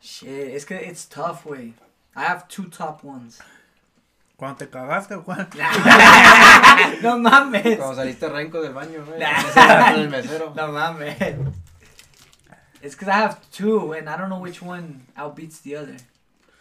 Shit, 0.01 0.53
it's, 0.55 0.65
que- 0.65 0.75
it's 0.85 1.05
tough, 1.05 1.45
way. 1.45 1.73
I 2.15 2.23
have 2.25 2.47
two 2.47 2.65
top 2.69 3.03
ones. 3.03 3.39
Cuando 4.37 4.57
te 4.57 4.69
cagaste, 4.69 5.15
güey. 5.15 5.37
no 7.01 7.17
mames. 7.19 7.77
Cuando 7.77 7.95
saliste 7.95 8.27
renco 8.29 8.61
del 8.61 8.73
baño, 8.73 9.03
güey. 9.05 9.19
Mesero. 10.09 10.53
No 10.55 10.67
mames. 10.71 11.17
It's 12.81 12.95
because 12.95 13.07
I 13.07 13.15
have 13.21 13.37
two, 13.51 13.93
and 13.93 14.09
I 14.09 14.17
don't 14.17 14.27
know 14.29 14.39
which 14.41 14.61
one 14.61 15.05
outbeats 15.15 15.61
the 15.61 15.77
other. 15.77 15.95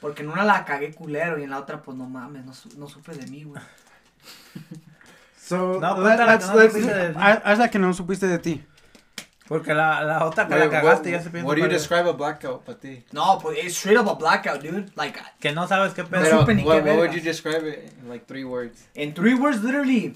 Porque 0.00 0.22
en 0.22 0.28
una 0.30 0.44
la 0.44 0.64
cagué 0.64 0.94
culero 0.94 1.38
y 1.38 1.44
en 1.44 1.50
la 1.50 1.58
otra, 1.58 1.82
pues 1.82 1.96
no 1.96 2.06
mames, 2.08 2.44
no, 2.44 2.52
su- 2.54 2.68
no 2.78 2.88
supe 2.88 3.12
de 3.14 3.26
mí, 3.26 3.44
güey. 3.44 3.60
So, 5.36 5.80
No, 5.80 5.94
haz 6.06 7.58
la 7.58 7.68
que 7.70 7.78
no 7.78 7.92
supiste 7.92 8.26
de 8.28 8.38
ti. 8.38 8.64
Porque 9.52 9.74
la, 9.74 10.02
la 10.04 10.24
otra 10.24 10.46
que 10.46 10.54
Wait, 10.54 10.64
la 10.64 10.70
cagaste 10.70 11.10
what, 11.10 11.18
ya 11.18 11.22
se 11.22 11.30
piensa. 11.30 11.46
what 11.46 11.54
do 11.56 11.60
you 11.60 11.66
para- 11.66 11.74
describe 11.74 12.08
a 12.08 12.12
blackout 12.12 12.62
para 12.64 12.78
ti? 12.78 13.04
No, 13.12 13.38
pues 13.38 13.58
it's 13.62 13.76
straight 13.76 13.98
up 13.98 14.08
a 14.08 14.14
blackout, 14.14 14.62
dude. 14.62 14.90
Like, 14.96 15.18
Que 15.40 15.52
no 15.52 15.66
sabes 15.68 15.92
qué 15.92 16.04
pedo. 16.04 16.20
No 16.22 16.26
Pero, 16.28 16.40
supe 16.40 16.54
ni 16.54 16.62
what, 16.64 16.82
qué 16.82 16.88
what 16.90 16.96
would 16.98 17.12
you 17.12 17.20
describe 17.20 17.66
it 17.68 17.92
in 18.02 18.08
like 18.08 18.24
three 18.26 18.44
words? 18.44 18.88
in 18.94 19.12
three 19.14 19.34
words, 19.34 19.62
literally. 19.62 20.14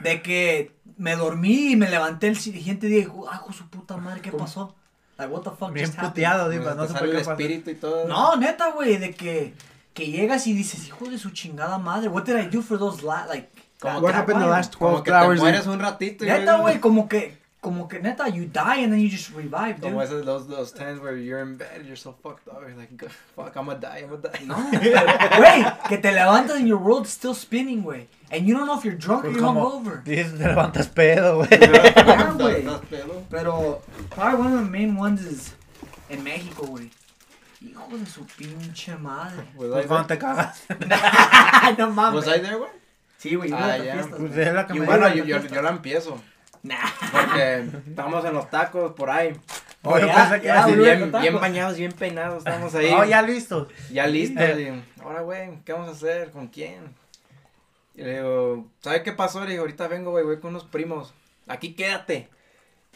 De 0.00 0.20
que 0.22 0.72
me 0.98 1.16
dormí 1.16 1.72
y 1.72 1.76
me 1.76 1.88
levanté 1.88 2.28
el 2.28 2.36
siguiente 2.36 2.86
día 2.86 2.98
y 2.98 3.02
dijo, 3.02 3.26
ah, 3.30 3.44
su 3.52 3.68
puta 3.68 3.96
madre, 3.96 4.20
¿qué 4.20 4.30
pasó? 4.32 4.74
Like, 5.18 5.32
what 5.32 5.42
the 5.42 5.50
fuck 5.50 5.72
Bien 5.72 5.86
just 5.86 5.98
happened? 5.98 6.12
puteado, 6.12 6.48
no 6.74 6.86
qué 7.10 7.18
espíritu 7.18 7.70
y 7.70 7.74
todo. 7.76 8.36
Neta, 8.36 8.70
güey, 8.72 8.98
de 8.98 9.14
que, 9.14 9.54
que 9.94 10.06
llegas 10.10 10.46
y 10.46 10.52
dices, 10.52 10.86
hijo 10.86 11.06
de 11.08 11.16
su 11.18 11.30
chingada 11.30 11.78
madre, 11.78 12.08
what 12.08 12.24
did 12.24 12.36
I 12.36 12.46
do 12.54 12.60
for 12.62 12.78
those 12.78 13.02
la 13.02 13.24
like 13.26 13.48
Como 13.80 14.00
What 14.00 14.10
que- 14.12 14.18
happened 14.18 14.40
the 14.42 14.48
last 14.48 14.74
Como 14.76 14.90
12 14.98 15.04
que 15.04 15.10
te 15.10 15.16
hours? 15.16 15.40
mueres 15.40 15.66
un 15.66 15.80
ratito 15.80 16.24
y 16.24 16.28
Neta, 16.28 16.56
güey, 16.58 16.78
como 16.80 17.08
que 17.08 17.38
como 17.66 17.88
que 17.88 17.98
neta, 17.98 18.28
you 18.28 18.44
die 18.46 18.82
and 18.84 18.92
then 18.92 19.00
you 19.00 19.08
just 19.08 19.30
revive, 19.34 19.80
dude. 19.80 19.90
Como 19.90 20.00
esos, 20.02 20.24
those, 20.24 20.46
those 20.46 20.70
times 20.72 21.00
where 21.00 21.16
you're 21.16 21.40
in 21.42 21.56
bed, 21.56 21.84
you're 21.84 21.96
so 21.96 22.14
fucked 22.22 22.46
up, 22.48 22.60
you're 22.62 22.76
like, 22.78 22.90
fuck, 23.34 23.56
I'm 23.56 23.66
gonna 23.66 23.80
die, 23.80 24.02
I'm 24.04 24.10
gonna 24.10 24.22
die. 24.22 24.44
No, 24.46 24.54
güey, 24.54 25.88
que 25.88 25.98
te 25.98 26.10
levantas 26.12 26.56
and 26.60 26.68
your 26.68 26.78
world's 26.78 27.10
still 27.10 27.34
spinning, 27.34 27.82
güey. 27.82 28.06
And 28.30 28.46
you 28.46 28.54
don't 28.56 28.66
know 28.66 28.78
if 28.78 28.84
you're 28.84 28.94
drunk 28.94 29.24
or 29.24 29.30
Pues 29.30 29.36
you're 29.36 29.44
como- 29.46 29.80
hungover. 29.80 30.04
Dices, 30.04 30.38
te 30.38 30.44
levantas 30.44 30.88
pedo, 30.88 31.38
güey. 31.44 31.48
Yeah, 31.50 32.32
güey. 32.34 33.24
Pero, 33.30 33.82
probably 34.10 34.38
one 34.40 34.52
of 34.52 34.64
the 34.64 34.70
main 34.70 34.96
ones 34.96 35.24
is 35.24 35.54
en 36.08 36.22
México, 36.22 36.66
güey. 36.66 36.90
Hijo 37.60 37.98
de 37.98 38.06
su 38.06 38.24
pinche 38.38 38.96
madre. 38.96 39.42
Was 39.56 39.68
I 39.68 39.72
Pues 39.72 39.86
cuando 39.86 40.06
there? 40.06 40.18
te 40.18 40.24
cagas. 40.24 40.62
no 41.78 41.90
mames. 41.90 42.26
Was 42.26 42.36
I 42.36 42.40
there, 42.40 42.56
güey? 42.58 42.70
Sí, 43.18 43.34
güey, 43.34 43.50
Ah, 43.52 43.76
ya. 43.78 43.94
Pues 43.94 44.08
güey. 44.32 44.40
es 44.46 44.54
la 44.54 44.66
que 44.66 44.76
Y 44.76 44.80
me 44.80 44.86
Bueno, 44.86 45.08
yo, 45.14 45.24
yo, 45.24 45.40
yo 45.40 45.62
la 45.62 45.70
empiezo. 45.70 46.20
Nah. 46.66 46.90
Porque 47.12 47.66
estábamos 47.88 48.24
en 48.24 48.34
los 48.34 48.50
tacos 48.50 48.92
por 48.92 49.10
ahí. 49.10 49.36
Oh, 49.82 49.98
yo 49.98 50.06
Ya, 50.06 50.14
pensé 50.14 50.40
que 50.40 50.46
ya, 50.48 50.64
Así 50.64 50.74
bien, 50.74 51.10
bañados, 51.40 51.76
bien 51.76 51.92
peinados, 51.92 52.38
estábamos 52.38 52.74
ahí. 52.74 52.92
Oh, 52.92 53.04
ya 53.04 53.22
listo. 53.22 53.68
Ya 53.92 54.06
listo. 54.06 54.40
Eh. 54.40 54.82
y, 54.96 55.00
ahora, 55.00 55.20
güey, 55.20 55.60
¿qué 55.64 55.72
vamos 55.72 55.88
a 55.88 55.92
hacer? 55.92 56.30
¿Con 56.30 56.48
quién? 56.48 56.92
Y 57.94 58.02
le 58.02 58.14
digo, 58.16 58.66
¿sabe 58.80 59.02
qué 59.02 59.12
pasó? 59.12 59.44
Le 59.44 59.52
digo, 59.52 59.62
ahorita 59.62 59.86
vengo, 59.88 60.10
güey, 60.10 60.24
voy 60.24 60.40
con 60.40 60.50
unos 60.50 60.64
primos. 60.64 61.14
Aquí 61.46 61.74
quédate. 61.74 62.28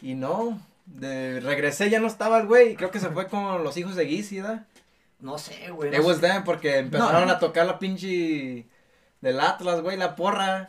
Y 0.03 0.15
no, 0.15 0.61
de, 0.87 1.41
regresé, 1.41 1.91
ya 1.91 2.01
no 2.01 2.09
estaba 2.09 2.41
el 2.41 2.47
güey. 2.47 2.75
Creo 2.75 2.91
que 2.91 2.99
se 3.01 3.11
fue 3.11 3.29
con 3.29 3.63
los 3.63 3.77
hijos 3.77 3.95
de 3.95 4.07
Gizzy, 4.07 4.41
¿verdad? 4.41 4.67
No 5.21 5.39
sé, 5.39 5.71
güey. 5.71 5.91
It 5.91 5.99
No 6.01 6.07
was 6.07 6.17
sé. 6.19 6.27
them, 6.29 6.45
porque 6.45 6.79
empezaron 6.79 7.29
No. 7.29 7.35
a 7.35 7.39
tocar 7.39 7.67
la 7.67 7.79
pinche 7.79 8.67
del 9.21 9.41
Atlas, 9.41 9.81
güey, 9.81 9.97
la 9.97 10.17
porra. 10.17 10.69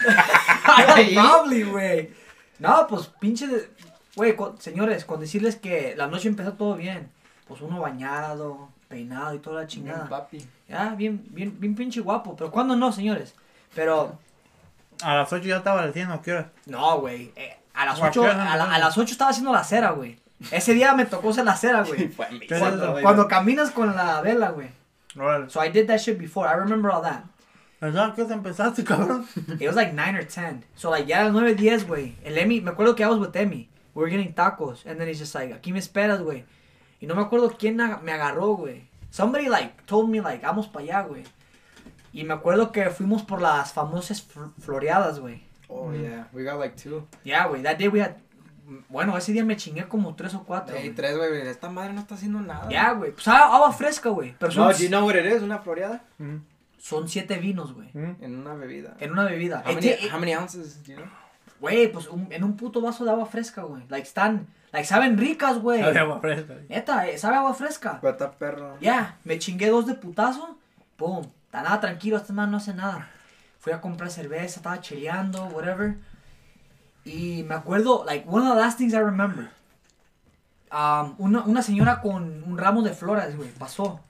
Probably, 1.14 1.62
güey. 1.62 2.10
No, 2.60 2.86
pues 2.86 3.06
pinche 3.18 3.46
de... 3.46 3.70
Güey, 4.16 4.36
con- 4.36 4.60
señores, 4.60 5.04
con 5.04 5.18
decirles 5.20 5.56
que 5.56 5.94
la 5.96 6.06
noche 6.06 6.28
empezó 6.28 6.52
todo 6.52 6.74
bien. 6.76 7.10
Pues 7.48 7.60
uno 7.62 7.80
bañado, 7.80 8.68
peinado 8.88 9.34
y 9.34 9.38
toda 9.38 9.62
la 9.62 9.66
chingada. 9.66 10.08
Papi. 10.08 10.46
Ya, 10.68 10.90
bien, 10.94 11.24
bien, 11.30 11.58
bien 11.58 11.74
pinche 11.74 12.00
guapo. 12.00 12.36
Pero 12.36 12.50
¿cuándo 12.50 12.76
no, 12.76 12.92
señores? 12.92 13.34
Pero, 13.74 14.18
A 15.02 15.14
las 15.16 15.32
8 15.32 15.44
ya 15.44 15.56
estaba 15.58 15.86
diciendo, 15.86 16.20
¿qué 16.22 16.32
hora? 16.32 16.50
no, 16.66 17.00
güey. 17.00 17.32
eh, 17.36 17.56
a 17.74 17.86
las 17.86 17.98
¿O 18.00 18.04
a 18.04 18.08
8, 18.08 18.20
qué 18.22 18.28
hora 18.28 18.52
a, 18.52 18.56
la- 18.56 18.74
a 18.74 18.78
las 18.78 18.98
8 18.98 19.12
estaba 19.12 19.30
haciendo 19.30 19.52
la 19.52 19.64
cera, 19.64 19.90
güey. 19.92 20.18
Ese 20.50 20.74
día 20.74 20.94
me 20.94 21.04
tocó 21.06 21.30
hacer 21.30 21.44
la 21.44 21.56
cera, 21.56 21.82
güey. 21.84 22.08
Fue 22.08 22.26
a 22.26 22.30
mí. 22.30 22.40
¿Qué 22.40 22.54
es 22.54 22.60
Cuando, 22.60 23.00
cuando 23.00 23.28
caminas 23.28 23.70
con 23.70 23.94
la 23.94 24.20
vela, 24.22 24.50
güey. 24.50 24.68
So 25.50 25.64
I 25.64 25.70
did 25.70 25.86
that 25.88 25.98
shit 25.98 26.18
before. 26.18 26.48
I 26.48 26.54
remember 26.56 26.90
all 26.90 27.02
that. 27.02 27.22
¿Verdad 27.80 28.14
que 28.14 28.22
empezaste, 28.22 28.84
cabrón? 28.84 29.26
It 29.58 29.66
was 29.66 29.74
like 29.76 29.92
9 29.92 30.16
or 30.18 30.24
10. 30.26 30.64
So 30.76 30.90
like 30.90 31.06
ya 31.06 31.20
a 31.20 31.24
las 31.24 31.32
9, 31.32 31.54
10, 31.54 31.86
güey. 31.86 32.14
El 32.24 32.36
Emi, 32.36 32.60
me 32.60 32.70
acuerdo 32.70 32.94
que 32.94 33.02
I 33.02 33.06
was 33.08 33.18
with 33.18 33.34
Emi. 33.34 33.68
We 33.94 34.02
were 34.02 34.10
getting 34.10 34.34
tacos. 34.34 34.84
And 34.86 34.98
then 34.98 35.08
he's 35.08 35.18
just 35.18 35.34
like, 35.34 35.52
aquí 35.54 35.72
me 35.72 35.78
esperas, 35.78 36.20
güey. 36.22 36.44
Y 37.00 37.06
no 37.06 37.14
me 37.14 37.22
acuerdo 37.22 37.56
quién 37.58 37.76
me 37.76 38.12
agarró, 38.12 38.56
güey. 38.56 38.88
Somebody 39.10 39.48
like 39.48 39.72
told 39.86 40.10
me 40.10 40.20
like, 40.20 40.44
vamos 40.44 40.68
para 40.68 40.84
allá, 40.84 41.02
güey. 41.02 41.24
Y 42.12 42.24
me 42.24 42.34
acuerdo 42.34 42.70
que 42.72 42.90
fuimos 42.90 43.22
por 43.22 43.40
las 43.40 43.72
famosas 43.72 44.20
fl- 44.28 44.52
floreadas, 44.60 45.18
güey. 45.18 45.42
Oh, 45.68 45.92
yeah. 45.92 46.28
We 46.32 46.44
got 46.44 46.58
like 46.58 46.76
two. 46.76 47.06
Yeah, 47.24 47.46
güey. 47.46 47.62
That 47.62 47.78
day 47.78 47.88
we 47.88 48.00
had... 48.02 48.16
Bueno, 48.88 49.16
ese 49.16 49.32
día 49.32 49.44
me 49.44 49.56
chingué 49.56 49.88
como 49.88 50.14
tres 50.14 50.34
o 50.34 50.44
cuatro. 50.44 50.74
Hey, 50.76 50.88
güey. 50.88 50.94
tres, 50.94 51.16
güey. 51.16 51.40
Esta 51.48 51.68
madre 51.70 51.92
no 51.92 52.00
está 52.00 52.14
haciendo 52.16 52.40
nada. 52.40 52.68
Ya, 52.68 52.92
güey. 52.92 53.12
Pues 53.12 53.26
agua 53.26 53.56
agua 53.56 53.72
fresca, 53.72 54.10
güey. 54.10 54.34
Pero 54.38 54.52
son, 54.52 54.66
No, 54.68 54.72
do 54.72 54.78
you 54.78 54.88
know 54.88 55.04
what 55.06 55.14
it 55.16 55.24
is? 55.26 55.42
Una 55.42 55.58
floreada. 55.58 56.02
Son 56.80 57.08
siete 57.08 57.36
vinos, 57.38 57.74
güey. 57.74 57.90
En 57.94 58.36
una 58.36 58.54
bebida. 58.54 58.96
En 58.98 59.12
una 59.12 59.24
bebida. 59.24 59.62
How 59.64 59.72
Eh, 59.72 59.74
many, 59.74 59.86
eh, 59.88 60.08
how 60.12 60.18
many 60.18 60.34
ounces, 60.34 60.82
you 60.84 60.96
know? 60.96 61.06
Güey, 61.60 61.92
pues 61.92 62.08
un- 62.08 62.26
en 62.30 62.42
un 62.42 62.56
puto 62.56 62.80
vaso 62.80 63.04
de 63.04 63.10
agua 63.10 63.26
fresca, 63.26 63.62
güey. 63.62 63.82
Like 63.88 64.06
están... 64.08 64.46
Like 64.72 64.86
saben 64.86 65.18
ricas, 65.18 65.58
güey. 65.58 65.80
Sabe 65.82 65.98
agua 65.98 66.20
fresca. 66.20 66.54
Neta, 66.68 67.08
eh, 67.08 67.18
sabe 67.18 67.36
agua 67.36 67.54
fresca. 67.54 67.98
Pero 68.00 68.12
está 68.12 68.30
perro. 68.32 68.78
Ya, 68.80 69.18
me 69.24 69.38
chingué 69.38 69.68
dos 69.68 69.86
de 69.86 69.94
putazo. 69.94 70.58
Pum. 70.96 71.26
Está 71.46 71.62
nada 71.62 71.80
tranquilo, 71.80 72.16
este 72.16 72.32
man 72.32 72.50
no 72.50 72.58
hace 72.58 72.72
nada. 72.72 73.10
Fui 73.58 73.72
a 73.72 73.80
comprar 73.80 74.10
cerveza, 74.10 74.60
estaba 74.60 74.80
chileando, 74.80 75.44
whatever. 75.46 75.96
Y 77.04 77.42
me 77.42 77.54
acuerdo, 77.56 78.04
like, 78.06 78.26
one 78.28 78.46
of 78.46 78.54
the 78.54 78.60
last 78.60 78.78
things 78.78 78.92
I 78.94 78.98
remember. 79.00 79.50
Um, 80.72 81.14
una, 81.18 81.42
una 81.42 81.62
señora 81.62 82.00
con 82.00 82.44
un 82.44 82.56
ramo 82.56 82.82
de 82.82 82.92
flores, 82.94 83.36
güey, 83.36 83.50
pasó. 83.50 84.00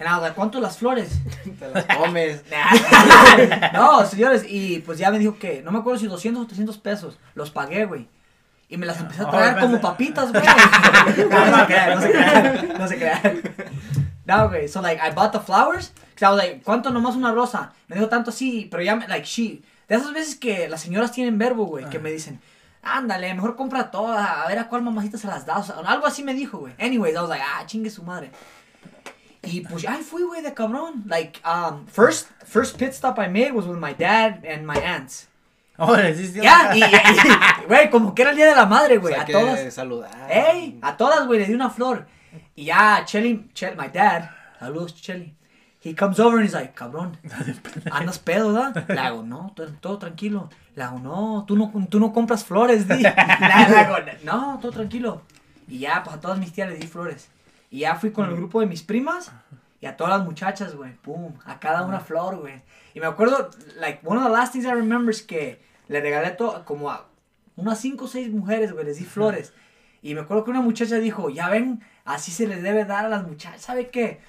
And 0.00 0.08
I 0.08 0.12
was 0.14 0.22
like, 0.22 0.34
¿cuánto 0.34 0.60
las 0.60 0.78
flores? 0.78 1.10
Te 1.58 1.68
las 1.70 1.84
comes. 1.84 2.42
no, 3.74 4.04
señores, 4.06 4.44
y 4.48 4.78
pues 4.80 4.98
ya 4.98 5.10
me 5.10 5.18
dijo 5.18 5.38
que, 5.38 5.62
no 5.62 5.70
me 5.70 5.78
acuerdo 5.78 6.00
si 6.00 6.06
200 6.06 6.42
o 6.42 6.46
300 6.46 6.78
pesos. 6.78 7.18
Los 7.34 7.50
pagué, 7.50 7.84
güey. 7.84 8.08
Y 8.68 8.76
me 8.76 8.86
las 8.86 8.98
empecé 9.00 9.22
a 9.22 9.26
Oh, 9.26 9.30
traer 9.30 9.54
pensé- 9.56 9.60
como 9.62 9.80
papitas, 9.80 10.32
güey. 10.32 10.42
no, 10.44 11.58
se 11.58 11.66
crean, 11.66 11.94
no 11.94 12.00
se 12.00 12.10
crean, 12.10 12.78
no 12.78 12.88
se 12.88 12.96
crean. 12.96 13.42
No, 14.24 14.48
güey, 14.48 14.68
so 14.68 14.80
like, 14.80 15.00
I 15.04 15.12
bought 15.12 15.32
the 15.32 15.40
flowers. 15.40 15.92
Cause 16.18 16.22
I 16.22 16.28
was 16.28 16.36
like, 16.36 16.62
¿cuánto 16.62 16.90
nomás 16.90 17.16
una 17.16 17.32
rosa? 17.32 17.72
Me 17.88 17.96
dijo 17.96 18.08
tanto 18.08 18.30
así, 18.30 18.68
pero 18.70 18.82
ya, 18.82 18.94
me, 18.96 19.06
like, 19.08 19.24
she. 19.26 19.62
De 19.88 19.96
esas 19.96 20.12
veces 20.12 20.36
que 20.36 20.68
las 20.68 20.80
señoras 20.80 21.10
tienen 21.12 21.36
verbo, 21.36 21.64
güey, 21.64 21.86
que 21.90 21.98
me 21.98 22.12
dicen, 22.12 22.40
ándale, 22.82 23.34
mejor 23.34 23.56
compra 23.56 23.90
todas, 23.90 24.24
a 24.24 24.46
ver 24.46 24.58
a 24.60 24.68
cuál 24.68 24.82
mamacita 24.82 25.18
se 25.18 25.26
las 25.26 25.44
da. 25.46 25.58
O 25.58 25.62
sea, 25.64 25.76
algo 25.84 26.06
así 26.06 26.22
me 26.22 26.32
dijo, 26.32 26.58
güey. 26.58 26.72
Anyways, 26.78 27.14
I 27.14 27.18
was 27.18 27.28
like, 27.28 27.42
ah, 27.44 27.64
chingue 27.66 27.90
su 27.90 28.04
madre. 28.04 28.30
Y 29.42 29.62
pues 29.62 29.86
ahí 29.88 30.02
fui, 30.02 30.22
güey, 30.22 30.42
de 30.42 30.52
cabrón. 30.52 31.04
Like, 31.06 31.40
um, 31.46 31.86
first, 31.86 32.28
first 32.44 32.76
pit 32.76 32.92
stop 32.92 33.18
I 33.18 33.28
made 33.28 33.52
was 33.52 33.66
with 33.66 33.78
my 33.78 33.94
dad 33.94 34.44
and 34.44 34.66
my 34.66 34.78
aunts. 34.78 35.28
Sí. 36.14 36.40
Ya, 36.42 36.76
y, 36.76 36.82
güey, 37.66 37.88
como 37.88 38.14
que 38.14 38.20
era 38.22 38.32
el 38.32 38.36
día 38.36 38.46
de 38.46 38.54
la 38.54 38.66
madre, 38.66 38.98
güey, 38.98 39.14
a 39.14 39.24
todas. 39.24 39.72
saludar. 39.72 40.10
¡Ey! 40.30 40.78
A 40.82 40.94
todas, 40.96 41.26
güey, 41.26 41.40
le 41.40 41.46
di 41.46 41.54
una 41.54 41.70
flor. 41.70 42.06
Y 42.54 42.66
ya, 42.66 43.02
Chelly, 43.06 43.48
Chel, 43.54 43.76
my 43.76 43.88
dad, 43.88 44.30
saludos, 44.58 44.94
Chelly. 44.94 45.34
He 45.82 45.94
comes 45.94 46.20
over 46.20 46.36
and 46.36 46.44
he's 46.44 46.52
like, 46.52 46.74
cabrón, 46.74 47.16
andas 47.90 48.18
pedo, 48.18 48.52
¿verdad? 48.52 48.84
Le 48.86 49.00
hago, 49.00 49.22
no, 49.22 49.52
todo, 49.56 49.68
todo 49.80 49.98
tranquilo. 49.98 50.50
Le 50.74 50.82
hago, 50.82 50.98
no, 50.98 51.46
tú 51.48 51.56
no, 51.56 51.72
tú 51.88 51.98
no 51.98 52.12
compras 52.12 52.44
flores, 52.44 52.86
di. 52.86 52.98
Le 53.02 53.08
hago, 53.08 53.96
no, 54.22 54.58
todo 54.60 54.72
tranquilo. 54.72 55.22
Y 55.66 55.78
ya, 55.78 56.02
pues 56.02 56.16
a 56.16 56.20
todas 56.20 56.38
mis 56.38 56.52
tías 56.52 56.68
le 56.68 56.76
di 56.76 56.86
flores. 56.86 57.30
Y 57.70 57.80
ya 57.80 57.94
fui 57.94 58.10
con 58.10 58.28
el 58.28 58.34
grupo 58.36 58.60
de 58.60 58.66
mis 58.66 58.82
primas 58.82 59.32
y 59.80 59.86
a 59.86 59.96
todas 59.96 60.18
las 60.18 60.26
muchachas, 60.26 60.74
güey, 60.74 60.92
pum, 60.96 61.34
a 61.44 61.58
cada 61.60 61.82
una 61.86 62.00
flor, 62.00 62.36
güey. 62.36 62.62
Y 62.94 63.00
me 63.00 63.06
acuerdo, 63.06 63.48
like, 63.78 64.00
one 64.04 64.18
of 64.18 64.24
the 64.26 64.32
last 64.32 64.52
things 64.52 64.66
I 64.66 64.72
remember 64.72 65.10
es 65.14 65.22
que 65.22 65.62
le 65.88 66.00
regalé 66.00 66.32
to- 66.32 66.64
como 66.64 66.90
a 66.90 67.06
unas 67.56 67.78
cinco 67.80 68.06
o 68.06 68.08
seis 68.08 68.30
mujeres, 68.32 68.72
güey, 68.72 68.84
les 68.84 68.98
di 68.98 69.04
flores. 69.04 69.52
Y 70.02 70.14
me 70.14 70.22
acuerdo 70.22 70.44
que 70.44 70.50
una 70.50 70.60
muchacha 70.62 70.96
dijo, 70.96 71.30
ya 71.30 71.48
ven, 71.48 71.82
así 72.04 72.30
se 72.32 72.46
les 72.48 72.62
debe 72.62 72.84
dar 72.84 73.04
a 73.06 73.08
las 73.08 73.26
muchachas, 73.26 73.60
¿sabe 73.62 73.88
qué? 73.90 74.20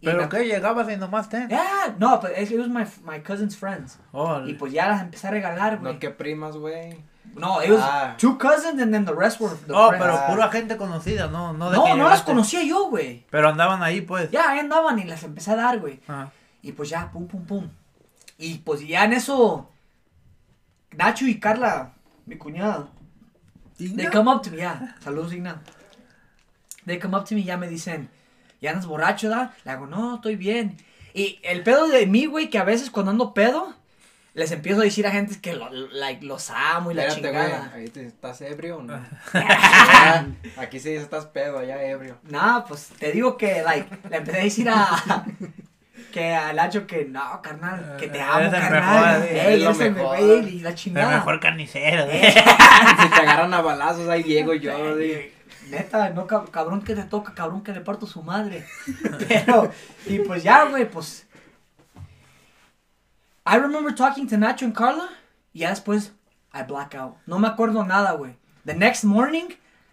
Y 0.00 0.06
¿Pero 0.06 0.22
me- 0.22 0.28
qué? 0.28 0.44
Llegabas 0.46 0.88
y 0.90 0.96
nomás 0.96 1.28
ten. 1.28 1.48
Yeah, 1.48 1.96
no, 1.98 2.18
pero 2.20 2.34
es 2.34 2.48
que 2.48 2.54
it 2.56 2.60
was 2.60 2.68
my, 2.68 2.84
my 3.10 3.20
cousin's 3.22 3.56
friends. 3.56 3.98
Y 4.12 4.16
Órale. 4.16 4.54
pues 4.54 4.72
ya 4.72 4.88
las 4.88 5.02
empecé 5.02 5.28
a 5.28 5.30
regalar, 5.30 5.78
güey. 5.78 5.94
No, 5.94 5.98
que 6.00 6.10
primas, 6.10 6.56
güey. 6.56 6.96
No, 7.34 7.62
it 7.62 7.70
was 7.70 7.80
Ah. 7.82 8.14
two 8.18 8.36
cousins 8.36 8.80
and 8.80 8.92
then 8.92 9.04
the 9.04 9.12
rest 9.14 9.40
were 9.40 9.54
the 9.66 9.72
Oh, 9.72 9.88
friends. 9.88 10.04
pero 10.04 10.16
Ah. 10.18 10.26
pura 10.28 10.48
gente 10.50 10.76
conocida, 10.76 11.28
no, 11.28 11.52
no 11.52 11.70
de 11.70 11.76
no, 11.76 11.84
que 11.84 11.94
no 11.94 12.08
las 12.08 12.22
conocía 12.22 12.62
yo, 12.62 12.88
güey. 12.90 13.24
Pero 13.30 13.48
andaban 13.48 13.82
ahí, 13.82 14.02
pues. 14.02 14.30
Ya, 14.30 14.50
ahí 14.50 14.58
andaban 14.58 14.98
y 14.98 15.04
las 15.04 15.22
empecé 15.22 15.52
a 15.52 15.56
dar, 15.56 15.78
güey. 15.80 16.00
Ah. 16.08 16.28
Y 16.60 16.72
pues 16.72 16.90
ya, 16.90 17.10
pum, 17.10 17.26
pum, 17.26 17.44
pum. 17.46 17.68
Y 18.38 18.58
pues 18.58 18.86
ya 18.86 19.04
en 19.04 19.14
eso, 19.14 19.70
Nacho 20.96 21.26
y 21.26 21.40
Carla, 21.40 21.92
mi 22.26 22.36
cuñada, 22.36 22.88
they 23.78 24.06
come 24.10 24.30
up 24.30 24.42
to 24.42 24.50
me, 24.50 24.58
ya, 24.58 24.94
saludos, 25.00 25.32
Igna. 25.32 25.62
They 26.84 26.98
come 26.98 27.16
up 27.16 27.24
to 27.24 27.34
me 27.34 27.40
y 27.40 27.44
ya 27.44 27.56
me 27.56 27.68
dicen, 27.68 28.10
¿ya 28.60 28.70
andas 28.70 28.86
borracho, 28.86 29.28
da? 29.28 29.54
Le 29.64 29.70
hago, 29.70 29.86
no, 29.86 30.16
estoy 30.16 30.36
bien. 30.36 30.76
Y 31.14 31.38
el 31.44 31.62
pedo 31.62 31.86
de 31.88 32.06
mí, 32.06 32.26
güey, 32.26 32.50
que 32.50 32.58
a 32.58 32.64
veces 32.64 32.90
cuando 32.90 33.10
ando 33.12 33.32
pedo, 33.34 33.74
les 34.34 34.50
empiezo 34.52 34.80
a 34.80 34.84
decir 34.84 35.06
a 35.06 35.10
gente 35.10 35.40
que 35.40 35.52
lo- 35.54 35.68
like, 35.70 36.24
los 36.24 36.50
amo 36.50 36.90
y 36.90 36.94
la 36.94 37.04
Espérate, 37.06 37.28
chingada. 37.38 37.72
Ahí 37.74 37.88
te- 37.88 38.06
¿Estás 38.06 38.40
ebrio 38.40 38.78
o 38.78 38.82
no? 38.82 38.98
Ya, 39.34 40.26
Aquí 40.56 40.80
sí 40.80 40.90
dice 40.90 41.02
estás 41.02 41.26
pedo, 41.26 41.58
allá 41.58 41.82
ebrio. 41.82 42.16
Nah, 42.24 42.60
pues 42.64 42.88
te 42.98 43.12
digo 43.12 43.36
que, 43.36 43.62
like, 43.62 43.88
le 44.08 44.16
empecé 44.16 44.40
a 44.40 44.44
decir 44.44 44.68
a. 44.70 45.24
Que 46.12 46.34
al 46.34 46.56
Nacho 46.56 46.86
que 46.86 47.06
no, 47.06 47.40
carnal, 47.42 47.96
que 47.98 48.08
te 48.08 48.18
Eh, 48.18 48.22
amo, 48.22 48.40
el 48.40 48.50
carnal. 48.50 49.20
mejor, 49.20 49.28
Ey, 49.34 49.54
es 49.54 49.62
lo 49.62 49.70
el 49.70 49.92
mejor. 49.94 50.18
mejor, 50.20 50.44
y 50.48 50.58
la 50.60 50.68
El 50.70 50.74
chingada. 50.74 51.16
mejor 51.16 51.40
carnicero. 51.40 52.04
Si 53.02 53.08
te 53.08 53.20
agarran 53.20 53.54
a 53.54 53.62
balazos, 53.62 54.08
ahí 54.08 54.22
llego 54.22 54.52
yo. 54.54 54.72
Neta, 55.70 56.10
no, 56.10 56.26
cab- 56.26 56.50
cabrón 56.50 56.82
que 56.82 56.94
te 56.94 57.04
toca, 57.04 57.32
cabrón 57.34 57.62
que 57.62 57.72
le 57.72 57.80
parto 57.80 58.06
su 58.06 58.22
madre. 58.22 58.66
Pero, 59.28 59.70
y 60.06 60.18
pues 60.20 60.42
ya, 60.42 60.64
güey, 60.64 60.90
pues. 60.90 61.26
I 63.44 63.56
remember 63.56 63.92
talking 63.92 64.26
to 64.28 64.36
Nacho 64.36 64.62
and 64.66 64.74
Carla, 64.74 65.08
y 65.52 65.60
ya 65.60 65.70
después, 65.70 66.12
I 66.54 66.62
black 66.62 66.94
out. 66.94 67.16
No 67.26 67.38
me 67.38 67.48
acuerdo 67.48 67.84
nada, 67.86 68.12
güey. 68.12 68.36
The 68.64 68.74
next 68.74 69.04
morning, 69.04 69.48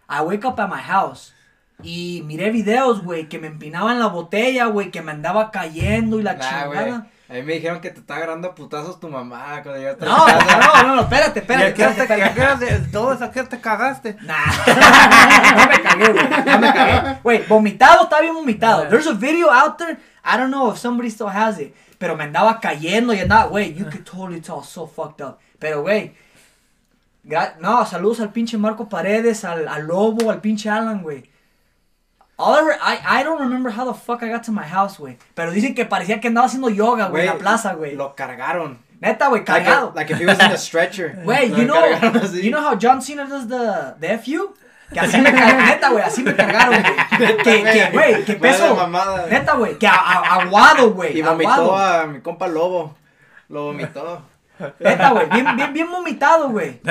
I 0.08 0.22
wake 0.22 0.46
up 0.46 0.60
at 0.60 0.70
my 0.70 0.80
house. 0.82 1.34
Y 1.82 2.22
miré 2.26 2.52
videos, 2.52 3.02
güey, 3.04 3.28
que 3.30 3.40
me 3.40 3.48
empinaba 3.48 3.92
en 3.94 4.00
la 4.00 4.08
botella, 4.08 4.66
güey, 4.66 4.92
que 4.92 5.02
me 5.02 5.12
andaba 5.12 5.50
cayendo 5.50 6.20
y 6.20 6.24
la 6.24 6.34
Nah, 6.34 6.40
chingada. 6.42 6.68
güey. 6.86 7.02
A 7.30 7.34
mí 7.34 7.44
me 7.44 7.54
dijeron 7.54 7.80
que 7.80 7.92
te 7.92 8.00
está 8.00 8.16
agarrando 8.16 8.50
a 8.50 8.56
putazos 8.56 9.00
tu 9.00 9.08
mamá 9.08 9.62
cuando 9.62 9.78
llegaste 9.80 10.04
No, 10.04 10.26
casa. 10.26 10.58
no, 10.60 10.84
no, 10.88 10.96
no, 10.96 11.02
espérate, 11.04 11.40
¿Y 11.40 11.42
espérate. 11.44 11.74
te- 12.08 12.18
y 12.18 12.66
de 12.82 12.88
todo 12.92 13.14
eso, 13.14 13.24
hora 13.26 13.44
te 13.50 13.62
cagaste? 13.62 14.18
Nah, 14.24 14.46
no 15.56 15.68
me 15.68 15.82
cagué, 15.82 16.12
güey. 16.12 16.30
No 16.46 16.60
me 16.60 16.74
cagué. 16.74 17.20
Güey, 17.24 17.46
vomitado, 17.48 18.04
está 18.04 18.20
bien 18.22 18.34
vomitado. 18.34 18.88
There's 18.88 19.08
a 19.08 19.14
video 19.14 19.50
out 19.52 19.78
there. 19.78 19.98
I 20.26 20.38
don't 20.38 20.50
know 20.52 20.72
if 20.72 20.80
somebody 20.80 21.10
still 21.10 21.30
has 21.30 21.60
it. 21.60 21.76
Pero 22.00 22.16
me 22.16 22.24
andaba 22.24 22.60
cayendo 22.60 23.14
y 23.14 23.20
andaba, 23.20 23.46
güey, 23.48 23.74
you 23.76 23.86
could 23.86 24.04
totally 24.06 24.42
tell 24.42 24.64
so 24.64 24.88
fucked 24.88 25.22
up. 25.24 25.38
Pero, 25.60 25.82
güey, 25.84 26.16
no, 27.60 27.86
saludos 27.86 28.22
al 28.22 28.32
pinche 28.32 28.58
Marco 28.58 28.88
Paredes, 28.90 29.44
al, 29.46 29.68
al 29.68 29.86
Lobo, 29.86 30.32
al 30.32 30.40
pinche 30.42 30.70
Alan, 30.70 31.04
güey. 31.04 31.30
All 32.38 32.72
I, 32.72 32.96
I, 32.96 33.20
I 33.20 33.24
don't 33.24 33.40
remember 33.42 33.70
how 33.70 33.84
the 33.86 33.94
fuck 33.94 34.24
I 34.24 34.30
got 34.30 34.44
to 34.46 34.52
my 34.54 34.64
house, 34.64 34.98
güey. 34.98 35.18
Pero 35.36 35.52
dicen 35.52 35.76
que 35.76 35.86
parecía 35.86 36.22
que 36.22 36.30
andaba 36.30 36.48
haciendo 36.48 36.70
yoga, 36.70 37.10
güey, 37.10 37.24
en 37.28 37.34
la 37.34 37.38
plaza, 37.38 37.74
güey. 37.74 37.96
Lo 37.96 38.16
cargaron. 38.16 38.80
Neta, 39.02 39.28
güey, 39.28 39.42
Like, 39.46 39.66
cargado. 39.66 39.90
if- 39.90 39.96
like 39.96 40.14
if 40.14 40.20
he 40.20 40.26
was 40.26 40.40
in 40.40 40.52
a 40.52 40.58
stretcher. 40.58 41.22
Güey, 41.26 41.50
you 41.50 41.66
know, 41.66 41.84
you 42.42 42.50
know 42.52 42.62
how 42.62 42.76
John 42.76 43.02
Cena 43.02 43.28
does 43.28 43.48
the, 43.50 43.96
the 44.00 44.18
FU? 44.20 44.54
Que 44.94 45.00
así 45.00 45.22
me 45.22 45.32
cargaron, 45.34 45.66
neta, 45.66 45.90
güey, 45.90 46.04
así 46.04 46.24
me 46.24 46.36
cargaron, 46.36 46.82
güey. 46.82 47.38
Que, 47.44 47.64
que, 47.64 47.90
güey, 47.94 48.26
que 48.26 48.34
peso. 48.34 48.76
mamada. 48.76 49.28
Neta, 49.28 49.54
güey, 49.56 49.78
que 49.78 49.88
a- 49.88 49.94
a- 49.94 50.42
aguado, 50.42 50.92
güey. 50.94 51.18
Y 51.18 51.22
vomitó 51.22 51.52
Aguado. 51.52 52.02
a 52.02 52.08
mi 52.08 52.22
compa 52.22 52.48
Lobo. 52.48 52.96
Lo 53.50 53.66
vomitó. 53.66 54.24
Neta, 54.80 55.12
güey, 55.12 55.30
bien, 55.30 55.56
bien, 55.56 55.74
bien 55.74 55.92
vomitado, 55.92 56.50
güey. 56.50 56.82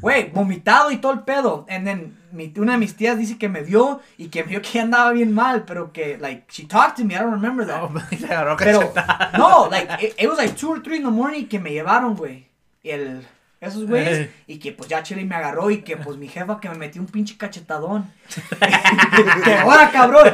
Güey, 0.00 0.30
vomitado 0.30 0.90
y 0.90 0.98
todo 0.98 1.12
el 1.12 1.20
pedo. 1.20 1.66
And 1.68 1.84
then, 1.84 2.16
mi, 2.30 2.52
una 2.56 2.72
de 2.72 2.78
mis 2.78 2.94
tías 2.96 3.18
dice 3.18 3.36
que 3.38 3.48
me 3.48 3.62
vio 3.62 4.00
y 4.16 4.28
que 4.28 4.44
me 4.44 4.50
vio 4.50 4.62
que 4.62 4.78
andaba 4.78 5.10
bien 5.10 5.34
mal, 5.34 5.64
pero 5.64 5.92
que, 5.92 6.18
like, 6.18 6.44
she 6.50 6.66
talked 6.66 6.96
to 6.96 7.04
me, 7.04 7.14
I 7.14 7.18
don't 7.18 7.32
remember 7.32 7.66
that. 7.66 7.80
no, 7.90 8.56
Pero, 8.58 8.92
no, 9.38 9.68
like, 9.70 9.88
it, 10.04 10.14
it 10.18 10.28
was 10.28 10.38
like 10.38 10.54
2 10.56 10.70
or 10.70 10.80
3 10.82 10.98
in 10.98 11.02
the 11.04 11.10
morning 11.10 11.46
que 11.48 11.58
me 11.58 11.70
llevaron, 11.72 12.14
güey. 12.16 12.46
El, 12.84 13.26
esos 13.60 13.86
güeyes. 13.86 14.18
Eh. 14.20 14.30
Y 14.46 14.58
que 14.58 14.72
pues 14.72 14.88
ya 14.88 15.02
Chile 15.02 15.24
me 15.24 15.34
agarró 15.34 15.70
y 15.70 15.82
que 15.82 15.96
pues 15.96 16.16
mi 16.16 16.28
jefa 16.28 16.58
que 16.60 16.68
me 16.70 16.76
metió 16.76 17.00
un 17.02 17.08
pinche 17.08 17.36
cachetadón. 17.36 18.10
que 19.44 19.54
ahora, 19.54 19.90
cabrón. 19.90 20.28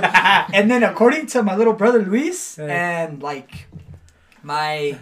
And 0.54 0.70
then 0.70 0.84
according 0.84 1.26
to 1.28 1.42
my 1.42 1.56
little 1.56 1.74
brother 1.74 2.06
Luis, 2.06 2.58
Eh. 2.58 2.70
and 2.70 3.22
like, 3.22 3.66
my, 4.42 4.96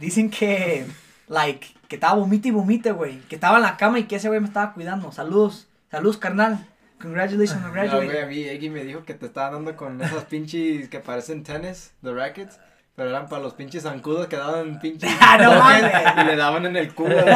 dicen 0.00 0.30
que, 0.30 0.86
like, 1.28 1.66
que 1.88 1.96
estaba 1.96 2.14
vomite 2.14 2.48
y 2.48 2.50
vomite, 2.52 2.92
güey. 2.92 3.18
Que 3.28 3.34
estaba 3.36 3.58
en 3.58 3.62
la 3.64 3.76
cama 3.76 3.98
y 3.98 4.04
que 4.04 4.16
ese 4.16 4.28
güey 4.28 4.40
me 4.40 4.46
estaba 4.46 4.72
cuidando. 4.72 5.12
Saludos, 5.12 5.68
saludos, 5.90 6.16
carnal. 6.16 6.66
Congratulations 7.00 7.62
on 7.62 7.62
No, 7.74 7.74
güey, 7.74 7.88
graduating. 7.88 8.22
a 8.22 8.26
mí 8.26 8.44
Eggy 8.44 8.70
me 8.70 8.84
dijo 8.84 9.04
que 9.04 9.14
te 9.14 9.26
estaba 9.26 9.50
dando 9.50 9.76
con 9.76 10.00
esas 10.00 10.24
pinches 10.24 10.88
que 10.88 11.00
parecen 11.00 11.42
tenis, 11.42 11.92
the 12.02 12.12
rackets. 12.14 12.58
Pero 12.94 13.08
eran 13.08 13.26
para 13.26 13.42
los 13.42 13.54
pinches 13.54 13.84
zancudos 13.84 14.26
que 14.26 14.36
daban 14.36 14.78
pinches 14.78 15.10
Ah, 15.20 15.38
no 15.38 15.50
mames. 15.58 15.92
y 16.18 16.24
le 16.24 16.36
daban 16.36 16.66
en 16.66 16.76
el 16.76 16.94
culo, 16.94 17.14
güey. 17.22 17.34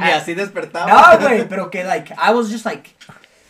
Ni 0.00 0.10
así 0.10 0.34
despertaba. 0.34 1.16
No, 1.16 1.18
güey, 1.18 1.48
pero 1.48 1.70
que, 1.70 1.82
like, 1.84 2.12
I 2.14 2.32
was 2.32 2.50
just, 2.50 2.64
like, 2.66 2.90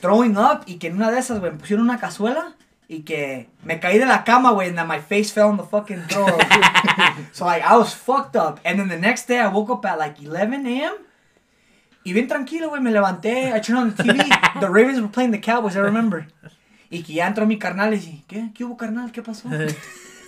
throwing 0.01 0.37
up 0.37 0.63
y 0.67 0.77
que 0.79 0.87
en 0.89 0.97
una 0.97 1.11
de 1.11 1.19
esas, 1.19 1.41
güey, 1.41 1.53
me 1.53 1.59
pusieron 1.59 1.85
una 1.85 1.99
cazuela 1.99 2.53
y 2.89 3.01
que 3.03 3.49
me 3.65 3.81
caí 3.81 3.99
de 3.99 4.07
la 4.07 4.23
cama, 4.23 4.53
güey, 4.53 4.69
and 4.69 4.79
then 4.79 4.87
my 4.87 5.01
face 5.01 5.33
fell 5.33 5.47
on 5.49 5.57
the 5.57 5.65
fucking 5.65 6.03
floor. 6.09 6.33
so, 7.33 7.45
like, 7.45 7.65
I 7.65 7.77
was 7.77 7.93
fucked 7.93 8.37
up. 8.37 8.61
And 8.65 8.79
then 8.79 8.89
the 8.89 8.97
next 8.99 9.27
day, 9.27 9.41
I 9.41 9.49
woke 9.49 9.71
up 9.71 9.85
at, 9.85 9.99
like, 9.99 10.21
11 10.23 10.65
a.m. 10.67 10.93
Y 12.05 12.13
bien 12.13 12.29
tranquilo, 12.29 12.69
güey, 12.69 12.81
me 12.81 12.93
levanté, 12.93 13.53
I 13.53 13.61
turned 13.61 13.79
on 13.81 13.95
the 13.97 14.03
TV, 14.05 14.61
the 14.61 14.69
Ravens 14.71 15.01
were 15.01 15.09
playing 15.11 15.33
the 15.33 15.41
Cowboys, 15.41 15.75
I 15.75 15.81
remember. 15.81 16.29
Y 16.89 17.03
que 17.03 17.15
ya 17.15 17.27
entró 17.27 17.47
mi 17.47 17.59
carnal 17.59 17.93
y 17.95 17.97
dije, 17.97 18.25
¿qué? 18.29 18.51
¿Qué 18.55 18.63
hubo, 18.65 18.77
carnal? 18.77 19.11
¿Qué 19.11 19.23
pasó? 19.23 19.49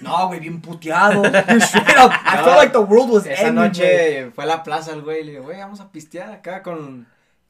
No, 0.00 0.28
güey, 0.28 0.40
bien 0.40 0.60
puteado. 0.60 1.24
Straight 1.60 1.98
up, 1.98 2.12
I 2.24 2.36
felt 2.44 2.56
like 2.56 2.72
the 2.72 2.80
world 2.80 3.10
was 3.10 3.26
Esa 3.26 3.48
ending, 3.48 3.54
noche 3.54 4.30
fue 4.34 4.44
a 4.44 4.46
la 4.46 4.62
plaza 4.62 4.92
el 4.92 5.02
güey 5.02 5.24
le 5.24 5.32
digo, 5.32 5.44
güey, 5.44 5.58
vamos 5.58 5.80
a 5.80 5.90
pistear 5.90 6.30
acá 6.30 6.62
con. 6.62 7.06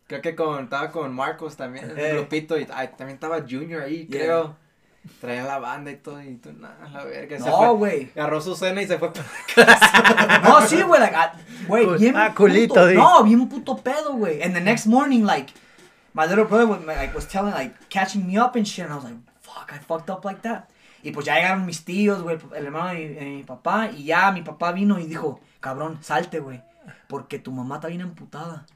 Creo 0.07 0.23
que 0.23 0.35
con, 0.35 0.65
estaba 0.65 0.91
con 0.91 1.15
Marcos 1.15 1.57
también, 1.57 1.93
el 1.95 2.15
grupito, 2.15 2.59
y 2.59 2.66
ay, 2.73 2.89
también 2.97 3.16
estaba 3.16 3.41
Junior 3.41 3.83
ahí, 3.83 4.07
Yeah. 4.09 4.20
creo. 4.20 4.57
Traía 5.20 5.45
la 5.45 5.59
banda 5.59 5.91
y 5.91 5.97
todo, 5.97 6.20
y 6.23 6.35
tú, 6.37 6.53
nada, 6.53 6.77
la 6.93 7.05
verga. 7.05 7.39
No, 7.39 7.77
güey. 7.77 8.11
Agarró 8.15 8.41
su 8.41 8.55
cena 8.57 8.83
y 8.83 8.87
se 8.87 8.99
fue. 8.99 9.11
No, 10.43 10.61
sí, 10.62 10.83
güey, 10.83 11.01
like, 11.01 11.15
ah, 11.15 11.33
güey, 11.66 11.99
bien 11.99 12.16
ah, 12.16 12.35
culito, 12.35 12.75
puto, 12.75 12.91
no, 12.93 13.23
bien 13.25 13.49
puto 13.49 13.77
pedo, 13.77 14.15
güey. 14.15 14.43
And 14.43 14.55
the 14.55 14.61
next 14.61 14.87
morning, 14.87 15.25
like, 15.25 15.53
my 16.15 16.27
little 16.27 16.45
brother 16.45 16.66
was, 16.66 16.85
like, 16.85 17.15
was 17.15 17.27
telling, 17.27 17.53
like, 17.53 17.75
catching 17.91 18.27
me 18.27 18.39
up 18.39 18.57
and 18.57 18.66
shit, 18.66 18.85
and 18.85 18.93
I 18.93 18.97
was 18.97 19.05
like, 19.05 19.16
fuck, 19.41 19.70
I 19.73 19.79
fucked 19.79 20.11
up 20.11 20.25
like 20.25 20.43
that. 20.43 20.69
Y 21.09 21.10
pues 21.10 21.24
ya 21.24 21.36
llegaron 21.36 21.64
mis 21.64 21.86
tíos, 21.86 22.22
güey, 22.22 22.36
el 22.55 22.66
hermano 22.66 22.90
de 22.90 22.94
mi, 22.97 23.06
de 23.06 23.24
mi 23.24 23.43
papá, 23.43 23.89
y 23.97 24.05
ya 24.05 24.30
mi 24.30 24.43
papá 24.43 24.72
vino 24.72 24.98
y 24.98 25.06
dijo, 25.06 25.40
cabrón, 25.59 26.01
salte, 26.02 26.39
güey, 26.39 26.60
porque 27.06 27.39
tu 27.39 27.51
mamá 27.51 27.76
está 27.76 27.89
bien 27.89 28.02
emputada. 28.02 28.66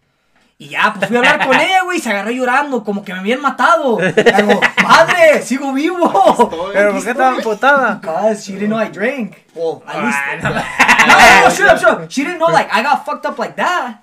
Y 0.56 0.70
ya, 0.70 0.94
pues 0.94 1.08
fui 1.08 1.16
a 1.18 1.20
hablar 1.20 1.46
con 1.46 1.54
ella, 1.60 1.82
güey, 1.84 1.98
y 1.98 2.00
se 2.00 2.08
agarró 2.08 2.30
llorando, 2.30 2.84
como 2.84 3.04
que 3.04 3.12
me 3.12 3.18
habían 3.18 3.42
matado. 3.42 4.00
Le 4.00 4.12
digo, 4.14 4.60
madre, 4.82 5.42
sigo 5.42 5.74
vivo. 5.74 6.70
¿Pero 6.72 6.92
por 6.94 7.04
qué 7.04 7.10
estaba 7.10 7.36
emputada? 7.36 7.94
Because 7.96 8.46
she 8.46 8.54
didn't 8.54 8.70
know 8.70 8.80
I 8.80 8.88
drank. 8.88 9.36
Well, 9.54 9.82
at 9.86 10.02
least. 10.02 10.18
Ah, 10.18 10.36
no. 11.06 11.12
No, 11.12 11.48
no, 11.48 11.54
shut 11.54 11.68
up, 11.68 11.78
shut 11.78 12.00
up. 12.00 12.10
She 12.10 12.22
didn't 12.22 12.38
know, 12.38 12.50
like, 12.50 12.70
I 12.72 12.82
got 12.82 13.04
fucked 13.04 13.26
up 13.26 13.38
like 13.38 13.56
that. 13.56 14.02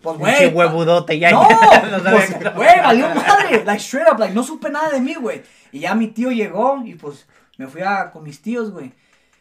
Pues, 0.00 0.16
güey. 0.16 0.54
huevudote, 0.54 1.18
ya. 1.18 1.30
No, 1.30 1.42
no 1.42 2.10
pues, 2.10 2.30
sabía. 2.30 2.50
güey, 2.52 2.80
valió 2.80 3.08
madre. 3.14 3.64
Like, 3.66 3.80
straight 3.80 4.10
up, 4.10 4.18
like, 4.18 4.32
no 4.32 4.42
supe 4.42 4.70
nada 4.70 4.88
de 4.88 5.00
mí, 5.00 5.12
güey. 5.12 5.42
Y 5.72 5.80
ya 5.80 5.94
mi 5.94 6.06
tío 6.06 6.30
llegó 6.30 6.80
y, 6.82 6.94
pues, 6.94 7.26
me 7.58 7.66
fui 7.66 7.82
a, 7.82 8.10
con 8.10 8.22
mis 8.24 8.40
tíos, 8.42 8.70
güey. 8.70 8.92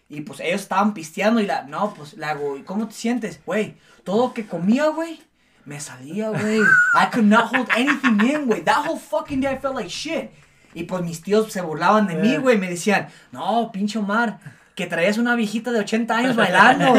Y, 0.09 0.21
pues, 0.21 0.39
ellos 0.39 0.61
estaban 0.61 0.93
pisteando 0.93 1.39
y 1.41 1.45
la, 1.47 1.63
no, 1.63 1.93
pues, 1.93 2.13
le 2.13 2.25
hago, 2.25 2.57
¿y 2.57 2.61
cómo 2.63 2.87
te 2.87 2.93
sientes? 2.93 3.39
Güey, 3.45 3.75
todo 4.03 4.27
lo 4.27 4.33
que 4.33 4.45
comía, 4.45 4.87
güey, 4.89 5.19
me 5.65 5.79
salía, 5.79 6.29
güey. 6.29 6.59
I 6.59 7.07
could 7.11 7.25
not 7.25 7.51
hold 7.53 7.67
anything 7.71 8.19
in, 8.23 8.45
güey. 8.45 8.61
That 8.63 8.85
whole 8.87 8.99
fucking 8.99 9.41
day 9.41 9.53
I 9.55 9.57
felt 9.57 9.75
like 9.75 9.89
shit. 9.89 10.29
Y, 10.75 10.83
pues, 10.83 11.01
mis 11.01 11.21
tíos 11.23 11.51
se 11.51 11.61
burlaban 11.61 12.05
de 12.07 12.15
mí, 12.15 12.33
Eh. 12.33 12.37
güey. 12.37 12.57
Me 12.57 12.69
decían, 12.69 13.07
no, 13.31 13.71
pinche 13.71 13.97
Omar, 13.97 14.37
que 14.75 14.85
traías 14.85 15.17
una 15.17 15.33
viejita 15.35 15.71
de 15.71 15.79
80 15.79 16.15
años 16.17 16.35
bailando. 16.35 16.93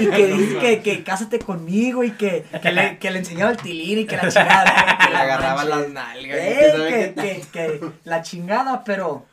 y 0.00 0.06
que 0.10 0.26
dices 0.34 0.56
que, 0.58 0.80
que 0.82 1.04
cásate 1.04 1.38
conmigo 1.38 2.02
y 2.02 2.10
que, 2.12 2.46
que, 2.60 2.72
le, 2.72 2.98
que 2.98 3.10
le 3.12 3.18
enseñaba 3.20 3.52
el 3.52 3.58
tilín 3.58 4.00
y 4.00 4.06
que 4.06 4.16
la 4.16 4.28
chingada. 4.28 4.98
que 5.04 5.10
Le 5.10 5.16
agarraba 5.16 5.64
manches. 5.64 5.76
las 5.78 5.88
nalgas. 5.90 6.38
Eh, 6.40 7.44
que 7.52 7.80
la 8.04 8.22
chingada, 8.22 8.82
pero. 8.82 9.26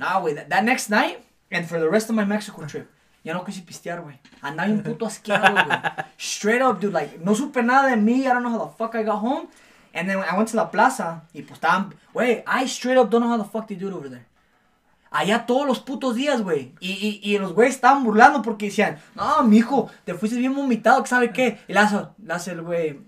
No, 0.00 0.22
güey, 0.22 0.34
that, 0.34 0.64
next 0.64 0.88
night 0.88 1.22
and 1.52 1.66
for 1.68 1.78
the 1.78 1.88
rest 1.88 2.08
of 2.08 2.16
my 2.16 2.24
Mexico 2.24 2.64
trip. 2.64 2.90
Ya 3.22 3.34
no 3.34 3.44
quise 3.44 3.60
pistear, 3.60 4.00
güey. 4.00 4.18
Andaba 4.40 4.70
un 4.70 4.82
puto 4.82 5.04
asqueado. 5.04 5.54
Straight 6.16 6.62
up, 6.62 6.80
dude. 6.80 6.94
Like, 6.94 7.18
no 7.18 7.34
supe 7.34 7.62
nada 7.62 7.90
de 7.90 7.96
mí. 7.96 8.20
I 8.20 8.32
don't 8.32 8.42
know 8.42 8.50
how 8.50 8.64
the 8.64 8.76
fuck 8.78 8.94
I 8.94 9.02
got 9.02 9.20
home. 9.20 9.48
And 9.92 10.08
then 10.08 10.18
I 10.18 10.34
went 10.36 10.48
to 10.50 10.56
la 10.56 10.70
plaza. 10.70 11.24
Y 11.34 11.42
pues 11.42 11.60
estaban. 11.60 11.94
Güey, 12.14 12.42
I 12.46 12.66
straight 12.66 12.96
up 12.96 13.10
don't 13.10 13.22
know 13.22 13.28
how 13.28 13.36
the 13.36 13.44
fuck 13.44 13.68
they 13.68 13.76
do 13.76 13.88
it 13.88 13.92
over 13.92 14.08
there. 14.08 14.26
Allá 15.10 15.44
todos 15.44 15.66
los 15.66 15.80
putos 15.80 16.14
días, 16.14 16.40
güey. 16.40 16.72
Y, 16.80 16.92
y, 16.92 17.20
y 17.22 17.38
los 17.38 17.52
güeyes 17.52 17.74
estaban 17.74 18.04
burlando 18.04 18.40
porque 18.42 18.66
decían, 18.66 18.98
no, 19.14 19.42
mijo, 19.42 19.90
te 20.04 20.14
fuiste 20.14 20.38
bien 20.38 20.54
vomitado, 20.54 21.02
que 21.02 21.08
sabe 21.08 21.30
qué. 21.32 21.58
Y 21.68 21.74
le 21.74 21.80
el 21.80 22.62
güey. 22.62 23.00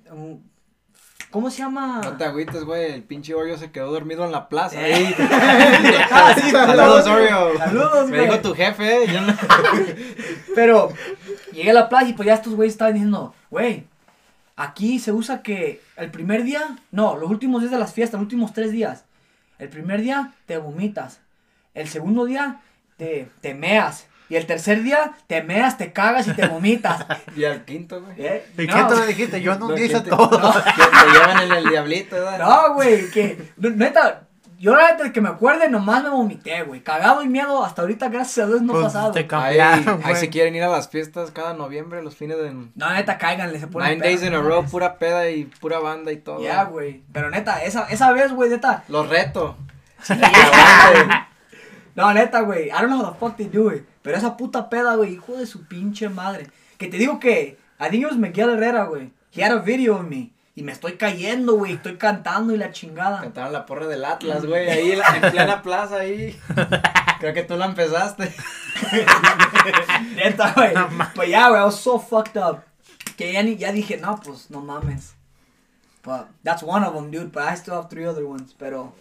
¿Cómo 1.33 1.51
se 1.51 1.59
llama? 1.59 2.01
No 2.05 2.17
te 2.17 2.25
agüites, 2.25 2.63
güey. 2.65 2.93
El 2.93 3.03
pinche 3.03 3.35
Oreo 3.35 3.57
se 3.57 3.71
quedó 3.73 3.91
dormido 3.91 4.25
en 4.25 4.31
la 4.33 4.49
plaza. 4.49 4.77
Eh. 4.87 4.95
ahí. 4.95 5.15
Ah, 6.11 6.35
Saludos, 6.51 7.07
Oreo. 7.07 7.59
Saludos, 7.59 8.09
Me 8.11 8.19
güey. 8.19 8.29
dijo 8.31 8.41
tu 8.43 8.55
jefe. 8.55 9.07
Yo 9.11 9.21
no... 9.23 9.35
Pero 10.55 10.93
llegué 11.53 11.71
a 11.71 11.75
la 11.75 11.89
playa 11.89 12.11
y 12.11 12.13
pues 12.13 12.27
ya 12.27 12.35
estos 12.35 12.55
güeyes 12.55 12.75
estaban 12.75 12.95
diciendo, 12.95 13.35
güey, 13.51 13.87
aquí 14.57 14.99
se 14.99 15.11
usa 15.13 15.43
que 15.43 15.81
el 15.97 16.11
primer 16.11 16.45
día, 16.45 16.77
no, 16.91 17.17
los 17.17 17.31
últimos 17.31 17.63
días 17.63 17.73
de 17.73 17.79
las 17.79 17.95
fiestas, 17.95 18.21
los 18.21 18.27
últimos 18.27 18.53
tres 18.53 18.71
días. 18.71 19.05
El 19.59 19.69
primer 19.71 20.03
día 20.03 20.33
te 20.47 20.59
vomitas. 20.59 21.21
El 21.73 21.89
segundo 21.89 22.27
día 22.27 22.61
te, 22.99 23.29
te 23.41 23.55
meas. 23.55 24.07
Y 24.29 24.37
el 24.37 24.47
tercer 24.47 24.83
día 24.83 25.13
te 25.27 25.43
meas, 25.43 25.77
te 25.77 25.93
cagas 25.93 26.27
y 26.29 26.33
te 26.33 26.47
vomitas. 26.47 27.05
Y 27.37 27.45
al 27.45 27.65
quinto, 27.65 28.01
güey. 28.03 28.15
¿Eh? 28.19 28.47
¿Y 28.59 28.67
No. 28.67 28.75
qué 28.75 28.83
te 28.95 29.01
lo 29.01 29.07
dijiste? 29.07 29.43
Yo 29.43 29.59
no 29.59 29.69
No, 29.69 29.75
hice 29.77 29.89
¿quién 29.91 30.05
te- 30.05 30.11
todo. 30.11 30.31
Que 30.53 30.73
te 30.73 31.13
llevan 31.13 31.43
en 31.43 31.53
el 31.53 31.69
diablito, 31.69 32.17
¿verdad? 32.17 32.39
No, 32.39 32.75
güey, 32.75 33.11
que 33.11 33.51
neta, 33.59 34.23
yo 34.59 34.75
la 34.77 34.93
neta 34.93 35.13
que 35.13 35.21
me 35.21 35.29
acuerde 35.29 35.69
nomás 35.69 36.03
me 36.05 36.11
vomité, 36.11 36.63
güey. 36.63 36.81
Cagado 36.83 37.23
y 37.23 37.29
miedo, 37.29 37.65
hasta 37.65 37.83
ahorita 37.83 38.09
gracias 38.09 38.47
a 38.47 38.49
Dios 38.49 38.63
no 38.63 38.73
ha 38.73 38.81
Pues, 38.81 38.87
pasado. 38.87 39.13
te 39.13 39.19
Ahí, 39.21 39.27
cambiaron, 39.27 39.89
ahí 40.05 40.11
güey. 40.13 40.17
si 40.17 40.29
quieren 40.31 40.55
ir 40.55 40.63
a 40.63 40.69
las 40.69 40.89
fiestas 40.89 41.31
cada 41.33 41.53
noviembre, 41.53 42.03
los 42.03 42.15
fines 42.17 42.39
de... 42.39 42.53
No, 42.75 42.91
neta, 42.93 43.19
cáiganle, 43.19 43.59
se 43.59 43.67
ponen 43.67 43.91
Nine 43.99 44.03
days 44.03 44.23
in 44.23 44.35
a 44.35 44.41
row, 44.41 44.65
pura 44.65 44.99
peda 44.99 45.29
y 45.31 45.45
pura 45.47 45.79
banda 45.81 46.13
y 46.13 46.17
todo. 46.19 46.41
Ya, 46.43 46.63
güey. 46.65 47.03
Pero 47.13 47.29
neta, 47.29 47.63
esa, 47.65 47.87
esa 47.91 48.13
vez, 48.13 48.33
güey, 48.33 48.49
neta. 48.51 48.85
Los 48.89 49.09
reto. 49.09 49.57
No, 51.95 52.13
neta, 52.15 52.41
güey. 52.41 52.69
I 52.71 52.81
don't 52.81 52.89
know 52.89 52.99
how 53.05 53.13
the 53.13 53.19
fuck 53.19 53.37
they 53.37 53.47
do 53.47 53.71
it. 53.71 53.85
Pero 54.03 54.17
esa 54.17 54.37
puta 54.37 54.69
peda, 54.71 54.97
güey, 54.97 55.13
hijo 55.15 55.35
de 55.37 55.47
su 55.47 55.67
pinche 55.67 56.09
madre. 56.09 56.47
Que 56.79 56.89
te 56.89 56.97
digo 56.97 57.19
que, 57.21 57.59
I 57.81 57.89
think 57.91 58.03
it 58.03 58.07
was 58.09 58.17
Miguel 58.17 58.51
Herrera, 58.51 58.85
güey. 58.85 59.13
He 59.31 59.43
had 59.43 59.53
a 59.53 59.59
video 59.61 59.97
of 59.97 60.05
me. 60.05 60.33
Y 60.55 60.63
me 60.63 60.73
estoy 60.73 60.95
cayendo, 60.99 61.55
güey. 61.55 61.73
Estoy 61.75 61.97
cantando 61.97 62.55
y 62.55 62.59
la 62.59 62.73
chingada. 62.73 63.21
Cantaron 63.23 63.53
la 63.53 63.65
porra 63.65 63.87
del 63.87 64.05
Atlas, 64.05 64.45
güey, 64.45 64.69
ahí 64.69 64.93
en 64.93 64.99
la- 64.99 65.17
en 65.17 65.21
plena 65.33 65.63
plaza, 65.63 65.97
ahí. 65.97 66.39
Creo 67.21 67.33
que 67.33 67.43
tú 67.43 67.57
la 67.57 67.67
empezaste. 67.67 68.33
Neta, 70.17 70.53
güey. 70.55 70.75
But 71.15 71.27
yeah, 71.27 71.49
güey, 71.49 71.61
I 71.61 71.65
was 71.65 71.81
so 71.81 71.99
fucked 71.99 72.37
up. 72.37 72.63
Que 73.17 73.33
ya, 73.33 73.43
ni, 73.43 73.57
ya 73.57 73.73
dije, 73.73 73.99
no, 74.01 74.17
pues, 74.23 74.51
no 74.51 74.61
mames. 74.61 75.15
But 76.03 76.29
that's 76.43 76.63
one 76.63 76.85
of 76.85 76.95
them, 76.95 77.11
dude. 77.11 77.31
But 77.33 77.45
I 77.45 77.55
still 77.55 77.75
have 77.75 77.89
three 77.89 78.05
other 78.07 78.25
ones. 78.27 78.55
Pero, 78.59 78.93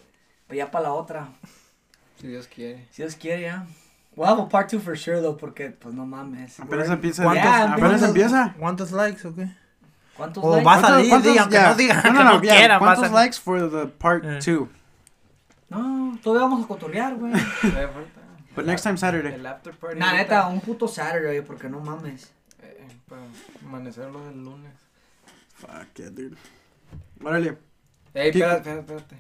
pero 0.47 0.57
ya 0.57 0.69
para 0.71 0.83
la 0.85 0.93
otra. 0.93 1.27
Si 2.21 2.27
Dios 2.27 2.47
quiere. 2.47 2.87
Si 2.91 3.01
Dios 3.01 3.15
quiere, 3.15 3.41
ya. 3.41 3.65
We'll 4.15 4.27
have 4.29 4.39
a 4.41 4.47
part 4.49 4.69
two 4.69 4.79
for 4.79 4.95
sure, 4.97 5.19
though, 5.21 5.35
porque, 5.37 5.71
pues, 5.71 5.93
no 5.95 6.05
mames. 6.05 6.59
Apenas 6.59 6.89
empieza. 6.89 7.23
¿Cuántos- 7.23 7.45
apenas 7.45 7.79
cuántos- 7.79 8.07
empieza. 8.09 8.55
¿Cuántos 8.59 8.91
likes 8.91 9.27
o 9.27 9.33
qué? 9.35 9.47
¿Cuántos 10.17 10.43
O 10.43 10.51
likes? 10.51 10.65
va 10.65 10.75
a 10.75 10.79
¿Cuántos- 10.81 11.07
salir, 11.09 11.39
aunque 11.39 11.55
ya. 11.55 11.69
no 11.69 11.75
digan 11.75 12.03
No, 12.05 12.13
no, 12.13 12.23
no 12.25 12.33
no, 12.35 12.41
quieran, 12.41 12.71
a 12.71 12.79
¿Cuántos 12.79 13.11
likes 13.11 13.37
for 13.39 13.69
the 13.71 13.87
part 13.87 14.23
Eh. 14.25 14.39
two? 14.43 14.69
No, 15.69 16.19
todavía 16.21 16.47
vamos 16.47 16.65
a 16.65 16.67
cotorrear, 16.67 17.15
güey. 17.15 17.33
But 18.55 18.65
next 18.65 18.83
time 18.83 18.97
Saturday. 18.97 19.33
El 19.33 19.45
after 19.47 19.73
party. 19.73 19.97
Nah, 19.97 20.11
neta, 20.13 20.45
un 20.47 20.59
puto 20.59 20.87
Saturday, 20.87 21.39
porque 21.41 21.69
no 21.69 21.79
mames. 21.79 22.29
Eh, 22.61 22.85
para 23.07 23.21
amanecerlo 23.65 24.25
del 24.25 24.43
lunes. 24.43 24.73
Fuck 25.55 25.93
yeah, 25.95 26.09
dude. 26.09 26.35
Órale. 27.23 27.57
Ey, 28.13 28.31
¿Qué- 28.31 28.39
espérate, 28.39 28.57
espérate, 28.77 28.93
espérate. 28.95 29.15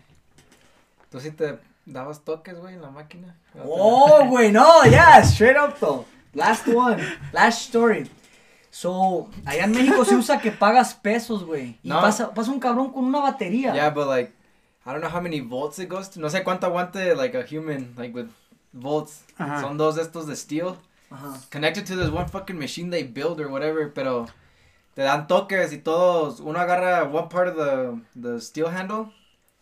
¿Tú 1.09 1.19
sí 1.21 1.31
te 1.31 1.57
dabas 1.85 2.23
toques, 2.23 2.57
güey, 2.59 2.75
en 2.75 2.81
la 2.81 2.89
máquina? 2.91 3.35
Oh, 3.65 4.25
güey, 4.27 4.51
no, 4.51 4.83
yeah, 4.85 5.19
straight 5.23 5.57
up 5.57 5.77
though. 5.79 6.05
Last 6.33 6.67
one, 6.67 7.01
last 7.33 7.61
story. 7.67 8.09
So, 8.69 9.29
allá 9.45 9.65
en 9.65 9.71
México 9.71 10.05
se 10.05 10.15
usa 10.15 10.39
que 10.39 10.51
pagas 10.51 10.93
pesos, 10.93 11.43
güey. 11.43 11.77
Y 11.83 11.89
No. 11.89 11.99
pasa, 11.99 12.33
pasa 12.33 12.51
un 12.51 12.59
cabrón 12.59 12.91
con 12.93 13.03
una 13.03 13.19
batería. 13.19 13.73
Yeah, 13.73 13.89
but 13.89 14.07
like, 14.07 14.31
I 14.85 14.91
don't 14.93 15.01
know 15.01 15.09
how 15.09 15.19
many 15.21 15.41
volts 15.41 15.77
it 15.79 15.89
goes 15.89 16.09
to. 16.11 16.19
No 16.21 16.29
sé 16.29 16.43
cuánto 16.43 16.67
aguante, 16.67 17.13
like, 17.15 17.35
a 17.37 17.43
human, 17.45 17.93
like, 17.97 18.13
with 18.15 18.29
volts. 18.71 19.23
Ajá. 19.37 19.59
Son 19.59 19.77
dos 19.77 19.95
de 19.95 20.03
estos 20.03 20.25
de 20.25 20.35
steel. 20.37 20.77
Ajá. 21.09 21.37
Connected 21.51 21.85
to 21.85 21.97
this 21.97 22.09
one 22.09 22.27
fucking 22.29 22.57
machine 22.57 22.89
they 22.91 23.03
build 23.03 23.41
or 23.41 23.49
whatever, 23.49 23.91
pero 23.93 24.27
te 24.95 25.01
dan 25.01 25.27
toques 25.27 25.73
y 25.73 25.77
todos, 25.79 26.39
uno 26.39 26.57
agarra 26.57 27.03
one 27.03 27.27
part 27.27 27.49
of 27.49 27.55
the, 27.57 27.99
the 28.15 28.39
steel 28.39 28.67
handle, 28.69 29.11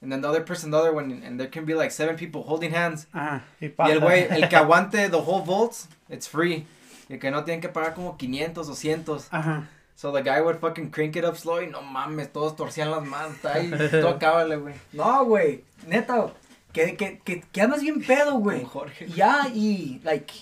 and 0.01 0.11
then 0.11 0.21
the 0.21 0.27
other 0.27 0.41
person 0.43 0.71
the 0.71 0.77
other 0.77 0.93
one, 0.93 1.21
and 1.25 1.39
there 1.39 1.49
can 1.49 1.65
be 1.65 1.73
like 1.73 1.91
seven 1.91 2.15
people 2.15 2.43
holding 2.43 2.71
hands. 2.71 3.07
Ajá. 3.13 3.43
Y 3.59 3.67
Y 3.77 3.91
el 3.91 3.99
güey, 3.99 4.27
el 4.29 4.47
que 4.49 4.55
aguante 4.57 5.09
the 5.09 5.17
whole 5.21 5.43
volts, 5.43 5.87
it's 6.09 6.27
free. 6.27 6.65
Y 7.09 7.13
el 7.13 7.19
que 7.19 7.31
no 7.31 7.43
tienen 7.43 7.61
que 7.61 7.69
pagar 7.69 7.93
como 7.93 8.17
500 8.17 8.69
o 8.69 8.73
100. 8.75 9.05
Ajá. 9.31 9.67
So 9.95 10.13
the 10.13 10.21
guy 10.21 10.39
would 10.39 10.59
fucking 10.59 10.91
crank 10.91 11.17
it 11.17 11.25
up 11.25 11.35
slow 11.35 11.61
y 11.61 11.67
no 11.67 11.81
mames, 11.81 12.31
todos 12.31 12.55
torcían 12.55 12.89
las 12.89 13.03
manos. 13.03 13.35
Está 13.35 13.55
ahí, 13.55 13.69
todo 13.91 14.17
cábale, 14.17 14.55
güey. 14.55 14.75
No, 14.93 15.25
güey, 15.25 15.65
neta, 15.87 16.27
que, 16.71 16.95
que, 16.95 17.19
que, 17.19 17.41
que 17.41 17.61
andas 17.61 17.81
bien 17.81 18.01
pedo, 18.01 18.35
güey. 18.35 18.63
Jorge. 18.63 19.07
Y 19.07 19.13
ya, 19.13 19.47
y, 19.53 19.99
like, 20.05 20.33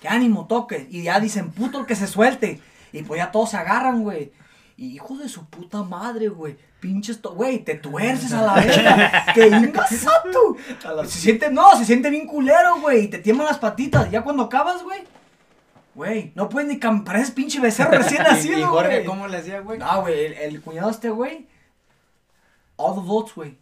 que 0.00 0.08
ánimo, 0.08 0.46
toque. 0.48 0.88
Y 0.90 1.04
ya 1.04 1.20
dicen, 1.20 1.52
puto, 1.52 1.78
el 1.78 1.86
que 1.86 1.94
se 1.94 2.08
suelte. 2.08 2.60
Y 2.92 3.02
pues 3.02 3.18
ya 3.18 3.30
todos 3.30 3.50
se 3.50 3.56
agarran, 3.56 4.02
güey. 4.02 4.32
Y 4.76 4.94
hijo 4.96 5.16
de 5.16 5.28
su 5.28 5.46
puta 5.46 5.82
madre, 5.82 6.28
güey. 6.28 6.56
Pinches, 6.80 7.22
güey, 7.22 7.60
te 7.60 7.74
tuerces 7.76 8.32
a 8.32 8.42
la 8.42 8.54
verga. 8.54 9.26
que 9.34 9.46
ingasato. 9.46 10.56
Se 11.04 11.18
siente, 11.18 11.50
no, 11.50 11.76
se 11.76 11.84
siente 11.84 12.10
bien 12.10 12.26
culero, 12.26 12.80
güey. 12.80 13.04
Y 13.04 13.08
te 13.08 13.18
tiemblan 13.18 13.46
las 13.46 13.58
patitas. 13.58 14.10
Ya 14.10 14.22
cuando 14.22 14.42
acabas, 14.44 14.82
güey. 14.82 15.02
Güey, 15.94 16.32
no 16.34 16.48
puedes 16.48 16.68
ni 16.68 16.80
cam... 16.80 17.04
Pareces 17.04 17.30
pinche 17.30 17.60
becerro 17.60 17.92
recién 17.92 18.22
Y, 18.26 18.28
y 18.28 18.28
nacido, 18.32 18.66
Jorge, 18.66 18.88
güey. 18.96 19.04
¿cómo 19.04 19.28
le 19.28 19.36
hacía, 19.38 19.60
güey? 19.60 19.78
No, 19.78 20.00
güey, 20.00 20.24
el, 20.26 20.32
el 20.32 20.60
cuñado 20.60 20.90
este, 20.90 21.08
güey. 21.08 21.46
All 22.76 22.94
the 22.96 23.00
votes, 23.06 23.32
güey. 23.36 23.56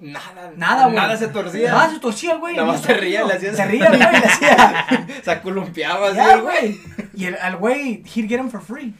Nada, 0.00 0.52
Nada, 0.56 0.84
güey. 0.84 0.94
Nada 0.94 1.16
se 1.16 1.26
torcía. 1.26 1.72
Nada 1.72 1.90
se 1.90 1.98
torcía, 1.98 2.36
güey. 2.36 2.54
Nada 2.54 2.68
más 2.68 2.80
se 2.82 2.94
ría, 2.94 3.24
le 3.24 3.34
hacía 3.34 3.52
Se 3.52 3.64
ría, 3.64 3.88
güey, 3.88 3.98
le 3.98 4.04
hacía. 4.06 4.86
Se 5.24 5.40
columpiaba 5.42 6.06
así, 6.06 6.16
Ya, 6.16 6.36
güey. 6.36 6.78
güey. 6.78 6.80
Y 7.14 7.24
el, 7.24 7.34
al 7.34 7.56
güey, 7.56 8.04
he'd 8.14 8.28
get 8.28 8.38
him 8.38 8.48
for 8.48 8.62
free. 8.62 8.94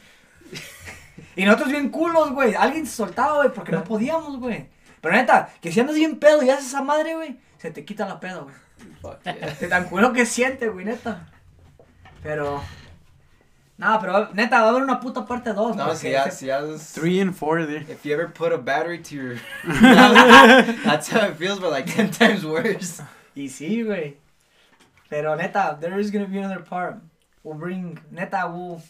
Y 1.39 1.45
nosotros 1.45 1.69
bien 1.71 1.89
culos, 1.89 2.31
güey. 2.31 2.53
Alguien 2.53 2.85
se 2.85 2.97
soltaba, 2.97 3.37
güey, 3.37 3.53
porque 3.53 3.71
no 3.71 3.83
podíamos, 3.85 4.37
güey. 4.39 4.67
Pero 4.99 5.15
neta, 5.15 5.49
que 5.61 5.71
si 5.71 5.79
andas 5.79 5.95
bien 5.95 6.19
pedo 6.19 6.43
y 6.43 6.49
haces 6.49 6.67
esa 6.67 6.81
madre, 6.81 7.15
güey, 7.15 7.39
se 7.57 7.71
te 7.71 7.85
quita 7.85 8.05
la 8.05 8.19
peda, 8.19 8.39
güey. 8.39 8.55
Fuck 9.01 9.23
yeah. 9.23 9.55
De 9.59 9.67
tan 9.67 9.85
culo 9.85 10.11
que 10.11 10.25
siente, 10.25 10.67
güey, 10.67 10.83
neta. 10.83 11.27
Pero. 12.21 12.61
Nada, 13.77 14.01
pero 14.01 14.33
neta, 14.33 14.59
va 14.59 14.67
a 14.67 14.69
haber 14.71 14.83
una 14.83 14.99
puta 14.99 15.25
parte 15.25 15.53
2. 15.53 15.77
No, 15.77 15.95
si 15.95 16.11
ya, 16.11 16.29
si 16.29 16.47
ya 16.47 16.59
es- 16.59 16.91
Three 16.91 17.21
and 17.21 17.33
four 17.33 17.65
there. 17.65 17.85
If 17.89 18.03
you 18.03 18.13
ever 18.13 18.27
put 18.27 18.51
a 18.51 18.57
battery 18.57 19.01
to 19.01 19.15
your... 19.15 19.37
That's 20.83 21.07
how 21.07 21.25
it 21.25 21.37
feels, 21.37 21.59
but 21.59 21.71
like 21.71 21.89
10 21.89 22.11
times 22.11 22.43
worse. 22.43 23.01
Y 23.33 23.47
sí, 23.47 23.83
güey. 23.85 24.17
Pero 25.09 25.37
neta, 25.37 25.77
there 25.79 25.97
is 25.97 26.11
gonna 26.11 26.27
be 26.27 26.39
another 26.39 26.61
part. 26.61 26.97
We'll 27.43 27.57
bring, 27.57 27.97
neta, 28.11 28.45
we'll, 28.47 28.81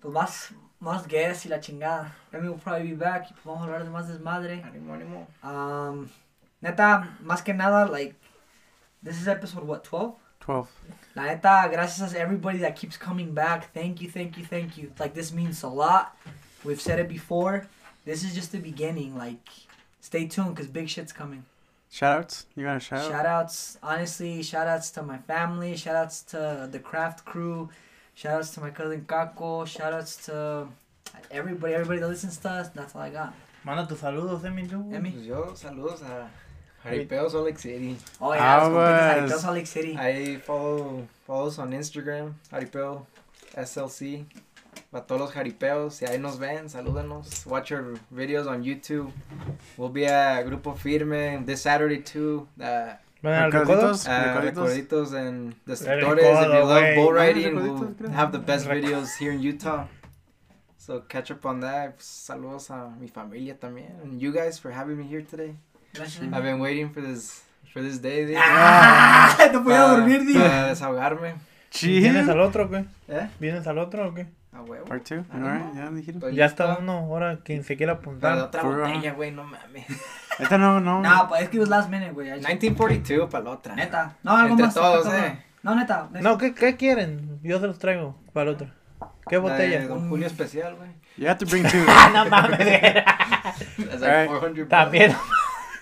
pues 0.00 0.14
más, 0.14 0.52
más 0.82 1.06
guests 1.06 1.46
y 1.46 1.48
la 1.48 1.60
chingada. 1.60 2.12
Remy 2.32 2.48
will 2.48 2.58
probably 2.58 2.88
be 2.88 2.96
back 2.96 3.30
y 3.30 3.32
pues 3.32 3.44
vamos 3.44 3.62
a 3.62 3.64
hablar 3.64 3.84
de 3.84 3.90
más 3.90 4.08
desmadre. 4.08 4.62
Ánimo, 4.64 4.94
ánimo. 4.94 5.26
Um, 5.42 6.08
neta, 6.60 7.16
más 7.22 7.42
que 7.42 7.54
nada, 7.54 7.86
like, 7.86 8.16
this 9.02 9.20
is 9.20 9.28
episode, 9.28 9.64
what, 9.64 9.84
12? 9.84 10.16
Twelve. 10.40 10.68
La 11.14 11.26
neta, 11.26 11.68
gracias 11.70 12.14
a 12.14 12.18
everybody 12.18 12.58
that 12.58 12.74
keeps 12.74 12.96
coming 12.96 13.32
back. 13.32 13.72
Thank 13.72 14.00
you, 14.00 14.10
thank 14.10 14.36
you, 14.36 14.44
thank 14.44 14.76
you. 14.76 14.92
Like, 14.98 15.14
this 15.14 15.32
means 15.32 15.62
a 15.62 15.68
lot. 15.68 16.16
We've 16.64 16.80
said 16.80 16.98
it 16.98 17.08
before. 17.08 17.68
This 18.04 18.24
is 18.24 18.34
just 18.34 18.50
the 18.50 18.58
beginning. 18.58 19.16
Like, 19.16 19.48
stay 20.00 20.26
tuned 20.26 20.56
because 20.56 20.66
big 20.66 20.88
shit's 20.88 21.12
coming. 21.12 21.44
Shoutouts. 21.92 22.46
You 22.56 22.64
got 22.64 22.78
a 22.78 22.80
shout? 22.80 23.08
Shout 23.08 23.26
outs, 23.26 23.78
honestly, 23.82 24.42
shout 24.42 24.66
outs 24.66 24.90
to 24.92 25.02
my 25.02 25.18
family, 25.18 25.76
shout 25.76 25.94
outs 25.94 26.22
to 26.22 26.68
the 26.72 26.78
craft 26.80 27.24
crew, 27.24 27.68
shout 28.22 28.34
outs 28.38 28.54
to 28.54 28.60
my 28.60 28.70
cousin 28.70 29.04
Kako, 29.04 29.66
shout 29.66 29.92
outs 29.92 30.26
to 30.26 30.68
everybody, 31.30 31.74
everybody 31.74 31.98
that 31.98 32.08
listens 32.08 32.36
to 32.38 32.48
us. 32.48 32.68
That's 32.68 32.94
all 32.94 33.02
I 33.02 33.10
got. 33.10 33.34
Manda 33.64 33.84
tus 33.86 33.98
saludos, 34.00 34.42
Emi, 34.44 34.68
tú. 34.68 34.84
güey. 34.84 34.94
Emi. 34.96 35.10
Pues 35.12 35.26
yo, 35.26 35.54
saludos 35.56 36.02
a 36.02 36.30
Jaripeo 36.84 37.28
Salt 37.28 37.46
Lake 37.46 37.58
City. 37.58 37.96
Oh, 38.20 38.32
yeah, 38.32 38.58
los 38.58 38.68
compitas 38.68 38.68
Aguas. 38.68 39.16
Jaripeo 39.16 39.38
Salt 39.38 39.54
Lake 39.54 39.66
City. 39.66 39.96
Ahí 39.96 40.40
follow, 40.40 41.08
follow 41.26 41.48
us 41.48 41.58
on 41.58 41.72
Instagram, 41.72 42.32
Jaripeo 42.50 43.06
SLC. 43.56 44.24
Para 44.90 45.04
todos 45.04 45.20
los 45.20 45.32
jaripeos, 45.32 45.94
si 45.94 46.06
ahí 46.06 46.18
nos 46.18 46.38
ven, 46.38 46.68
salúdenos. 46.68 47.46
Watch 47.46 47.72
our 47.72 47.98
videos 48.10 48.46
on 48.46 48.62
YouTube. 48.62 49.10
We'll 49.76 49.90
be 49.90 50.06
at 50.06 50.44
Grupo 50.46 50.76
Firme 50.76 51.44
this 51.44 51.62
Saturday 51.62 52.02
too. 52.02 52.46
Uh, 52.60 52.94
¿Van 53.22 53.34
al 53.34 53.52
Recoditos. 53.52 54.04
recodo? 54.06 55.02
uh, 55.12 55.16
and 55.16 55.54
El 55.54 55.54
Destructores. 55.66 56.18
If 56.18 56.42
you 56.42 56.64
love 56.64 56.84
Ah, 57.08 57.12
riding, 57.12 57.54
we'll 57.56 57.94
creo. 57.94 58.10
have 58.12 58.32
the 58.32 58.38
best 58.38 58.66
videos 58.66 59.16
here 59.18 59.32
in 59.32 59.40
Utah. 59.40 59.86
So 60.76 61.04
catch 61.08 61.30
up 61.30 61.44
on 61.46 61.60
that. 61.60 61.98
Saludos 62.00 62.70
a 62.70 62.90
mi 62.98 63.06
familia 63.08 63.56
también. 63.56 63.92
And 64.02 64.20
you 64.20 64.32
guys 64.32 64.58
for 64.58 64.72
having 64.72 64.96
me 64.98 65.04
here 65.04 65.22
today. 65.22 65.54
Gracias. 65.94 66.22
I've 66.32 66.42
been 66.42 66.58
waiting 66.60 66.90
for 66.92 67.00
this 67.00 67.44
for 67.72 67.80
this 67.82 68.00
day. 68.00 68.26
dude. 68.26 68.36
Ah, 68.38 69.36
no 69.52 69.62
podía 69.62 69.82
dormir, 69.82 70.26
tío. 70.26 70.40
Para 70.42 70.68
desahogarme. 70.68 71.34
¿Vienes 71.80 72.22
Chill. 72.24 72.30
al 72.30 72.40
otro 72.40 72.64
o 72.64 72.70
qué? 72.70 72.84
¿Eh? 73.08 73.28
¿Vienes 73.38 73.66
al 73.68 73.78
otro 73.78 74.08
o 74.08 74.14
qué? 74.14 74.26
A 74.52 74.60
huevo. 74.62 74.84
Part 74.84 75.04
two. 75.04 75.24
Ah, 75.30 75.36
Alright, 75.36 75.64
no. 75.66 75.74
ya 75.74 75.90
dijeron. 75.90 76.32
Ya 76.34 76.44
está 76.46 76.76
uno, 76.78 76.92
ahora 76.98 77.38
quien 77.44 77.62
se 77.64 77.76
quiera 77.76 77.94
Para 78.00 78.02
apuntar. 78.02 78.38
otra 78.38 78.60
For- 78.62 78.80
botella, 78.80 79.12
güey, 79.14 79.30
no 79.30 79.44
mames. 79.44 79.86
Esta 80.38 80.58
no, 80.58 80.80
no. 80.80 81.00
No, 81.00 81.28
pues 81.28 81.42
es 81.42 81.48
que 81.48 81.56
it 81.56 81.60
was 81.60 81.68
last 81.68 81.88
minute, 81.90 82.12
güey. 82.12 82.28
I- 82.28 82.32
1942 82.40 83.28
para 83.30 83.44
la 83.44 83.50
otra. 83.50 83.74
Neta. 83.74 84.16
No, 84.22 84.32
algo 84.36 84.50
Entre 84.50 84.66
más. 84.66 84.74
todos, 84.74 85.06
eh. 85.14 85.38
No, 85.62 85.74
neta. 85.74 86.08
No, 86.20 86.38
¿qué, 86.38 86.54
¿qué 86.54 86.76
quieren? 86.76 87.38
Yo 87.42 87.60
se 87.60 87.66
los 87.66 87.78
traigo 87.78 88.16
para 88.32 88.50
el 88.50 88.56
otro. 88.56 88.68
¿Qué 89.28 89.36
La 89.36 89.42
de 89.42 89.50
botella? 89.50 89.86
Don 89.88 90.08
Julio 90.08 90.26
especial, 90.26 90.74
güey. 90.76 90.90
You 91.16 91.28
have 91.28 91.38
to 91.38 91.46
bring 91.46 91.62
two. 91.64 91.78
Ah, 91.88 92.10
no 92.12 92.24
mames. 92.30 92.58
That's 92.58 94.00
like 94.00 94.04
Alright. 94.04 94.28
400 94.28 94.68
También. 94.68 95.14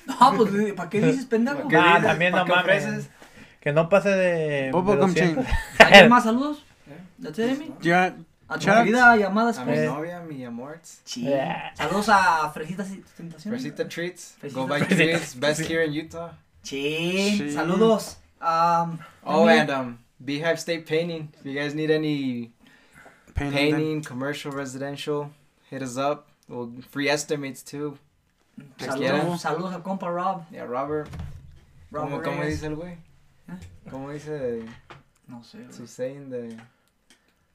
No, 0.06 0.32
pues, 0.36 0.72
¿para 0.72 0.90
qué 0.90 1.00
dices 1.06 1.24
pendejo? 1.26 1.68
¿Qué 1.68 1.76
Ah, 1.76 1.94
dices? 1.96 2.06
también 2.06 2.32
¿Para 2.32 2.44
no 2.44 2.46
qué 2.46 2.56
mames. 2.56 2.84
ofreces? 2.84 3.10
Que 3.60 3.72
no 3.72 3.88
pase 3.88 4.08
de. 4.08 4.70
Bubblegum 4.72 5.12
de 5.14 5.20
200. 5.34 5.46
¿Alguien 5.78 6.08
más 6.08 6.24
saludos? 6.24 6.64
¿Eh? 6.88 6.98
¿That's 7.22 7.38
it, 7.38 7.48
Emi? 7.50 7.72
Ya. 7.80 8.14
A 8.50 8.58
tu 8.58 8.64
Shout 8.66 8.76
outs. 8.78 8.84
querida 8.90 9.16
llamada 9.16 9.50
A 9.60 9.64
mi 9.64 9.72
Eh. 9.78 9.86
novia, 9.86 10.20
mi 10.20 10.44
amor. 10.44 10.80
Sí. 11.04 11.22
Yeah. 11.22 11.72
Saludos 11.76 12.08
a 12.08 12.50
Fresitas 12.52 12.90
y 12.90 13.02
Tentaciones. 13.16 13.62
Fresita 13.62 13.88
Treats. 13.88 14.34
Fresita 14.40 14.60
Go 14.60 14.66
buy 14.66 14.80
Treats. 14.80 14.96
treats. 14.96 15.34
Best 15.40 15.60
here 15.62 15.84
in 15.84 15.92
Utah. 15.92 16.32
Sí. 16.64 17.38
Sí. 17.38 17.52
Saludos. 17.52 18.16
Um, 18.40 18.98
Oh, 19.24 19.46
and 19.48 19.70
um, 19.70 19.98
Beehive 20.24 20.58
State 20.58 20.84
Painting. 20.86 21.28
If 21.38 21.46
you 21.46 21.54
guys 21.54 21.74
need 21.74 21.90
any 21.90 22.50
Painting. 23.34 23.52
painting, 23.74 24.02
commercial, 24.02 24.50
residential, 24.52 25.30
hit 25.70 25.82
us 25.82 25.96
up. 25.96 26.26
We'll 26.48 26.72
free 26.90 27.08
estimates 27.08 27.62
too. 27.62 27.96
Saludos, 28.78 29.40
saludos 29.42 29.72
al 29.74 29.82
compa 29.82 30.08
Rob. 30.12 30.44
Yeah, 30.50 30.64
Robert. 30.64 31.08
Rob 31.92 32.08
¿Cómo, 32.10 32.22
cómo 32.22 32.40
Reyes. 32.42 32.54
dice 32.60 32.66
el 32.66 32.74
güey? 32.76 32.92
¿Eh? 33.48 33.58
¿Cómo 33.90 34.10
dice 34.10 34.64
No 35.28 35.42
sé. 35.44 35.58
güey. 35.58 35.72
su 35.72 35.86
saying 35.86 36.28
de 36.30 36.56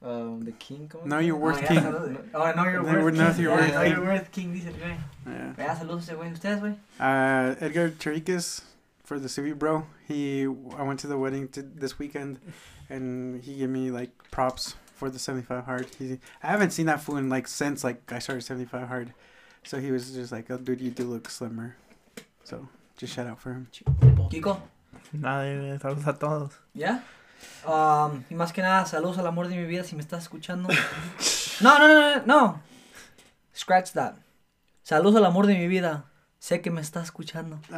um, 0.02 0.42
the 0.44 0.52
king? 0.52 0.88
¿cómo 0.88 1.04
Know 1.06 1.18
se 1.20 1.26
your 1.26 1.36
worth 1.36 1.56
Oh, 1.58 1.60
ya, 1.62 1.66
king. 1.68 1.78
saludos. 1.80 2.18
Oh, 2.34 2.52
know 2.52 2.64
your 2.64 2.82
Know 2.82 3.02
worth. 3.02 3.02
your- 3.02 3.10
King. 3.10 3.18
know 3.18 3.30
your 3.36 3.50
Yeah, 3.50 3.56
worth 3.56 3.72
Know 3.74 3.82
your 3.82 3.94
king. 3.96 4.06
worth, 4.06 4.32
King, 4.32 4.52
dice 4.52 4.66
el 4.66 4.74
güey. 4.74 4.96
Yeah. 5.26 5.54
Ya, 5.58 5.74
saludos 5.76 6.08
a 6.08 6.12
ese 6.12 6.16
güey. 6.16 6.32
¿Ustedes, 6.32 6.60
güey? 6.60 6.76
Uh, 7.00 7.56
Edgar 7.60 7.90
Chiriquez. 7.98 8.62
for 9.04 9.20
the 9.20 9.28
civvy 9.28 9.56
bro. 9.56 9.86
He 10.08 10.42
I 10.42 10.82
went 10.82 10.98
to 11.00 11.06
the 11.06 11.16
wedding 11.16 11.46
to, 11.50 11.62
this 11.62 11.96
weekend, 11.96 12.40
and 12.90 13.40
he 13.40 13.56
gave 13.58 13.68
me 13.70 13.92
like 13.92 14.10
props 14.32 14.74
for 14.96 15.08
the 15.10 15.18
75 15.20 15.64
hard. 15.64 15.86
He, 15.96 16.18
I 16.42 16.48
haven't 16.48 16.72
seen 16.72 16.86
that 16.86 17.00
fool 17.00 17.16
in 17.16 17.28
like 17.28 17.46
since 17.46 17.84
like 17.84 18.02
I 18.10 18.18
started 18.18 18.42
75 18.42 18.88
hard, 18.88 19.14
so 19.62 19.78
he 19.78 19.92
was 19.92 20.10
just 20.10 20.32
like, 20.32 20.50
oh, 20.50 20.56
dude, 20.58 20.80
you 20.80 20.90
do 20.90 21.04
look 21.04 21.30
slimmer. 21.30 21.76
So 22.42 22.66
just 22.96 23.14
shout 23.14 23.28
out 23.28 23.40
for 23.40 23.52
him. 23.52 23.68
Kiko, 24.28 24.60
Nada, 25.12 25.78
saludos 25.78 26.06
a 26.08 26.12
todos. 26.18 26.50
¿ya? 26.74 27.00
Um, 27.66 28.22
y 28.30 28.34
más 28.34 28.52
que 28.52 28.62
nada, 28.62 28.86
saludos 28.86 29.18
al 29.18 29.26
amor 29.26 29.48
de 29.48 29.56
mi 29.56 29.64
vida 29.64 29.82
si 29.84 29.96
me 29.96 30.02
estás 30.02 30.22
escuchando. 30.24 30.68
No, 31.60 31.78
no, 31.78 31.88
no, 31.88 32.16
no, 32.16 32.22
no. 32.26 32.62
Scratch 33.56 33.92
that. 33.92 34.14
Saludos 34.82 35.16
al 35.16 35.24
amor 35.26 35.46
de 35.46 35.54
mi 35.54 35.66
vida. 35.66 36.04
Sé 36.38 36.60
que 36.60 36.70
me 36.70 36.80
está 36.80 37.00
escuchando. 37.02 37.58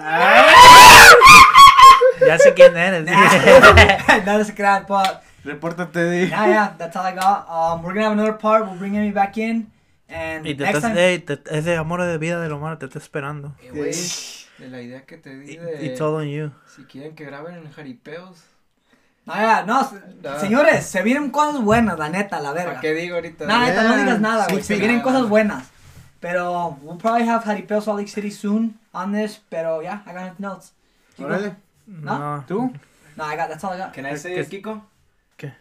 Ya 2.27 2.37
sé 2.39 2.53
quién 2.53 2.77
eres. 2.77 3.05
no, 4.27 4.39
no 4.39 4.45
se 4.45 4.55
crean, 4.55 4.85
but 4.89 5.21
Repórtate, 5.45 6.11
Di. 6.11 6.27
yeah, 6.29 6.47
yeah, 6.49 6.75
that's 6.77 6.97
all 6.97 7.07
I 7.07 7.15
got. 7.15 7.47
Um, 7.49 7.83
we're 7.85 7.95
gonna 7.95 8.07
have 8.09 8.13
another 8.13 8.37
part. 8.37 8.67
We'll 8.67 8.77
bring 8.77 8.97
Amy 8.97 9.13
back 9.13 9.37
in. 9.39 9.71
And 10.09 10.45
Y 10.47 10.55
te 10.57 10.65
next 10.65 10.79
estás, 10.79 10.93
time. 10.95 11.01
ey, 11.13 11.19
te- 11.21 11.41
ese 11.51 11.77
amor 11.77 12.03
de 12.03 12.19
vida 12.19 12.41
de 12.41 12.53
Omar 12.53 12.79
te 12.79 12.87
está 12.87 12.99
esperando. 12.99 13.55
Eh, 13.63 13.71
güey, 13.73 13.93
de 14.59 14.69
la 14.69 14.81
idea 14.83 15.07
que 15.07 15.17
te 15.19 15.37
di 15.39 15.53
It- 15.55 15.61
de... 15.61 15.87
It's 15.87 16.01
all 16.01 16.15
on 16.17 16.27
you. 16.29 16.51
Si 16.75 16.83
quieren 16.85 17.15
que 17.15 17.25
graben 17.25 17.55
en 17.55 17.71
jaripeos. 17.71 18.43
No, 19.29 19.35
yeah, 19.35 19.65
no, 19.67 19.85
se- 19.89 20.01
No. 20.23 20.39
señores, 20.41 20.87
se 20.87 21.03
vienen 21.03 21.31
cosas 21.31 21.61
buenas, 21.63 21.99
la 21.99 22.09
neta, 22.09 22.41
la 22.41 22.53
verga. 22.53 22.71
¿Para 22.71 22.81
qué 22.81 22.95
digo 22.95 23.17
ahorita? 23.17 23.47
No, 23.47 23.59
neta, 23.61 23.85
no 23.85 23.97
digas 23.97 24.21
nada, 24.21 24.47
sí, 24.47 24.53
güey. 24.53 24.65
Se 24.65 24.75
sí. 24.75 24.81
vienen 24.81 25.01
cosas 25.03 25.29
buenas. 25.29 25.69
Pero 26.21 26.79
we'll 26.83 26.99
probably 26.99 27.29
have 27.29 27.45
Jaripeo 27.45 27.81
Salt 27.81 27.99
Lake 27.99 28.11
City 28.11 28.31
soon 28.31 28.79
on 28.93 29.13
this. 29.13 29.41
Pero 29.49 29.83
yeah, 29.83 30.03
I 30.07 30.13
got 30.13 30.23
nothing 30.39 30.45
else. 30.47 30.73
Kiko? 31.17 31.29
Órale. 31.29 31.55
¿No? 31.87 32.19
No. 32.19 32.45
¿Tú? 32.49 32.73
No, 33.17 33.25
I 33.33 33.37
got, 33.37 33.49
that's 33.49 33.63
all 33.65 33.75
I 33.75 33.79
got. 33.79 33.93
¿Can 33.93 34.07
I 34.07 34.17
say 34.17 34.35
¿Qué- 34.35 34.47
Kiko? 34.47 34.85
qué? 35.37 35.53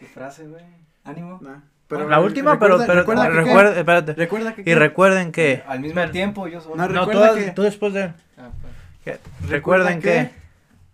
Tu 0.00 0.06
frase, 0.06 0.46
güey. 0.46 0.64
Ánimo. 1.04 1.38
Nah. 1.40 1.60
La 2.08 2.18
última, 2.18 2.58
pero, 2.58 2.78
pero 2.78 2.94
recuerda, 2.94 3.26
que 3.28 3.32
qué. 3.32 3.40
recuerda, 3.44 3.78
espérate. 3.78 4.12
Recuerda 4.14 4.54
que 4.56 4.60
Y 4.62 4.64
qué. 4.64 4.74
recuerden 4.74 5.30
que, 5.30 5.62
Al 5.68 5.78
mismo 5.78 6.04
tiempo, 6.10 6.48
yo 6.48 6.60
solo. 6.60 6.74
No, 6.76 6.88
no, 6.88 7.04
tú, 7.04 7.10
recuerda 7.10 7.34
que- 7.36 7.50
tú 7.52 7.62
después 7.62 7.92
de, 7.92 8.04
Ah, 8.36 8.50
pues. 9.04 9.18
que- 9.20 9.46
recuerden 9.48 10.00
que, 10.00 10.30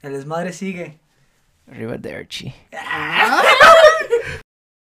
El 0.02 0.12
desmadre 0.12 0.52
sigue. 0.52 0.98
Arriba 1.72 1.96
de 1.96 2.14
Archie. 2.14 2.54
Ah. 2.74 3.42